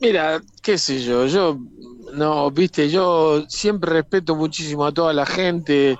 Mira, 0.00 0.40
qué 0.62 0.78
sé 0.78 1.02
yo, 1.02 1.26
yo, 1.26 1.58
no, 2.14 2.50
viste, 2.50 2.88
yo 2.88 3.44
siempre 3.48 3.92
respeto 3.92 4.34
muchísimo 4.34 4.86
a 4.86 4.92
toda 4.92 5.12
la 5.12 5.26
gente. 5.26 5.98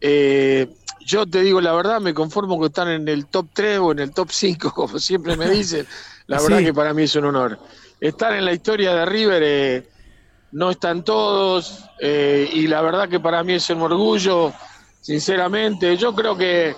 eh, 0.00 0.66
yo 1.04 1.26
te 1.26 1.42
digo 1.42 1.60
la 1.60 1.72
verdad, 1.72 2.00
me 2.00 2.14
conformo 2.14 2.56
con 2.58 2.66
estar 2.66 2.88
en 2.88 3.06
el 3.08 3.26
top 3.26 3.48
3 3.52 3.78
o 3.78 3.92
en 3.92 3.98
el 4.00 4.12
top 4.12 4.30
5, 4.30 4.70
como 4.74 4.98
siempre 4.98 5.36
me 5.36 5.48
dicen. 5.48 5.86
La 6.26 6.40
verdad 6.40 6.58
Sí. 6.58 6.64
que 6.64 6.74
para 6.74 6.94
mí 6.94 7.02
es 7.02 7.14
un 7.16 7.26
honor. 7.26 7.58
Estar 8.00 8.32
en 8.34 8.44
la 8.44 8.52
historia 8.52 8.94
de 8.94 9.04
River 9.06 9.42
eh, 9.44 9.88
no 10.52 10.70
están 10.70 11.04
todos 11.04 11.84
eh, 12.00 12.48
y 12.52 12.66
la 12.66 12.80
verdad 12.82 13.08
que 13.08 13.20
para 13.20 13.42
mí 13.44 13.54
es 13.54 13.68
un 13.70 13.82
orgullo, 13.82 14.52
sinceramente. 15.00 15.96
Yo 15.96 16.14
creo 16.14 16.36
que 16.36 16.74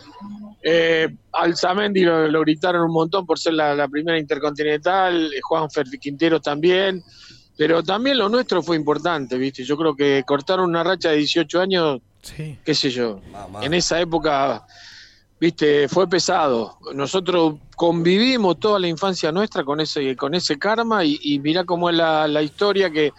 eh, 0.62 1.08
al 1.32 1.56
Zamendi 1.56 2.00
lo, 2.02 2.26
lo 2.28 2.40
gritaron 2.40 2.82
un 2.82 2.92
montón 2.92 3.24
por 3.24 3.38
ser 3.38 3.54
la, 3.54 3.74
la 3.74 3.86
primera 3.88 4.18
intercontinental, 4.18 5.32
eh, 5.32 5.40
Juan 5.42 5.70
Ferri 5.70 5.98
Quinteros 5.98 6.42
también, 6.42 7.02
pero 7.56 7.82
también 7.82 8.18
lo 8.18 8.28
nuestro 8.28 8.62
fue 8.62 8.76
importante, 8.76 9.38
¿viste? 9.38 9.62
Yo 9.64 9.76
creo 9.76 9.94
que 9.94 10.24
cortaron 10.26 10.68
una 10.68 10.82
racha 10.82 11.10
de 11.10 11.16
18 11.18 11.60
años, 11.60 12.00
qué 12.64 12.74
sé 12.74 12.90
yo, 12.90 13.20
en 13.62 13.74
esa 13.74 14.00
época, 14.00 14.66
¿viste? 15.40 15.88
Fue 15.88 16.08
pesado. 16.08 16.78
Nosotros 16.94 17.54
convivimos 17.76 18.58
toda 18.58 18.78
la 18.78 18.88
infancia 18.88 19.30
nuestra 19.32 19.64
con 19.64 19.80
ese, 19.80 20.16
con 20.16 20.34
ese 20.34 20.58
karma 20.58 21.04
y, 21.04 21.18
y 21.22 21.38
mirá 21.38 21.64
cómo 21.64 21.90
es 21.90 21.96
la, 21.96 22.26
la 22.26 22.42
historia 22.42 22.90
que 22.90 23.12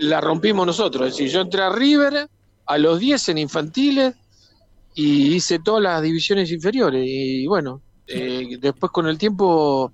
la 0.00 0.20
rompimos 0.20 0.66
nosotros. 0.66 1.08
Es 1.08 1.14
decir, 1.14 1.32
yo 1.32 1.40
entré 1.40 1.62
a 1.62 1.70
River 1.70 2.28
a 2.66 2.78
los 2.78 2.98
10 2.98 3.28
en 3.30 3.38
infantiles 3.38 4.14
y 4.94 5.34
hice 5.34 5.58
todas 5.58 5.82
las 5.82 6.02
divisiones 6.02 6.50
inferiores. 6.50 7.04
Y 7.06 7.46
bueno, 7.46 7.80
eh, 8.06 8.56
después 8.60 8.92
con 8.92 9.06
el 9.06 9.18
tiempo 9.18 9.92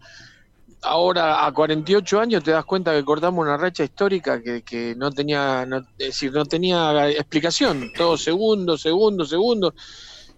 ahora 0.83 1.45
a 1.47 1.53
48 1.53 2.21
años 2.21 2.43
te 2.43 2.51
das 2.53 2.65
cuenta 2.65 2.93
que 2.93 3.05
cortamos 3.05 3.43
una 3.43 3.57
racha 3.57 3.85
histórica 3.85 4.41
que, 4.43 4.63
que 4.63 4.95
no 4.97 5.11
tenía, 5.11 5.67
no- 5.67 5.79
es 5.99 6.07
decir, 6.09 6.33
no 6.33 6.45
tenía 6.47 7.09
explicación, 7.11 7.91
todo 7.97 8.17
segundo, 8.17 8.77
segundo, 8.79 9.25
segundo. 9.25 9.75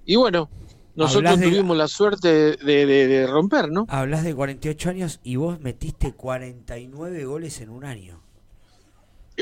Y 0.05 0.17
bueno, 0.17 0.49
nosotros 0.95 1.39
de- 1.39 1.47
tuvimos 1.49 1.77
la 1.77 1.89
suerte 1.89 2.57
de, 2.57 2.87
de- 2.87 3.07
de 3.07 3.27
romper, 3.27 3.71
¿no? 3.71 3.87
Hablas 3.89 4.25
de 4.25 4.35
48 4.35 4.91
años 4.91 5.21
y 5.23 5.37
vos 5.37 5.61
metiste 5.61 6.13
49 6.13 7.25
goles 7.25 7.61
en 7.61 7.71
un 7.71 7.85
año. 7.85 8.21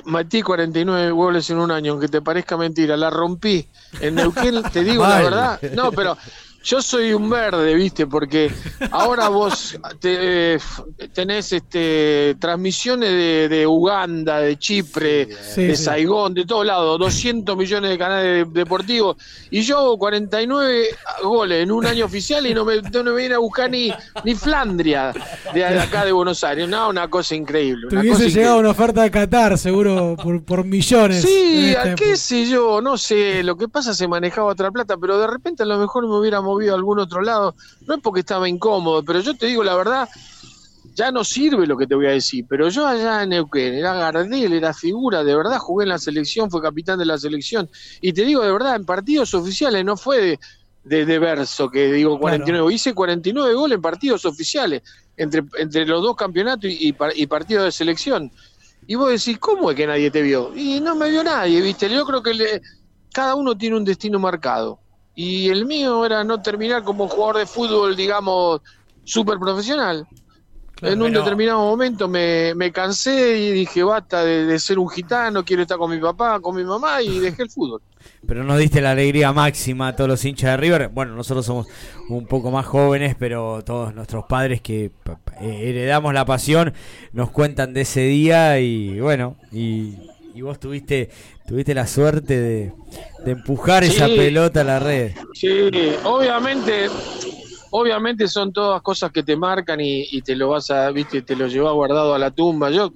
Metí 0.04 0.40
49 0.40 1.10
goles 1.10 1.50
en 1.50 1.58
un 1.58 1.70
año, 1.72 1.92
aunque 1.92 2.06
te 2.08 2.22
parezca 2.22 2.56
mentira, 2.56 2.96
la 2.96 3.10
rompí. 3.10 3.66
En 4.00 4.14
Neuquén, 4.14 4.62
te 4.72 4.84
digo 4.84 5.02
la 5.02 5.20
verdad, 5.24 5.60
no, 5.74 5.90
pero 5.90 6.16
yo 6.62 6.82
soy 6.82 7.12
un 7.14 7.30
verde, 7.30 7.74
¿viste? 7.74 8.06
Porque 8.06 8.50
ahora 8.90 9.28
vos 9.28 9.78
te- 10.00 10.58
tenés 11.14 11.52
este, 11.52 12.36
transmisiones 12.38 13.10
de, 13.10 13.48
de 13.48 13.66
Uganda, 13.66 14.40
de 14.40 14.58
Chipre, 14.58 15.28
Sí, 15.42 15.64
de 15.68 15.76
sí. 15.76 15.84
Saigón, 15.84 16.34
de 16.34 16.44
todos 16.44 16.66
lados, 16.66 16.98
200 16.98 17.56
millones 17.56 17.90
de 17.90 17.98
canales 17.98 18.52
deportivos, 18.52 19.16
y 19.50 19.62
yo 19.62 19.78
hago 19.78 19.98
49 19.98 20.86
goles 21.22 21.62
en 21.62 21.70
un 21.72 21.86
año 21.86 22.04
oficial 22.04 22.46
y 22.46 22.52
no 22.54 22.64
me, 22.64 22.80
no 22.82 23.04
me 23.04 23.12
viene 23.14 23.34
a 23.34 23.38
buscar 23.38 23.70
ni, 23.70 23.90
ni 24.24 24.34
Flandria 24.34 25.12
de 25.54 25.64
acá 25.64 26.04
de 26.04 26.12
Buenos 26.12 26.44
Aires. 26.44 26.68
No, 26.68 26.88
una 26.90 27.08
cosa 27.08 27.34
increíble. 27.34 27.88
Te 27.88 27.96
hubiese 27.98 28.24
cosa 28.24 28.28
llegado 28.38 28.58
una 28.58 28.70
oferta 28.70 29.02
de 29.02 29.10
Qatar, 29.10 29.56
seguro, 29.58 30.16
por, 30.22 30.42
por 30.44 30.64
millones. 30.64 31.22
Sí, 31.22 31.74
a 31.74 31.84
este- 31.90 31.94
qué 32.04 32.16
sé 32.16 32.46
yo, 32.46 32.80
no 32.80 32.98
sé, 32.98 33.42
lo 33.42 33.56
que 33.56 33.68
pasa 33.68 33.94
se 33.94 34.06
manejaba 34.06 34.48
otra 34.52 34.70
plata, 34.70 34.96
pero 34.98 35.18
de 35.18 35.26
repente 35.26 35.62
a 35.62 35.66
lo 35.66 35.78
mejor 35.78 36.06
me 36.06 36.16
hubiera 36.18 36.40
movido 36.50 36.74
a 36.74 36.76
algún 36.76 36.98
otro 36.98 37.20
lado, 37.22 37.54
no 37.86 37.94
es 37.94 38.00
porque 38.02 38.20
estaba 38.20 38.48
incómodo, 38.48 39.04
pero 39.04 39.20
yo 39.20 39.34
te 39.36 39.46
digo 39.46 39.62
la 39.64 39.74
verdad, 39.76 40.08
ya 40.94 41.10
no 41.12 41.24
sirve 41.24 41.66
lo 41.66 41.76
que 41.76 41.86
te 41.86 41.94
voy 41.94 42.06
a 42.06 42.10
decir, 42.10 42.44
pero 42.48 42.68
yo 42.68 42.86
allá 42.86 43.22
en 43.22 43.30
Neuquén 43.30 43.74
era 43.74 43.94
Gardel, 43.94 44.52
era 44.52 44.72
figura, 44.74 45.22
de 45.24 45.36
verdad 45.36 45.58
jugué 45.58 45.84
en 45.84 45.90
la 45.90 45.98
selección, 45.98 46.50
fue 46.50 46.62
capitán 46.62 46.98
de 46.98 47.06
la 47.06 47.18
selección, 47.18 47.68
y 48.00 48.12
te 48.12 48.24
digo 48.24 48.42
de 48.42 48.52
verdad, 48.52 48.76
en 48.76 48.84
partidos 48.84 49.32
oficiales 49.34 49.84
no 49.84 49.96
fue 49.96 50.20
de, 50.20 50.38
de, 50.84 51.06
de 51.06 51.18
verso 51.18 51.70
que 51.70 51.92
digo 51.92 52.18
49, 52.18 52.74
hice 52.74 52.94
49 52.94 53.54
goles 53.54 53.76
en 53.76 53.82
partidos 53.82 54.24
oficiales, 54.24 54.82
entre, 55.16 55.42
entre 55.58 55.86
los 55.86 56.02
dos 56.02 56.16
campeonatos 56.16 56.70
y, 56.70 56.94
y 57.14 57.26
partidos 57.26 57.64
de 57.64 57.72
selección. 57.72 58.30
Y 58.86 58.94
vos 58.96 59.10
decís, 59.10 59.38
¿cómo 59.38 59.70
es 59.70 59.76
que 59.76 59.86
nadie 59.86 60.10
te 60.10 60.22
vio? 60.22 60.52
Y 60.56 60.80
no 60.80 60.96
me 60.96 61.10
vio 61.10 61.22
nadie, 61.22 61.60
¿viste? 61.60 61.88
Yo 61.90 62.04
creo 62.04 62.22
que 62.22 62.34
le- 62.34 62.60
cada 63.12 63.34
uno 63.34 63.56
tiene 63.56 63.76
un 63.76 63.84
destino 63.84 64.18
marcado. 64.18 64.79
Y 65.14 65.48
el 65.48 65.66
mío 65.66 66.04
era 66.06 66.24
no 66.24 66.40
terminar 66.40 66.82
como 66.82 67.08
jugador 67.08 67.38
de 67.38 67.46
fútbol, 67.46 67.96
digamos, 67.96 68.60
súper 69.04 69.38
profesional. 69.38 70.06
en 70.82 71.02
un 71.02 71.08
pero- 71.08 71.20
determinado 71.22 71.58
momento 71.60 72.08
me, 72.08 72.54
me 72.54 72.72
cansé 72.72 73.36
y 73.38 73.50
dije, 73.52 73.82
basta 73.82 74.24
de, 74.24 74.46
de 74.46 74.58
ser 74.58 74.78
un 74.78 74.88
gitano, 74.88 75.44
quiero 75.44 75.62
estar 75.62 75.76
con 75.76 75.90
mi 75.90 75.98
papá, 75.98 76.40
con 76.40 76.56
mi 76.56 76.64
mamá, 76.64 77.02
y 77.02 77.18
dejé 77.18 77.42
el 77.42 77.50
fútbol. 77.50 77.82
Pero 78.26 78.44
nos 78.44 78.58
diste 78.58 78.80
la 78.80 78.92
alegría 78.92 79.30
máxima 79.32 79.88
a 79.88 79.96
todos 79.96 80.08
los 80.08 80.24
hinchas 80.24 80.52
de 80.52 80.56
River. 80.56 80.88
Bueno, 80.88 81.14
nosotros 81.14 81.44
somos 81.44 81.66
un 82.08 82.26
poco 82.26 82.50
más 82.50 82.64
jóvenes, 82.64 83.14
pero 83.18 83.62
todos 83.62 83.94
nuestros 83.94 84.24
padres 84.24 84.62
que 84.62 84.90
eh, 85.40 85.60
heredamos 85.68 86.14
la 86.14 86.24
pasión 86.24 86.72
nos 87.12 87.30
cuentan 87.30 87.74
de 87.74 87.82
ese 87.82 88.00
día 88.00 88.58
y 88.58 89.00
bueno, 89.00 89.36
y, 89.52 89.96
y 90.40 90.42
vos 90.42 90.58
tuviste 90.58 91.10
tuviste 91.46 91.74
la 91.74 91.86
suerte 91.86 92.40
de, 92.40 92.72
de 93.26 93.30
empujar 93.32 93.84
esa 93.84 94.06
pelota 94.06 94.62
a 94.62 94.64
la 94.64 94.78
red. 94.78 95.12
Sí, 95.34 95.48
obviamente, 96.04 96.88
obviamente 97.70 98.26
son 98.26 98.50
todas 98.50 98.80
cosas 98.80 99.12
que 99.12 99.22
te 99.22 99.36
marcan 99.36 99.82
y, 99.82 100.06
y 100.10 100.22
te 100.22 100.34
lo 100.34 100.48
vas 100.48 100.70
a, 100.70 100.90
viste, 100.92 101.20
te 101.20 101.36
lo 101.36 101.46
llevas 101.46 101.74
guardado 101.74 102.14
a 102.14 102.18
la 102.18 102.30
tumba. 102.30 102.70
Yo 102.70 102.90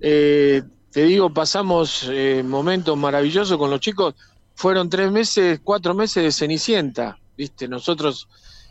eh, 0.00 0.62
te 0.90 1.04
digo, 1.04 1.32
pasamos 1.32 2.08
eh, 2.10 2.42
momentos 2.44 2.96
maravillosos 2.98 3.56
con 3.56 3.70
los 3.70 3.78
chicos. 3.78 4.14
Fueron 4.56 4.90
tres 4.90 5.12
meses, 5.12 5.60
cuatro 5.62 5.94
meses 5.94 6.24
de 6.24 6.32
Cenicienta, 6.32 7.16
viste. 7.36 7.68
Nosotros 7.68 8.26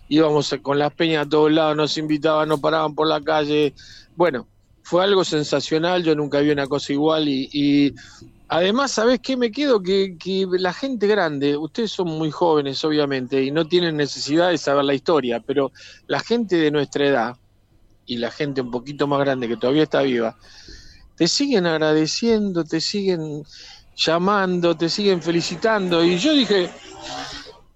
íbamos 0.09 0.53
con 0.62 0.78
las 0.78 0.93
peñas 0.93 1.28
a 1.28 1.30
todos 1.30 1.49
lados, 1.49 1.78
nos 1.78 1.97
invitaban, 1.97 2.49
nos 2.49 2.59
paraban 2.59 2.93
por 2.93 3.07
la 3.07 3.22
calle. 3.22 3.74
Bueno, 4.18 4.47
fue 4.92 5.06
algo 5.06 5.24
sensacional. 5.24 6.04
Yo 6.04 6.14
nunca 6.16 6.42
vi 6.42 6.50
una 6.52 6.68
cosa 6.68 6.92
igual 6.92 7.30
y, 7.30 7.50
y 7.54 7.94
Además, 8.50 8.92
¿sabés 8.92 9.22
qué 9.22 9.38
me 9.38 9.50
quedo? 9.50 9.82
Que, 9.82 10.18
que 10.18 10.46
la 10.60 10.74
gente 10.74 11.08
grande, 11.08 11.56
ustedes 11.56 11.89
son 11.89 12.10
muy 12.10 12.30
jóvenes, 12.32 12.84
obviamente, 12.84 13.42
y 13.42 13.50
no 13.50 13.66
tienen 13.66 13.96
necesidad 13.96 14.50
de 14.50 14.58
saber 14.58 14.84
la 14.84 14.94
historia, 14.94 15.39
pero 15.39 15.72
la 16.08 16.20
gente 16.20 16.58
de 16.58 16.70
nuestra 16.70 17.08
edad 17.08 17.38
y 18.06 18.18
la 18.18 18.30
gente 18.30 18.60
un 18.60 18.70
poquito 18.70 19.08
más 19.08 19.22
grande 19.22 19.48
que 19.48 19.56
todavía 19.56 19.84
está 19.84 20.02
viva, 20.02 20.36
te 21.16 21.30
siguen 21.30 21.66
agradeciendo, 21.66 22.66
te 22.66 22.82
siguen 22.82 23.46
llamando, 23.96 24.76
te 24.76 24.89
siguen 24.89 25.22
felicitando. 25.22 26.04
Y 26.04 26.18
yo 26.18 26.34
dije, 26.34 26.70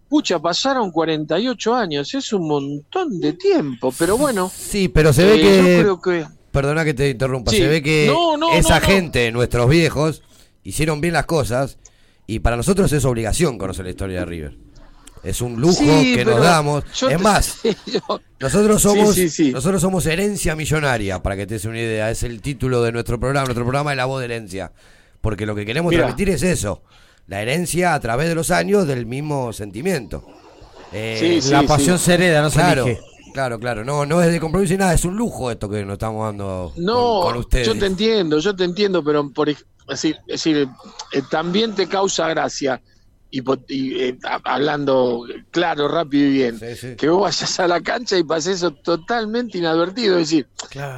pucha, 0.09 0.39
pasaron 0.39 0.91
48 0.91 1.73
años, 1.73 2.13
es 2.13 2.33
un 2.33 2.49
montón 2.49 3.21
de 3.21 3.31
tiempo, 3.31 3.93
pero 3.97 4.17
bueno. 4.17 4.51
Sí, 4.53 4.89
pero 4.89 5.13
se 5.13 5.23
ve 5.23 5.35
eh, 5.35 5.41
que. 5.41 5.77
Yo 5.77 5.81
creo 5.81 6.01
que 6.01 6.34
Perdona 6.55 6.83
que 6.85 6.93
te 6.93 7.09
interrumpa. 7.09 7.51
Sí. 7.51 7.57
Se 7.57 7.67
ve 7.67 7.81
que 7.83 8.07
No, 8.07 8.37
no, 8.37 8.53
esa 8.53 8.79
no, 8.79 8.85
gente, 8.85 9.31
nuestros 9.31 9.69
viejos, 9.69 10.23
hicieron 10.63 11.01
bien 11.01 11.13
las 11.13 11.25
cosas. 11.25 11.77
Y 12.27 12.39
para 12.39 12.55
nosotros 12.57 12.91
es 12.93 13.05
obligación 13.05 13.57
conocer 13.57 13.85
la 13.85 13.91
historia 13.91 14.19
de 14.21 14.25
River. 14.25 14.57
Es 15.23 15.41
un 15.41 15.59
lujo 15.59 15.73
Sí, 15.83 16.13
que 16.15 16.23
nos 16.25 16.39
damos. 16.41 16.83
yo 16.97 17.09
Es 17.09 17.17
te- 17.17 17.23
más, 17.23 17.59
yo- 17.85 18.21
nosotros 18.39 18.81
somos, 18.81 19.15
sí, 19.15 19.51
nosotros 19.51 19.81
somos 19.81 20.05
herencia 20.05 20.55
millonaria, 20.55 21.21
para 21.21 21.35
que 21.35 21.45
te 21.47 21.55
des 21.55 21.65
una 21.65 21.79
idea. 21.79 22.09
Es 22.11 22.23
el 22.23 22.41
título 22.41 22.81
de 22.83 22.91
nuestro 22.91 23.19
programa. 23.19 23.45
Nuestro 23.45 23.63
programa 23.65 23.91
es 23.91 23.97
La 23.97 24.05
Voz 24.05 24.19
de 24.19 24.25
Herencia. 24.25 24.71
Porque 25.21 25.45
lo 25.45 25.55
que 25.55 25.65
queremos 25.65 25.89
Mira. 25.91 26.03
transmitir 26.03 26.33
es 26.33 26.43
eso. 26.43 26.83
La 27.27 27.41
herencia 27.41 27.93
a 27.95 27.99
través 27.99 28.27
de 28.29 28.35
los 28.35 28.49
años 28.51 28.87
del 28.87 29.05
mismo 29.07 29.51
sentimiento. 29.51 30.23
Eh, 30.93 31.41
la 31.49 31.63
pasión 31.63 31.97
se 31.99 32.13
hereda, 32.13 32.41
no 32.41 32.49
se 32.49 32.59
claro, 32.59 32.85
elige. 32.85 33.01
Claro, 33.35 33.59
claro. 33.59 33.83
No, 33.83 34.05
no 34.05 34.21
es 34.23 34.31
de 34.31 34.39
compromiso 34.39 34.71
ni 34.73 34.77
nada. 34.79 34.93
Es 34.93 35.03
un 35.03 35.17
lujo 35.17 35.51
esto 35.51 35.67
que 35.69 35.83
nos 35.83 35.93
estamos 35.93 36.25
dando 36.25 36.71
No, 36.77 37.19
con, 37.21 37.31
con 37.33 37.37
ustedes. 37.41 37.67
yo 37.67 37.77
te 37.77 37.85
entiendo, 37.85 38.39
yo 38.39 38.55
te 38.55 38.63
entiendo, 38.63 39.03
pero 39.03 39.29
por 39.29 39.47
decir, 39.89 40.15
es 40.25 40.43
decir, 40.43 40.69
eh, 41.11 41.21
también 41.29 41.75
te 41.75 41.85
causa 41.87 42.29
gracia 42.29 42.81
y, 43.29 43.41
y, 43.67 43.99
eh, 44.01 44.17
ha- 44.23 44.39
hablando 44.45 45.25
claro, 45.51 45.87
rápido 45.87 46.27
y 46.27 46.31
bien, 46.31 46.59
que 46.97 47.09
vos 47.09 47.21
vayas 47.23 47.59
a 47.59 47.67
la 47.67 47.81
cancha 47.81 48.17
y 48.17 48.23
pases 48.23 48.57
eso 48.57 48.71
totalmente 48.71 49.57
inadvertido, 49.57 50.17
es 50.17 50.29
decir, 50.29 50.47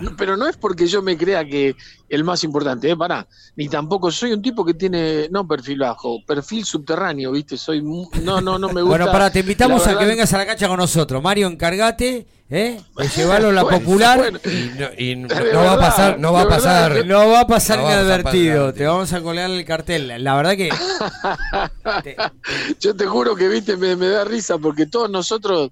no, 0.02 0.16
pero 0.16 0.38
no 0.38 0.48
es 0.48 0.58
porque 0.58 0.88
yo 0.88 1.02
me 1.02 1.18
crea 1.18 1.44
que 1.46 1.76
el 2.10 2.24
más 2.24 2.44
importante, 2.44 2.90
eh, 2.90 2.96
pará, 2.96 3.28
ni 3.56 3.68
tampoco 3.68 4.12
soy 4.12 4.32
un 4.34 4.42
tipo 4.42 4.64
que 4.64 4.74
tiene 4.74 5.28
no 5.30 5.48
perfil 5.48 5.80
bajo, 5.80 6.20
perfil 6.26 6.64
subterráneo, 6.64 7.32
¿viste? 7.32 7.58
Soy 7.58 7.82
no 7.82 8.42
no 8.42 8.58
no 8.60 8.70
me 8.70 8.82
gusta. 8.82 8.98
Bueno, 8.98 9.06
para, 9.12 9.32
te 9.32 9.40
invitamos 9.40 9.86
a 9.88 9.98
que 9.98 10.06
vengas 10.06 10.34
a 10.34 10.38
la 10.38 10.46
cancha 10.46 10.68
con 10.68 10.78
nosotros. 10.78 11.22
Mario, 11.22 11.48
encargate, 11.48 12.28
¿eh? 12.50 12.80
De 12.98 13.08
llevarlo 13.10 13.50
a 13.50 13.54
la 13.54 13.64
Bueno, 13.64 13.80
popular. 13.80 14.18
bueno. 14.20 14.40
Y 14.46 14.72
no, 14.80 14.88
y 14.98 15.16
no- 15.16 15.28
De 15.28 15.54
no 15.54 15.64
va 15.64 15.74
a 15.74 15.80
pasar, 15.80 16.20
no 16.20 16.34
va 16.34 16.42
a 16.42 16.44
verdad, 16.46 16.58
pasar. 16.58 17.06
No 17.06 17.30
va 17.30 17.40
a 17.42 17.48
pasar 17.48 17.80
No 17.80 17.86
inadvertido. 17.86 18.74
Te 18.74 18.86
vamos 18.86 19.12
a 19.14 19.22
colgar 19.22 19.50
el 19.50 19.66
cartel. 19.66 20.24
La 20.24 20.36
verdad 20.36 20.56
que 20.56 20.70
Yo 22.80 22.96
te 22.96 23.06
juro 23.06 23.36
que, 23.36 23.48
viste, 23.48 23.78
me, 23.78 23.96
me 23.96 24.08
da 24.08 24.24
risa 24.24 24.58
porque 24.58 24.86
todos 24.86 25.10
nosotros, 25.10 25.72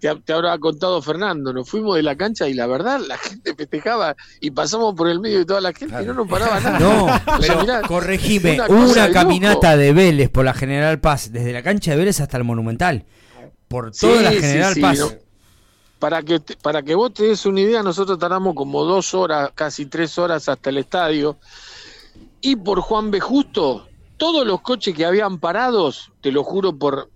te, 0.00 0.14
te 0.16 0.32
habrá 0.32 0.58
contado 0.58 1.00
Fernando, 1.02 1.52
nos 1.52 1.68
fuimos 1.68 1.96
de 1.96 2.02
la 2.02 2.16
cancha 2.16 2.48
y 2.48 2.54
la 2.54 2.66
verdad 2.66 3.00
la 3.06 3.18
gente 3.18 3.54
festejaba 3.54 4.16
y 4.40 4.50
pasamos 4.50 4.94
por 4.94 5.08
el 5.08 5.20
medio 5.20 5.38
de 5.38 5.44
toda 5.44 5.60
la 5.60 5.72
gente 5.72 6.02
y 6.02 6.06
no 6.06 6.14
nos 6.14 6.28
paraba 6.28 6.60
nada. 6.60 6.78
No, 6.78 7.04
O 7.04 7.08
sea, 7.08 7.22
pero 7.40 7.60
mirá, 7.60 7.82
corregime, 7.82 8.60
una 8.68 9.10
caminata 9.10 9.76
de 9.76 9.92
Vélez 9.92 10.30
por 10.30 10.44
la 10.44 10.54
General 10.54 10.98
Paz, 11.00 11.32
desde 11.32 11.52
la 11.52 11.62
cancha 11.62 11.92
de 11.92 11.96
Vélez 11.98 12.20
hasta 12.20 12.36
el 12.36 12.44
Monumental. 12.44 13.04
Por 13.68 13.94
Sí, 13.94 14.06
toda 14.06 14.22
la 14.22 14.30
sí, 14.32 14.40
General 14.40 14.74
sí, 14.74 14.80
Paz. 14.80 15.16
Para 16.02 16.20
que, 16.20 16.40
te- 16.40 16.56
para 16.56 16.82
que 16.82 16.96
vos 16.96 17.14
te 17.14 17.22
des 17.28 17.46
una 17.46 17.60
idea, 17.60 17.80
nosotros 17.80 18.18
tardamos 18.18 18.56
como 18.56 18.82
dos 18.84 19.14
horas, 19.14 19.52
casi 19.54 19.86
tres 19.86 20.18
horas 20.18 20.48
hasta 20.48 20.70
el 20.70 20.78
estadio. 20.78 21.38
Y 22.40 22.56
por 22.56 22.80
Juan 22.80 23.12
B. 23.12 23.20
Justo, 23.20 23.86
todos 24.16 24.44
los 24.44 24.62
coches 24.62 24.96
que 24.96 25.04
habían 25.06 25.38
parados, 25.38 26.10
te 26.20 26.32
lo 26.32 26.42
juro 26.42 26.76
por, 26.76 27.08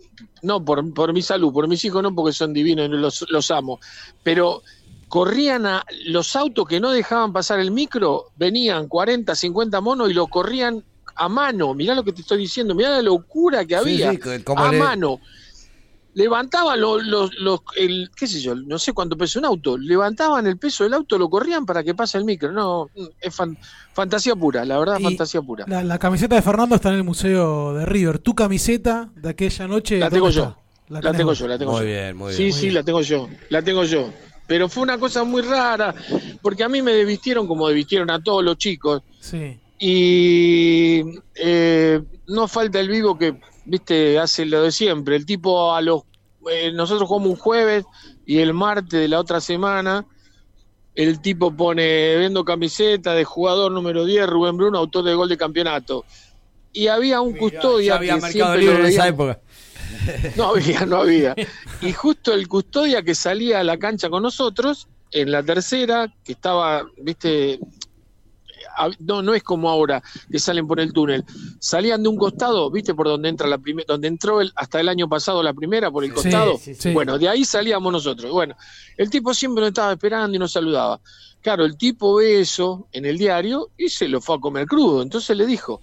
no 0.43 0.65
por, 0.65 0.95
por 0.95 1.13
mi 1.13 1.21
salud, 1.21 1.53
por 1.53 1.67
mis 1.67 1.85
hijos 1.85 2.01
no, 2.01 2.15
porque 2.15 2.33
son 2.33 2.53
divinos 2.53 2.87
y 2.87 2.91
los, 2.91 3.27
los 3.29 3.51
amo, 3.51 3.81
pero 4.23 4.63
corrían 5.09 5.67
a 5.67 5.85
los 6.05 6.37
autos 6.37 6.65
que 6.69 6.79
no 6.79 6.93
dejaban 6.93 7.33
pasar 7.33 7.59
el 7.59 7.73
micro, 7.73 8.27
venían 8.37 8.87
40, 8.87 9.35
50 9.35 9.81
monos 9.81 10.09
y 10.11 10.15
los 10.15 10.29
corrían 10.29 10.85
a 11.17 11.29
mano. 11.29 11.75
Mirá 11.75 11.93
lo 11.97 12.05
que 12.05 12.13
te 12.13 12.21
estoy 12.21 12.39
diciendo, 12.39 12.73
mirá 12.77 12.91
la 12.91 13.03
locura 13.03 13.65
que 13.65 13.75
Sí, 13.75 13.81
había. 13.81 14.13
sí, 14.13 14.19
que- 14.21 14.45
como 14.45 14.63
a 14.65 14.71
le- 14.71 14.79
mano 14.79 15.21
levantaban 16.17 16.81
los, 16.81 17.05
los, 17.07 17.31
los- 17.39 17.61
el, 17.77 18.11
qué 18.17 18.27
sé 18.27 18.41
yo, 18.41 18.55
no 18.55 18.79
sé 18.79 18.95
cuánto 18.95 19.17
pesa 19.19 19.39
un 19.39 19.45
auto, 19.45 19.77
levantaban 19.77 20.47
el 20.47 20.57
peso 20.57 20.85
del 20.85 20.95
auto, 20.95 21.19
lo 21.19 21.29
corrían 21.29 21.67
para 21.67 21.85
que 21.85 21.95
pase 21.95 22.17
el 22.17 22.25
micro. 22.25 22.51
No, 22.53 22.89
es 23.21 23.35
fan- 23.35 23.57
fantasía 23.93 24.35
pura, 24.35 24.65
la 24.65 24.79
verdad, 24.79 24.99
Y 24.99 25.05
fantasía 25.05 25.43
pura. 25.43 25.67
La, 25.69 25.85
la 25.85 25.99
camiseta 25.99 26.35
de 26.35 26.41
Fernando 26.43 26.75
está 26.75 26.89
en 26.89 26.95
el 26.97 27.05
Museo 27.05 27.75
de 27.75 27.85
River. 27.85 28.19
Tu 28.19 28.35
camiseta 28.35 29.11
de 29.15 29.29
aquella 29.29 29.69
noche. 29.69 29.99
La 29.99 30.07
¿dónde 30.09 30.17
tengo 30.17 30.29
está? 30.31 30.41
yo. 30.41 30.57
La, 30.89 31.01
tengo 31.13 31.25
vos. 31.31 31.39
yo, 31.39 31.49
la 31.49 31.59
tengo 31.59 31.73
Muy 31.73 31.81
yo. 31.83 31.87
bien, 31.87 32.17
muy 32.17 32.33
Sí, 32.33 32.45
bien. 32.45 32.55
sí, 32.55 32.71
la 32.71 32.83
tengo 32.83 33.03
yo, 33.03 33.29
la 33.51 33.61
tengo 33.61 33.85
yo. 33.85 34.09
pero 34.47 34.69
fue 34.71 34.85
una 34.85 34.97
cosa 34.99 35.23
muy 35.25 35.43
rara, 35.43 35.95
porque 36.41 36.63
a 36.65 36.69
mí 36.69 36.81
me 36.81 36.93
desvistieron 36.93 37.47
como 37.47 37.67
desvistieron 37.69 38.11
a 38.11 38.23
todos 38.23 38.43
los 38.43 38.57
chicos. 38.57 39.03
Sí. 39.21 39.59
Y 39.79 41.03
eh, 41.35 42.01
no 42.29 42.49
falta 42.49 42.81
el 42.81 42.89
vivo 42.89 43.19
que, 43.19 43.39
viste, 43.67 44.19
hace 44.19 44.47
lo 44.47 44.63
de 44.63 44.73
siempre. 44.73 45.17
El 45.17 45.27
tipo 45.27 45.75
a 45.75 45.81
los... 45.81 46.03
eh, 46.51 46.73
nosotros 46.73 47.09
jugamos 47.09 47.31
un 47.31 47.37
jueves 47.37 47.85
y 48.25 48.39
el 48.39 48.55
martes 48.55 49.01
de 49.01 49.09
la 49.09 49.21
otra 49.21 49.41
semana 49.41 50.07
el 50.97 51.21
tipo 51.21 51.55
pone, 51.55 52.17
vendo 52.17 52.45
camiseta 52.45 53.13
de 53.13 53.25
jugador 53.25 53.71
número 53.71 54.05
10, 54.07 54.27
Rubén 54.27 54.57
Bruno, 54.57 54.79
autor 54.79 55.05
de 55.05 55.15
gol 55.15 55.29
de 55.29 55.37
campeonato. 55.37 56.05
Y 56.73 56.89
había 56.89 57.21
un 57.21 57.37
custodia 57.37 57.93
Ya 57.93 57.97
había 57.97 58.15
que 58.17 58.21
mercado 58.23 58.57
libre 58.57 58.81
en 58.81 58.87
esa 58.87 59.09
época. 59.09 59.39
no 60.37 60.45
había, 60.51 60.87
no 60.87 60.97
había. 60.97 61.35
Y 61.83 61.93
justo 61.93 62.33
el 62.33 62.49
custodia 62.49 63.03
que 63.03 63.15
salía 63.15 63.61
a 63.61 63.65
la 63.65 63.77
cancha 63.79 64.09
con 64.09 64.23
nosotros, 64.23 64.89
en 65.11 65.31
la 65.31 65.43
tercera, 65.43 66.13
que 66.25 66.33
estaba, 66.33 66.85
viste, 66.97 67.61
no, 69.01 69.23
no 69.23 69.35
es 69.35 69.43
como 69.43 69.69
ahora, 69.71 70.03
que 70.31 70.39
salen 70.39 70.67
por 70.67 70.81
el 70.81 70.93
túnel. 70.93 71.25
Salían 71.59 72.03
de 72.03 72.09
un 72.09 72.17
costado, 72.17 72.71
viste, 72.71 72.95
por 72.95 73.07
donde 73.09 73.29
entra 73.29 73.47
la 73.47 73.59
primera, 73.59 73.87
donde 73.89 74.09
entró 74.09 74.41
el, 74.41 74.53
hasta 74.57 74.81
el 74.81 74.89
año 74.89 75.09
pasado 75.09 75.43
la 75.43 75.53
primera, 75.55 75.91
por 75.91 76.05
el 76.05 76.13
costado. 76.13 76.59
sí, 76.59 76.75
sí. 76.75 76.93
Bueno, 76.93 77.19
de 77.19 77.29
ahí 77.29 77.45
salíamos 77.45 77.93
nosotros. 77.93 78.31
Bueno, 78.33 78.57
el 78.97 79.11
tipo 79.11 79.33
siempre 79.35 79.61
nos 79.63 79.69
estaba 79.69 79.93
esperando 79.93 80.35
y 80.37 80.39
nos 80.39 80.53
saludaba. 80.53 81.01
Claro, 81.43 81.65
el 81.65 81.77
tipo 81.77 82.17
ve 82.17 82.41
eso 82.41 82.89
en 82.93 83.05
el 83.07 83.19
diario 83.19 83.69
y 83.79 83.89
se 83.89 84.09
lo 84.09 84.21
fue 84.21 84.37
a 84.37 84.39
comer 84.41 84.67
crudo. 84.67 85.03
Entonces 85.03 85.37
le 85.37 85.47
dijo, 85.47 85.81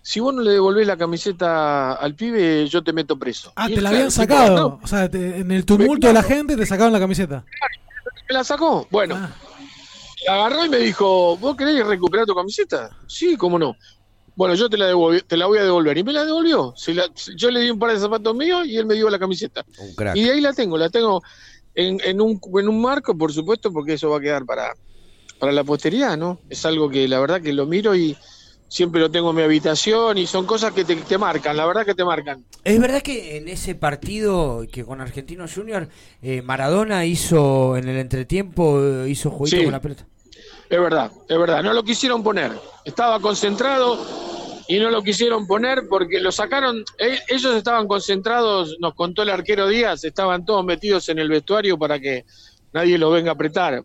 si 0.00 0.20
vos 0.20 0.32
no 0.34 0.40
le 0.42 0.52
devolvés 0.52 0.86
la 0.86 0.96
camiseta 0.96 1.92
al 1.92 2.14
pibe, 2.14 2.66
yo 2.66 2.82
te 2.82 2.92
meto 2.92 3.18
preso. 3.18 3.52
Ah, 3.54 3.68
Y 3.70 3.74
te 3.74 3.80
la 3.82 3.90
claro, 3.90 3.96
habían 3.96 4.08
tipo, 4.10 4.22
sacado. 4.22 4.56
"No, 4.56 4.80
O 4.82 4.86
sea, 4.86 5.08
te- 5.10 5.38
en 5.38 5.50
el 5.52 5.64
tumulto 5.66 6.06
de 6.06 6.12
la 6.14 6.22
gente 6.22 6.56
te 6.56 6.64
sacaban 6.66 6.92
la 6.92 6.98
camiseta. 7.00 7.44
me 8.28 8.34
la 8.34 8.42
sacó. 8.44 8.86
Bueno, 8.90 9.16
Ah. 9.18 9.30
Agarró 10.28 10.64
y 10.64 10.68
me 10.68 10.78
dijo, 10.78 11.36
¿vos 11.36 11.56
querés 11.56 11.86
recuperar 11.86 12.26
tu 12.26 12.34
camiseta? 12.34 12.90
Sí, 13.06 13.36
cómo 13.36 13.58
no. 13.58 13.76
Bueno, 14.34 14.54
yo 14.54 14.68
te 14.70 14.78
la, 14.78 14.90
devolví- 14.90 15.22
te 15.26 15.36
la 15.36 15.46
voy 15.46 15.58
a 15.58 15.64
devolver. 15.64 15.98
Y 15.98 16.04
me 16.04 16.12
la 16.12 16.24
devolvió. 16.24 16.72
Se 16.76 16.94
la- 16.94 17.06
yo 17.36 17.50
le 17.50 17.60
di 17.60 17.70
un 17.70 17.78
par 17.78 17.92
de 17.92 17.98
zapatos 18.00 18.34
míos 18.34 18.66
y 18.66 18.76
él 18.78 18.86
me 18.86 18.94
dio 18.94 19.10
la 19.10 19.18
camiseta. 19.18 19.64
Un 19.78 19.94
crack. 19.94 20.16
Y 20.16 20.24
de 20.24 20.30
ahí 20.32 20.40
la 20.40 20.52
tengo, 20.54 20.78
la 20.78 20.88
tengo 20.88 21.22
en, 21.74 22.00
en 22.04 22.20
un, 22.20 22.40
en 22.58 22.68
un 22.68 22.80
marco, 22.80 23.16
por 23.16 23.32
supuesto, 23.32 23.70
porque 23.72 23.94
eso 23.94 24.08
va 24.10 24.16
a 24.18 24.20
quedar 24.20 24.44
para, 24.46 24.72
para 25.38 25.52
la 25.52 25.64
posteridad, 25.64 26.16
¿no? 26.16 26.38
Es 26.48 26.64
algo 26.64 26.88
que 26.88 27.06
la 27.08 27.20
verdad 27.20 27.42
que 27.42 27.52
lo 27.52 27.66
miro 27.66 27.94
y 27.94 28.16
siempre 28.68 29.02
lo 29.02 29.10
tengo 29.10 29.30
en 29.30 29.36
mi 29.36 29.42
habitación 29.42 30.16
y 30.16 30.26
son 30.26 30.46
cosas 30.46 30.72
que 30.72 30.82
te, 30.86 30.96
te 30.96 31.18
marcan, 31.18 31.54
la 31.54 31.66
verdad 31.66 31.84
que 31.84 31.94
te 31.94 32.04
marcan. 32.06 32.42
Es 32.64 32.80
verdad 32.80 33.02
que 33.02 33.36
en 33.36 33.48
ese 33.48 33.74
partido 33.74 34.64
que 34.72 34.82
con 34.82 35.02
Argentino 35.02 35.44
Junior, 35.46 35.90
eh, 36.22 36.40
Maradona 36.40 37.04
hizo 37.04 37.76
en 37.76 37.86
el 37.86 37.98
entretiempo, 37.98 38.80
eh, 38.82 39.10
hizo 39.10 39.28
jueguito 39.30 39.58
Sí. 39.58 39.64
con 39.64 39.72
la 39.72 39.80
pelota. 39.82 40.06
Es 40.72 40.80
verdad, 40.80 41.12
es 41.28 41.38
verdad, 41.38 41.62
no 41.62 41.74
lo 41.74 41.84
quisieron 41.84 42.22
poner. 42.22 42.50
Estaba 42.82 43.20
concentrado 43.20 43.98
y 44.66 44.78
no 44.78 44.88
lo 44.88 45.02
quisieron 45.02 45.46
poner 45.46 45.82
porque 45.86 46.18
lo 46.18 46.32
sacaron. 46.32 46.82
e- 46.96 47.18
Ellos 47.28 47.54
estaban 47.54 47.86
concentrados, 47.86 48.76
nos 48.80 48.94
contó 48.94 49.22
el 49.22 49.28
arquero 49.28 49.68
Díaz, 49.68 50.02
estaban 50.02 50.46
todos 50.46 50.64
metidos 50.64 51.10
en 51.10 51.18
el 51.18 51.28
vestuario 51.28 51.76
para 51.78 52.00
que 52.00 52.24
nadie 52.72 52.96
los 52.96 53.12
venga 53.12 53.32
a 53.32 53.34
apretar. 53.34 53.84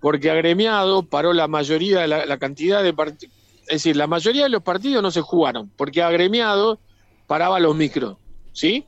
Porque 0.00 0.28
agremiado 0.28 1.04
paró 1.04 1.32
la 1.32 1.46
mayoría 1.46 2.00
de 2.00 2.08
la, 2.08 2.26
la 2.26 2.38
cantidad 2.38 2.82
de 2.82 2.92
partidos. 2.92 3.32
Es 3.68 3.74
decir, 3.74 3.94
la 3.94 4.08
mayoría 4.08 4.42
de 4.42 4.48
los 4.48 4.64
partidos 4.64 5.04
no 5.04 5.12
se 5.12 5.20
jugaron, 5.20 5.70
porque 5.76 6.02
agremiado 6.02 6.80
paraba 7.28 7.60
los 7.60 7.76
micros. 7.76 8.16
¿Sí? 8.52 8.84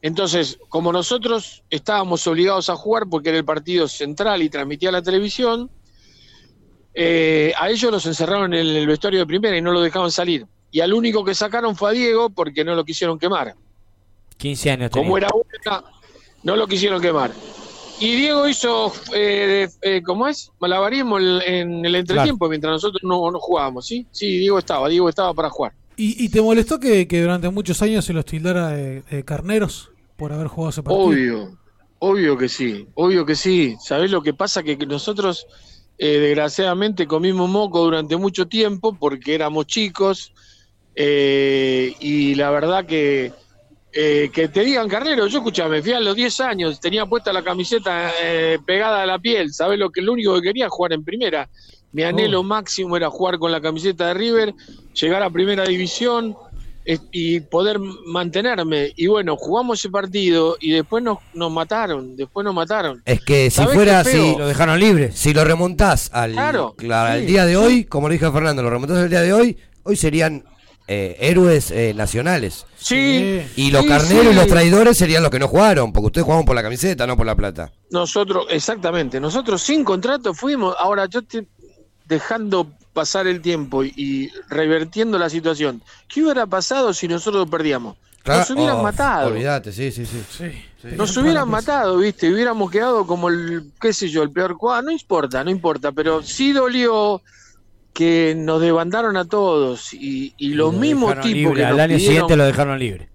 Entonces, 0.00 0.58
como 0.68 0.92
nosotros 0.92 1.62
estábamos 1.70 2.26
obligados 2.26 2.68
a 2.70 2.74
jugar 2.74 3.04
porque 3.08 3.28
era 3.28 3.38
el 3.38 3.44
partido 3.44 3.86
central 3.86 4.42
y 4.42 4.50
transmitía 4.50 4.90
la 4.90 5.00
televisión, 5.02 5.70
eh, 6.94 7.52
a 7.58 7.70
ellos 7.70 7.90
los 7.90 8.06
encerraron 8.06 8.52
en 8.54 8.66
el 8.66 8.86
vestuario 8.86 9.20
de 9.20 9.26
primera 9.26 9.56
y 9.56 9.62
no 9.62 9.72
lo 9.72 9.80
dejaban 9.80 10.10
salir. 10.10 10.46
Y 10.70 10.80
al 10.80 10.92
único 10.92 11.24
que 11.24 11.34
sacaron 11.34 11.76
fue 11.76 11.90
a 11.90 11.92
Diego 11.92 12.30
porque 12.30 12.64
no 12.64 12.74
lo 12.74 12.84
quisieron 12.84 13.18
quemar. 13.18 13.54
15 14.38 14.70
años 14.70 14.90
tenía. 14.90 15.04
Como 15.06 15.18
era 15.18 15.28
una, 15.32 15.84
no 16.42 16.56
lo 16.56 16.66
quisieron 16.66 17.00
quemar. 17.00 17.30
Y 18.00 18.16
Diego 18.16 18.48
hizo, 18.48 18.92
eh, 19.14 19.68
eh, 19.80 20.02
¿cómo 20.04 20.26
es? 20.26 20.50
Malabarismo 20.58 21.18
en, 21.18 21.42
en 21.42 21.84
el 21.84 21.94
entretiempo 21.94 22.48
mientras 22.48 22.72
nosotros 22.72 23.02
no, 23.04 23.30
no 23.30 23.38
jugábamos, 23.38 23.86
¿sí? 23.86 24.06
Sí, 24.10 24.38
Diego 24.38 24.58
estaba, 24.58 24.88
Diego 24.88 25.08
estaba 25.08 25.32
para 25.34 25.50
jugar. 25.50 25.72
¿Y, 25.96 26.24
y 26.24 26.28
te 26.30 26.40
molestó 26.42 26.80
que, 26.80 27.06
que 27.06 27.20
durante 27.20 27.48
muchos 27.50 27.80
años 27.82 28.04
se 28.04 28.12
los 28.12 28.24
tildara 28.24 28.70
de, 28.70 29.02
de 29.02 29.24
carneros 29.24 29.90
por 30.16 30.32
haber 30.32 30.48
jugado 30.48 30.70
ese 30.70 30.82
partido? 30.82 31.04
Obvio, 31.04 31.58
obvio 32.00 32.38
que 32.38 32.48
sí, 32.48 32.88
obvio 32.94 33.24
que 33.24 33.36
sí. 33.36 33.76
¿Sabés 33.80 34.10
lo 34.10 34.22
que 34.22 34.34
pasa? 34.34 34.62
Que 34.62 34.76
nosotros, 34.78 35.46
eh, 36.04 36.18
desgraciadamente, 36.18 37.06
comimos 37.06 37.48
moco 37.48 37.78
durante 37.78 38.16
mucho 38.16 38.48
tiempo 38.48 38.92
porque 38.98 39.36
éramos 39.36 39.68
chicos 39.68 40.32
eh, 40.96 41.94
y 42.00 42.34
la 42.34 42.50
verdad 42.50 42.84
que, 42.84 43.30
eh, 43.92 44.28
que 44.32 44.48
te 44.48 44.64
digan 44.64 44.88
carnero, 44.88 45.28
yo 45.28 45.38
escuchame, 45.38 45.80
fui 45.80 45.92
a 45.92 46.00
los 46.00 46.16
10 46.16 46.40
años, 46.40 46.80
tenía 46.80 47.06
puesta 47.06 47.32
la 47.32 47.44
camiseta 47.44 48.10
eh, 48.20 48.58
pegada 48.66 49.04
a 49.04 49.06
la 49.06 49.20
piel, 49.20 49.54
¿sabés 49.54 49.78
lo 49.78 49.90
que 49.90 50.02
lo 50.02 50.14
único 50.14 50.34
que 50.34 50.48
quería? 50.48 50.68
Jugar 50.68 50.92
en 50.92 51.04
primera. 51.04 51.48
Mi 51.92 52.02
anhelo 52.02 52.42
máximo 52.42 52.96
era 52.96 53.08
jugar 53.08 53.38
con 53.38 53.52
la 53.52 53.60
camiseta 53.60 54.08
de 54.08 54.14
River, 54.14 54.54
llegar 55.00 55.22
a 55.22 55.30
primera 55.30 55.62
división 55.62 56.36
y 56.84 57.40
poder 57.40 57.78
mantenerme. 58.06 58.92
Y 58.96 59.06
bueno, 59.06 59.36
jugamos 59.36 59.78
ese 59.78 59.88
partido 59.90 60.56
y 60.60 60.70
después 60.72 61.02
nos, 61.02 61.18
nos 61.34 61.50
mataron, 61.50 62.16
después 62.16 62.44
nos 62.44 62.54
mataron. 62.54 63.02
Es 63.04 63.20
que 63.24 63.50
si 63.50 63.56
¿Sabés 63.56 63.74
fuera 63.74 64.00
así, 64.00 64.34
Lo 64.36 64.46
dejaron 64.48 64.78
libre. 64.80 65.12
si 65.12 65.32
lo 65.32 65.44
remontás 65.44 66.10
al, 66.12 66.32
Claro, 66.32 66.74
al 66.90 67.26
día 67.26 67.44
de 67.46 67.52
sí. 67.52 67.56
hoy, 67.56 67.84
como 67.84 68.08
lo 68.08 68.12
dijo 68.12 68.32
Fernando, 68.32 68.62
lo 68.62 68.70
remontás 68.70 68.98
al 68.98 69.10
día 69.10 69.20
de 69.20 69.32
hoy, 69.32 69.56
hoy 69.84 69.96
serían 69.96 70.44
eh, 70.88 71.16
héroes 71.20 71.70
eh, 71.70 71.94
nacionales. 71.94 72.66
Sí, 72.76 73.40
Y 73.54 73.70
los 73.70 73.82
sí, 73.82 73.88
carneros 73.88 74.32
y 74.32 74.36
los 74.36 74.48
traidores 74.48 74.96
serían 74.98 75.22
los 75.22 75.30
que 75.30 75.38
no 75.38 75.46
jugaron, 75.48 75.92
porque 75.92 76.06
ustedes 76.06 76.24
jugaban 76.24 76.44
por 76.44 76.56
la 76.56 76.62
camiseta, 76.62 77.06
no 77.06 77.16
por 77.16 77.26
la 77.26 77.36
plata. 77.36 77.70
Nosotros, 77.90 78.46
exactamente, 78.50 79.20
nosotros 79.20 79.62
sin 79.62 79.84
contrato 79.84 80.34
fuimos, 80.34 80.74
ahora 80.78 81.06
yo 81.06 81.20
estoy 81.20 81.46
dejando 82.06 82.66
pasar 82.92 83.26
el 83.26 83.40
tiempo 83.40 83.84
y, 83.84 83.92
y 83.96 84.30
revertiendo 84.48 85.18
la 85.18 85.30
situación. 85.30 85.82
¿Qué 86.08 86.22
hubiera 86.22 86.46
pasado 86.46 86.92
si 86.92 87.08
nosotros 87.08 87.48
perdíamos? 87.48 87.96
Nos 88.24 88.48
hubieran 88.50 88.76
Oh, 88.76 88.82
matado. 88.82 89.28
Olvídate, 89.28 89.72
sí, 89.72 89.90
sí, 89.90 90.06
sí. 90.06 90.94
Nos 90.96 91.16
hubieran 91.16 91.48
matado, 91.48 91.96
viste, 91.98 92.28
y 92.28 92.32
hubiéramos 92.32 92.70
quedado 92.70 93.04
como 93.06 93.28
el, 93.28 93.70
qué 93.80 93.92
sé 93.92 94.08
yo, 94.08 94.22
el 94.22 94.30
peor 94.30 94.56
cuadro. 94.56 94.82
No 94.86 94.90
importa, 94.92 95.42
no 95.42 95.50
importa, 95.50 95.90
pero 95.92 96.22
sí 96.22 96.52
dolió 96.52 97.20
que 97.92 98.34
nos 98.36 98.60
debandaron 98.60 99.16
a 99.16 99.24
todos 99.24 99.92
y, 99.92 100.34
y 100.38 100.50
los 100.54 100.72
Lo 100.72 100.80
mismos 100.80 101.20
tipos 101.20 101.54
que 101.56 101.64
Al 101.64 101.72
nos 101.72 101.80
año 101.80 101.96
pidieron- 101.96 102.00
siguiente 102.06 102.36
lo 102.36 102.44
dejaron 102.44 102.78
libre. 102.78 103.08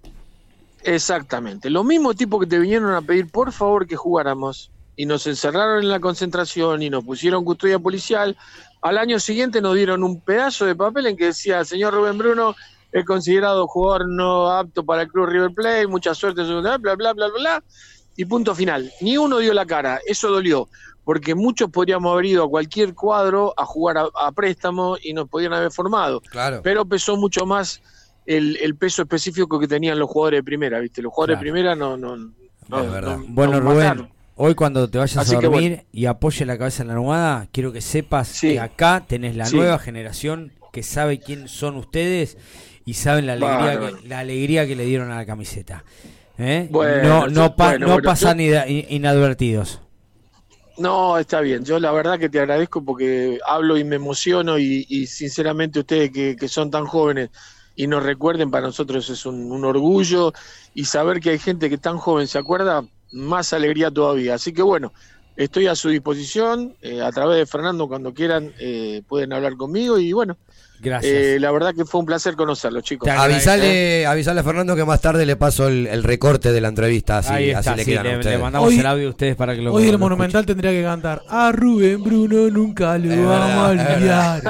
Exactamente. 0.84 1.70
Los 1.70 1.84
mismos 1.84 2.16
tipos 2.16 2.40
que 2.40 2.46
te 2.46 2.58
vinieron 2.58 2.94
a 2.94 3.02
pedir 3.02 3.28
por 3.30 3.52
favor 3.52 3.86
que 3.86 3.96
jugáramos 3.96 4.70
y 4.96 5.06
nos 5.06 5.26
encerraron 5.26 5.82
en 5.82 5.88
la 5.88 6.00
concentración 6.00 6.82
y 6.82 6.90
nos 6.90 7.04
pusieron 7.04 7.44
custodia 7.44 7.78
policial, 7.78 8.36
al 8.82 8.98
año 8.98 9.18
siguiente 9.18 9.60
nos 9.60 9.74
dieron 9.74 10.02
un 10.04 10.20
pedazo 10.20 10.64
de 10.66 10.74
papel 10.76 11.06
en 11.06 11.16
que 11.16 11.26
decía, 11.26 11.64
señor 11.64 11.94
Rubén 11.94 12.18
Bruno, 12.18 12.54
es 12.92 13.04
considerado 13.04 13.66
jugador 13.66 14.08
no 14.08 14.50
apto 14.50 14.84
para 14.84 15.02
el 15.02 15.08
Club 15.08 15.26
River 15.26 15.52
Plate, 15.52 15.86
mucha 15.86 16.14
suerte, 16.14 16.40
en 16.42 16.46
su- 16.46 16.60
bla, 16.62 16.78
bla, 16.78 16.94
bla, 16.94 17.12
bla, 17.12 17.28
bla, 17.28 17.64
y 18.16 18.24
punto 18.24 18.54
final. 18.54 18.90
Ni 19.00 19.16
uno 19.18 19.38
dio 19.38 19.52
la 19.52 19.66
cara, 19.66 20.00
eso 20.06 20.30
dolió, 20.30 20.68
porque 21.04 21.34
muchos 21.34 21.70
podríamos 21.70 22.12
haber 22.12 22.26
ido 22.26 22.44
a 22.44 22.48
cualquier 22.48 22.94
cuadro 22.94 23.52
a 23.56 23.64
jugar 23.66 23.98
a, 23.98 24.08
a 24.26 24.32
préstamo 24.32 24.96
y 25.02 25.12
nos 25.12 25.28
podían 25.28 25.52
haber 25.52 25.70
formado. 25.70 26.20
Claro. 26.22 26.60
Pero 26.62 26.84
pesó 26.86 27.16
mucho 27.16 27.46
más 27.46 27.82
el, 28.26 28.56
el 28.60 28.76
peso 28.76 29.02
específico 29.02 29.58
que 29.58 29.68
tenían 29.68 29.98
los 29.98 30.08
jugadores 30.10 30.38
de 30.38 30.44
primera, 30.44 30.78
¿viste? 30.80 31.02
Los 31.02 31.12
jugadores 31.12 31.36
Claro. 31.38 31.44
de 31.44 31.50
primera 31.50 31.74
no... 31.74 31.96
no, 31.96 32.16
no- 32.16 32.32
no- 32.68 33.24
Bueno, 33.28 33.60
Rubén, 33.60 33.76
mataron. 33.78 34.10
Hoy 34.38 34.54
cuando 34.54 34.88
te 34.88 34.98
vayas 34.98 35.16
Así 35.18 35.34
a 35.34 35.40
dormir 35.40 35.70
bueno. 35.70 35.82
y 35.92 36.06
apoye 36.06 36.44
la 36.46 36.56
cabeza 36.56 36.82
en 36.82 36.88
la 36.88 36.94
almohada, 36.94 37.48
quiero 37.52 37.72
que 37.72 37.80
sepas 37.80 38.40
que 38.40 38.58
acá 38.58 39.04
tenés 39.06 39.36
la 39.36 39.46
Sí. 39.46 39.56
nueva 39.56 39.78
generación 39.78 40.52
que 40.72 40.82
sabe 40.82 41.18
quién 41.20 41.48
son 41.48 41.76
ustedes 41.76 42.36
y 42.84 42.94
saben 42.94 43.26
la 43.26 43.34
alegría, 43.34 43.80
que, 43.80 44.08
la 44.08 44.18
alegría 44.20 44.66
que 44.66 44.76
le 44.76 44.84
dieron 44.84 45.10
a 45.10 45.16
la 45.16 45.26
camiseta. 45.26 45.84
¿Eh? 46.38 46.68
Bueno, 46.70 47.26
no 47.26 47.28
no, 47.28 47.56
pa- 47.56 47.70
bueno, 47.70 47.86
no 47.88 47.92
bueno, 47.94 48.06
pasan 48.08 48.38
yo- 48.38 48.62
inadvertidos. 48.66 49.80
No, 50.78 51.18
está 51.18 51.40
bien. 51.40 51.64
Yo 51.64 51.80
la 51.80 51.90
verdad 51.90 52.18
que 52.18 52.28
te 52.28 52.38
agradezco 52.38 52.84
porque 52.84 53.38
hablo 53.44 53.76
y 53.76 53.82
me 53.84 53.96
emociono 53.96 54.58
y, 54.58 54.86
y 54.88 55.06
sinceramente 55.08 55.80
ustedes 55.80 56.12
que, 56.12 56.36
que 56.36 56.48
son 56.48 56.70
tan 56.70 56.86
jóvenes 56.86 57.30
y 57.74 57.88
nos 57.88 58.02
recuerden, 58.04 58.50
para 58.50 58.66
nosotros 58.68 59.10
es 59.10 59.26
un, 59.26 59.50
un 59.50 59.64
orgullo 59.64 60.32
y 60.74 60.84
saber 60.84 61.18
que 61.20 61.30
hay 61.30 61.38
gente 61.38 61.68
que 61.68 61.78
tan 61.78 61.98
joven 61.98 62.28
se 62.28 62.38
acuerda, 62.38 62.84
más 63.12 63.52
alegría 63.52 63.90
todavía. 63.90 64.34
Así 64.34 64.52
que 64.52 64.62
bueno, 64.62 64.92
estoy 65.36 65.66
a 65.66 65.74
su 65.74 65.88
disposición. 65.88 66.74
eh, 66.82 67.02
a 67.02 67.10
través 67.12 67.38
de 67.38 67.46
Fernando, 67.46 67.88
cuando 67.88 68.12
quieran, 68.14 68.52
eh, 68.58 69.02
pueden 69.08 69.32
hablar 69.32 69.56
conmigo. 69.56 69.98
Y 69.98 70.12
bueno, 70.12 70.36
Gracias. 70.80 71.12
eh, 71.12 71.38
la 71.40 71.50
verdad 71.50 71.74
que 71.74 71.84
fue 71.84 71.98
un 72.00 72.06
placer 72.06 72.36
conocerlos, 72.36 72.84
chicos. 72.84 73.08
Avisale, 73.08 74.06
avisale 74.06 74.40
a 74.40 74.44
Fernando 74.44 74.76
que 74.76 74.84
más 74.84 75.00
tarde 75.00 75.26
le 75.26 75.34
paso 75.34 75.66
el, 75.66 75.88
el 75.88 76.04
recorte 76.04 76.52
de 76.52 76.60
la 76.60 76.68
entrevista, 76.68 77.18
así, 77.18 77.32
Ahí 77.32 77.50
así 77.50 77.70
le 77.74 77.84
sí, 77.84 77.90
quedan 77.90 78.06
a 78.06 78.10
le, 78.10 78.16
ustedes. 78.18 78.36
le 78.36 78.42
mandamos 78.42 78.68
Hoy- 78.68 78.78
el 78.78 78.86
audio 78.86 79.06
a 79.08 79.10
ustedes 79.10 79.34
para 79.34 79.56
que 79.56 79.62
lo 79.62 79.72
Hoy 79.74 79.86
lo 79.86 79.90
el 79.92 79.98
Monumental 79.98 80.46
tendría 80.46 80.70
que 80.70 80.82
cantar 80.84 81.22
A 81.28 81.50
Rubén 81.50 82.02
Bruno 82.04 82.48
nunca 82.50 82.96
lo 82.96 83.28
vamos 83.28 83.56
a 83.56 83.68
olvidar. 83.70 84.42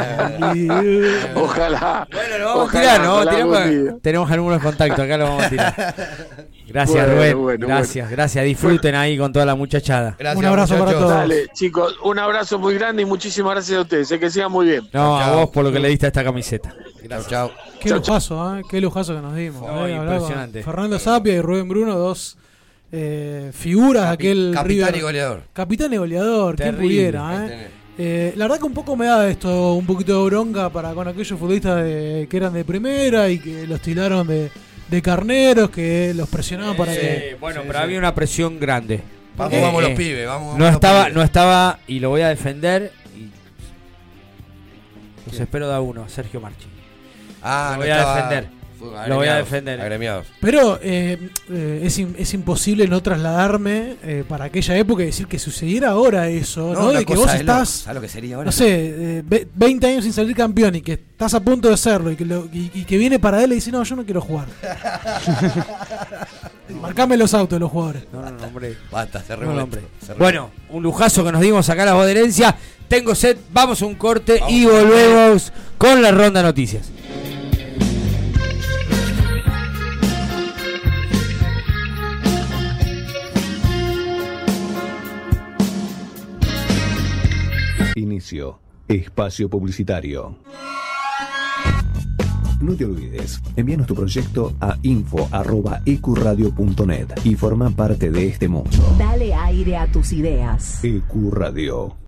Ojalá. 1.35 2.07
Bueno, 2.13 2.39
lo 2.39 2.45
vamos 2.47 2.75
a 2.75 2.79
tirar, 2.81 3.01
¿no? 3.03 3.27
Tiramos- 3.27 4.03
tenemos 4.03 4.31
algunos 4.31 4.63
contactos, 4.63 5.01
acá 5.01 5.17
lo 5.17 5.25
vamos 5.25 5.45
a 5.45 5.49
tirar. 5.51 5.95
Gracias, 6.69 7.07
Bueno, 7.07 7.15
Rubén. 7.15 7.39
bueno, 7.43 7.67
gracias, 7.67 8.11
gracias. 8.11 8.45
Disfruten 8.45 8.95
ahí 8.95 9.17
con 9.17 9.33
toda 9.33 9.47
la 9.47 9.55
muchachada. 9.55 10.17
Un 10.37 10.45
abrazo 10.45 10.79
para 10.79 10.93
todos. 10.93 11.11
Dale, 11.11 11.49
chicos, 11.55 11.97
un 12.05 12.19
abrazo 12.19 12.59
muy 12.59 12.75
grande 12.75 13.03
y 13.03 13.05
muchísimas 13.05 13.53
gracias 13.53 13.79
a 13.79 13.83
ustedes. 13.83 14.11
eh, 14.13 14.19
que 14.21 14.31
sigan 14.31 14.53
muy 14.53 14.67
bien. 14.67 14.89
No, 14.93 15.19
a 15.19 15.35
vos 15.37 15.51
por 15.51 15.65
lo 15.65 15.73
que 15.73 15.79
le 15.79 15.89
diste 15.89 16.07
a 16.07 16.09
esta 16.09 16.23
camiseta. 16.23 16.75
Gracias. 17.03 17.29
Chao. 17.31 17.51
Qué 17.81 17.91
lujazo, 17.91 18.59
¿eh? 18.59 18.63
Qué 18.69 18.81
lujazo 18.81 19.15
que 19.15 19.23
nos 19.23 19.35
dimos. 19.35 19.63
No, 19.67 19.87
¿eh? 19.87 19.93
Impresionante. 19.95 20.63
Fernando 20.63 20.99
Sapia 20.99 21.35
y 21.35 21.41
Rubén 21.41 21.69
Bruno, 21.69 21.97
dos 21.97 22.37
eh, 22.93 23.51
figuras 23.55 24.05
de 24.09 24.13
aquel 24.15 24.51
capitán 24.55 24.89
River- 24.89 24.97
y 24.97 25.01
goleador. 25.01 25.43
Capitán 25.53 25.93
y 25.93 25.97
goleador, 25.97 26.57
quien 26.57 26.77
pudiera, 26.77 27.47
¿eh? 27.47 27.69
Eh, 28.01 28.33
la 28.37 28.45
verdad 28.45 28.59
que 28.61 28.65
un 28.67 28.75
poco 28.75 28.95
me 28.97 29.07
da 29.07 29.29
esto 29.29 29.75
un 29.75 29.85
poquito 29.85 30.23
de 30.23 30.31
bronca 30.31 30.71
para 30.71 30.93
con 30.95 31.09
aquellos 31.09 31.37
futbolistas 31.39 31.83
de- 31.83 32.29
que 32.31 32.37
eran 32.37 32.53
de 32.53 32.65
primera 32.65 33.29
y 33.29 33.41
que 33.41 33.67
los 33.67 33.81
tilaron 33.81 34.25
de, 34.27 34.51
de 34.89 35.03
carneros, 35.03 35.71
que 35.71 36.13
los 36.15 36.29
presionaban 36.29 36.77
para 36.77 36.93
Sí, 36.93 36.99
que... 37.01 37.37
bueno, 37.41 37.63
pero 37.67 37.79
había 37.79 37.99
una 37.99 38.15
presión 38.15 38.59
grande. 38.59 39.03
Vamos, 39.37 39.53
Eh, 39.55 39.61
vamos 39.63 39.83
los 39.83 39.91
eh, 39.93 39.95
pibes, 39.97 40.27
vamos, 40.27 40.47
vamos 40.55 40.59
no 40.59 40.69
estaba, 40.69 41.03
pibes. 41.05 41.15
no 41.17 41.23
estaba, 41.23 41.79
y 41.87 42.01
lo 42.01 42.09
voy 42.11 42.23
a 42.23 42.29
defender. 42.29 42.93
Y 43.17 43.31
los 45.31 45.39
espero 45.41 45.69
de 45.71 45.79
uno, 45.79 46.09
Sergio 46.09 46.41
Marchi. 46.41 46.67
Ah, 47.43 47.69
lo 47.73 47.77
no 47.77 47.83
voy 47.83 47.91
a 47.91 48.15
defender. 48.15 48.58
Lo 49.09 49.17
voy 49.17 49.29
a 49.29 49.37
defender. 49.37 49.81
agremiados. 49.81 50.27
Pero 50.41 50.79
eh, 50.83 51.31
eh, 51.51 51.81
es, 51.85 51.99
im- 51.99 52.15
es 52.19 52.33
imposible 52.35 52.87
no 52.89 53.03
trasladarme 53.03 53.97
eh, 54.03 54.25
para 54.29 54.47
aquella 54.47 54.77
época 54.77 55.03
y 55.03 55.07
decir 55.07 55.27
que 55.27 55.39
sucediera 55.39 55.91
ahora 55.91 56.29
eso, 56.29 56.73
¿no? 56.75 56.91
una 56.91 56.99
De 57.01 57.05
que 57.05 57.15
vos 57.17 57.33
estás, 57.35 57.69
¿Sabes 57.69 57.95
lo 57.97 58.01
que 58.01 58.09
sería 58.09 58.37
ahora? 58.37 58.47
no 58.47 58.53
sé, 58.53 58.69
eh, 59.19 59.23
ve- 59.27 59.49
20 59.55 59.87
años 59.87 60.05
sin 60.05 60.13
salir 60.13 60.37
campeón 60.37 60.75
y 60.77 60.81
que 60.83 60.93
estás 60.93 61.35
a 61.35 61.41
punto 61.41 61.69
de 61.69 61.77
serlo 61.77 62.11
y 62.13 62.17
que, 62.17 62.25
lo- 62.25 62.47
y- 62.53 62.71
y 62.75 62.85
que 62.85 62.97
viene 62.99 63.19
para 63.19 63.43
él 63.43 63.53
y 63.53 63.57
dice, 63.57 63.71
no, 63.73 63.83
yo 63.83 63.97
no 63.97 64.05
quiero 64.05 64.21
jugar. 64.21 64.47
Marcame 66.81 67.17
los 67.17 67.35
autos 67.35 67.59
los 67.59 67.71
jugadores. 67.71 68.05
No, 68.13 68.21
no, 68.23 68.31
no, 68.31 68.45
hombre. 68.47 68.77
Basta, 68.91 69.23
se 69.23 69.37
No, 69.37 69.63
hombre. 69.63 69.83
Se. 70.05 70.15
Bueno, 70.15 70.51
un 70.71 70.83
lujazo 70.83 71.25
que 71.25 71.33
nos 71.33 71.41
dimos 71.41 71.69
acá 71.71 71.83
a 71.83 71.87
la 71.87 71.95
voz 71.95 72.05
de 72.07 72.13
herencia. 72.13 72.55
Tengo 72.89 73.15
set, 73.15 73.39
vamos 73.53 73.83
a 73.83 73.87
un 73.87 73.95
corte 73.97 74.41
y 74.49 74.65
volvemos 74.65 75.53
con 75.77 76.01
la 76.03 76.11
ronda 76.11 76.41
de 76.41 76.47
noticias. 76.49 76.91
Inicio. 87.99 88.61
Espacio 88.89 89.51
publicitario. 89.51 90.39
No 92.61 92.75
te 92.75 92.85
olvides, 92.85 93.41
envíanos 93.55 93.87
tu 93.87 93.95
proyecto 93.95 94.53
a 94.61 94.77
info.ecuradio.net 94.83 97.07
y 97.25 97.37
forma 97.37 97.71
parte 97.71 98.11
de 98.11 98.27
este 98.27 98.49
mundo. 98.49 98.97
Dale 98.99 99.33
aire 99.33 99.77
a 99.77 99.89
tus 99.93 100.13
ideas. 100.13 100.83
Ecuradio. 100.83 102.08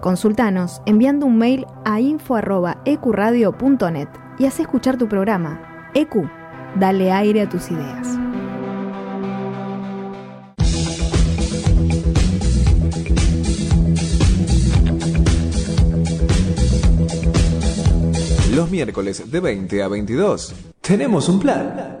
Consultanos 0.00 0.80
enviando 0.86 1.26
un 1.26 1.36
mail 1.36 1.66
a 1.84 2.00
info.ecuradio.net 2.00 4.08
y 4.38 4.46
haz 4.46 4.58
escuchar 4.58 4.96
tu 4.96 5.06
programa. 5.08 5.90
EQ, 5.94 6.26
dale 6.76 7.12
aire 7.12 7.42
a 7.42 7.48
tus 7.48 7.70
ideas. 7.70 8.08
Los 18.54 18.70
miércoles 18.70 19.30
de 19.30 19.40
20 19.40 19.82
a 19.82 19.88
22 19.88 20.54
tenemos 20.80 21.28
un 21.28 21.40
plan. 21.40 22.00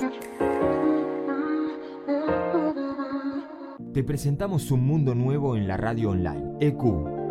Te 3.93 4.05
presentamos 4.05 4.71
un 4.71 4.85
mundo 4.85 5.15
nuevo 5.15 5.57
en 5.57 5.67
la 5.67 5.75
radio 5.75 6.11
online. 6.11 6.53
EQ 6.61 6.81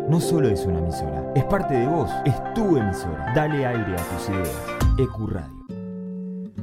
no 0.07 0.19
solo 0.21 0.47
es 0.47 0.63
una 0.67 0.77
emisora, 0.77 1.31
es 1.35 1.43
parte 1.45 1.73
de 1.73 1.87
vos, 1.87 2.11
es 2.23 2.35
tu 2.53 2.77
emisora. 2.77 3.33
Dale 3.33 3.65
aire 3.65 3.95
a 3.95 4.03
tus 4.03 4.29
ideas. 4.29 4.65
EQ 4.99 5.27
Radio. 5.27 5.65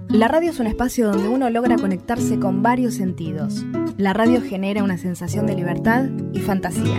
La 0.09 0.29
radio 0.29 0.51
es 0.51 0.61
un 0.61 0.69
espacio 0.69 1.11
donde 1.11 1.29
uno 1.29 1.51
logra 1.51 1.75
conectarse 1.75 2.39
con 2.39 2.63
varios 2.63 2.95
sentidos. 2.95 3.67
La 3.97 4.13
radio 4.13 4.41
genera 4.41 4.85
una 4.85 4.99
sensación 4.99 5.47
de 5.47 5.57
libertad 5.57 6.05
y 6.33 6.39
fantasía. 6.43 6.99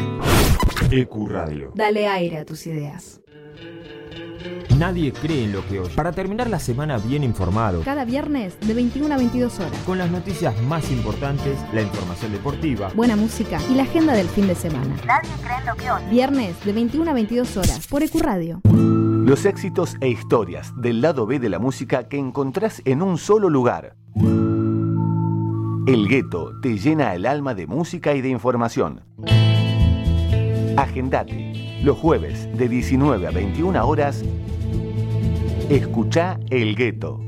EQ 0.92 1.30
Radio. 1.30 1.72
Dale 1.76 2.06
aire 2.06 2.40
a 2.40 2.46
tus 2.46 2.68
ideas. 2.68 3.22
Nadie 4.80 5.12
cree 5.12 5.44
en 5.44 5.52
lo 5.52 5.68
que 5.68 5.82
oye. 5.82 5.94
Para 5.94 6.14
terminar 6.14 6.50
la 6.50 6.58
semana 6.58 6.98
bien 7.00 7.22
informado, 7.22 7.82
Cada 7.84 8.06
viernes 8.06 8.58
de 8.62 8.74
21 8.74 9.14
a 9.14 9.18
22 9.18 9.60
horas. 9.60 9.78
con 9.86 9.98
las 9.98 10.10
noticias 10.10 10.56
más 10.64 10.90
importantes, 10.90 11.60
la 11.74 11.82
información 11.82 12.32
deportiva, 12.32 12.90
Buena 12.96 13.18
música 13.18 13.60
y 13.70 13.76
la 13.76 13.84
agenda 13.84 14.14
del 14.14 14.30
fin 14.30 14.48
de 14.48 14.56
semana. 14.56 14.96
Nadie 15.06 15.30
cree 15.44 15.58
en 15.58 15.66
lo 15.66 15.76
que 15.76 15.92
oye. 15.92 16.10
Viernes 16.10 16.64
de 16.64 16.72
21 16.72 17.12
a 17.12 17.14
22 17.14 17.58
horas 17.58 17.88
por 17.88 18.04
Ecuradio. 18.04 18.62
Los 18.64 19.46
éxitos 19.46 19.98
e 20.00 20.08
historias 20.08 20.72
del 20.82 21.02
lado 21.02 21.26
B 21.26 21.40
de 21.40 21.50
la 21.50 21.60
música 21.60 22.08
que 22.08 22.18
encontrás 22.18 22.82
en 22.86 23.02
un 23.02 23.18
solo 23.18 23.50
lugar. 23.50 23.98
El 25.88 26.08
gueto 26.08 26.54
te 26.62 26.78
llena 26.78 27.16
el 27.16 27.26
alma 27.26 27.54
de 27.54 27.68
música 27.68 28.14
y 28.16 28.22
de 28.22 28.30
información. 28.30 29.02
Agendate 30.80 31.82
los 31.84 31.98
jueves 31.98 32.48
de 32.58 32.70
19 32.70 33.28
a 33.28 33.32
21 33.32 33.86
horas 33.86 34.24
Escucha 35.70 36.40
El 36.50 36.74
Gueto. 36.74 37.20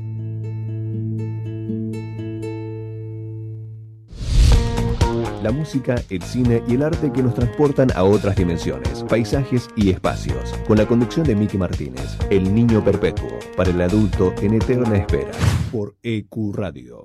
La 5.42 5.50
música, 5.52 5.96
el 6.08 6.22
cine 6.22 6.62
y 6.66 6.76
el 6.76 6.82
arte 6.82 7.12
que 7.12 7.22
nos 7.22 7.34
transportan 7.34 7.90
a 7.94 8.04
otras 8.04 8.36
dimensiones, 8.36 9.04
paisajes 9.06 9.68
y 9.76 9.90
espacios. 9.90 10.54
Con 10.66 10.78
la 10.78 10.86
conducción 10.86 11.26
de 11.26 11.36
Miki 11.36 11.58
Martínez, 11.58 12.16
El 12.30 12.54
Niño 12.54 12.82
Perpetuo, 12.82 13.38
para 13.54 13.68
el 13.68 13.82
adulto 13.82 14.32
en 14.40 14.54
eterna 14.54 14.96
espera. 14.96 15.32
Por 15.70 15.94
EQ 16.02 16.54
Radio. 16.54 17.04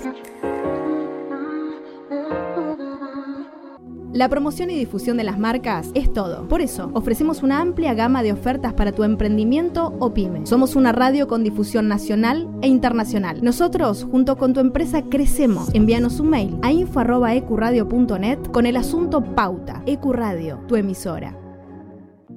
La 4.13 4.27
promoción 4.27 4.69
y 4.69 4.75
difusión 4.75 5.15
de 5.15 5.23
las 5.23 5.39
marcas 5.39 5.89
es 5.93 6.11
todo. 6.11 6.45
Por 6.49 6.59
eso, 6.59 6.91
ofrecemos 6.93 7.43
una 7.43 7.61
amplia 7.61 7.93
gama 7.93 8.23
de 8.23 8.33
ofertas 8.33 8.73
para 8.73 8.91
tu 8.91 9.05
emprendimiento 9.05 9.95
o 9.99 10.13
pyme. 10.13 10.45
Somos 10.45 10.75
una 10.75 10.91
radio 10.91 11.29
con 11.29 11.45
difusión 11.45 11.87
nacional 11.87 12.49
e 12.61 12.67
internacional. 12.67 13.41
Nosotros, 13.41 14.05
junto 14.11 14.37
con 14.37 14.53
tu 14.53 14.59
empresa, 14.59 15.03
crecemos. 15.03 15.73
Envíanos 15.73 16.19
un 16.19 16.29
mail 16.29 16.57
a 16.61 16.73
info.ecuradio.net 16.73 18.39
con 18.51 18.65
el 18.65 18.75
asunto 18.75 19.23
Pauta. 19.23 19.81
Ecuradio, 19.85 20.57
tu 20.67 20.75
emisora. 20.75 21.37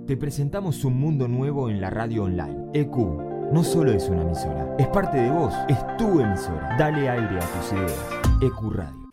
Te 0.07 0.17
presentamos 0.17 0.85
un 0.85 1.01
mundo 1.01 1.27
nuevo 1.27 1.69
en 1.71 1.81
la 1.81 1.91
radio 1.91 2.23
online. 2.23 2.69
EQ 2.73 2.97
no 3.53 3.65
solo 3.65 3.93
es 3.93 4.09
una 4.09 4.23
emisora, 4.23 4.77
es 4.79 4.87
parte 4.89 5.19
de 5.19 5.31
vos, 5.31 5.53
es 5.69 5.79
tu 5.97 6.21
emisora. 6.21 6.77
Dale 6.79 7.09
aire 7.09 7.39
a 7.39 7.41
tus 7.41 7.73
ideas. 7.73 8.09
EQ 8.43 8.73
Radio. 8.73 9.04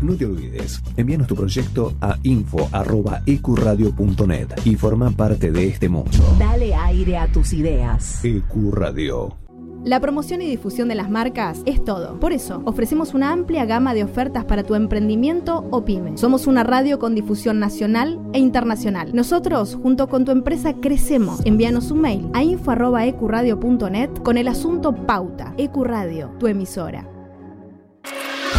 No 0.00 0.14
te 0.14 0.26
olvides, 0.26 0.80
envíanos 0.96 1.26
tu 1.26 1.34
proyecto 1.34 1.92
a 2.00 2.16
info.ecuradio.net 2.22 4.48
y 4.64 4.76
forma 4.76 5.10
parte 5.10 5.50
de 5.50 5.66
este 5.66 5.88
mundo. 5.88 6.10
Dale 6.38 6.72
aire 6.74 7.16
a 7.16 7.32
tus 7.32 7.52
ideas. 7.52 8.24
EQ 8.24 8.72
Radio. 8.72 9.36
La 9.84 10.00
promoción 10.00 10.42
y 10.42 10.46
difusión 10.46 10.88
de 10.88 10.96
las 10.96 11.08
marcas 11.08 11.62
es 11.64 11.84
todo. 11.84 12.18
Por 12.20 12.32
eso, 12.32 12.62
ofrecemos 12.64 13.14
una 13.14 13.32
amplia 13.32 13.64
gama 13.64 13.94
de 13.94 14.04
ofertas 14.04 14.44
para 14.44 14.64
tu 14.64 14.74
emprendimiento 14.74 15.66
o 15.70 15.84
pyme. 15.84 16.18
Somos 16.18 16.46
una 16.46 16.64
radio 16.64 16.98
con 16.98 17.14
difusión 17.14 17.60
nacional 17.60 18.20
e 18.32 18.38
internacional. 18.38 19.14
Nosotros, 19.14 19.78
junto 19.80 20.08
con 20.08 20.24
tu 20.24 20.32
empresa, 20.32 20.74
crecemos. 20.74 21.40
Envíanos 21.44 21.90
un 21.90 22.00
mail 22.00 22.28
a 22.34 22.42
info.ecuradio.net 22.42 24.10
con 24.22 24.36
el 24.36 24.48
asunto 24.48 24.94
Pauta. 24.94 25.54
Ecuradio, 25.56 26.32
tu 26.38 26.48
emisora. 26.48 27.08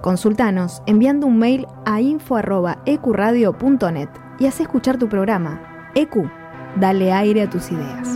Consultanos 0.00 0.82
enviando 0.86 1.26
un 1.26 1.38
mail 1.38 1.66
a 1.84 2.00
info.ecuradio.net 2.00 4.08
y 4.38 4.46
haz 4.46 4.60
escuchar 4.60 4.96
tu 4.98 5.10
programa. 5.10 5.90
EQ, 5.94 6.30
dale 6.76 7.12
aire 7.12 7.42
a 7.42 7.50
tus 7.50 7.70
ideas. 7.70 8.08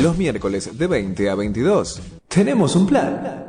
Los 0.00 0.16
miércoles 0.16 0.78
de 0.78 0.86
20 0.86 1.30
a 1.30 1.34
22 1.34 2.00
tenemos 2.28 2.76
un 2.76 2.86
plan. 2.86 3.48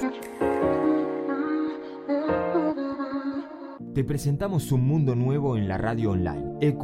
Te 3.93 4.05
presentamos 4.05 4.71
un 4.71 4.87
mundo 4.87 5.15
nuevo 5.15 5.57
en 5.57 5.67
la 5.67 5.77
radio 5.77 6.11
online. 6.11 6.53
EQ 6.61 6.81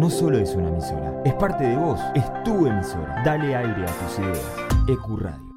no 0.00 0.10
solo 0.10 0.36
es 0.36 0.56
una 0.56 0.68
emisora, 0.68 1.22
es 1.24 1.32
parte 1.34 1.62
de 1.62 1.76
vos, 1.76 2.00
es 2.16 2.24
tu 2.42 2.66
emisora. 2.66 3.22
Dale 3.24 3.54
aire 3.54 3.84
a 3.84 3.86
tus 3.86 4.18
ideas. 4.18 4.56
EQ 4.88 5.20
Radio. 5.20 5.50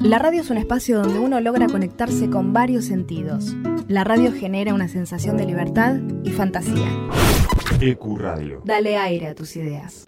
La 0.00 0.18
radio 0.18 0.40
es 0.40 0.50
un 0.50 0.56
espacio 0.56 1.00
donde 1.00 1.20
uno 1.20 1.40
logra 1.40 1.68
conectarse 1.68 2.28
con 2.28 2.52
varios 2.52 2.86
sentidos. 2.86 3.54
La 3.86 4.02
radio 4.02 4.32
genera 4.32 4.74
una 4.74 4.88
sensación 4.88 5.36
de 5.36 5.46
libertad 5.46 6.00
y 6.24 6.30
fantasía. 6.30 6.88
EQ 7.80 8.18
Radio. 8.18 8.62
Dale 8.64 8.96
aire 8.96 9.28
a 9.28 9.34
tus 9.36 9.54
ideas. 9.54 10.07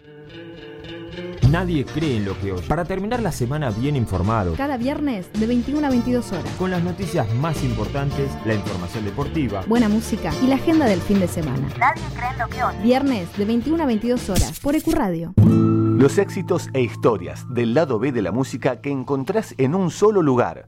Nadie 1.49 1.85
cree 1.85 2.17
en 2.17 2.25
lo 2.25 2.39
que 2.39 2.53
oye. 2.53 2.67
Para 2.67 2.85
terminar 2.85 3.21
la 3.21 3.31
semana 3.31 3.69
bien 3.71 3.95
informado, 3.95 4.53
Cada 4.55 4.77
viernes 4.77 5.31
de 5.33 5.45
21 5.47 5.85
a 5.85 5.89
22 5.89 6.31
horas. 6.31 6.45
con 6.57 6.71
las 6.71 6.83
noticias 6.83 7.27
más 7.35 7.63
importantes, 7.63 8.29
la 8.45 8.53
información 8.53 9.05
deportiva, 9.05 9.63
Buena 9.67 9.89
música 9.89 10.31
y 10.43 10.47
la 10.47 10.55
agenda 10.55 10.85
del 10.85 11.01
fin 11.01 11.19
de 11.19 11.27
semana. 11.27 11.67
Nadie 11.79 12.03
cree 12.15 12.29
en 12.31 12.37
lo 12.39 12.47
que 12.47 12.63
oye. 12.63 12.77
Viernes 12.83 13.37
de 13.37 13.45
21 13.45 13.83
a 13.83 13.85
22 13.85 14.29
horas 14.29 14.59
por 14.59 14.75
EQ 14.75 14.87
Radio. 14.93 15.33
Los 15.37 16.17
éxitos 16.17 16.69
e 16.73 16.81
historias 16.81 17.45
del 17.53 17.73
lado 17.73 17.99
B 17.99 18.11
de 18.11 18.21
la 18.21 18.31
música 18.31 18.81
que 18.81 18.89
encontrás 18.89 19.53
en 19.57 19.75
un 19.75 19.91
solo 19.91 20.21
lugar. 20.21 20.67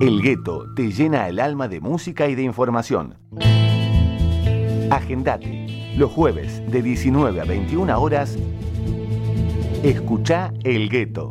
El 0.00 0.20
gueto 0.20 0.66
te 0.74 0.90
llena 0.92 1.28
el 1.28 1.38
alma 1.40 1.68
de 1.68 1.80
música 1.80 2.28
y 2.28 2.34
de 2.34 2.42
información. 2.42 3.16
Agendate 4.92 5.94
los 5.96 6.12
jueves 6.12 6.62
de 6.70 6.82
19 6.82 7.40
a 7.40 7.44
21 7.44 7.98
horas. 7.98 8.36
Escucha 9.82 10.52
El 10.64 10.90
Gueto. 10.90 11.30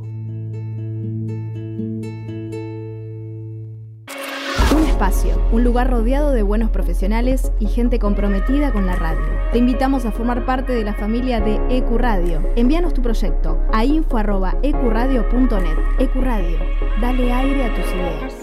Un 4.76 4.84
espacio, 4.88 5.40
un 5.52 5.64
lugar 5.64 5.92
rodeado 5.92 6.32
de 6.32 6.42
buenos 6.42 6.72
profesionales 6.72 7.52
y 7.60 7.68
gente 7.68 8.00
comprometida 8.00 8.74
con 8.74 8.88
la 8.88 8.96
radio. 8.96 9.22
Te 9.52 9.60
invitamos 9.60 10.06
a 10.06 10.12
formar 10.12 10.44
parte 10.44 10.74
de 10.74 10.84
la 10.84 10.96
familia 10.96 11.40
de 11.40 11.60
EcuRadio. 11.70 12.42
Envíanos 12.56 12.96
tu 12.96 13.04
proyecto 13.04 13.60
a 13.72 13.86
info@ecuradio.net. 13.86 15.78
EcuRadio, 16.00 16.58
dale 17.00 17.32
aire 17.32 17.66
a 17.66 17.76
tus 17.76 17.86
ideas. 17.94 18.41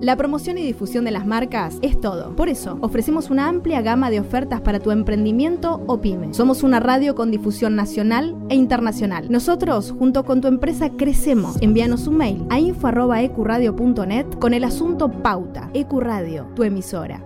La 0.00 0.14
promoción 0.16 0.58
y 0.58 0.62
difusión 0.62 1.04
de 1.04 1.10
las 1.10 1.26
marcas 1.26 1.78
es 1.82 2.00
todo. 2.00 2.36
Por 2.36 2.48
eso, 2.48 2.78
ofrecemos 2.82 3.30
una 3.30 3.48
amplia 3.48 3.82
gama 3.82 4.10
de 4.10 4.20
ofertas 4.20 4.60
para 4.60 4.78
tu 4.78 4.92
emprendimiento 4.92 5.82
o 5.88 6.00
pyme. 6.00 6.32
Somos 6.32 6.62
una 6.62 6.78
radio 6.78 7.16
con 7.16 7.32
difusión 7.32 7.74
nacional 7.74 8.36
e 8.48 8.54
internacional. 8.54 9.26
Nosotros, 9.28 9.92
junto 9.98 10.24
con 10.24 10.40
tu 10.40 10.46
empresa, 10.46 10.90
crecemos. 10.90 11.60
Envíanos 11.60 12.06
un 12.06 12.16
mail 12.16 12.46
a 12.48 12.60
info.ecuradio.net 12.60 14.26
con 14.38 14.54
el 14.54 14.62
asunto 14.62 15.10
Pauta. 15.10 15.68
Ecuradio, 15.74 16.46
tu 16.54 16.62
emisora. 16.62 17.24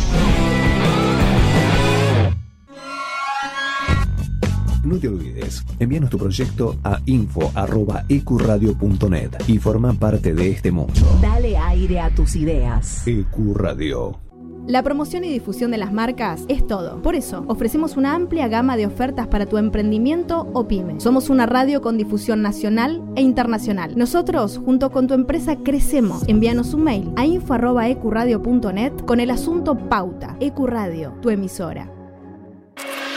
No 4.90 4.98
te 4.98 5.06
olvides, 5.06 5.64
envíanos 5.78 6.10
tu 6.10 6.18
proyecto 6.18 6.74
a 6.82 6.98
info.ecuradio.net 7.06 9.30
y 9.46 9.58
forma 9.58 9.92
parte 9.92 10.34
de 10.34 10.50
este 10.50 10.72
mundo. 10.72 10.92
Dale 11.22 11.56
aire 11.56 12.00
a 12.00 12.12
tus 12.12 12.34
ideas. 12.34 13.06
EQ 13.06 13.54
Radio. 13.54 14.18
La 14.66 14.82
promoción 14.82 15.22
y 15.22 15.28
difusión 15.28 15.70
de 15.70 15.78
las 15.78 15.92
marcas 15.92 16.44
es 16.48 16.66
todo. 16.66 17.00
Por 17.02 17.14
eso, 17.14 17.44
ofrecemos 17.46 17.96
una 17.96 18.16
amplia 18.16 18.48
gama 18.48 18.76
de 18.76 18.86
ofertas 18.86 19.28
para 19.28 19.46
tu 19.46 19.58
emprendimiento 19.58 20.50
o 20.54 20.66
pyme. 20.66 20.98
Somos 20.98 21.30
una 21.30 21.46
radio 21.46 21.82
con 21.82 21.96
difusión 21.96 22.42
nacional 22.42 23.00
e 23.14 23.22
internacional. 23.22 23.96
Nosotros, 23.96 24.58
junto 24.58 24.90
con 24.90 25.06
tu 25.06 25.14
empresa, 25.14 25.54
crecemos. 25.62 26.24
Envíanos 26.26 26.74
un 26.74 26.82
mail 26.82 27.12
a 27.14 27.26
info.ecuradio.net 27.26 29.04
con 29.06 29.20
el 29.20 29.30
asunto 29.30 29.76
Pauta. 29.76 30.36
Ecuradio, 30.40 31.12
tu 31.22 31.30
emisora. 31.30 31.92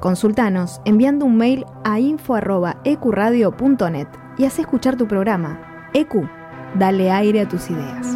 Consultanos 0.00 0.80
enviando 0.84 1.24
un 1.24 1.36
mail 1.36 1.64
a 1.84 1.98
info.ecuradio.net 1.98 4.06
y 4.38 4.44
haz 4.44 4.60
escuchar 4.60 4.96
tu 4.96 5.08
programa. 5.08 5.90
EQ, 5.92 6.28
dale 6.76 7.10
aire 7.10 7.40
a 7.40 7.48
tus 7.48 7.68
ideas. 7.70 8.06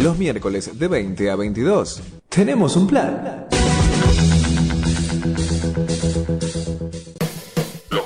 Los 0.00 0.16
miércoles 0.18 0.78
de 0.78 0.88
20 0.88 1.30
a 1.30 1.36
22 1.36 2.02
tenemos 2.28 2.76
un 2.76 2.86
plan. 2.86 3.51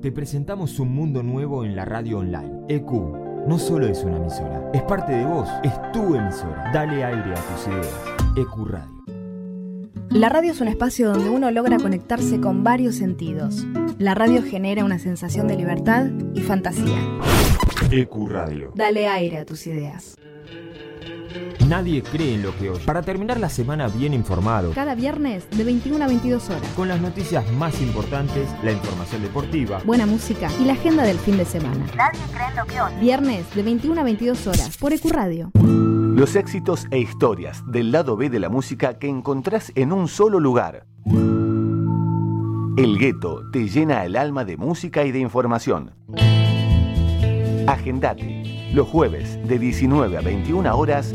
Te 0.00 0.12
presentamos 0.12 0.78
un 0.78 0.94
mundo 0.94 1.24
nuevo 1.24 1.64
en 1.64 1.74
la 1.74 1.84
radio 1.84 2.18
online. 2.18 2.66
EQ 2.68 2.88
no 3.48 3.58
solo 3.58 3.88
es 3.88 4.04
una 4.04 4.18
emisora, 4.18 4.70
es 4.72 4.82
parte 4.82 5.12
de 5.12 5.24
vos, 5.24 5.48
es 5.64 5.72
tu 5.90 6.14
emisora. 6.14 6.70
Dale 6.72 7.02
aire 7.02 7.32
a 7.32 7.34
tus 7.34 7.66
ideas. 7.66 8.00
EQ 8.36 8.68
Radio. 8.68 9.04
La 10.10 10.28
radio 10.28 10.52
es 10.52 10.60
un 10.60 10.68
espacio 10.68 11.10
donde 11.10 11.28
uno 11.28 11.50
logra 11.50 11.78
conectarse 11.78 12.40
con 12.40 12.62
varios 12.62 12.94
sentidos. 12.94 13.66
La 13.98 14.14
radio 14.14 14.40
genera 14.44 14.84
una 14.84 15.00
sensación 15.00 15.48
de 15.48 15.56
libertad 15.56 16.06
y 16.32 16.42
fantasía. 16.42 17.00
EQ 17.90 18.28
Radio. 18.28 18.72
Dale 18.76 19.08
aire 19.08 19.38
a 19.38 19.44
tus 19.44 19.66
ideas. 19.66 20.16
Nadie 21.68 22.02
cree 22.02 22.34
en 22.34 22.42
lo 22.42 22.56
que 22.56 22.70
oye. 22.70 22.84
Para 22.86 23.02
terminar 23.02 23.38
la 23.38 23.50
semana 23.50 23.88
bien 23.88 24.14
informado, 24.14 24.72
Cada 24.72 24.94
viernes 24.94 25.48
de 25.50 25.64
21 25.64 26.02
a 26.02 26.08
22 26.08 26.48
horas. 26.48 26.62
con 26.74 26.88
las 26.88 27.00
noticias 27.00 27.44
más 27.52 27.80
importantes, 27.82 28.48
la 28.62 28.72
información 28.72 29.20
deportiva, 29.22 29.80
Buena 29.84 30.06
música 30.06 30.48
y 30.60 30.64
la 30.64 30.72
agenda 30.72 31.02
del 31.02 31.18
fin 31.18 31.36
de 31.36 31.44
semana. 31.44 31.84
Nadie 31.96 32.20
cree 32.32 32.48
en 32.48 32.56
lo 32.56 32.64
que 32.64 32.80
oye. 32.80 32.96
Viernes 33.00 33.54
de 33.54 33.62
21 33.62 34.00
a 34.00 34.04
22 34.04 34.46
horas 34.46 34.76
por 34.78 34.92
Ecuradio. 34.94 35.50
Los 35.54 36.36
éxitos 36.36 36.86
e 36.90 36.98
historias 37.00 37.62
del 37.70 37.92
lado 37.92 38.16
B 38.16 38.30
de 38.30 38.40
la 38.40 38.48
música 38.48 38.98
que 38.98 39.08
encontrás 39.08 39.70
en 39.74 39.92
un 39.92 40.08
solo 40.08 40.40
lugar. 40.40 40.86
El 42.76 42.96
gueto 42.98 43.42
te 43.52 43.68
llena 43.68 44.04
el 44.06 44.16
alma 44.16 44.44
de 44.44 44.56
música 44.56 45.04
y 45.04 45.12
de 45.12 45.18
información. 45.18 45.92
Agendate. 47.66 48.70
Los 48.72 48.88
jueves 48.88 49.38
de 49.46 49.58
19 49.58 50.16
a 50.16 50.20
21 50.20 50.76
horas. 50.76 51.14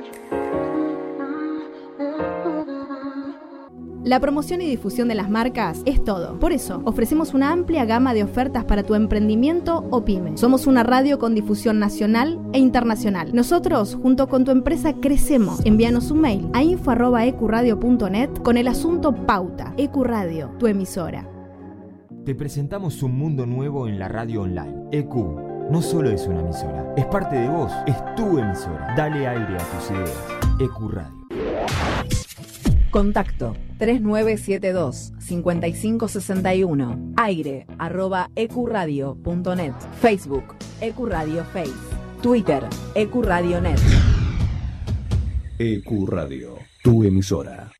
La 4.03 4.19
promoción 4.19 4.63
y 4.63 4.65
difusión 4.65 5.09
de 5.09 5.15
las 5.15 5.29
marcas 5.29 5.83
es 5.85 6.03
todo. 6.03 6.39
Por 6.39 6.53
eso, 6.53 6.81
ofrecemos 6.85 7.35
una 7.35 7.51
amplia 7.51 7.85
gama 7.85 8.15
de 8.15 8.23
ofertas 8.23 8.65
para 8.65 8.81
tu 8.81 8.95
emprendimiento 8.95 9.85
o 9.91 10.03
pyme. 10.03 10.37
Somos 10.37 10.65
una 10.65 10.81
radio 10.81 11.19
con 11.19 11.35
difusión 11.35 11.77
nacional 11.77 12.39
e 12.51 12.57
internacional. 12.57 13.29
Nosotros, 13.31 13.99
junto 14.01 14.27
con 14.27 14.43
tu 14.43 14.49
empresa, 14.49 14.93
crecemos. 14.93 15.63
Envíanos 15.65 16.09
un 16.09 16.21
mail 16.21 16.49
a 16.53 16.63
info.ecuradio.net 16.63 18.29
con 18.41 18.57
el 18.57 18.67
asunto 18.69 19.13
Pauta. 19.13 19.75
Ecuradio, 19.77 20.49
tu 20.57 20.65
emisora. 20.65 21.29
Te 22.25 22.33
presentamos 22.33 23.03
un 23.03 23.15
mundo 23.15 23.45
nuevo 23.45 23.87
en 23.87 23.99
la 23.99 24.07
radio 24.07 24.41
online. 24.41 24.87
EQ 24.91 25.13
no 25.69 25.81
solo 25.83 26.09
es 26.09 26.25
una 26.25 26.39
emisora, 26.39 26.91
es 26.97 27.05
parte 27.05 27.35
de 27.35 27.47
vos, 27.47 27.71
es 27.85 27.95
tu 28.15 28.39
emisora. 28.39 28.95
Dale 28.97 29.27
aire 29.27 29.55
a 29.55 29.77
tus 29.77 29.91
ideas. 29.91 30.27
EQ 30.59 30.91
Radio. 30.91 31.27
Contacto 32.89 33.53
3972 33.81 35.13
5561 35.17 37.13
aire 37.17 37.65
arroba 37.79 38.29
ecuradio.net 38.35 39.73
Facebook 39.99 40.53
Ecuradio 40.79 41.43
Face 41.45 41.73
Twitter 42.21 42.63
Ecuradio.net 42.93 43.79
EQ 45.57 46.07
Radio, 46.07 46.59
tu 46.83 47.03
emisora. 47.03 47.71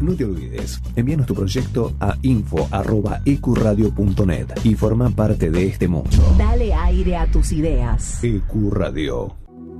No 0.00 0.14
te 0.14 0.24
olvides, 0.24 0.80
envíanos 0.94 1.26
tu 1.26 1.34
proyecto 1.34 1.92
a 2.00 2.16
info.ecuradio.net 2.22 4.54
y 4.64 4.74
forma 4.74 5.10
parte 5.10 5.50
de 5.50 5.66
este 5.66 5.86
mundo. 5.88 6.34
Dale 6.36 6.74
aire 6.74 7.16
a 7.16 7.30
tus 7.30 7.52
ideas. 7.52 8.22
EQ 8.22 8.70
Radio. 8.70 9.45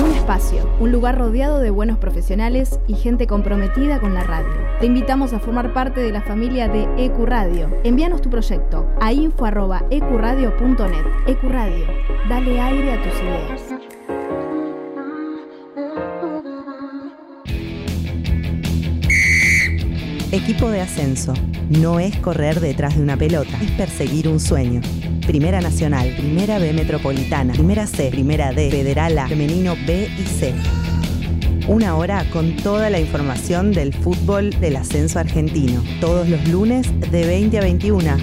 Un 0.00 0.12
espacio, 0.12 0.68
un 0.80 0.92
lugar 0.92 1.18
rodeado 1.18 1.58
de 1.58 1.70
buenos 1.70 1.98
profesionales 1.98 2.78
y 2.86 2.94
gente 2.94 3.26
comprometida 3.26 4.00
con 4.00 4.14
la 4.14 4.22
radio. 4.22 4.50
Te 4.80 4.86
invitamos 4.86 5.32
a 5.32 5.40
formar 5.40 5.72
parte 5.72 6.00
de 6.00 6.12
la 6.12 6.22
familia 6.22 6.68
de 6.68 6.88
Ecuradio. 6.96 7.68
Envíanos 7.84 8.22
tu 8.22 8.30
proyecto 8.30 8.86
a 9.00 9.12
info.ecuradio.net. 9.12 11.04
Ecuradio, 11.26 11.86
dale 12.28 12.60
aire 12.60 12.92
a 12.92 13.02
tus 13.02 13.14
ideas. 13.20 13.62
Equipo 20.30 20.68
de 20.70 20.82
ascenso. 20.82 21.32
No 21.70 21.98
es 21.98 22.14
correr 22.18 22.60
detrás 22.60 22.96
de 22.96 23.02
una 23.02 23.16
pelota, 23.16 23.58
es 23.62 23.70
perseguir 23.72 24.28
un 24.28 24.38
sueño. 24.38 24.82
Primera 25.28 25.60
Nacional, 25.60 26.12
Primera 26.16 26.58
B 26.58 26.72
Metropolitana, 26.72 27.52
Primera 27.52 27.86
C, 27.86 28.08
Primera 28.10 28.50
D, 28.50 28.70
Federal 28.70 29.18
A, 29.18 29.28
Femenino 29.28 29.74
B 29.86 30.08
y 30.18 30.22
C. 30.22 30.54
Una 31.68 31.96
hora 31.96 32.24
con 32.32 32.56
toda 32.56 32.88
la 32.88 32.98
información 32.98 33.72
del 33.72 33.92
fútbol 33.92 34.58
del 34.58 34.76
ascenso 34.76 35.18
argentino. 35.18 35.82
Todos 36.00 36.30
los 36.30 36.48
lunes 36.48 36.90
de 37.10 37.26
20 37.26 37.58
a 37.58 37.60
21. 37.60 38.16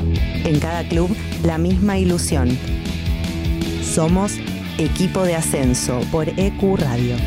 En 0.45 0.59
cada 0.59 0.83
club, 0.89 1.15
la 1.43 1.59
misma 1.59 1.99
ilusión. 1.99 2.49
Somos 3.83 4.39
Equipo 4.79 5.21
de 5.21 5.35
Ascenso 5.35 6.01
por 6.11 6.27
EQ 6.27 6.79
Radio. 6.79 7.17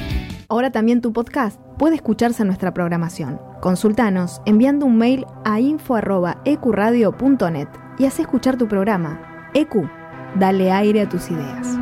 Ahora 0.49 0.73
también 0.73 1.01
tu 1.01 1.13
podcast 1.13 1.61
puede 1.79 1.95
escucharse 1.95 2.43
en 2.43 2.49
nuestra 2.49 2.75
programación. 2.75 3.41
Consultanos 3.61 4.43
enviando 4.45 4.87
un 4.87 4.99
mail 4.99 5.25
a 5.45 5.61
info.ecuradio.net 5.61 7.69
y 7.97 8.07
haz 8.07 8.19
escuchar 8.19 8.57
tu 8.57 8.67
programa. 8.67 9.28
EQ, 9.55 9.89
dale 10.37 10.71
aire 10.73 11.03
a 11.03 11.09
tus 11.09 11.31
ideas. 11.31 11.79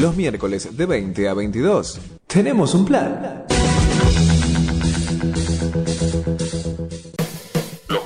Los 0.00 0.16
miércoles 0.16 0.76
de 0.76 0.86
20 0.86 1.28
a 1.28 1.34
22 1.34 2.00
tenemos 2.26 2.74
un 2.74 2.84
plan. 2.84 3.44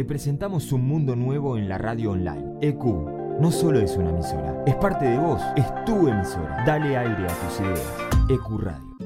Te 0.00 0.06
presentamos 0.06 0.72
un 0.72 0.88
mundo 0.88 1.14
nuevo 1.14 1.58
en 1.58 1.68
la 1.68 1.76
radio 1.76 2.12
online. 2.12 2.54
EQ 2.62 2.82
no 3.38 3.52
solo 3.52 3.80
es 3.80 3.98
una 3.98 4.08
emisora, 4.08 4.64
es 4.66 4.74
parte 4.76 5.04
de 5.04 5.18
vos, 5.18 5.42
es 5.56 5.66
tu 5.84 6.08
emisora. 6.08 6.64
Dale 6.66 6.96
aire 6.96 7.26
a 7.26 7.26
tus 7.26 7.60
ideas. 7.60 7.94
EQ 8.30 8.60
Radio. 8.60 8.96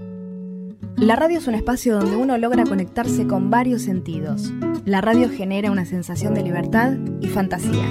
La 0.94 1.16
radio 1.16 1.38
es 1.38 1.48
un 1.48 1.56
espacio 1.56 1.98
donde 1.98 2.14
uno 2.14 2.38
logra 2.38 2.62
conectarse 2.62 3.26
con 3.26 3.50
varios 3.50 3.82
sentidos. 3.82 4.52
La 4.84 5.00
radio 5.00 5.28
genera 5.28 5.72
una 5.72 5.84
sensación 5.84 6.32
de 6.32 6.44
libertad 6.44 6.92
y 7.20 7.26
fantasía. 7.26 7.86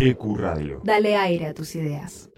EQ 0.00 0.38
Radio. 0.38 0.80
Dale 0.84 1.16
aire 1.16 1.48
a 1.48 1.52
tus 1.52 1.76
ideas. 1.76 2.30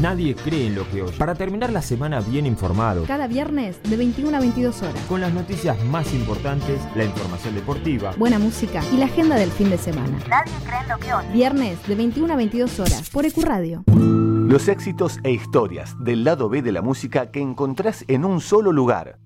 Nadie 0.00 0.34
cree 0.34 0.66
en 0.68 0.76
lo 0.76 0.88
que 0.90 1.02
oye. 1.02 1.12
Para 1.18 1.34
terminar 1.34 1.70
la 1.72 1.82
semana 1.82 2.20
bien 2.20 2.46
informado, 2.46 3.04
Cada 3.04 3.26
viernes 3.26 3.82
de 3.82 3.96
21 3.96 4.34
a 4.36 4.40
22 4.40 4.82
horas. 4.82 4.94
con 5.08 5.20
las 5.20 5.32
noticias 5.32 5.82
más 5.84 6.12
importantes, 6.14 6.80
la 6.94 7.04
información 7.04 7.54
deportiva, 7.54 8.12
Buena 8.16 8.38
música 8.38 8.82
y 8.94 8.96
la 8.96 9.06
agenda 9.06 9.36
del 9.36 9.50
fin 9.50 9.68
de 9.68 9.76
semana. 9.78 10.18
Nadie 10.28 10.52
cree 10.64 10.80
en 10.82 10.88
lo 10.88 10.98
que 10.98 11.12
oye. 11.12 11.28
Viernes 11.32 11.86
de 11.86 11.94
21 11.94 12.32
a 12.32 12.36
22 12.36 12.80
horas 12.80 13.10
por 13.10 13.26
Ecuradio. 13.26 13.84
Los 13.86 14.68
éxitos 14.68 15.18
e 15.22 15.32
historias 15.32 15.94
del 16.02 16.24
lado 16.24 16.48
B 16.48 16.62
de 16.62 16.72
la 16.72 16.82
música 16.82 17.30
que 17.30 17.40
encontrás 17.40 18.04
en 18.08 18.24
un 18.24 18.40
solo 18.40 18.72
lugar. 18.72 19.18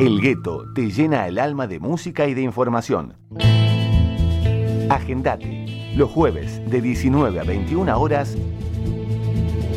El 0.00 0.20
gueto 0.20 0.64
te 0.74 0.90
llena 0.90 1.28
el 1.28 1.38
alma 1.38 1.66
de 1.66 1.78
música 1.78 2.26
y 2.26 2.34
de 2.34 2.42
información. 2.42 3.14
Agendate. 4.88 5.92
Los 5.94 6.10
jueves 6.10 6.60
de 6.70 6.80
19 6.80 7.38
a 7.38 7.44
21 7.44 8.00
horas. 8.00 8.36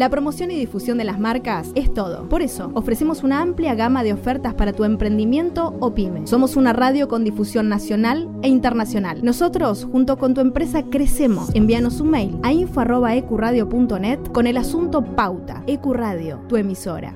La 0.00 0.08
promoción 0.08 0.50
y 0.50 0.56
difusión 0.56 0.96
de 0.96 1.04
las 1.04 1.20
marcas 1.20 1.72
es 1.74 1.92
todo. 1.92 2.26
Por 2.30 2.40
eso, 2.40 2.70
ofrecemos 2.72 3.22
una 3.22 3.42
amplia 3.42 3.74
gama 3.74 4.02
de 4.02 4.14
ofertas 4.14 4.54
para 4.54 4.72
tu 4.72 4.84
emprendimiento 4.84 5.76
o 5.78 5.92
pyme. 5.92 6.26
Somos 6.26 6.56
una 6.56 6.72
radio 6.72 7.06
con 7.06 7.22
difusión 7.22 7.68
nacional 7.68 8.26
e 8.40 8.48
internacional. 8.48 9.22
Nosotros, 9.22 9.86
junto 9.92 10.16
con 10.16 10.32
tu 10.32 10.40
empresa, 10.40 10.84
crecemos. 10.84 11.54
Envíanos 11.54 12.00
un 12.00 12.08
mail 12.08 12.38
a 12.42 12.50
info.ecuradio.net 12.50 14.20
con 14.32 14.46
el 14.46 14.56
asunto 14.56 15.04
Pauta. 15.04 15.64
Ecuradio, 15.66 16.38
tu 16.48 16.56
emisora. 16.56 17.14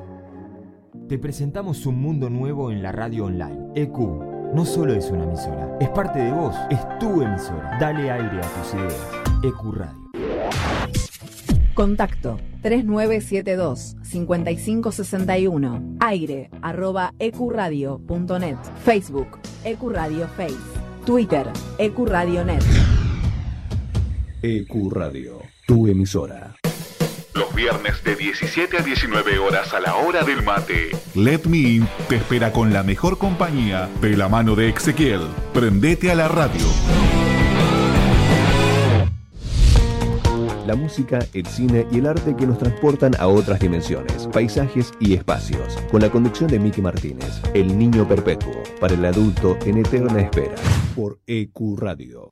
te 1.08 1.18
presentamos 1.18 1.86
un 1.86 1.98
mundo 2.02 2.28
nuevo 2.28 2.70
en 2.70 2.82
la 2.82 2.92
radio 2.92 3.24
online. 3.24 3.70
EQ 3.74 3.96
no 4.52 4.66
solo 4.66 4.92
es 4.92 5.10
una 5.10 5.24
emisora, 5.24 5.74
es 5.80 5.88
parte 5.88 6.18
de 6.18 6.32
vos, 6.32 6.54
es 6.68 6.80
tu 6.98 7.22
emisora. 7.22 7.78
Dale 7.80 8.10
aire 8.10 8.40
a 8.40 8.60
tus 8.60 8.74
ideas. 8.74 9.08
EQ 9.42 9.72
Radio. 9.72 10.03
Contacto 11.74 12.38
3972 12.62 13.96
5561 14.02 15.96
aire 16.00 16.50
arroba 16.62 17.12
ecuradio.net 17.18 18.58
Facebook 18.84 19.38
Ecuradio 19.64 20.28
Face 20.28 20.54
Twitter 21.04 21.50
Ecuradio.net 21.78 22.62
EQ 24.46 24.92
Radio, 24.92 25.40
tu 25.66 25.86
emisora. 25.86 26.54
Los 27.34 27.54
viernes 27.54 28.04
de 28.04 28.14
17 28.14 28.76
a 28.76 28.82
19 28.82 29.38
horas 29.38 29.72
a 29.72 29.80
la 29.80 29.96
hora 29.96 30.22
del 30.22 30.42
mate. 30.42 30.90
Let 31.14 31.46
Me 31.48 31.56
In 31.56 31.88
te 32.10 32.16
espera 32.16 32.52
con 32.52 32.70
la 32.70 32.82
mejor 32.82 33.16
compañía 33.16 33.88
de 34.02 34.18
la 34.18 34.28
mano 34.28 34.54
de 34.54 34.68
Ezequiel. 34.68 35.22
Prendete 35.54 36.10
a 36.10 36.14
la 36.14 36.28
radio. 36.28 36.66
La 40.66 40.74
música, 40.74 41.20
el 41.34 41.46
cine 41.46 41.86
y 41.92 41.98
el 41.98 42.06
arte 42.06 42.34
que 42.34 42.46
nos 42.46 42.56
transportan 42.58 43.12
a 43.18 43.28
otras 43.28 43.60
dimensiones, 43.60 44.26
paisajes 44.28 44.94
y 44.98 45.12
espacios. 45.12 45.76
Con 45.90 46.00
la 46.00 46.08
conducción 46.10 46.48
de 46.48 46.58
Miki 46.58 46.80
Martínez, 46.80 47.42
El 47.52 47.78
Niño 47.78 48.08
Perpetuo, 48.08 48.54
para 48.80 48.94
el 48.94 49.04
adulto 49.04 49.58
en 49.66 49.76
eterna 49.78 50.22
espera. 50.22 50.54
Por 50.96 51.18
EQ 51.26 51.78
Radio. 51.78 52.30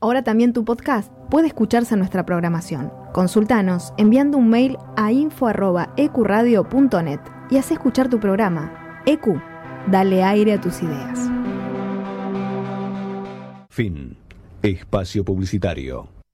Ahora 0.00 0.24
también 0.24 0.52
tu 0.52 0.64
podcast 0.64 1.12
puede 1.30 1.46
escucharse 1.46 1.94
en 1.94 2.00
nuestra 2.00 2.26
programación. 2.26 2.90
Consultanos 3.12 3.94
enviando 3.96 4.36
un 4.36 4.50
mail 4.50 4.76
a 4.96 5.12
info.ecuradio.net 5.12 7.20
y 7.48 7.58
haz 7.58 7.70
escuchar 7.70 8.08
tu 8.08 8.18
programa. 8.18 9.02
EQ, 9.06 9.40
dale 9.88 10.24
aire 10.24 10.54
a 10.54 10.60
tus 10.60 10.82
ideas. 10.82 11.30
Fin. 13.68 14.16
Espacio 14.62 15.24
publicitario. 15.24 16.21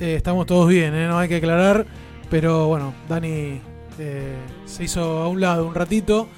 Eh, 0.00 0.14
estamos 0.16 0.46
todos 0.46 0.68
bien, 0.68 0.94
¿eh? 0.94 1.06
no 1.08 1.18
hay 1.18 1.28
que 1.28 1.36
aclarar. 1.36 1.86
Pero 2.30 2.66
bueno, 2.66 2.92
Dani 3.08 3.60
eh, 3.98 4.34
se 4.64 4.84
hizo 4.84 5.22
a 5.22 5.28
un 5.28 5.40
lado 5.40 5.66
un 5.66 5.74
ratito. 5.74 6.28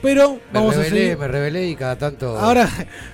Pero 0.00 0.34
Me 0.34 0.40
vamos 0.52 0.76
a 0.76 0.84
seguir. 0.84 1.18
me 1.18 1.26
rebelé 1.26 1.66
y 1.68 1.74
cada 1.76 1.96
tanto. 1.96 2.38
Ahora, 2.38 2.68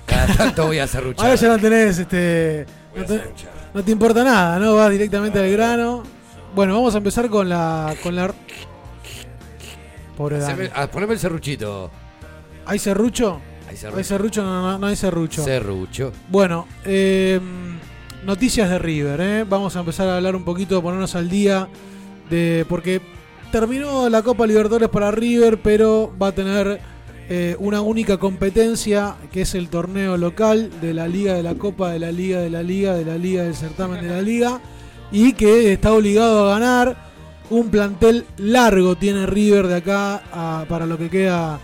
Cada 0.05 0.27
tanto 0.35 0.67
voy 0.67 0.77
a 0.79 0.85
serruchar. 0.87 1.25
ahora 1.25 1.35
ya 1.35 1.47
no 1.47 1.57
tenés, 1.57 1.97
este, 1.97 2.65
no 2.95 3.03
te, 3.05 3.21
no 3.73 3.83
te 3.83 3.91
importa 3.91 4.23
nada, 4.23 4.59
¿no? 4.59 4.75
Vas 4.75 4.91
directamente 4.91 5.39
al 5.39 5.49
grano. 5.51 6.03
Bueno, 6.53 6.75
vamos 6.75 6.93
a 6.93 6.99
empezar 6.99 7.27
con 7.29 7.49
la, 7.49 7.95
con 8.03 8.15
la. 8.15 8.31
Pobre 10.15 10.37
Dani. 10.37 10.53
Haceme- 10.53 10.71
ah, 10.75 10.87
poneme 10.87 11.13
el 11.13 11.19
serruchito. 11.19 11.89
¿Hay 12.67 12.79
serrucho? 12.79 13.41
Hay 13.67 13.75
serrucho. 13.75 13.97
¿Hay 13.97 14.03
serrucho? 14.03 14.43
No, 14.43 14.61
no, 14.61 14.77
no 14.77 14.87
hay 14.87 14.95
serrucho. 14.95 15.43
Serrucho. 15.43 16.13
Bueno, 16.29 16.67
eh, 16.85 17.39
noticias 18.25 18.69
de 18.69 18.79
River, 18.79 19.21
¿eh? 19.21 19.45
Vamos 19.47 19.75
a 19.75 19.79
empezar 19.79 20.07
a 20.07 20.17
hablar 20.17 20.35
un 20.35 20.43
poquito, 20.43 20.81
ponernos 20.81 21.15
al 21.15 21.29
día 21.29 21.69
de 22.29 22.65
porque 22.67 23.01
terminó 23.51 24.09
la 24.09 24.23
Copa 24.23 24.47
Libertadores 24.47 24.89
para 24.89 25.11
River, 25.11 25.59
pero 25.61 26.11
va 26.21 26.27
a 26.27 26.31
tener 26.31 26.81
eh, 27.29 27.55
una 27.59 27.81
única 27.81 28.17
competencia 28.17 29.15
que 29.31 29.41
es 29.41 29.53
el 29.55 29.69
torneo 29.69 30.17
local 30.17 30.71
de 30.81 30.93
la 30.93 31.07
Liga 31.07 31.33
de 31.33 31.43
la 31.43 31.55
Copa, 31.55 31.91
de 31.91 31.99
la 31.99 32.11
Liga 32.11 32.39
de 32.39 32.49
la 32.49 32.63
Liga, 32.63 32.93
de 32.93 33.05
la 33.05 33.17
Liga 33.17 33.43
del 33.43 33.55
certamen 33.55 34.01
de 34.01 34.09
la 34.09 34.21
Liga 34.21 34.59
y 35.11 35.33
que 35.33 35.73
está 35.73 35.93
obligado 35.93 36.49
a 36.49 36.59
ganar. 36.59 37.15
Un 37.51 37.69
plantel 37.69 38.25
largo 38.37 38.95
tiene 38.95 39.27
River 39.27 39.67
de 39.67 39.75
acá 39.75 40.65
para 40.67 40.87
lo 40.87 40.97
que 40.97 41.11
queda 41.11 41.59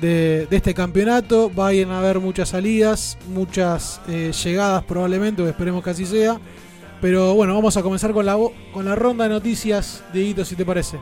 de, 0.00 0.46
de 0.46 0.56
este 0.56 0.74
campeonato. 0.74 1.50
Vayan 1.54 1.90
a 1.90 1.98
haber 1.98 2.20
muchas 2.20 2.50
salidas, 2.50 3.18
muchas 3.28 4.00
eh, 4.08 4.32
llegadas 4.44 4.84
probablemente, 4.84 5.42
o 5.42 5.48
esperemos 5.48 5.82
que 5.82 5.90
así 5.90 6.06
sea. 6.06 6.38
Pero 7.00 7.34
bueno, 7.34 7.54
vamos 7.54 7.76
a 7.76 7.82
comenzar 7.82 8.12
con 8.12 8.24
la, 8.24 8.36
con 8.72 8.84
la 8.84 8.94
ronda 8.94 9.24
de 9.24 9.30
noticias, 9.30 10.02
Dieguito, 10.12 10.44
si 10.44 10.56
te 10.56 10.64
parece. 10.64 10.98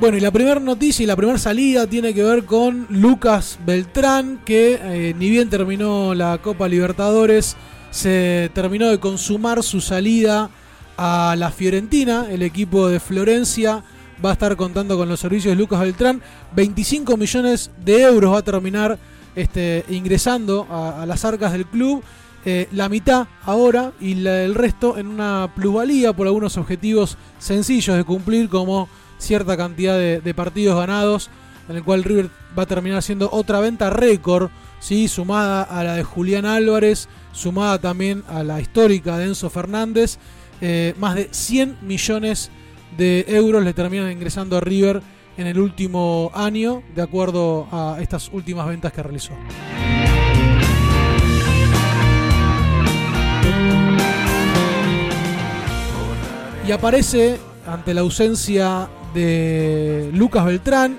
Bueno, 0.00 0.18
y 0.18 0.20
la 0.20 0.30
primera 0.30 0.60
noticia 0.60 1.02
y 1.02 1.06
la 1.06 1.16
primera 1.16 1.38
salida 1.38 1.86
tiene 1.86 2.12
que 2.12 2.22
ver 2.22 2.44
con 2.44 2.86
Lucas 2.90 3.58
Beltrán, 3.64 4.38
que 4.44 4.78
eh, 4.82 5.14
ni 5.18 5.30
bien 5.30 5.48
terminó 5.48 6.12
la 6.12 6.36
Copa 6.42 6.68
Libertadores, 6.68 7.56
se 7.94 8.50
terminó 8.52 8.88
de 8.88 8.98
consumar 8.98 9.62
su 9.62 9.80
salida 9.80 10.50
a 10.96 11.36
la 11.38 11.52
Fiorentina, 11.52 12.26
el 12.28 12.42
equipo 12.42 12.88
de 12.88 12.98
Florencia 12.98 13.84
va 14.22 14.30
a 14.30 14.32
estar 14.32 14.56
contando 14.56 14.96
con 14.96 15.08
los 15.08 15.20
servicios 15.20 15.52
de 15.52 15.60
Lucas 15.60 15.78
Beltrán, 15.78 16.20
25 16.56 17.16
millones 17.16 17.70
de 17.84 18.02
euros 18.02 18.34
va 18.34 18.38
a 18.38 18.42
terminar 18.42 18.98
este, 19.36 19.84
ingresando 19.90 20.66
a, 20.68 21.06
las 21.06 21.24
arcas 21.24 21.52
del 21.52 21.66
club, 21.66 22.02
eh, 22.44 22.66
la 22.72 22.88
mitad 22.88 23.28
ahora 23.44 23.92
y 24.00 24.26
el 24.26 24.56
resto 24.56 24.98
en 24.98 25.06
una 25.06 25.52
plusvalía 25.54 26.12
por 26.12 26.26
algunos 26.26 26.56
objetivos 26.56 27.16
sencillos 27.38 27.96
de 27.96 28.02
cumplir 28.02 28.48
como 28.48 28.88
cierta 29.18 29.56
cantidad 29.56 29.96
de, 29.96 30.20
de 30.20 30.34
partidos 30.34 30.76
ganados, 30.76 31.30
en 31.68 31.76
el 31.76 31.84
cual 31.84 32.02
River 32.02 32.28
va 32.58 32.64
a 32.64 32.66
terminar 32.66 33.04
siendo 33.04 33.30
otra 33.30 33.60
venta 33.60 33.88
récord, 33.88 34.50
¿sí? 34.84 35.08
sumada 35.08 35.62
a 35.62 35.82
la 35.82 35.94
de 35.94 36.04
Julián 36.04 36.44
Álvarez, 36.44 37.08
sumada 37.32 37.78
también 37.78 38.22
a 38.28 38.42
la 38.42 38.60
histórica 38.60 39.16
de 39.16 39.24
Enzo 39.24 39.48
Fernández, 39.48 40.18
eh, 40.60 40.92
más 40.98 41.14
de 41.14 41.28
100 41.30 41.78
millones 41.80 42.50
de 42.98 43.24
euros 43.28 43.64
le 43.64 43.72
terminan 43.72 44.12
ingresando 44.12 44.58
a 44.58 44.60
River 44.60 45.00
en 45.38 45.46
el 45.46 45.58
último 45.58 46.30
año, 46.34 46.82
de 46.94 47.00
acuerdo 47.00 47.66
a 47.72 47.96
estas 47.98 48.28
últimas 48.30 48.66
ventas 48.66 48.92
que 48.92 49.02
realizó. 49.02 49.32
Y 56.68 56.72
aparece 56.72 57.38
ante 57.66 57.94
la 57.94 58.02
ausencia 58.02 58.90
de 59.14 60.10
Lucas 60.12 60.44
Beltrán 60.44 60.98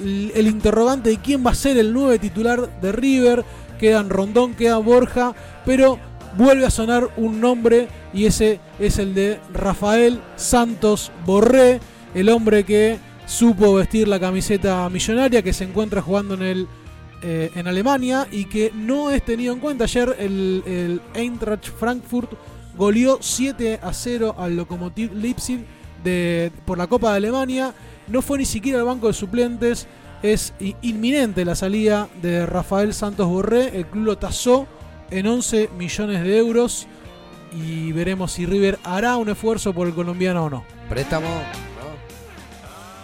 el, 0.00 0.46
interrogante 0.46 1.10
de 1.10 1.18
quién 1.18 1.44
va 1.46 1.52
a 1.52 1.54
ser 1.54 1.76
el 1.78 1.92
nuevo 1.92 2.18
titular 2.18 2.80
de 2.80 2.92
River. 2.92 3.44
Quedan 3.78 4.10
Rondón, 4.10 4.54
queda 4.54 4.78
Borja, 4.78 5.34
pero 5.64 5.98
vuelve 6.36 6.66
a 6.66 6.70
sonar 6.70 7.08
un 7.16 7.40
nombre 7.40 7.88
y 8.12 8.26
ese 8.26 8.60
es 8.78 8.98
el 8.98 9.14
de 9.14 9.38
Rafael 9.52 10.20
Santos 10.36 11.12
Borré, 11.24 11.80
el 12.14 12.28
hombre 12.28 12.64
que 12.64 12.98
supo 13.26 13.74
vestir 13.74 14.08
la 14.08 14.18
camiseta 14.18 14.88
millonaria, 14.88 15.42
que 15.42 15.52
se 15.52 15.64
encuentra 15.64 16.02
jugando 16.02 16.34
en 16.34 16.42
el 16.42 16.68
eh, 17.20 17.50
en 17.56 17.66
Alemania 17.66 18.28
y 18.30 18.44
que 18.44 18.70
no 18.72 19.10
es 19.10 19.24
tenido 19.24 19.52
en 19.52 19.58
cuenta. 19.58 19.84
Ayer 19.84 20.14
el, 20.20 20.62
el 20.66 21.00
Eintracht 21.14 21.66
Frankfurt 21.66 22.30
goleó 22.76 23.18
7 23.20 23.80
a 23.82 23.92
0 23.92 24.36
al 24.38 24.56
Lokomotiv 24.56 25.12
Leipzig 25.14 25.64
de, 26.08 26.52
por 26.64 26.78
la 26.78 26.86
Copa 26.86 27.10
de 27.10 27.18
Alemania. 27.18 27.74
No 28.06 28.22
fue 28.22 28.38
ni 28.38 28.44
siquiera 28.44 28.78
al 28.78 28.84
banco 28.84 29.06
de 29.06 29.12
suplentes. 29.12 29.86
Es 30.22 30.52
inminente 30.82 31.44
la 31.44 31.54
salida 31.54 32.08
de 32.22 32.46
Rafael 32.46 32.92
Santos 32.94 33.28
Borré. 33.28 33.76
El 33.76 33.86
club 33.86 34.04
lo 34.04 34.18
tasó 34.18 34.66
en 35.10 35.26
11 35.26 35.70
millones 35.78 36.22
de 36.22 36.38
euros. 36.38 36.86
Y 37.52 37.92
veremos 37.92 38.32
si 38.32 38.46
River 38.46 38.78
hará 38.82 39.16
un 39.16 39.28
esfuerzo 39.28 39.72
por 39.72 39.86
el 39.86 39.94
colombiano 39.94 40.44
o 40.44 40.50
no. 40.50 40.64
Préstamo. 40.88 41.28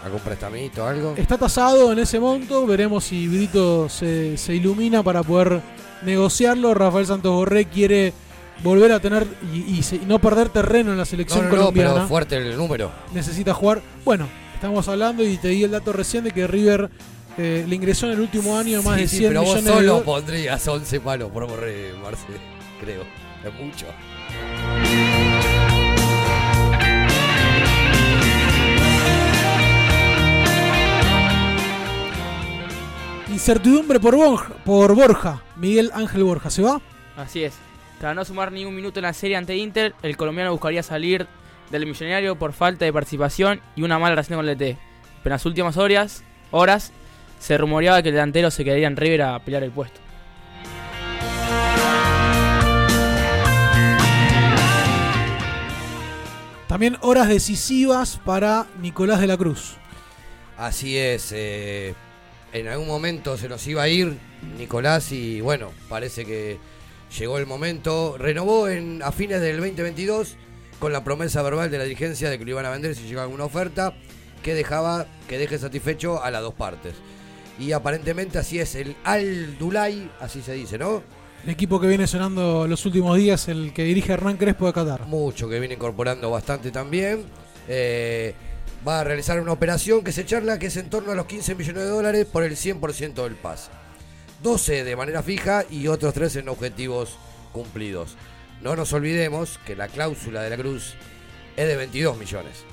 ¿Algún 0.05 0.21
prestamito, 0.21 0.87
algo? 0.87 1.15
Está 1.17 1.39
tasado 1.39 1.91
en 1.93 1.99
ese 1.99 2.21
monto. 2.21 2.67
Veremos 2.67 3.05
si 3.05 3.27
Brito 3.27 3.89
se, 3.89 4.37
se 4.37 4.55
ilumina 4.55 5.03
para 5.03 5.23
poder 5.23 5.63
negociarlo. 6.03 6.75
Rafael 6.75 7.07
Santos 7.07 7.33
Borré 7.33 7.65
quiere 7.67 8.13
volver 8.65 8.91
a 8.91 8.99
tener 8.99 9.27
y, 9.53 9.59
y 9.79 9.83
se- 9.85 9.97
y 9.97 10.03
no 10.07 10.19
perder 10.19 10.49
terreno 10.49 10.91
en 10.91 10.99
la 10.99 11.05
selección 11.05 11.45
no, 11.45 11.51
no, 11.51 11.57
colombiana. 11.57 11.95
pero 11.95 12.09
fuerte 12.09 12.37
el 12.37 12.57
número. 12.57 12.91
necesita 13.13 13.55
jugar. 13.55 13.81
Bueno, 14.05 14.27
estamos 14.55 14.89
hablando 14.89 15.23
y 15.23 15.37
te 15.37 15.49
di 15.49 15.63
el 15.63 15.71
dato 15.71 15.93
recién 15.93 16.25
de 16.25 16.33
que 16.33 16.47
River 16.49 16.91
eh, 17.39 17.65
le 17.69 17.75
ingresó 17.77 18.07
en 18.07 18.13
el 18.13 18.21
último 18.21 18.59
año 18.59 18.83
más 18.83 18.97
Sí, 18.97 19.03
de 19.03 19.09
sí, 19.09 19.17
100 19.19 19.29
pero 19.31 19.41
vos 19.43 19.49
millones 19.57 19.65
de 19.83 19.89
solo 19.89 20.03
pondrías 20.05 20.67
11 20.67 21.01
palos 21.01 21.31
por 21.31 21.47
Borré, 21.47 21.93
Marcel, 22.03 22.37
creo. 22.81 23.03
Es 23.45 23.53
mucho. 23.63 23.87
Incertidumbre 33.31 33.99
por 34.01 34.15
Borja, 34.17 34.55
por 34.65 34.95
Borja. 34.95 35.43
Miguel 35.57 35.91
Ángel 35.95 36.25
Borja, 36.25 36.51
¿se 36.51 36.63
va? 36.63 36.81
Así 37.17 37.43
es. 37.45 37.55
Tras 38.05 38.15
no 38.15 38.23
sumar 38.27 38.53
ni 38.53 38.67
un 38.67 38.77
minuto 38.77 38.99
en 38.99 39.05
la 39.05 39.15
serie 39.15 39.35
ante 39.35 39.57
Inter, 39.57 39.95
el 40.03 40.19
colombiano 40.19 40.53
buscaría 40.53 40.83
salir 40.83 41.27
del 41.71 41.87
millonario 41.87 42.37
por 42.37 42.53
falta 42.53 42.85
de 42.85 42.93
participación 42.93 43.63
y 43.77 43.83
una 43.83 43.99
mala 43.99 44.11
relación 44.11 44.37
con 44.37 44.47
el 44.47 44.61
ET. 44.61 44.77
pero 45.23 45.25
en 45.25 45.31
las 45.31 45.47
últimas 45.47 45.79
horas, 45.79 46.23
horas 46.51 46.93
se 47.41 47.57
rumoreaba 47.57 48.03
que 48.03 48.11
el 48.11 48.17
delantero 48.17 48.51
se 48.51 48.63
quedaría 48.63 48.89
en 48.89 48.97
River 48.97 49.23
a 49.23 49.39
pelear 49.39 49.63
el 49.63 49.71
puesto. 49.71 50.01
También 56.69 56.99
horas 57.01 57.29
decisivas 57.29 58.21
para 58.23 58.67
Nicolás 58.83 59.23
de 59.23 59.29
la 59.29 59.39
Cruz. 59.39 59.77
Así 60.59 60.99
es, 60.99 61.33
eh, 61.35 61.95
en 62.53 62.69
algún 62.69 62.87
momento 62.87 63.39
se 63.39 63.49
nos 63.49 63.67
iba 63.67 63.83
a 63.83 63.89
ir 63.89 64.19
Nicolás 64.59 65.11
y 65.11 65.41
bueno, 65.41 65.71
parece 65.89 66.27
que 66.27 66.59
llegó 67.19 67.39
el 67.39 67.47
momento. 67.47 68.17
Renovó 68.19 68.69
en, 68.69 69.03
a 69.03 69.13
fines 69.13 69.41
del 69.41 69.57
2022 69.57 70.37
con 70.79 70.93
la 70.93 71.05
promesa 71.05 71.43
verbal 71.43 71.71
de 71.71 71.79
la 71.79 71.85
dirigencia 71.85 72.31
de 72.31 72.39
que 72.39 72.45
lo 72.45 72.51
iban 72.51 72.67
a 72.67 72.71
vender 72.71 72.95
si 72.95 73.05
llegaba 73.05 73.25
alguna 73.25 73.45
oferta 73.45 73.95
que 74.43 74.55
dejaba 74.55 75.07
que 75.29 75.39
deje 75.39 75.59
satisfecho 75.59 76.23
a 76.23 76.31
las 76.31 76.43
dos 76.43 76.55
partes. 76.55 76.95
Y 77.59 77.73
aparentemente 77.73 78.39
así 78.39 78.59
es 78.59 78.75
el 78.75 78.97
Al 79.05 79.57
Dulay, 79.59 80.11
así 80.21 80.43
se 80.43 80.53
dice, 80.53 80.77
¿no? 80.77 81.03
El 81.45 81.51
equipo 81.51 81.81
que 81.81 81.87
viene 81.87 82.07
sonando 82.07 82.67
los 82.67 82.85
últimos 82.87 83.17
días, 83.17 83.49
el 83.49 83.73
que 83.73 83.85
dirige 83.85 84.13
Hernán 84.13 84.37
Crespo 84.37 84.67
de 84.67 84.73
Qatar. 84.73 85.07
Mucho, 85.07 85.49
que 85.49 85.59
viene 85.61 85.75
incorporando 85.75 86.31
bastante 86.31 86.71
también. 86.71 87.25
Eh, 87.69 88.35
va 88.87 89.01
a 89.01 89.05
realizar 89.05 89.41
una 89.41 89.53
operación 89.53 90.03
que 90.03 90.13
se 90.13 90.25
charla 90.25 90.59
que 90.59 90.67
es 90.67 90.77
en 90.77 90.91
torno 90.91 91.13
a 91.13 91.15
los 91.15 91.27
15 91.27 91.55
millones 91.55 91.83
de 91.85 91.89
dólares 91.89 92.27
por 92.27 92.45
el 92.45 92.57
100% 92.57 93.23
del 93.23 93.37
pase. 93.37 93.71
12 94.43 94.85
de 94.85 94.97
manera 94.97 95.23
fija 95.23 95.65
y 95.71 95.89
otros 95.89 96.15
3 96.15 96.37
en 96.37 96.49
objetivos 96.49 97.17
cumplidos. 97.53 98.17
No 98.63 98.77
nos 98.77 98.93
olvidemos 98.93 99.59
que 99.67 99.77
la 99.77 99.89
cláusula 99.89 100.43
de 100.43 100.51
la 100.51 100.57
Cruz 100.57 100.95
es 101.57 101.67
de 101.69 101.77
22 101.77 102.17
millones. 102.17 102.65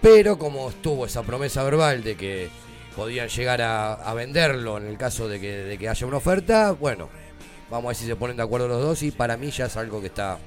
Pero 0.00 0.38
como 0.38 0.68
estuvo 0.68 1.06
esa 1.06 1.22
promesa 1.22 1.62
verbal 1.62 2.02
de 2.02 2.16
que 2.16 2.48
podían 2.94 3.28
llegar 3.28 3.62
a, 3.62 3.94
a 3.94 4.14
venderlo 4.14 4.78
en 4.78 4.86
el 4.86 4.96
caso 4.98 5.28
de 5.28 5.40
que, 5.40 5.50
de 5.50 5.78
que 5.78 5.88
haya 5.88 6.06
una 6.06 6.18
oferta, 6.18 6.72
bueno, 6.72 7.08
vamos 7.70 7.86
a 7.86 7.88
ver 7.88 7.96
si 7.96 8.06
se 8.06 8.16
ponen 8.16 8.36
de 8.36 8.42
acuerdo 8.42 8.68
los 8.68 8.82
dos 8.82 9.02
y 9.02 9.10
para 9.10 9.36
mí 9.36 9.50
ya 9.50 9.66
es 9.66 9.76
algo 9.76 10.00
que 10.00 10.08
está 10.08 10.38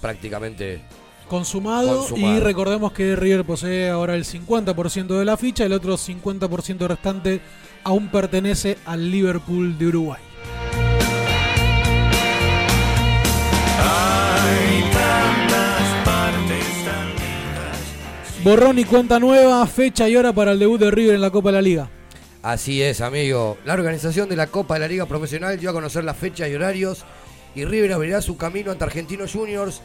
prácticamente 0.00 0.82
Consumado, 1.28 1.98
Consumado. 1.98 2.36
y 2.36 2.40
recordemos 2.40 2.92
que 2.92 3.16
River 3.16 3.44
posee 3.44 3.88
ahora 3.88 4.14
el 4.14 4.24
50% 4.24 5.18
de 5.18 5.24
la 5.24 5.36
ficha, 5.36 5.64
el 5.64 5.72
otro 5.72 5.96
50% 5.96 6.86
restante 6.86 7.40
aún 7.86 8.08
pertenece 8.08 8.78
al 8.84 9.12
Liverpool 9.12 9.78
de 9.78 9.86
Uruguay. 9.86 10.20
Borrón 18.42 18.80
y 18.80 18.84
cuenta 18.84 19.20
nueva, 19.20 19.64
fecha 19.68 20.08
y 20.08 20.16
hora 20.16 20.32
para 20.32 20.50
el 20.50 20.58
debut 20.58 20.80
de 20.80 20.90
River 20.90 21.14
en 21.14 21.20
la 21.20 21.30
Copa 21.30 21.50
de 21.50 21.52
la 21.52 21.62
Liga. 21.62 21.88
Así 22.42 22.82
es, 22.82 23.00
amigo. 23.00 23.56
La 23.64 23.74
organización 23.74 24.28
de 24.28 24.34
la 24.34 24.48
Copa 24.48 24.74
de 24.74 24.80
la 24.80 24.88
Liga 24.88 25.06
Profesional 25.06 25.56
dio 25.56 25.70
a 25.70 25.72
conocer 25.72 26.02
las 26.02 26.16
fechas 26.16 26.48
y 26.48 26.56
horarios 26.56 27.04
y 27.54 27.64
River 27.64 27.92
abrirá 27.92 28.20
su 28.20 28.36
camino 28.36 28.72
ante 28.72 28.82
Argentinos 28.82 29.32
Juniors 29.32 29.80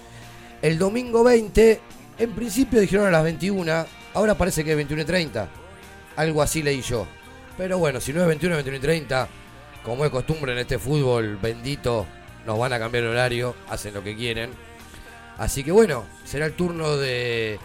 el 0.64 0.80
domingo 0.80 1.24
20. 1.24 1.80
En 2.18 2.32
principio 2.32 2.80
dijeron 2.80 3.06
a 3.06 3.12
las 3.12 3.24
21, 3.24 3.86
ahora 4.16 4.36
parece 4.36 4.64
que 4.64 4.72
es 4.72 4.76
21 4.76 5.04
y 5.04 5.06
30. 5.06 5.50
Algo 6.16 6.42
así 6.42 6.64
leí 6.64 6.82
yo. 6.82 7.06
Pero 7.58 7.78
bueno, 7.78 8.00
si 8.00 8.14
no 8.14 8.22
es 8.22 8.28
21, 8.28 8.56
21 8.56 8.78
y 8.78 8.82
30, 8.82 9.28
como 9.84 10.06
es 10.06 10.12
costumbre 10.12 10.54
en 10.54 10.60
este 10.60 10.80
fútbol 10.80 11.38
bendito, 11.38 12.06
nos 12.46 12.58
van 12.58 12.74
a 12.74 12.80
cambiar 12.80 13.04
el 13.04 13.10
horario, 13.12 13.56
hacen 13.70 13.94
lo 13.94 14.04
que 14.04 14.16
quieren. 14.16 14.52
Así 15.38 15.64
que 15.64 15.72
bueno, 15.72 16.06
será 16.24 16.46
el 16.46 16.54
turno 16.54 16.98
de, 16.98 17.60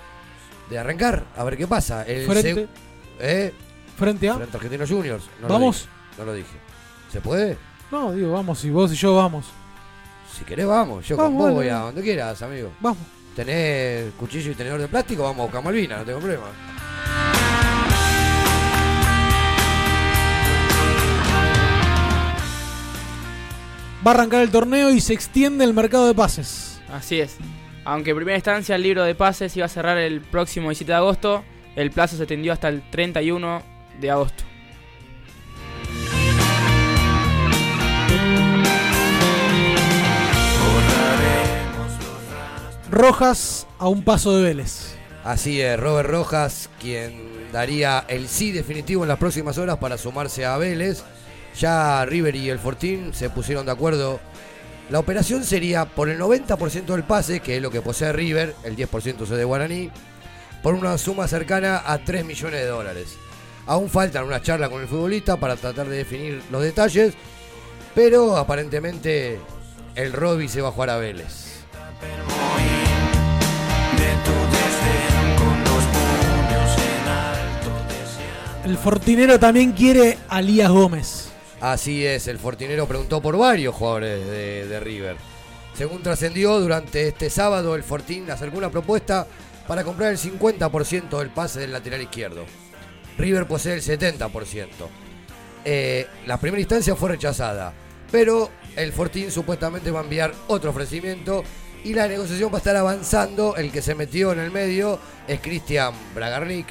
de 0.70 0.78
arrancar, 0.78 1.24
a 1.36 1.44
ver 1.44 1.56
qué 1.56 1.66
pasa. 1.66 2.04
El 2.04 2.26
Frente. 2.26 2.68
¿Eh? 3.20 3.52
Frente 3.96 4.28
a. 4.28 4.34
Frente 4.36 4.56
a 4.56 4.58
Argentinos 4.58 4.90
Juniors. 4.90 5.24
No 5.40 5.48
lo 5.48 5.54
¿Vamos? 5.54 5.76
dije, 5.76 5.88
no 6.18 6.24
lo 6.24 6.34
dije. 6.34 6.56
¿Se 7.12 7.20
puede? 7.20 7.56
No, 7.90 8.12
digo, 8.12 8.32
vamos, 8.32 8.58
si 8.58 8.70
vos 8.70 8.92
y 8.92 8.96
yo 8.96 9.14
vamos. 9.16 9.46
Si 10.36 10.44
querés, 10.44 10.66
vamos. 10.66 11.06
Yo 11.06 11.16
Vamos, 11.16 11.38
con 11.40 11.48
vos 11.48 11.54
voy 11.54 11.68
a 11.68 11.76
donde 11.78 12.02
quieras, 12.02 12.42
amigo. 12.42 12.72
Vamos. 12.80 12.98
Tenés 13.34 14.12
cuchillo 14.14 14.50
y 14.50 14.54
tenedor 14.54 14.80
de 14.80 14.88
plástico, 14.88 15.22
vamos 15.22 15.40
a 15.40 15.42
buscar 15.44 15.62
Malvina, 15.62 15.98
no 15.98 16.04
tengo 16.04 16.18
problema. 16.18 16.46
Va 24.06 24.12
a 24.12 24.14
arrancar 24.14 24.42
el 24.42 24.52
torneo 24.52 24.90
y 24.90 25.00
se 25.00 25.14
extiende 25.14 25.64
el 25.64 25.74
mercado 25.74 26.06
de 26.06 26.14
pases. 26.14 26.80
Así 26.92 27.18
es. 27.20 27.38
Aunque 27.84 28.10
en 28.10 28.16
primera 28.16 28.36
instancia 28.36 28.76
el 28.76 28.82
libro 28.84 29.02
de 29.02 29.16
pases 29.16 29.56
iba 29.56 29.66
a 29.66 29.68
cerrar 29.68 29.98
el 29.98 30.20
próximo 30.20 30.68
17 30.68 30.92
de 30.92 30.96
agosto, 30.96 31.44
el 31.74 31.90
plazo 31.90 32.16
se 32.16 32.22
extendió 32.22 32.52
hasta 32.52 32.68
el 32.68 32.88
31 32.88 33.62
de 34.00 34.10
agosto. 34.12 34.44
Rojas 42.88 43.66
a 43.78 43.88
un 43.88 44.04
paso 44.04 44.36
de 44.36 44.44
Vélez. 44.44 44.96
Así 45.24 45.60
es, 45.60 45.80
Robert 45.80 46.08
Rojas, 46.08 46.70
quien 46.80 47.50
daría 47.52 48.04
el 48.06 48.28
sí 48.28 48.52
definitivo 48.52 49.02
en 49.02 49.08
las 49.08 49.18
próximas 49.18 49.58
horas 49.58 49.78
para 49.78 49.98
sumarse 49.98 50.44
a 50.44 50.56
Vélez. 50.58 51.02
Ya 51.58 52.04
River 52.04 52.36
y 52.36 52.50
el 52.50 52.58
Fortín 52.58 53.14
se 53.14 53.30
pusieron 53.30 53.66
de 53.66 53.72
acuerdo. 53.72 54.20
La 54.90 54.98
operación 54.98 55.42
sería 55.42 55.86
por 55.86 56.08
el 56.08 56.18
90% 56.18 56.84
del 56.86 57.02
pase, 57.02 57.40
que 57.40 57.56
es 57.56 57.62
lo 57.62 57.70
que 57.70 57.80
posee 57.80 58.12
River, 58.12 58.54
el 58.62 58.76
10% 58.76 59.22
es 59.22 59.28
de 59.28 59.44
Guaraní, 59.44 59.90
por 60.62 60.74
una 60.74 60.96
suma 60.98 61.26
cercana 61.26 61.82
a 61.84 61.98
3 61.98 62.24
millones 62.24 62.60
de 62.60 62.66
dólares. 62.66 63.16
Aún 63.66 63.88
faltan 63.88 64.24
una 64.24 64.42
charla 64.42 64.68
con 64.68 64.80
el 64.80 64.86
futbolista 64.88 65.36
para 65.38 65.56
tratar 65.56 65.88
de 65.88 65.96
definir 65.96 66.42
los 66.50 66.62
detalles, 66.62 67.14
pero 67.94 68.36
aparentemente 68.36 69.40
el 69.96 70.12
Robbie 70.12 70.48
se 70.48 70.60
va 70.60 70.68
a 70.68 70.72
jugar 70.72 70.90
a 70.90 70.98
Vélez. 70.98 71.56
El 78.64 78.76
Fortinero 78.76 79.38
también 79.38 79.72
quiere 79.72 80.18
a 80.28 80.42
Lías 80.42 80.70
Gómez. 80.70 81.35
Así 81.66 82.06
es, 82.06 82.28
el 82.28 82.38
Fortinero 82.38 82.86
preguntó 82.86 83.20
por 83.20 83.36
varios 83.36 83.74
jugadores 83.74 84.24
de, 84.24 84.68
de 84.68 84.78
River. 84.78 85.16
Según 85.74 86.00
trascendió, 86.00 86.60
durante 86.60 87.08
este 87.08 87.28
sábado 87.28 87.74
el 87.74 87.82
Fortín 87.82 88.30
acercó 88.30 88.58
una 88.58 88.70
propuesta 88.70 89.26
para 89.66 89.82
comprar 89.82 90.12
el 90.12 90.16
50% 90.16 91.18
del 91.18 91.30
pase 91.30 91.58
del 91.58 91.72
lateral 91.72 92.00
izquierdo. 92.00 92.44
River 93.18 93.48
posee 93.48 93.74
el 93.74 93.82
70%. 93.82 94.68
Eh, 95.64 96.06
la 96.26 96.38
primera 96.38 96.60
instancia 96.60 96.94
fue 96.94 97.08
rechazada, 97.08 97.72
pero 98.12 98.48
el 98.76 98.92
Fortín 98.92 99.32
supuestamente 99.32 99.90
va 99.90 99.98
a 99.98 100.04
enviar 100.04 100.32
otro 100.46 100.70
ofrecimiento 100.70 101.42
y 101.82 101.94
la 101.94 102.06
negociación 102.06 102.52
va 102.52 102.58
a 102.58 102.58
estar 102.58 102.76
avanzando. 102.76 103.56
El 103.56 103.72
que 103.72 103.82
se 103.82 103.96
metió 103.96 104.30
en 104.30 104.38
el 104.38 104.52
medio 104.52 105.00
es 105.26 105.40
Cristian 105.40 105.92
Bragarnik, 106.14 106.68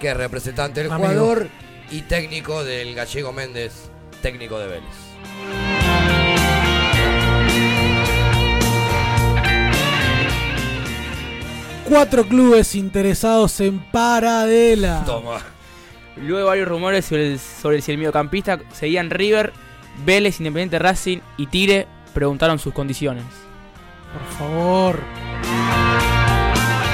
que 0.00 0.12
es 0.12 0.16
representante 0.16 0.82
del 0.82 0.90
Amigo. 0.90 1.10
jugador 1.10 1.48
y 1.90 2.00
técnico 2.00 2.64
del 2.64 2.94
gallego 2.94 3.30
Méndez, 3.30 3.90
técnico 4.24 4.58
de 4.58 4.66
Vélez. 4.68 6.04
Cuatro 11.84 12.24
clubes 12.26 12.74
interesados 12.74 13.60
en 13.60 13.78
Paradela. 13.90 15.02
Toma. 15.04 15.38
Luego 16.16 16.38
de 16.38 16.44
varios 16.44 16.68
rumores 16.68 17.04
sobre, 17.04 17.32
el- 17.32 17.38
sobre 17.38 17.82
si 17.82 17.92
el 17.92 17.98
mediocampista 17.98 18.58
seguían 18.72 19.10
River, 19.10 19.52
Vélez, 20.04 20.40
Independiente 20.40 20.78
Racing 20.78 21.18
y 21.36 21.46
Tigre 21.46 21.86
preguntaron 22.14 22.58
sus 22.58 22.72
condiciones. 22.72 23.24
Por 24.12 24.38
favor. 24.38 25.00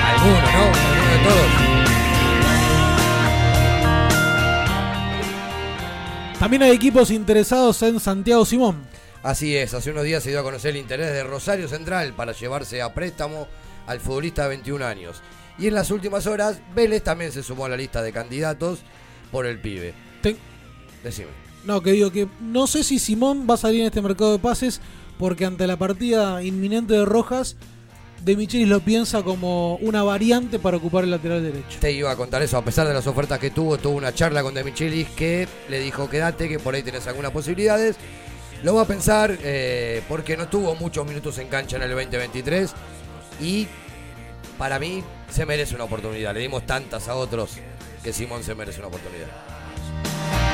Alguno, 0.08 0.40
¿no? 0.40 0.64
Alguno 0.64 1.10
de 1.10 1.18
todos. 1.28 1.69
También 6.40 6.62
hay 6.62 6.70
equipos 6.72 7.10
interesados 7.10 7.82
en 7.82 8.00
Santiago 8.00 8.44
Simón. 8.44 8.78
Así 9.22 9.54
es, 9.54 9.74
hace 9.74 9.90
unos 9.90 10.04
días 10.04 10.22
se 10.22 10.30
dio 10.30 10.40
a 10.40 10.42
conocer 10.42 10.70
el 10.70 10.78
interés 10.80 11.12
de 11.12 11.22
Rosario 11.22 11.68
Central 11.68 12.14
para 12.14 12.32
llevarse 12.32 12.80
a 12.80 12.94
préstamo 12.94 13.46
al 13.86 14.00
futbolista 14.00 14.44
de 14.44 14.48
21 14.48 14.84
años. 14.86 15.20
Y 15.58 15.66
en 15.66 15.74
las 15.74 15.90
últimas 15.90 16.26
horas, 16.26 16.60
Vélez 16.74 17.02
también 17.04 17.30
se 17.30 17.42
sumó 17.42 17.66
a 17.66 17.68
la 17.68 17.76
lista 17.76 18.00
de 18.00 18.12
candidatos 18.12 18.78
por 19.30 19.44
el 19.44 19.60
pibe. 19.60 19.92
Ten- 20.22 20.38
Decime. 21.04 21.28
No, 21.64 21.82
que 21.82 21.92
digo 21.92 22.10
que 22.10 22.26
no 22.40 22.66
sé 22.66 22.82
si 22.84 22.98
Simón 22.98 23.46
va 23.48 23.54
a 23.54 23.58
salir 23.58 23.82
en 23.82 23.86
este 23.88 24.00
mercado 24.00 24.32
de 24.32 24.38
pases 24.38 24.80
porque 25.18 25.44
ante 25.44 25.66
la 25.66 25.76
partida 25.78 26.42
inminente 26.42 26.94
de 26.94 27.04
Rojas, 27.04 27.56
De 28.20 28.36
Michelis 28.36 28.68
lo 28.68 28.80
piensa 28.80 29.22
como 29.22 29.76
una 29.76 30.02
variante 30.02 30.58
para 30.58 30.76
ocupar 30.76 31.04
el 31.04 31.10
lateral 31.10 31.42
derecho. 31.42 31.78
Te 31.80 31.90
iba 31.90 32.10
a 32.10 32.16
contar 32.16 32.42
eso, 32.42 32.58
a 32.58 32.64
pesar 32.64 32.86
de 32.86 32.92
las 32.92 33.06
ofertas 33.06 33.38
que 33.38 33.50
tuvo, 33.50 33.78
tuvo 33.78 33.96
una 33.96 34.12
charla 34.12 34.42
con 34.42 34.52
De 34.52 34.62
Michelis 34.62 35.08
que 35.10 35.48
le 35.70 35.80
dijo 35.80 36.08
quédate, 36.10 36.48
que 36.48 36.58
por 36.58 36.74
ahí 36.74 36.82
tenés 36.82 37.06
algunas 37.06 37.30
posibilidades. 37.30 37.96
Lo 38.62 38.74
va 38.74 38.82
a 38.82 38.86
pensar 38.86 39.38
eh, 39.42 40.02
porque 40.06 40.36
no 40.36 40.48
tuvo 40.48 40.74
muchos 40.74 41.06
minutos 41.06 41.38
en 41.38 41.48
cancha 41.48 41.76
en 41.76 41.82
el 41.82 41.90
2023 41.90 42.72
y 43.40 43.66
para 44.58 44.78
mí 44.78 45.02
se 45.30 45.46
merece 45.46 45.74
una 45.74 45.84
oportunidad. 45.84 46.34
Le 46.34 46.40
dimos 46.40 46.66
tantas 46.66 47.08
a 47.08 47.14
otros 47.14 47.52
que 48.04 48.12
Simón 48.12 48.44
se 48.44 48.54
merece 48.54 48.80
una 48.80 48.88
oportunidad. 48.88 49.28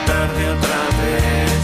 Tarde 0.07 0.51
otra 0.51 0.79
vez, 1.03 1.56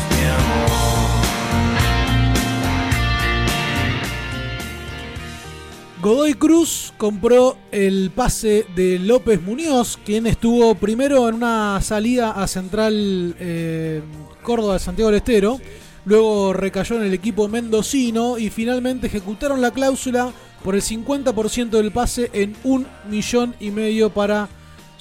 Godoy 6.03 6.35
Cruz 6.35 6.93
compró 6.99 7.57
el 7.71 8.11
pase 8.13 8.67
de 8.75 8.99
López 8.99 9.41
Muñoz, 9.41 10.01
quien 10.05 10.27
estuvo 10.27 10.75
primero 10.75 11.29
en 11.29 11.37
una 11.37 11.81
salida 11.81 12.33
a 12.33 12.49
Central 12.49 13.37
eh, 13.39 14.03
Córdoba 14.43 14.73
de 14.73 14.79
Santiago 14.81 15.13
del 15.13 15.19
Estero, 15.19 15.61
luego 16.05 16.55
recayó 16.55 16.97
en 16.97 17.05
el 17.05 17.15
equipo 17.15 17.47
mendocino 17.47 18.37
y 18.37 18.51
finalmente 18.51 19.07
ejecutaron 19.07 19.61
la 19.61 19.71
cláusula 19.71 20.33
por 20.65 20.75
el 20.75 20.83
50% 20.83 21.71
del 21.71 21.93
pase 21.93 22.31
en 22.33 22.57
un 22.65 22.85
millón 23.09 23.55
y 23.61 23.71
medio 23.71 24.11
para 24.11 24.49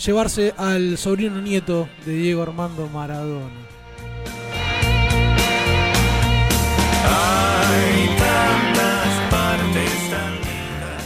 llevarse 0.05 0.53
al 0.55 0.99
sobrino 0.99 1.41
nieto 1.41 1.89
de 2.05 2.13
Diego 2.13 2.43
Armando 2.43 2.87
Maradona. 2.89 3.70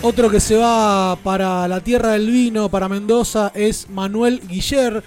Otro 0.08 0.30
que 0.30 0.40
se 0.40 0.56
va 0.56 1.16
para 1.16 1.68
la 1.68 1.82
tierra 1.82 2.12
del 2.12 2.30
vino, 2.30 2.70
para 2.70 2.88
Mendoza, 2.88 3.52
es 3.56 3.90
Manuel 3.90 4.40
Guiller, 4.48 5.04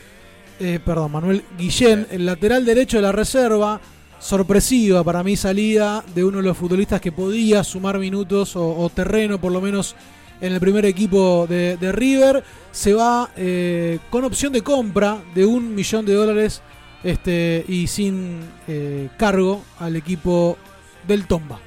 eh, 0.59 0.81
perdón, 0.85 1.13
Manuel 1.13 1.45
Guillén, 1.57 2.09
el 2.11 2.27
lateral 2.27 2.65
derecho 2.65 2.97
de 2.97 3.05
la 3.05 3.13
reserva. 3.13 3.81
Sorpresiva 4.19 5.05
para 5.05 5.23
mí 5.23 5.37
salida 5.37 6.03
de 6.17 6.25
uno 6.25 6.39
de 6.39 6.43
los 6.43 6.57
futbolistas 6.57 7.01
que 7.01 7.13
podía 7.13 7.63
sumar 7.63 8.01
minutos 8.01 8.57
o, 8.57 8.77
o 8.77 8.91
terreno 8.91 9.41
por 9.41 9.53
lo 9.53 9.61
menos 9.61 9.95
en 10.41 10.53
el 10.53 10.59
primer 10.59 10.85
equipo 10.85 11.47
de, 11.49 11.77
de 11.77 11.93
River. 11.93 12.43
Se 12.73 12.93
va 12.93 13.31
eh, 13.37 14.01
con 14.11 14.25
opción 14.25 14.53
de 14.53 14.63
compra 14.63 15.23
de 15.33 15.47
un 15.47 15.77
millón 15.77 16.07
de 16.07 16.15
dólares 16.15 16.61
este, 17.05 17.65
y 17.69 17.87
sin 17.87 18.41
eh, 18.67 19.11
cargo 19.17 19.63
al 19.79 19.95
equipo 19.95 20.59
del 21.07 21.29
Tomba. 21.29 21.61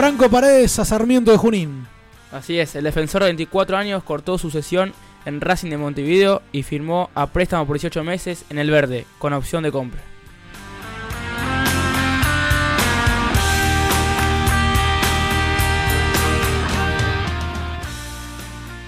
Franco 0.00 0.30
Paredes 0.30 0.78
a 0.78 0.86
Sarmiento 0.86 1.30
de 1.30 1.36
Junín. 1.36 1.86
Así 2.32 2.58
es, 2.58 2.74
el 2.74 2.84
defensor 2.84 3.20
de 3.20 3.26
24 3.26 3.76
años 3.76 4.02
cortó 4.02 4.38
su 4.38 4.50
sesión 4.50 4.94
en 5.26 5.42
Racing 5.42 5.68
de 5.68 5.76
Montevideo 5.76 6.40
y 6.52 6.62
firmó 6.62 7.10
a 7.14 7.26
préstamo 7.26 7.66
por 7.66 7.76
18 7.76 8.02
meses 8.02 8.46
en 8.48 8.58
el 8.58 8.70
verde, 8.70 9.04
con 9.18 9.34
opción 9.34 9.62
de 9.62 9.70
compra. 9.70 10.00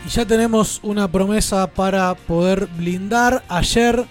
Y 0.07 0.09
ya 0.09 0.25
tenemos 0.25 0.81
una 0.83 1.13
promesa 1.13 1.67
para 1.67 2.15
poder 2.15 2.69
blindar. 2.79 3.45
Ayer 3.51 4.07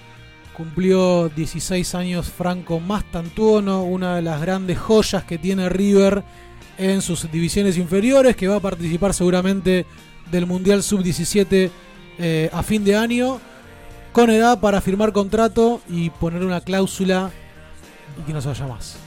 cumplió 0.54 1.30
16 1.30 1.96
años 1.96 2.30
Franco 2.30 2.80
Mastantuono, 2.80 3.86
una 3.86 4.18
de 4.18 4.22
las 4.22 4.40
grandes 4.40 4.78
joyas 4.78 5.24
que 5.24 5.40
tiene 5.40 5.68
River 5.68 6.24
en 6.78 7.02
sus 7.02 7.32
divisiones 7.32 7.78
inferiores, 7.78 8.36
que 8.36 8.48
va 8.48 8.58
a 8.58 8.60
participar 8.60 9.14
seguramente 9.14 9.86
del 10.32 10.46
Mundial 10.46 10.84
Sub-17 10.84 11.70
eh, 12.20 12.50
a 12.52 12.64
fin 12.64 12.84
de 12.84 12.96
año, 12.96 13.40
con 14.12 14.30
edad 14.30 14.60
para 14.60 14.82
firmar 14.82 15.12
contrato 15.14 15.82
y 15.90 16.10
poner 16.10 16.44
una 16.44 16.62
cláusula 16.62 17.32
y 18.20 18.26
que 18.26 18.34
no 18.34 18.42
se 18.42 18.50
vaya 18.50 18.68
más. 18.68 18.98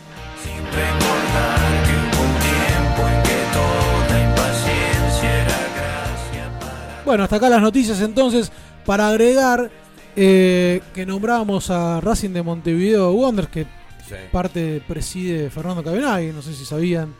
Bueno, 7.04 7.24
hasta 7.24 7.36
acá 7.36 7.48
las 7.48 7.60
noticias 7.62 8.00
entonces. 8.00 8.50
Para 8.86 9.08
agregar 9.08 9.70
eh, 10.16 10.80
que 10.92 11.06
nombrábamos 11.06 11.70
a 11.70 12.00
Racing 12.00 12.30
de 12.30 12.42
Montevideo 12.42 13.12
Wonders, 13.12 13.48
que 13.48 13.66
Sí. 14.06 14.16
parte 14.30 14.82
preside 14.86 15.48
Fernando 15.48 15.82
Cabenagui, 15.82 16.26
no 16.26 16.42
sé 16.42 16.52
si 16.52 16.66
sabían 16.66 17.14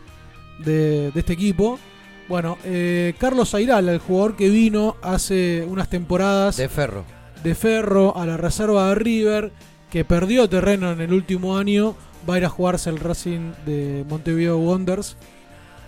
de, 0.59 1.11
de 1.11 1.19
este 1.19 1.33
equipo. 1.33 1.79
Bueno, 2.27 2.57
eh, 2.63 3.13
Carlos 3.19 3.53
Airal, 3.53 3.87
el 3.89 3.99
jugador 3.99 4.35
que 4.35 4.49
vino 4.49 4.95
hace 5.01 5.63
unas 5.67 5.89
temporadas 5.89 6.57
De 6.57 6.69
Ferro. 6.69 7.03
de 7.43 7.53
Ferro 7.55 8.17
a 8.17 8.25
la 8.25 8.35
reserva 8.37 8.89
de 8.89 8.95
River, 8.95 9.51
que 9.91 10.03
perdió 10.05 10.49
terreno 10.49 10.91
en 10.91 11.01
el 11.01 11.13
último 11.13 11.57
año, 11.57 11.95
va 12.27 12.35
a 12.35 12.37
ir 12.39 12.45
a 12.45 12.49
jugarse 12.49 12.89
el 12.89 12.97
Racing 12.99 13.51
de 13.65 14.03
Montevideo 14.09 14.57
Wonders. 14.57 15.15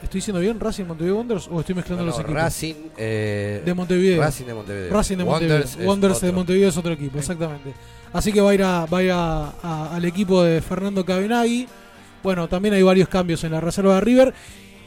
¿Estoy 0.03 0.19
diciendo 0.19 0.39
bien 0.39 0.59
Racing 0.59 0.85
Montevideo 0.85 1.15
Wonders 1.17 1.47
o 1.51 1.59
estoy 1.59 1.73
mezclando 1.73 2.03
No, 2.03 2.11
los 2.11 2.17
no, 2.17 2.21
equipos? 2.21 2.39
Racing 2.43 2.75
eh, 2.97 3.63
de 3.65 3.73
Montevideo. 3.73 4.21
Racing 4.21 4.45
de 4.45 4.53
Montevideo. 4.53 4.93
Racing 4.93 5.17
de 5.17 5.23
Montevideo. 5.25 5.87
Wonders 5.87 6.21
de. 6.21 6.31
Montevideo 6.31 6.69
es 6.69 6.77
otro 6.77 6.93
equipo, 6.93 7.17
exactamente. 7.17 7.73
Así 8.13 8.31
que 8.31 8.39
va 8.39 8.51
a 8.51 8.53
ir, 8.53 8.61
a, 8.61 8.85
va 8.85 8.99
a 8.99 9.03
ir 9.03 9.11
a- 9.11 9.53
a- 9.63 9.95
al 9.95 10.05
equipo 10.05 10.43
de 10.43 10.61
Fernando 10.61 11.03
Cabenagui. 11.03 11.67
Bueno, 12.23 12.47
también 12.47 12.73
hay 12.73 12.83
varios 12.83 13.07
cambios 13.09 13.43
en 13.43 13.51
la 13.51 13.61
reserva 13.61 13.95
de 13.95 14.01
River. 14.01 14.33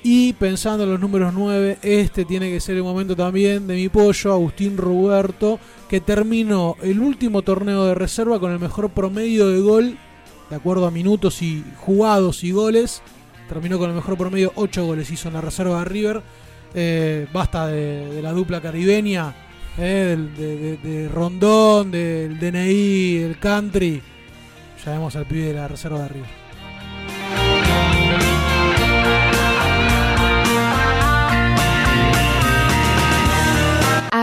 Y 0.03 0.33
pensando 0.33 0.85
en 0.85 0.91
los 0.93 1.01
números 1.01 1.35
9, 1.35 1.79
este 1.83 2.25
tiene 2.25 2.51
que 2.51 2.59
ser 2.61 2.75
el 2.77 2.83
momento 2.83 3.15
también 3.15 3.67
de 3.67 3.75
mi 3.75 3.91
pollo, 3.91 4.33
Agustín 4.33 4.79
Roberto, 4.79 5.61
que 5.91 6.01
terminó 6.01 6.77
el 6.83 7.01
último 7.01 7.43
torneo 7.43 7.85
de 7.85 7.95
reserva 7.95 8.41
con 8.41 8.51
el 8.51 8.59
mejor 8.59 8.89
promedio 8.91 9.49
de 9.49 9.61
gol, 9.61 9.99
de 10.49 10.57
acuerdo 10.57 10.87
a 10.87 10.91
minutos 10.91 11.43
y 11.43 11.63
jugados 11.77 12.45
y 12.45 12.53
goles. 12.53 13.03
Terminó 13.47 13.79
con 13.79 13.91
el 13.91 13.97
mejor 13.97 14.17
promedio, 14.17 14.53
8 14.55 14.87
goles 14.87 15.11
hizo 15.11 15.29
en 15.29 15.35
la 15.35 15.43
reserva 15.43 15.81
de 15.81 15.85
River. 15.85 16.23
Eh, 16.73 17.27
basta 17.31 17.67
de, 17.67 18.23
la 18.23 18.33
dupla 18.33 18.63
caribeña, 18.63 19.35
eh, 19.77 20.17
de- 20.35 20.77
de 20.79 21.09
Rondón, 21.11 21.91
del 21.91 22.39
DNI, 22.39 23.19
del 23.19 23.39
Country. 23.39 24.01
Ya 24.83 24.93
vemos 24.93 25.15
al 25.15 25.27
pibe 25.27 25.47
de 25.49 25.55
la 25.55 25.69
reserva 25.69 26.01
de 26.05 26.09
River. 26.09 26.40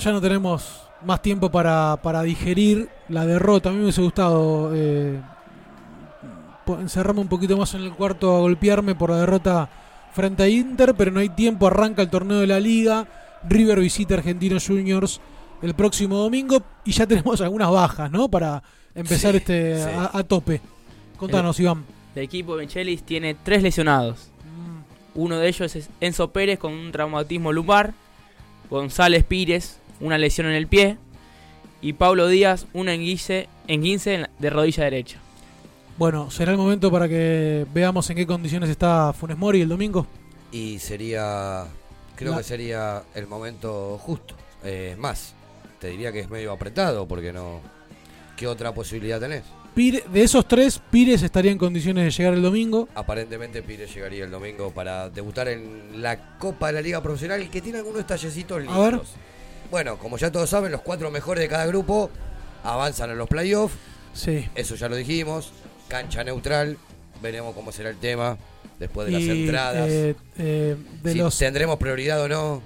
Ya 0.00 0.12
no 0.12 0.20
tenemos 0.20 0.82
más 1.04 1.22
tiempo 1.22 1.50
para, 1.50 1.98
para 2.02 2.22
digerir 2.22 2.88
la 3.08 3.26
derrota. 3.26 3.68
A 3.68 3.72
mí 3.72 3.78
me 3.78 3.84
hubiese 3.84 4.02
gustado 4.02 4.72
eh, 4.74 5.20
encerrarme 6.80 7.20
un 7.20 7.28
poquito 7.28 7.56
más 7.56 7.74
en 7.74 7.82
el 7.82 7.92
cuarto 7.92 8.36
a 8.36 8.40
golpearme 8.40 8.94
por 8.94 9.10
la 9.10 9.18
derrota 9.18 9.68
frente 10.12 10.42
a 10.42 10.48
Inter, 10.48 10.94
pero 10.96 11.10
no 11.10 11.20
hay 11.20 11.28
tiempo. 11.30 11.66
Arranca 11.66 12.02
el 12.02 12.10
torneo 12.10 12.38
de 12.40 12.46
la 12.46 12.60
liga. 12.60 13.06
River 13.48 13.80
visita 13.80 14.14
Argentinos 14.14 14.66
Juniors 14.66 15.20
el 15.62 15.74
próximo 15.74 16.16
domingo 16.16 16.62
y 16.84 16.92
ya 16.92 17.06
tenemos 17.06 17.40
algunas 17.40 17.70
bajas, 17.70 18.10
¿no? 18.10 18.28
Para 18.28 18.62
empezar 18.94 19.32
Sí, 19.32 19.38
este 19.38 19.82
sí. 19.82 19.90
A, 19.96 20.18
a 20.18 20.24
tope. 20.24 20.60
Contanos, 21.16 21.58
Iván. 21.60 21.84
El 22.14 22.22
equipo 22.24 22.56
de 22.56 22.66
Michelis 22.66 23.02
tiene 23.02 23.34
tres 23.34 23.62
lesionados. 23.62 24.30
Uno 25.14 25.38
de 25.38 25.48
ellos 25.48 25.74
es 25.76 25.90
Enzo 26.00 26.30
Pérez 26.30 26.58
con 26.58 26.72
un 26.72 26.92
traumatismo 26.92 27.52
lumbar, 27.52 27.94
González 28.70 29.24
Pires, 29.24 29.78
una 30.00 30.18
lesión 30.18 30.46
en 30.46 30.54
el 30.54 30.66
pie, 30.66 30.96
y 31.82 31.94
Pablo 31.94 32.28
Díaz, 32.28 32.66
una 32.74 32.92
enguince, 32.94 33.48
enguince 33.66 34.26
de 34.38 34.50
rodilla 34.50 34.84
derecha. 34.84 35.18
Bueno, 35.98 36.30
será 36.30 36.52
el 36.52 36.58
momento 36.58 36.90
para 36.90 37.08
que 37.08 37.66
veamos 37.74 38.08
en 38.10 38.16
qué 38.16 38.26
condiciones 38.26 38.70
está 38.70 39.12
Funes 39.12 39.36
Mori 39.36 39.60
el 39.60 39.68
domingo. 39.68 40.06
Y 40.52 40.78
sería. 40.78 41.64
Creo 42.16 42.32
La- 42.32 42.38
que 42.38 42.44
sería 42.44 43.02
el 43.14 43.26
momento 43.26 43.98
justo. 43.98 44.34
Eh, 44.64 44.90
Es 44.92 44.98
más, 44.98 45.34
te 45.78 45.88
diría 45.88 46.12
que 46.12 46.20
es 46.20 46.30
medio 46.30 46.52
apretado 46.52 47.06
porque 47.06 47.32
no. 47.32 47.60
¿Qué 48.36 48.46
otra 48.46 48.72
posibilidad 48.72 49.20
tenés? 49.20 49.42
Pire- 49.74 50.02
de 50.10 50.22
esos 50.22 50.48
tres, 50.48 50.80
Pires 50.90 51.22
estaría 51.22 51.52
en 51.52 51.58
condiciones 51.58 52.04
de 52.04 52.10
llegar 52.10 52.34
el 52.34 52.42
domingo. 52.42 52.88
Aparentemente 52.94 53.62
Pires 53.62 53.94
llegaría 53.94 54.24
el 54.24 54.30
domingo 54.30 54.70
para 54.70 55.08
debutar 55.10 55.48
en 55.48 56.02
la 56.02 56.38
Copa 56.38 56.68
de 56.68 56.72
la 56.74 56.80
Liga 56.80 57.02
Profesional 57.02 57.48
que 57.50 57.60
tiene 57.60 57.78
algunos 57.78 58.06
tallecitos 58.06 58.58
lindos. 58.60 58.76
A 58.76 58.80
ver. 58.90 59.00
Bueno, 59.70 59.98
como 59.98 60.16
ya 60.18 60.30
todos 60.32 60.50
saben, 60.50 60.72
los 60.72 60.82
cuatro 60.82 61.10
mejores 61.10 61.42
de 61.42 61.48
cada 61.48 61.66
grupo 61.66 62.10
avanzan 62.64 63.10
a 63.10 63.14
los 63.14 63.28
playoffs. 63.28 63.74
Sí. 64.12 64.48
Eso 64.54 64.74
ya 64.74 64.88
lo 64.88 64.96
dijimos. 64.96 65.52
Cancha 65.88 66.24
neutral. 66.24 66.76
Veremos 67.22 67.54
cómo 67.54 67.70
será 67.70 67.90
el 67.90 67.96
tema 67.98 68.36
después 68.78 69.06
de 69.06 69.12
las 69.12 69.22
entradas. 69.22 69.88
eh, 69.88 70.16
eh, 70.38 70.76
de 71.02 71.12
si 71.12 71.18
los 71.18 71.36
tendremos 71.36 71.76
prioridad 71.78 72.20
o 72.22 72.28
no. 72.28 72.62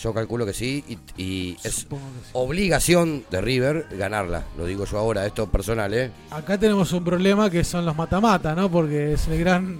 Yo 0.00 0.12
calculo 0.12 0.44
que 0.44 0.52
sí. 0.52 0.84
Y, 0.86 0.98
y 1.22 1.56
es 1.64 1.86
obligación 2.34 3.24
de 3.30 3.40
River 3.40 3.86
ganarla. 3.92 4.44
Lo 4.58 4.66
digo 4.66 4.84
yo 4.84 4.98
ahora, 4.98 5.26
esto 5.26 5.44
es 5.44 5.48
personal, 5.48 5.92
¿eh? 5.94 6.10
Acá 6.30 6.58
tenemos 6.58 6.92
un 6.92 7.02
problema 7.02 7.48
que 7.50 7.64
son 7.64 7.86
los 7.86 7.96
mata-mata, 7.96 8.54
¿no? 8.54 8.70
Porque 8.70 9.14
es 9.14 9.26
el 9.28 9.38
gran, 9.40 9.78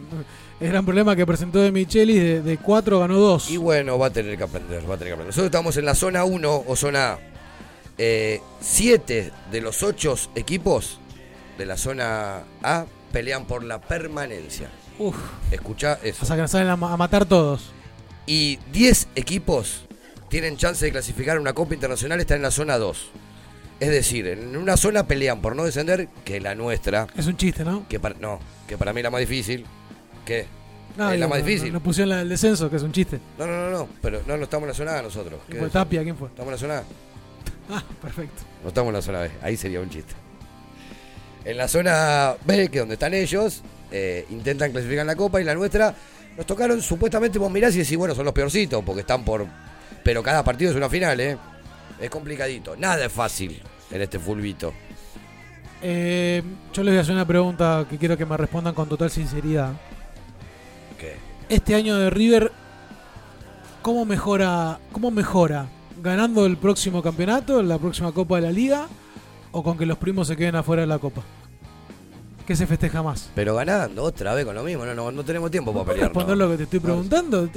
el 0.60 0.68
gran 0.68 0.84
problema 0.84 1.14
que 1.16 1.26
presentó 1.26 1.60
de 1.60 1.70
Michelis. 1.72 2.16
De, 2.16 2.42
de 2.42 2.58
cuatro 2.58 3.00
ganó 3.00 3.18
dos. 3.18 3.50
Y 3.50 3.56
bueno, 3.56 3.98
va 3.98 4.06
a 4.06 4.10
tener 4.10 4.36
que 4.36 4.44
aprender, 4.44 4.80
va 4.88 4.94
a 4.94 4.98
tener 4.98 5.08
que 5.08 5.12
aprender. 5.14 5.26
Nosotros 5.26 5.46
estamos 5.46 5.76
en 5.76 5.84
la 5.84 5.94
zona 5.94 6.24
1 6.24 6.64
o 6.66 6.76
zona 6.76 7.12
A. 7.14 7.18
Eh, 7.98 8.40
siete 8.60 9.32
de 9.50 9.60
los 9.62 9.82
ocho 9.82 10.14
equipos 10.34 10.98
de 11.56 11.64
la 11.64 11.76
zona 11.78 12.42
A 12.62 12.84
pelean 13.12 13.46
por 13.46 13.64
la 13.64 13.80
permanencia. 13.80 14.68
Uf. 14.98 15.16
Escucha 15.50 15.98
eso. 16.02 16.18
O 16.22 16.26
sea 16.26 16.36
que 16.36 16.42
nos 16.42 16.50
salen 16.50 16.68
a, 16.68 16.76
ma- 16.76 16.92
a 16.92 16.96
matar 16.96 17.24
todos. 17.26 17.70
Y 18.26 18.58
10 18.72 19.08
equipos 19.14 19.82
tienen 20.28 20.56
chance 20.56 20.84
de 20.84 20.90
clasificar 20.92 21.36
a 21.36 21.40
una 21.40 21.52
Copa 21.54 21.74
Internacional, 21.74 22.18
están 22.20 22.36
en 22.38 22.42
la 22.42 22.50
zona 22.50 22.76
2. 22.76 23.10
Es 23.78 23.90
decir, 23.90 24.26
en 24.26 24.56
una 24.56 24.76
zona 24.76 25.06
pelean 25.06 25.40
por 25.40 25.54
no 25.54 25.64
descender, 25.64 26.08
que 26.24 26.40
la 26.40 26.54
nuestra. 26.54 27.06
Es 27.16 27.26
un 27.26 27.36
chiste, 27.36 27.64
¿no? 27.64 27.86
Que 27.88 28.00
para, 28.00 28.16
no, 28.18 28.40
que 28.66 28.76
para 28.76 28.92
mí 28.92 29.02
la 29.02 29.10
más 29.10 29.20
difícil. 29.20 29.64
¿Qué? 30.26 30.46
No, 30.98 31.10
es 31.10 31.18
la 31.20 31.28
más 31.28 31.44
difícil. 31.44 31.72
Nos 31.72 31.82
pusieron 31.82 32.10
la 32.10 32.16
del 32.18 32.28
descenso, 32.28 32.68
que 32.68 32.76
es 32.76 32.82
un 32.82 32.92
chiste. 32.92 33.20
No, 33.38 33.46
no, 33.46 33.52
no, 33.52 33.70
no, 33.70 33.88
pero 34.02 34.22
no, 34.26 34.36
no 34.36 34.44
estamos 34.44 34.64
en 34.64 34.68
la 34.68 34.74
zona 34.74 34.98
A 34.98 35.02
nosotros. 35.02 35.40
¿Qué 35.46 35.52
¿Quién 35.52 35.62
fue? 35.62 35.70
Tapia? 35.70 36.02
¿Quién 36.02 36.16
fue? 36.16 36.28
¿Estamos 36.28 36.48
en 36.48 36.52
la 36.52 36.58
zona 36.58 36.78
A? 36.78 36.84
Ah, 37.68 37.82
perfecto. 38.00 38.42
No 38.62 38.68
estamos 38.68 38.90
en 38.90 38.94
la 38.94 39.02
zona 39.02 39.20
B, 39.22 39.30
ahí 39.42 39.56
sería 39.56 39.80
un 39.80 39.90
chiste. 39.90 40.14
En 41.44 41.56
la 41.56 41.66
zona 41.66 42.34
B, 42.44 42.68
que 42.68 42.78
es 42.78 42.82
donde 42.82 42.94
están 42.94 43.12
ellos, 43.12 43.62
eh, 43.90 44.24
intentan 44.30 44.70
clasificar 44.70 45.00
en 45.00 45.06
la 45.08 45.16
Copa 45.16 45.40
y 45.40 45.44
la 45.44 45.54
nuestra 45.54 45.94
nos 46.36 46.46
tocaron 46.46 46.82
supuestamente 46.82 47.38
vos 47.38 47.50
mirás 47.50 47.74
y 47.74 47.78
decís, 47.78 47.96
bueno, 47.96 48.14
son 48.14 48.24
los 48.24 48.34
peorcitos 48.34 48.84
porque 48.84 49.00
están 49.00 49.24
por... 49.24 49.46
Pero 50.04 50.22
cada 50.22 50.44
partido 50.44 50.70
es 50.70 50.76
una 50.76 50.88
final, 50.88 51.18
¿eh? 51.18 51.36
Es 52.00 52.10
complicadito. 52.10 52.76
Nada 52.76 53.06
es 53.06 53.12
fácil 53.12 53.60
en 53.90 54.02
este 54.02 54.18
fulbito. 54.18 54.72
Eh, 55.82 56.42
yo 56.72 56.82
les 56.82 56.92
voy 56.92 56.98
a 56.98 57.00
hacer 57.00 57.14
una 57.14 57.26
pregunta 57.26 57.86
que 57.88 57.96
quiero 57.96 58.16
que 58.16 58.26
me 58.26 58.36
respondan 58.36 58.74
con 58.74 58.88
total 58.88 59.10
sinceridad. 59.10 59.72
Este 61.48 61.74
año 61.74 61.96
de 61.96 62.10
River, 62.10 62.50
¿cómo 63.82 64.04
mejora, 64.04 64.78
cómo 64.92 65.10
mejora? 65.10 65.66
¿Ganando 66.02 66.44
el 66.46 66.56
próximo 66.56 67.02
campeonato, 67.02 67.62
la 67.62 67.78
próxima 67.78 68.12
Copa 68.12 68.36
de 68.36 68.42
la 68.42 68.50
Liga? 68.52 68.86
¿O 69.52 69.62
con 69.62 69.78
que 69.78 69.86
los 69.86 69.96
primos 69.96 70.26
se 70.28 70.36
queden 70.36 70.56
afuera 70.56 70.82
de 70.82 70.88
la 70.88 70.98
Copa? 70.98 71.22
¿Qué 72.46 72.54
se 72.54 72.66
festeja 72.66 73.02
más? 73.02 73.30
Pero 73.34 73.54
ganando 73.56 74.02
otra 74.02 74.34
vez 74.34 74.44
con 74.44 74.54
lo 74.54 74.62
mismo, 74.62 74.84
no, 74.84 74.94
no, 74.94 75.10
no 75.10 75.24
tenemos 75.24 75.50
tiempo 75.50 75.72
para 75.72 75.84
¿Puedes 75.84 75.96
pelear. 75.98 76.08
responder 76.10 76.36
¿no? 76.36 76.44
lo 76.44 76.50
que 76.50 76.56
te 76.58 76.62
estoy 76.64 76.80
preguntando? 76.80 77.48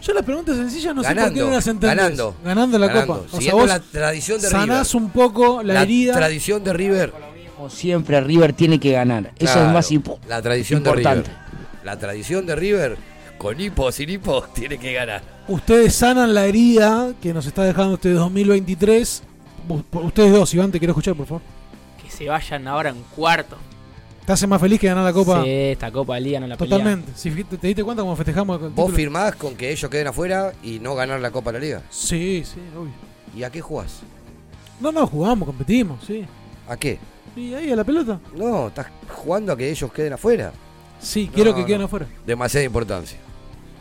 Yo 0.00 0.12
las 0.14 0.24
preguntas 0.24 0.56
sencillas 0.56 0.94
no 0.94 1.02
sé 1.02 1.08
por 1.08 1.14
qué 1.16 1.20
Ganando, 1.22 1.44
no 1.46 1.50
las 1.52 1.66
entendés. 1.66 1.96
ganando, 1.96 2.34
Ganando 2.44 2.78
la 2.78 2.86
ganando. 2.86 3.06
Copa. 3.24 3.36
O 3.36 3.40
sea, 3.40 3.54
vos 3.54 3.68
la 3.68 3.80
tradición 3.80 4.40
de 4.40 4.48
sanás 4.48 4.92
River. 4.92 5.02
un 5.04 5.10
poco 5.10 5.62
la, 5.62 5.74
La 5.74 5.82
herida. 5.82 6.14
tradición 6.14 6.62
de 6.64 6.72
River. 6.72 7.12
Como 7.56 7.70
siempre, 7.70 8.20
River 8.20 8.52
tiene 8.52 8.78
que 8.80 8.92
ganar. 8.92 9.32
Eso 9.38 9.60
es 9.64 9.72
más 9.72 9.90
impo- 9.90 10.18
La 10.28 10.40
tradición 10.42 10.78
importante. 10.78 11.08
de 11.30 11.34
River. 11.36 11.48
La 11.84 11.98
tradición 11.98 12.46
de 12.46 12.54
River, 12.56 12.96
con 13.38 13.60
hipo 13.60 13.84
o 13.84 13.92
sin 13.92 14.10
hipo, 14.10 14.42
tiene 14.54 14.78
que 14.78 14.92
ganar. 14.92 15.22
Ustedes 15.48 15.94
sanan 15.94 16.34
la 16.34 16.44
herida 16.46 17.12
que 17.22 17.32
nos 17.32 17.46
está 17.46 17.62
dejando 17.64 17.94
este 17.94 18.10
2023. 18.12 19.22
Vos- 19.66 19.82
por- 19.88 20.04
Ustedes 20.04 20.32
dos, 20.32 20.52
Iván, 20.54 20.70
te 20.70 20.78
quiero 20.78 20.92
escuchar, 20.92 21.14
por 21.14 21.26
favor. 21.26 21.42
Que 22.02 22.10
se 22.10 22.28
vayan 22.28 22.66
ahora 22.68 22.90
en 22.90 23.02
cuarto. 23.14 23.56
¿Te 24.26 24.32
hace 24.32 24.46
más 24.46 24.60
feliz 24.60 24.78
que 24.78 24.86
ganar 24.88 25.04
la 25.04 25.12
Copa? 25.14 25.42
Sí, 25.42 25.48
esta 25.50 25.90
Copa 25.90 26.16
de 26.16 26.20
Liga 26.20 26.40
no 26.40 26.46
la. 26.46 26.56
Totalmente. 26.58 27.12
Si 27.16 27.30
fijiste- 27.30 27.56
¿Te 27.58 27.66
diste 27.68 27.82
cuenta 27.82 28.02
cómo 28.02 28.14
festejamos 28.14 28.60
el 28.62 28.68
¿Vos 28.70 28.92
firmás 28.92 29.34
con 29.36 29.54
que 29.56 29.70
ellos 29.72 29.90
queden 29.90 30.08
afuera 30.08 30.52
y 30.62 30.78
no 30.80 30.94
ganar 30.94 31.18
la 31.20 31.30
Copa 31.30 31.50
de 31.52 31.58
la 31.58 31.64
Liga? 31.64 31.82
Sí, 31.90 32.42
sí, 32.44 32.60
obvio. 32.76 32.92
¿Y 33.34 33.42
a 33.42 33.50
qué 33.50 33.60
jugás? 33.62 34.00
No, 34.80 34.92
no, 34.92 35.06
jugamos, 35.06 35.46
competimos, 35.46 36.04
sí. 36.06 36.24
¿A 36.68 36.76
qué? 36.76 36.98
¿Y 37.36 37.54
ahí 37.54 37.70
a 37.70 37.76
la 37.76 37.84
pelota? 37.84 38.20
No, 38.36 38.68
estás 38.68 38.88
jugando 39.08 39.52
a 39.52 39.56
que 39.56 39.70
ellos 39.70 39.90
queden 39.92 40.12
afuera. 40.12 40.52
Sí, 41.00 41.30
quiero 41.32 41.52
No, 41.52 41.56
que 41.56 41.64
queden 41.64 41.82
afuera. 41.82 42.06
Demasiada 42.26 42.66
importancia. 42.66 43.18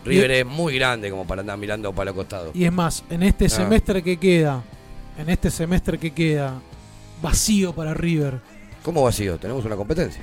River 0.08 0.32
es 0.32 0.46
muy 0.46 0.76
grande 0.76 1.10
como 1.10 1.26
para 1.28 1.42
andar 1.42 1.58
mirando 1.58 1.94
para 1.94 2.12
el 2.12 2.16
costado. 2.16 2.52
Y 2.54 2.66
es 2.66 2.72
más, 2.72 3.04
en 3.10 3.24
este 3.24 3.46
No. 3.46 3.50
semestre 3.50 4.02
que 4.04 4.18
queda, 4.18 4.64
en 5.18 5.30
este 5.30 5.50
semestre 5.52 5.98
que 5.98 6.12
queda, 6.12 6.60
vacío 7.22 7.74
para 7.74 7.94
River. 7.94 8.40
¿Cómo 8.84 9.04
vacío? 9.04 9.38
Tenemos 9.38 9.66
una 9.66 9.76
competencia. 9.76 10.22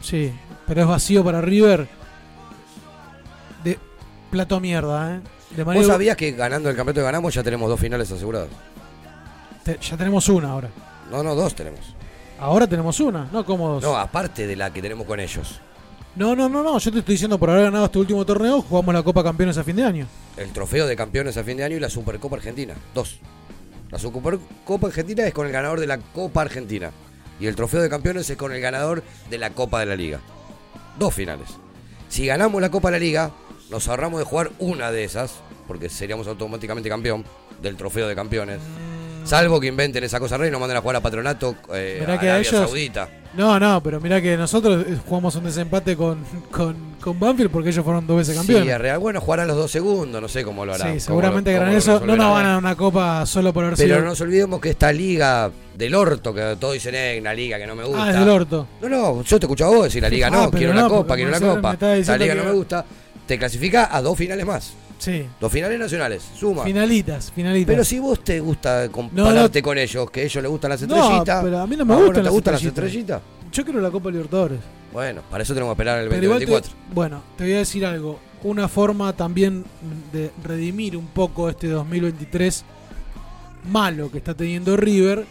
Sí, 0.00 0.32
pero 0.66 0.82
es 0.82 0.86
vacío 0.86 1.24
para 1.24 1.40
River. 1.40 1.88
De 3.64 3.78
plato 4.30 4.56
a 4.56 4.60
mierda, 4.60 5.16
¿eh? 5.16 5.20
De 5.56 5.62
¿Vos 5.64 5.86
sabías 5.86 6.16
que 6.16 6.32
ganando 6.32 6.68
el 6.68 6.76
campeonato 6.76 7.00
que 7.00 7.04
ganamos 7.04 7.32
ya 7.34 7.42
tenemos 7.42 7.68
dos 7.68 7.78
finales 7.80 8.10
aseguradas? 8.10 8.48
Te- 9.64 9.78
ya 9.80 9.96
tenemos 9.96 10.28
una 10.28 10.50
ahora. 10.50 10.68
No, 11.10 11.22
no, 11.22 11.34
dos 11.34 11.54
tenemos. 11.54 11.80
Ahora 12.38 12.66
tenemos 12.66 12.98
una, 13.00 13.28
no 13.32 13.44
como 13.46 13.68
dos. 13.68 13.82
No, 13.82 13.96
aparte 13.96 14.46
de 14.46 14.56
la 14.56 14.72
que 14.72 14.82
tenemos 14.82 15.06
con 15.06 15.18
ellos. 15.20 15.60
No, 16.16 16.34
no, 16.34 16.48
no, 16.48 16.62
no. 16.62 16.78
Yo 16.78 16.90
te 16.90 17.00
estoy 17.00 17.14
diciendo 17.14 17.38
por 17.38 17.50
haber 17.50 17.64
ganado 17.64 17.84
este 17.84 17.98
último 17.98 18.24
torneo, 18.24 18.62
jugamos 18.62 18.94
la 18.94 19.02
Copa 19.02 19.22
Campeones 19.22 19.58
a 19.58 19.64
fin 19.64 19.76
de 19.76 19.84
año. 19.84 20.06
El 20.38 20.50
trofeo 20.50 20.86
de 20.86 20.96
campeones 20.96 21.36
a 21.36 21.44
fin 21.44 21.58
de 21.58 21.64
año 21.64 21.76
y 21.76 21.80
la 21.80 21.90
Supercopa 21.90 22.36
Argentina. 22.36 22.74
Dos. 22.94 23.18
La 23.90 23.98
Supercopa 23.98 24.86
Argentina 24.86 25.26
es 25.26 25.34
con 25.34 25.46
el 25.46 25.52
ganador 25.52 25.78
de 25.78 25.86
la 25.86 25.98
Copa 25.98 26.40
Argentina. 26.40 26.90
Y 27.38 27.46
el 27.46 27.54
trofeo 27.54 27.82
de 27.82 27.90
campeones 27.90 28.30
es 28.30 28.36
con 28.38 28.52
el 28.52 28.62
ganador 28.62 29.02
de 29.28 29.36
la 29.36 29.50
Copa 29.50 29.80
de 29.80 29.86
la 29.86 29.94
Liga. 29.94 30.20
Dos 30.98 31.12
finales. 31.12 31.50
Si 32.08 32.24
ganamos 32.24 32.62
la 32.62 32.70
Copa 32.70 32.90
de 32.90 32.98
la 32.98 33.04
Liga, 33.04 33.30
nos 33.70 33.86
ahorramos 33.86 34.18
de 34.18 34.24
jugar 34.24 34.52
una 34.58 34.90
de 34.90 35.04
esas, 35.04 35.34
porque 35.68 35.90
seríamos 35.90 36.26
automáticamente 36.28 36.88
campeón 36.88 37.26
del 37.60 37.76
trofeo 37.76 38.08
de 38.08 38.14
campeones. 38.14 38.60
Salvo 39.26 39.60
que 39.60 39.66
inventen 39.66 40.02
esa 40.04 40.18
cosa 40.20 40.36
rey 40.36 40.48
y 40.48 40.50
nos 40.52 40.60
manden 40.60 40.76
a 40.76 40.80
jugar 40.80 40.96
a 40.96 41.00
Patronato 41.00 41.54
eh, 41.74 41.98
Mirá 42.00 42.14
a 42.14 42.20
que 42.20 42.28
a 42.28 42.34
Arabia 42.34 42.48
ellos- 42.50 42.66
Saudita. 42.66 43.08
No, 43.34 43.60
no, 43.60 43.82
pero 43.82 44.00
mira 44.00 44.22
que 44.22 44.34
nosotros 44.36 44.86
eh, 44.88 44.96
jugamos 45.06 45.34
un 45.36 45.44
desempate 45.44 45.94
con, 45.94 46.24
con, 46.50 46.96
con 47.02 47.20
Banfield 47.20 47.50
porque 47.50 47.68
ellos 47.68 47.84
fueron 47.84 48.06
dos 48.06 48.16
veces 48.16 48.34
campeones. 48.34 48.64
Sí, 48.64 48.70
a 48.70 48.78
Real. 48.78 48.98
Bueno, 48.98 49.20
jugarán 49.20 49.46
los 49.48 49.56
dos 49.58 49.70
segundos, 49.70 50.22
no 50.22 50.28
sé 50.28 50.42
cómo 50.42 50.64
lo 50.64 50.72
harán. 50.72 50.94
Sí, 50.94 51.00
seguramente 51.00 51.54
harán 51.54 51.72
eso. 51.74 52.00
No 52.00 52.16
nos 52.16 52.30
van 52.32 52.46
a 52.46 52.48
dar 52.50 52.58
una 52.58 52.74
copa 52.76 53.26
solo 53.26 53.52
por 53.52 53.64
haber 53.64 53.76
Pero 53.76 54.00
no 54.00 54.06
nos 54.06 54.20
olvidemos 54.22 54.58
que 54.58 54.70
esta 54.70 54.90
liga 54.90 55.50
del 55.76 55.94
orto, 55.94 56.32
que 56.32 56.56
todos 56.58 56.72
dicen, 56.74 56.94
eh, 56.94 57.18
una 57.20 57.34
liga 57.34 57.58
que 57.58 57.66
no 57.66 57.74
me 57.76 57.84
gusta. 57.84 58.04
Ah, 58.04 58.10
es 58.10 58.18
del 58.18 58.28
orto. 58.30 58.66
No, 58.80 58.88
no, 58.88 59.22
yo 59.22 59.38
te 59.38 59.44
escucho 59.44 59.66
a 59.66 59.68
vos 59.68 59.84
decir 59.84 60.00
la 60.02 60.08
liga 60.08 60.28
Ah, 60.28 60.30
no, 60.30 60.50
quiero 60.50 60.72
no, 60.72 60.80
porque 60.88 60.96
copa, 61.02 61.14
quiero 61.16 61.30
la 61.30 61.40
Marcelo 61.40 61.56
copa. 61.56 61.76
La 61.80 62.16
liga 62.16 62.34
que- 62.34 62.40
no 62.40 62.44
me 62.46 62.52
gusta. 62.52 62.84
Te 63.26 63.38
clasifica 63.38 63.94
a 63.94 64.00
dos 64.00 64.16
finales 64.16 64.46
más. 64.46 64.72
Sí. 64.98 65.26
Dos 65.40 65.52
finales 65.52 65.78
nacionales, 65.78 66.22
suma. 66.38 66.64
Finalitas, 66.64 67.30
finalitas. 67.30 67.66
Pero 67.72 67.84
si 67.84 67.98
vos 67.98 68.24
te 68.24 68.40
gusta 68.40 68.88
compararte 68.90 69.60
con 69.62 69.76
ellos, 69.78 70.10
que 70.10 70.20
a 70.20 70.24
ellos 70.24 70.42
les 70.42 70.50
gustan 70.50 70.70
las 70.70 70.82
No, 70.82 70.96
estrellitas. 70.96 71.44
pero 71.44 71.58
a 71.60 71.66
mí 71.66 71.76
no 71.76 71.84
me 71.84 71.92
¿a 71.92 71.96
vos 71.96 72.04
gustan 72.06 72.22
te 72.22 72.24
las 72.24 72.32
gustan 72.32 72.54
las 72.54 72.64
estrellitas. 72.64 73.22
Yo 73.52 73.64
quiero 73.64 73.80
la 73.80 73.90
Copa 73.90 74.10
Libertadores. 74.10 74.58
Bueno, 74.92 75.20
para 75.30 75.42
eso 75.42 75.52
tenemos 75.52 75.70
que 75.70 75.82
esperar 75.82 76.00
el 76.02 76.08
Pero 76.08 76.22
igual 76.24 76.38
te- 76.38 76.46
2024. 76.46 76.94
bueno, 76.94 77.22
te 77.36 77.44
voy 77.44 77.52
a 77.52 77.58
decir 77.58 77.84
algo. 77.84 78.18
Una 78.42 78.68
forma 78.68 79.12
también 79.14 79.64
de 80.12 80.30
redimir 80.42 80.96
un 80.96 81.06
poco 81.08 81.48
este 81.48 81.68
2023 81.68 82.64
malo 83.70 84.10
que 84.10 84.18
está 84.18 84.34
teniendo 84.34 84.76
River 84.76 85.26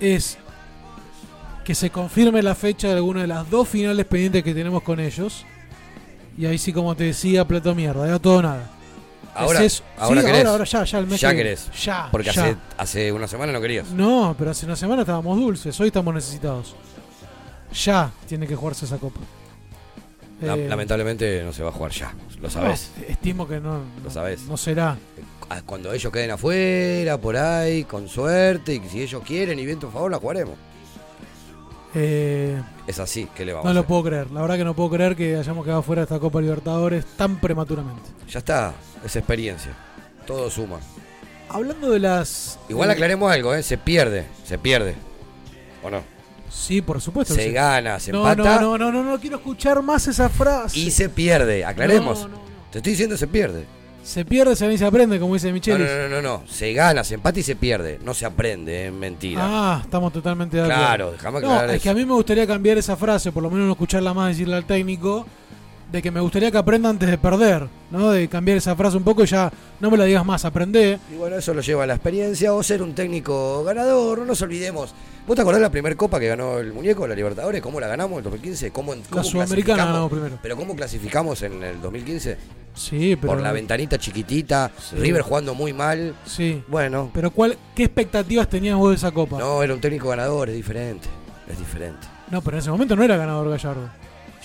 es 0.00 0.38
que 1.64 1.74
se 1.74 1.90
confirme 1.90 2.42
la 2.42 2.54
fecha 2.54 2.88
de 2.88 2.94
alguna 2.94 3.22
de 3.22 3.26
las 3.28 3.48
dos 3.48 3.68
finales 3.68 4.04
pendientes 4.06 4.42
que 4.42 4.54
tenemos 4.54 4.82
con 4.82 5.00
ellos. 5.00 5.44
Y 6.36 6.46
ahí 6.46 6.58
sí, 6.58 6.72
como 6.72 6.94
te 6.96 7.04
decía, 7.04 7.46
plato 7.46 7.74
mierda, 7.74 8.06
ya 8.06 8.18
todo 8.18 8.42
nada. 8.42 8.70
Ahora, 9.34 9.64
Es 9.64 9.82
ahora 9.96 10.20
Sí, 10.20 10.26
querés. 10.26 10.40
ahora, 10.40 10.50
ahora 10.52 10.64
ya, 10.64 10.84
ya, 10.84 10.98
el 10.98 11.06
mes 11.06 11.20
Ya 11.20 11.30
que- 11.30 11.36
querés. 11.36 11.70
Ya, 11.82 12.08
Porque 12.10 12.30
ya. 12.32 12.42
Hace, 12.44 12.56
hace 12.76 13.12
una 13.12 13.26
semana 13.28 13.52
no 13.52 13.60
querías. 13.60 13.88
No, 13.90 14.34
pero 14.38 14.50
hace 14.50 14.66
una 14.66 14.76
semana 14.76 15.02
estábamos 15.02 15.38
dulces, 15.38 15.78
hoy 15.80 15.86
estamos 15.88 16.14
necesitados. 16.14 16.74
Ya 17.84 18.10
tiene 18.28 18.46
que 18.46 18.54
jugarse 18.56 18.84
esa 18.84 18.98
copa. 18.98 19.20
La- 20.42 20.54
Eh, 20.56 20.68
Lamentablemente 20.68 21.42
no 21.44 21.52
se 21.52 21.62
va 21.62 21.70
a 21.70 21.72
jugar 21.72 21.92
ya. 21.92 22.12
Lo 22.40 22.50
sabes. 22.50 22.90
no, 22.98 23.04
estimo 23.06 23.46
que 23.48 23.60
no, 23.60 23.80
Lo 24.04 24.10
sabes. 24.10 24.42
no 24.42 24.56
será. 24.56 24.96
Ah, 25.48 25.62
Cuando 25.64 25.92
ellos 25.92 26.12
queden 26.12 26.30
afuera, 26.32 27.16
por 27.18 27.36
ahí, 27.36 27.84
con 27.84 28.08
suerte, 28.08 28.74
y 28.74 28.88
si 28.88 29.02
ellos 29.02 29.22
quieren 29.24 29.58
y 29.58 29.64
viento 29.66 29.88
a 29.88 29.90
favor, 29.92 30.10
la 30.10 30.18
jugaremos. 30.18 30.54
Eh, 31.94 32.60
Es 32.86 32.98
así, 32.98 33.28
¿qué 33.34 33.44
le 33.44 33.52
vamos 33.52 33.64
no 33.64 33.70
a 33.70 33.74
lo 33.74 33.80
hacer? 33.80 33.88
puedo 33.88 34.02
creer. 34.04 34.30
La 34.30 34.40
verdad 34.40 34.56
que 34.56 34.64
no 34.64 34.74
puedo 34.74 34.90
creer 34.90 35.14
que 35.16 35.36
hayamos 35.36 35.64
quedado 35.64 35.82
fuera 35.82 36.00
de 36.02 36.04
esta 36.04 36.18
Copa 36.18 36.40
Libertadores 36.40 37.04
tan 37.16 37.36
prematuramente. 37.40 38.02
Ya 38.28 38.38
está, 38.38 38.74
es 39.04 39.14
experiencia. 39.16 39.72
Todo 40.26 40.48
suma. 40.50 40.78
Hablando 41.48 41.90
de 41.90 41.98
las. 41.98 42.58
Igual 42.68 42.90
aclaremos 42.90 43.30
algo, 43.30 43.54
¿eh? 43.54 43.62
Se 43.62 43.76
pierde, 43.76 44.26
se 44.44 44.58
pierde. 44.58 44.94
¿O 45.82 45.90
no? 45.90 46.02
Sí, 46.48 46.80
por 46.80 47.00
supuesto. 47.00 47.34
Se 47.34 47.44
sí. 47.46 47.52
gana, 47.52 47.98
se 48.00 48.12
no, 48.12 48.18
empata 48.28 48.60
No, 48.60 48.78
no, 48.78 48.90
no, 48.90 49.02
no, 49.02 49.10
no 49.10 49.20
quiero 49.20 49.36
escuchar 49.36 49.82
más 49.82 50.06
esa 50.06 50.28
frase. 50.28 50.78
y 50.78 50.90
se 50.90 51.08
pierde. 51.08 51.64
Aclaremos. 51.64 52.20
No, 52.22 52.28
no, 52.28 52.38
Te 52.70 52.78
estoy 52.78 52.92
diciendo 52.92 53.16
se 53.16 53.26
pierde. 53.26 53.66
Se 54.02 54.24
pierde, 54.24 54.56
se 54.56 54.64
gana 54.64 54.74
y 54.74 54.78
se 54.78 54.84
aprende, 54.84 55.20
como 55.20 55.34
dice 55.34 55.48
No, 55.48 55.54
Michelis. 55.54 55.86
no, 55.86 56.08
no, 56.08 56.08
no, 56.08 56.22
no. 56.22 56.42
Se 56.48 56.72
gana, 56.72 57.04
se 57.04 57.14
empata 57.14 57.38
y 57.38 57.42
se 57.42 57.54
pierde. 57.56 58.00
No 58.04 58.14
se 58.14 58.26
aprende, 58.26 58.86
es 58.88 58.92
mentira. 58.92 59.40
Ah, 59.44 59.80
estamos 59.84 60.12
totalmente 60.12 60.56
de 60.56 60.64
acuerdo. 60.64 60.80
Claro, 60.82 61.12
déjame 61.12 61.40
No, 61.40 61.46
aclarar 61.46 61.70
es 61.70 61.76
eso. 61.76 61.82
que 61.84 61.90
a 61.90 61.94
mí 61.94 62.04
me 62.04 62.12
gustaría 62.14 62.46
cambiar 62.46 62.78
esa 62.78 62.96
frase, 62.96 63.30
por 63.30 63.42
lo 63.42 63.50
menos 63.50 63.66
no 63.66 63.72
escucharla 63.72 64.12
más 64.12 64.28
decirle 64.30 64.56
al 64.56 64.64
técnico, 64.64 65.24
de 65.92 66.02
que 66.02 66.10
me 66.10 66.20
gustaría 66.20 66.50
que 66.50 66.58
aprenda 66.58 66.88
antes 66.88 67.08
de 67.08 67.18
perder, 67.18 67.68
¿no? 67.90 68.10
De 68.10 68.26
cambiar 68.26 68.56
esa 68.58 68.74
frase 68.74 68.96
un 68.96 69.04
poco 69.04 69.22
y 69.22 69.26
ya 69.26 69.52
no 69.78 69.90
me 69.90 69.96
la 69.98 70.04
digas 70.04 70.24
más, 70.24 70.44
aprendé. 70.44 70.98
Y 71.12 71.16
bueno, 71.16 71.36
eso 71.36 71.54
lo 71.54 71.60
lleva 71.60 71.84
a 71.84 71.86
la 71.86 71.94
experiencia 71.94 72.52
o 72.54 72.62
ser 72.62 72.82
un 72.82 72.94
técnico 72.94 73.62
ganador. 73.62 74.18
No 74.20 74.24
nos 74.24 74.42
olvidemos. 74.42 74.94
¿Vos 75.26 75.36
te 75.36 75.42
acordás 75.42 75.60
de 75.60 75.66
la 75.66 75.70
primera 75.70 75.94
copa 75.96 76.18
que 76.18 76.26
ganó 76.26 76.58
el 76.58 76.72
muñeco, 76.72 77.06
la 77.06 77.14
Libertadores? 77.14 77.62
¿Cómo 77.62 77.78
la 77.78 77.86
ganamos 77.86 78.12
en 78.12 78.18
el 78.18 78.24
2015? 78.24 78.70
¿Cómo, 78.72 78.92
cómo 78.92 79.02
La 79.14 79.22
sudamericana 79.24 79.84
ganamos 79.86 80.10
primero. 80.10 80.38
¿Pero 80.42 80.56
cómo 80.56 80.74
clasificamos 80.74 81.42
en 81.42 81.62
el 81.62 81.80
2015? 81.80 82.36
Sí, 82.74 83.16
pero. 83.20 83.34
Por 83.34 83.42
la 83.42 83.52
ventanita 83.52 83.98
chiquitita, 83.98 84.72
Sí. 84.80 84.96
River 84.96 85.22
jugando 85.22 85.54
muy 85.54 85.72
mal. 85.72 86.14
Sí. 86.26 86.62
Bueno, 86.66 87.10
Pero 87.14 87.30
¿cuál, 87.30 87.56
¿qué 87.74 87.84
expectativas 87.84 88.48
tenías 88.48 88.76
vos 88.76 88.90
de 88.90 88.96
esa 88.96 89.12
copa? 89.12 89.38
no, 89.38 89.62
era 89.62 89.72
un 89.72 89.80
técnico 89.80 90.08
ganador, 90.08 90.48
es 90.48 90.56
diferente. 90.56 91.08
Es 91.48 91.58
diferente. 91.58 92.06
No, 92.30 92.40
pero 92.42 92.56
en 92.56 92.60
ese 92.62 92.70
momento 92.70 92.96
no 92.96 93.04
era 93.04 93.16
ganador 93.16 93.48
Gallardo. 93.48 93.90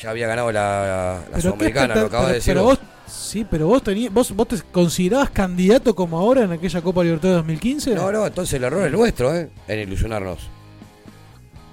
Ya 0.02 0.12
había 0.12 0.28
ganado 0.28 0.52
la, 0.52 1.22
Sudamericana, 1.40 1.96
lo 1.96 2.06
acabas 2.06 2.28
de 2.28 2.34
decir 2.36 2.54
pero 2.54 2.66
vos. 2.66 2.78
vos, 2.80 3.12
sí, 3.12 3.48
pero 3.50 3.66
vos 3.66 3.82
tenías, 3.82 4.14
vos, 4.14 4.32
vos 4.32 4.48
te 4.48 4.62
considerabas 4.72 5.32
candidato 5.32 5.96
como 5.96 6.20
ahora 6.20 6.44
en 6.44 6.52
aquella 6.52 6.82
Copa 6.82 7.02
Libertadores 7.04 7.38
2015? 7.40 7.96
No, 7.96 8.12
no, 8.12 8.28
entonces 8.28 8.54
el 8.54 8.64
error 8.66 8.86
es 8.86 8.92
nuestro, 8.92 9.34
¿eh? 9.36 9.50
En 9.68 9.80
ilusionarnos. 9.80 10.50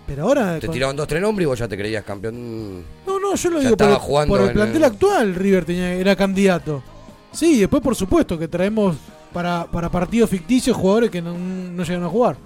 Pero 0.06 0.24
ahora 0.24 0.58
Te 0.60 0.66
con- 0.66 0.74
tiraban 0.74 0.96
dos, 0.96 1.06
tres 1.08 1.22
nombres 1.22 1.44
y 1.44 1.46
vos 1.46 1.58
ya 1.58 1.66
te 1.66 1.76
creías 1.78 2.04
campeón. 2.04 2.80
No, 3.06 3.18
no, 3.18 3.34
yo 3.34 3.50
lo 3.50 3.56
Ya 3.58 3.64
digo 3.64 3.76
por 3.76 3.94
jugando 3.94 4.32
por 4.34 4.40
el 4.42 4.48
en 4.48 4.52
plantel 4.54 4.76
el- 4.76 4.84
actual, 4.84 5.34
River 5.34 5.64
tenía, 5.64 5.92
era 5.94 6.14
candidato. 6.14 6.82
Sí, 7.32 7.58
después 7.60 7.82
por 7.82 7.96
supuesto 7.96 8.38
que 8.38 8.46
traemos 8.46 8.96
para, 9.32 9.64
para 9.66 9.90
partidos 9.90 10.28
ficticios 10.30 10.76
jugadores 10.76 11.10
que 11.10 11.22
no, 11.22 11.36
no 11.36 11.82
llegan 11.84 12.04
a 12.04 12.08
jugar. 12.08 12.36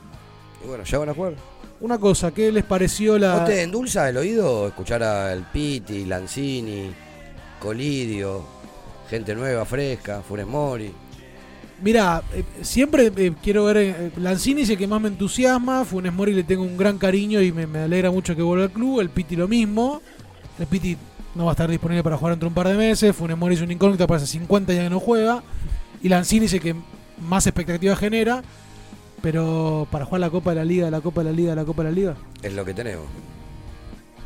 Y 0.65 0.69
bueno, 0.69 0.85
ya 0.85 0.99
van 0.99 1.09
a 1.09 1.15
jugar. 1.15 1.35
Una 1.81 1.99
cosa, 1.99 2.33
¿qué 2.33 2.51
les 2.51 2.65
pareció 2.65 3.19
la... 3.19 3.41
¿No 3.41 3.45
te 3.45 3.63
endulza 3.63 4.09
el 4.09 4.17
oído 4.17 4.67
escuchar 4.69 5.03
al 5.03 5.49
Piti, 5.53 6.05
Lanzini, 6.07 6.91
Colidio, 7.61 8.43
gente 9.11 9.35
nueva, 9.35 9.65
fresca, 9.65 10.23
Funes 10.27 10.47
Mori? 10.47 10.93
Mira, 11.83 12.23
eh, 12.35 12.45
siempre 12.63 13.13
eh, 13.17 13.33
quiero 13.43 13.65
ver. 13.65 13.77
eh, 13.77 14.11
Lanzini 14.17 14.63
es 14.63 14.71
el 14.71 14.79
que 14.79 14.87
más 14.87 15.01
me 15.01 15.09
entusiasma. 15.09 15.85
Funes 15.85 16.13
Mori 16.13 16.33
le 16.35 16.43
tengo 16.45 16.63
un 16.63 16.77
gran 16.77 16.99
cariño 16.99 17.41
y 17.41 17.53
me, 17.53 17.67
me 17.67 17.81
alegra 17.81 18.11
mucho 18.11 18.35
que 18.35 18.43
vuelva 18.43 18.65
al 18.65 18.71
club. 18.73 19.01
El 19.01 19.11
Piti 19.11 19.37
lo 19.37 19.47
mismo. 19.47 20.03
El 20.59 20.67
Piti 20.67 20.97
no 21.35 21.45
va 21.45 21.53
a 21.53 21.55
estar 21.55 21.71
disponible 21.71 22.03
para 22.03 22.17
jugar 22.17 22.33
dentro 22.33 22.47
de 22.47 22.51
un 22.51 22.55
par 22.55 22.69
de 22.69 22.75
meses. 22.77 23.15
Funes 23.15 23.39
Mori 23.39 23.55
es 23.55 23.61
un 23.61 23.71
incógnito, 23.71 24.07
para 24.07 24.19
hace 24.19 24.27
50 24.27 24.73
ya 24.73 24.83
que 24.83 24.91
no 24.91 24.99
juega. 24.99 25.43
Y 26.03 26.09
Lanzini 26.09 26.47
es 26.47 26.53
el 26.55 26.61
que 26.61 26.75
más 27.29 27.47
expectativas 27.47 27.99
genera. 27.99 28.43
Pero 29.23 29.87
para 29.91 30.05
jugar 30.05 30.21
la 30.21 30.31
Copa 30.31 30.51
de 30.51 30.57
la 30.57 30.65
Liga, 30.65 30.91
la 30.91 31.01
Copa 31.01 31.23
de 31.23 31.31
la 31.31 31.37
Liga, 31.37 31.55
la 31.55 31.65
Copa 31.65 31.83
de 31.83 31.91
la 31.91 31.95
Liga. 31.95 32.17
Es 32.43 32.53
lo 32.55 32.65
que 32.65 32.75
tenemos. 32.75 33.05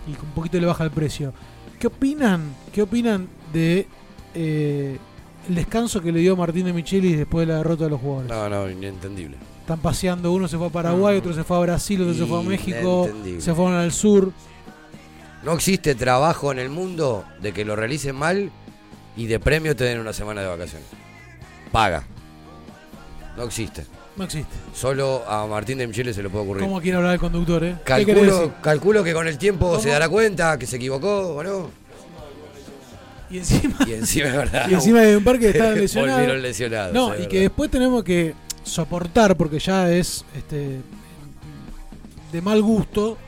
Y 0.07 0.11
un 0.11 0.33
poquito 0.35 0.59
le 0.59 0.66
baja 0.66 0.85
el 0.85 0.91
precio. 0.91 1.33
¿Qué 1.79 1.87
opinan? 1.87 2.55
¿Qué 2.73 2.83
opinan 2.83 3.29
de 3.53 3.87
eh, 4.35 4.99
el 5.48 5.55
descanso 5.55 6.01
que 6.01 6.12
le 6.12 6.20
dio 6.20 6.36
Martín 6.36 6.66
de 6.66 6.73
Michelis 6.73 7.19
después 7.19 7.47
de 7.47 7.52
la 7.52 7.59
derrota 7.59 7.85
de 7.85 7.90
los 7.90 8.01
jugadores? 8.01 8.31
No, 8.31 8.48
no, 8.48 8.70
inentendible. 8.70 9.36
Están 9.60 9.78
paseando, 9.78 10.32
uno 10.32 10.48
se 10.48 10.59
fue 10.59 10.66
a 10.66 10.70
Paraguay, 10.70 11.19
otro 11.19 11.32
se 11.32 11.44
fue 11.44 11.56
a 11.56 11.60
Brasil, 11.60 12.02
otro 12.02 12.14
se 12.14 12.27
fue 12.27 12.39
a 12.40 12.43
México, 12.43 13.09
se 13.39 13.55
fueron 13.55 13.74
al 13.74 13.93
sur. 13.93 14.32
No 15.44 15.52
existe 15.52 15.94
trabajo 15.94 16.52
en 16.52 16.59
el 16.59 16.69
mundo 16.69 17.24
de 17.40 17.52
que 17.52 17.64
lo 17.64 17.74
realicen 17.74 18.14
mal 18.14 18.51
y 19.16 19.27
de 19.27 19.40
premio 19.40 19.74
te 19.74 19.85
den 19.85 19.98
una 19.98 20.12
semana 20.12 20.40
de 20.40 20.48
vacaciones. 20.48 20.89
Paga. 21.70 22.05
No 23.36 23.44
existe. 23.44 23.85
No 24.16 24.24
existe. 24.24 24.52
Solo 24.74 25.24
a 25.27 25.47
Martín 25.47 25.78
de 25.78 25.86
Micheles 25.86 26.14
se 26.14 26.23
le 26.23 26.28
puede 26.28 26.44
ocurrir. 26.44 26.62
¿Cómo 26.62 26.81
quiere 26.81 26.98
hablar 26.98 27.14
el 27.14 27.20
conductor, 27.20 27.64
eh? 27.64 27.77
¿Qué 27.85 28.05
querés 28.05 28.27
Calculo, 28.27 28.55
calculo 28.60 29.05
que 29.05 29.14
con 29.14 29.27
el 29.27 29.39
tiempo 29.39 29.70
¿Cómo? 29.70 29.81
se 29.81 29.89
dará 29.89 30.09
cuenta 30.09 30.59
que 30.59 30.66
se 30.66 30.77
equivocó, 30.77 31.36
¿o 31.36 31.43
no? 31.43 31.70
Y 33.33 33.39
encima, 33.39 33.77
Y 33.87 33.93
encima 33.93 34.27
es 34.29 34.37
verdad. 34.37 34.69
y 34.71 34.75
encima 34.75 35.01
de 35.01 35.17
un 35.17 35.25
par 35.25 35.39
que 35.39 35.49
estaban 35.51 35.75
lesionados. 35.81 36.17
Volvieron 36.21 36.43
lesionados. 36.43 36.93
No, 36.95 37.09
y 37.09 37.11
verdad. 37.13 37.29
que 37.29 37.41
después 37.41 37.71
tenemos 37.71 38.05
que 38.05 38.35
soportar, 38.63 39.37
porque 39.37 39.59
ya 39.59 39.91
es 39.91 40.25
este 40.37 40.81
de 42.31 42.41
mal 42.43 42.63
gusto, 42.63 43.19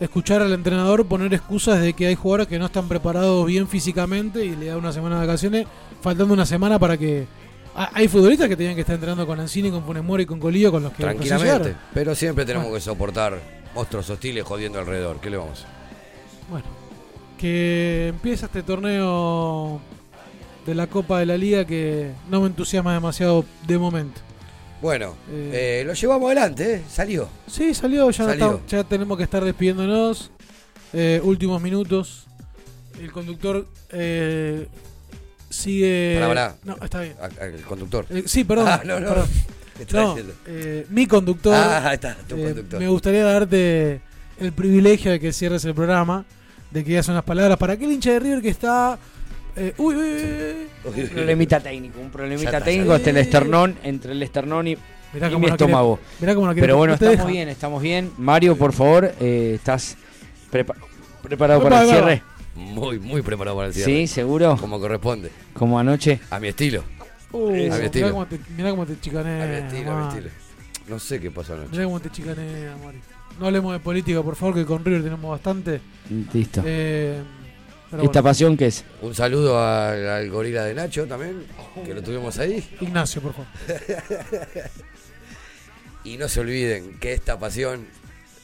escuchar 0.00 0.42
al 0.42 0.52
entrenador 0.52 1.06
poner 1.06 1.32
excusas 1.34 1.80
de 1.80 1.92
que 1.94 2.06
hay 2.06 2.14
jugadores 2.14 2.46
que 2.48 2.58
no 2.58 2.66
están 2.66 2.88
preparados 2.88 3.44
bien 3.46 3.66
físicamente 3.68 4.44
y 4.44 4.54
le 4.56 4.66
da 4.66 4.76
una 4.76 4.92
semana 4.92 5.20
de 5.20 5.26
vacaciones, 5.26 5.66
faltando 6.02 6.32
una 6.34 6.46
semana 6.46 6.78
para 6.78 6.96
que. 6.96 7.26
Hay 7.92 8.08
futbolistas 8.08 8.48
que 8.48 8.56
tenían 8.56 8.74
que 8.74 8.80
estar 8.80 8.94
entrenando 8.94 9.26
con 9.26 9.38
Ancini, 9.38 9.70
con 9.70 9.84
Funes 9.84 10.02
Mori, 10.02 10.24
con 10.24 10.40
Colillo, 10.40 10.70
con 10.72 10.82
los 10.82 10.92
que 10.92 11.02
Tranquilamente. 11.02 11.74
Pero 11.92 12.14
siempre 12.14 12.46
tenemos 12.46 12.68
Bueno. 12.68 12.76
que 12.78 12.80
soportar 12.80 13.38
monstruos 13.74 14.08
hostiles 14.08 14.44
jodiendo 14.44 14.78
alrededor. 14.78 15.20
¿Qué 15.20 15.28
le 15.28 15.36
vamos 15.36 15.50
a 15.60 15.64
hacer? 15.64 15.68
Bueno, 16.48 16.64
que 17.38 18.08
empieza 18.08 18.46
este 18.46 18.62
torneo 18.62 19.80
de 20.66 20.74
la 20.74 20.86
Copa 20.86 21.18
de 21.20 21.26
la 21.26 21.36
Liga 21.36 21.64
que 21.64 22.10
no 22.30 22.40
me 22.40 22.46
entusiasma 22.48 22.92
demasiado 22.94 23.44
de 23.66 23.78
momento. 23.78 24.20
Bueno, 24.82 25.14
Eh. 25.30 25.80
eh, 25.80 25.84
lo 25.86 25.94
llevamos 25.94 26.26
adelante, 26.26 26.74
¿eh? 26.76 26.82
Salió. 26.88 27.28
Sí, 27.46 27.72
salió, 27.74 28.10
ya, 28.10 28.24
no 28.24 28.32
estamos- 28.32 28.60
ya 28.68 28.84
tenemos 28.84 29.16
que 29.16 29.24
estar 29.24 29.44
despidiéndonos. 29.44 30.30
Eh, 30.92 31.20
últimos 31.24 31.60
minutos. 31.62 32.26
El 33.00 33.10
conductor 33.12 33.66
eh, 33.90 34.68
sigue. 35.50 36.16
Pará, 36.20 36.28
pará. 36.28 36.56
No, 36.64 36.76
está 36.84 37.00
bien. 37.00 37.14
A- 37.20 37.42
a- 37.42 37.46
El 37.46 37.62
conductor. 37.62 38.06
Sí, 38.26 38.44
perdón. 38.44 38.68
Ah, 38.70 38.82
no, 38.84 39.00
no. 39.00 39.14
eh, 40.46 40.86
mi 40.90 41.06
conductor. 41.06 41.54
Ah, 41.54 41.92
está, 41.92 42.16
tu 42.28 42.36
conductor. 42.36 42.80
Me 42.80 42.88
gustaría 42.88 43.24
darte 43.24 44.00
el 44.40 44.52
privilegio 44.52 45.10
de 45.10 45.20
que 45.20 45.32
cierres 45.32 45.64
el 45.64 45.74
programa, 45.74 46.24
de 46.76 46.84
que 46.84 46.90
digas 46.90 47.08
unas 47.08 47.24
palabras 47.24 47.56
para 47.58 47.72
aquel 47.74 47.90
hincha 47.92 48.12
de 48.12 48.20
River 48.20 48.42
que 48.42 48.48
está. 48.50 48.98
eh, 49.56 49.72
uy, 49.78 49.94
uy, 49.94 50.02
uy, 50.02 50.92
uy. 50.94 51.00
Un 51.02 51.08
problemita 51.08 51.60
técnico, 51.60 52.00
un 52.00 52.10
problemita 52.10 52.50
está, 52.58 52.64
técnico 52.64 52.90
ya 52.90 52.96
entre 52.96 53.10
el 53.12 53.16
esternón, 53.18 53.76
entre 53.82 54.12
el 54.12 54.22
esternón 54.22 54.68
y, 54.68 54.76
Mirá 55.14 55.28
y 55.28 55.30
cómo 55.32 55.40
mi 55.44 55.50
la 55.50 55.56
quiere- 55.56 55.70
estómago. 55.72 55.98
mirá 56.20 56.34
cómo 56.34 56.54
Pero 56.54 56.76
bueno, 56.76 56.92
no 56.94 56.98
te 56.98 57.04
estamos 57.06 57.26
deja. 57.26 57.32
bien, 57.32 57.48
estamos 57.48 57.82
bien. 57.82 58.12
Mario, 58.18 58.56
por 58.56 58.72
favor, 58.74 59.12
eh, 59.20 59.52
¿estás 59.54 59.96
prepa- 60.52 60.74
preparado 61.22 61.60
Epa, 61.60 61.70
para 61.70 61.82
el 61.82 61.88
cierre? 61.88 62.22
Muy, 62.54 62.98
muy 62.98 63.22
preparado 63.22 63.56
para 63.56 63.68
el 63.68 63.74
cierre. 63.74 63.90
Sí, 63.92 64.06
seguro. 64.06 64.56
Como 64.60 64.78
corresponde. 64.78 65.30
Como 65.54 65.78
anoche. 65.78 66.20
A 66.30 66.38
mi 66.38 66.48
estilo. 66.48 66.84
Uh, 67.32 67.48
a 67.48 67.52
mi 67.52 67.58
mirá 67.62 67.76
estilo. 67.84 68.10
cómo 68.10 68.26
te, 68.26 68.38
mirá 68.56 68.70
cómo 68.70 68.84
te 68.86 69.00
chicanea. 69.00 69.44
A 69.44 69.46
mi 69.46 69.54
estilo, 69.66 69.92
a 69.92 70.00
mi 70.02 70.08
estilo. 70.08 70.30
No 70.88 70.98
sé 70.98 71.20
qué 71.20 71.30
pasó 71.30 71.54
anoche. 71.54 71.70
Mirá 71.72 71.84
cómo 71.84 72.00
te 72.00 72.10
chicanea, 72.10 72.76
Mari 72.84 72.98
no 73.38 73.46
hablemos 73.46 73.72
de 73.72 73.80
política, 73.80 74.22
por 74.22 74.36
favor, 74.36 74.54
que 74.54 74.64
con 74.64 74.84
River 74.84 75.02
tenemos 75.02 75.30
bastante. 75.30 75.80
Listo. 76.32 76.62
Eh, 76.64 77.22
¿Esta 78.02 78.22
pasión 78.22 78.56
qué 78.56 78.66
es? 78.66 78.84
Un 79.00 79.14
saludo 79.14 79.60
al 79.60 80.28
gorila 80.30 80.64
de 80.64 80.74
Nacho 80.74 81.06
también, 81.06 81.44
que 81.84 81.94
lo 81.94 82.02
tuvimos 82.02 82.38
ahí. 82.38 82.64
Ignacio, 82.80 83.22
por 83.22 83.32
favor. 83.32 83.48
y 86.04 86.16
no 86.16 86.28
se 86.28 86.40
olviden 86.40 86.98
que 86.98 87.12
esta 87.12 87.38
pasión 87.38 87.86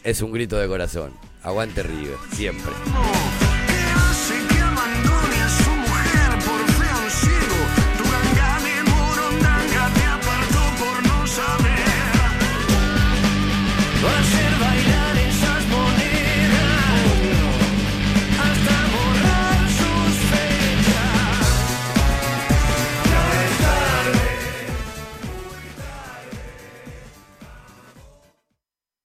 es 0.04 0.22
un 0.22 0.32
grito 0.32 0.58
de 0.58 0.68
corazón. 0.68 1.12
Aguante 1.42 1.82
River, 1.82 2.16
siempre. 2.32 2.72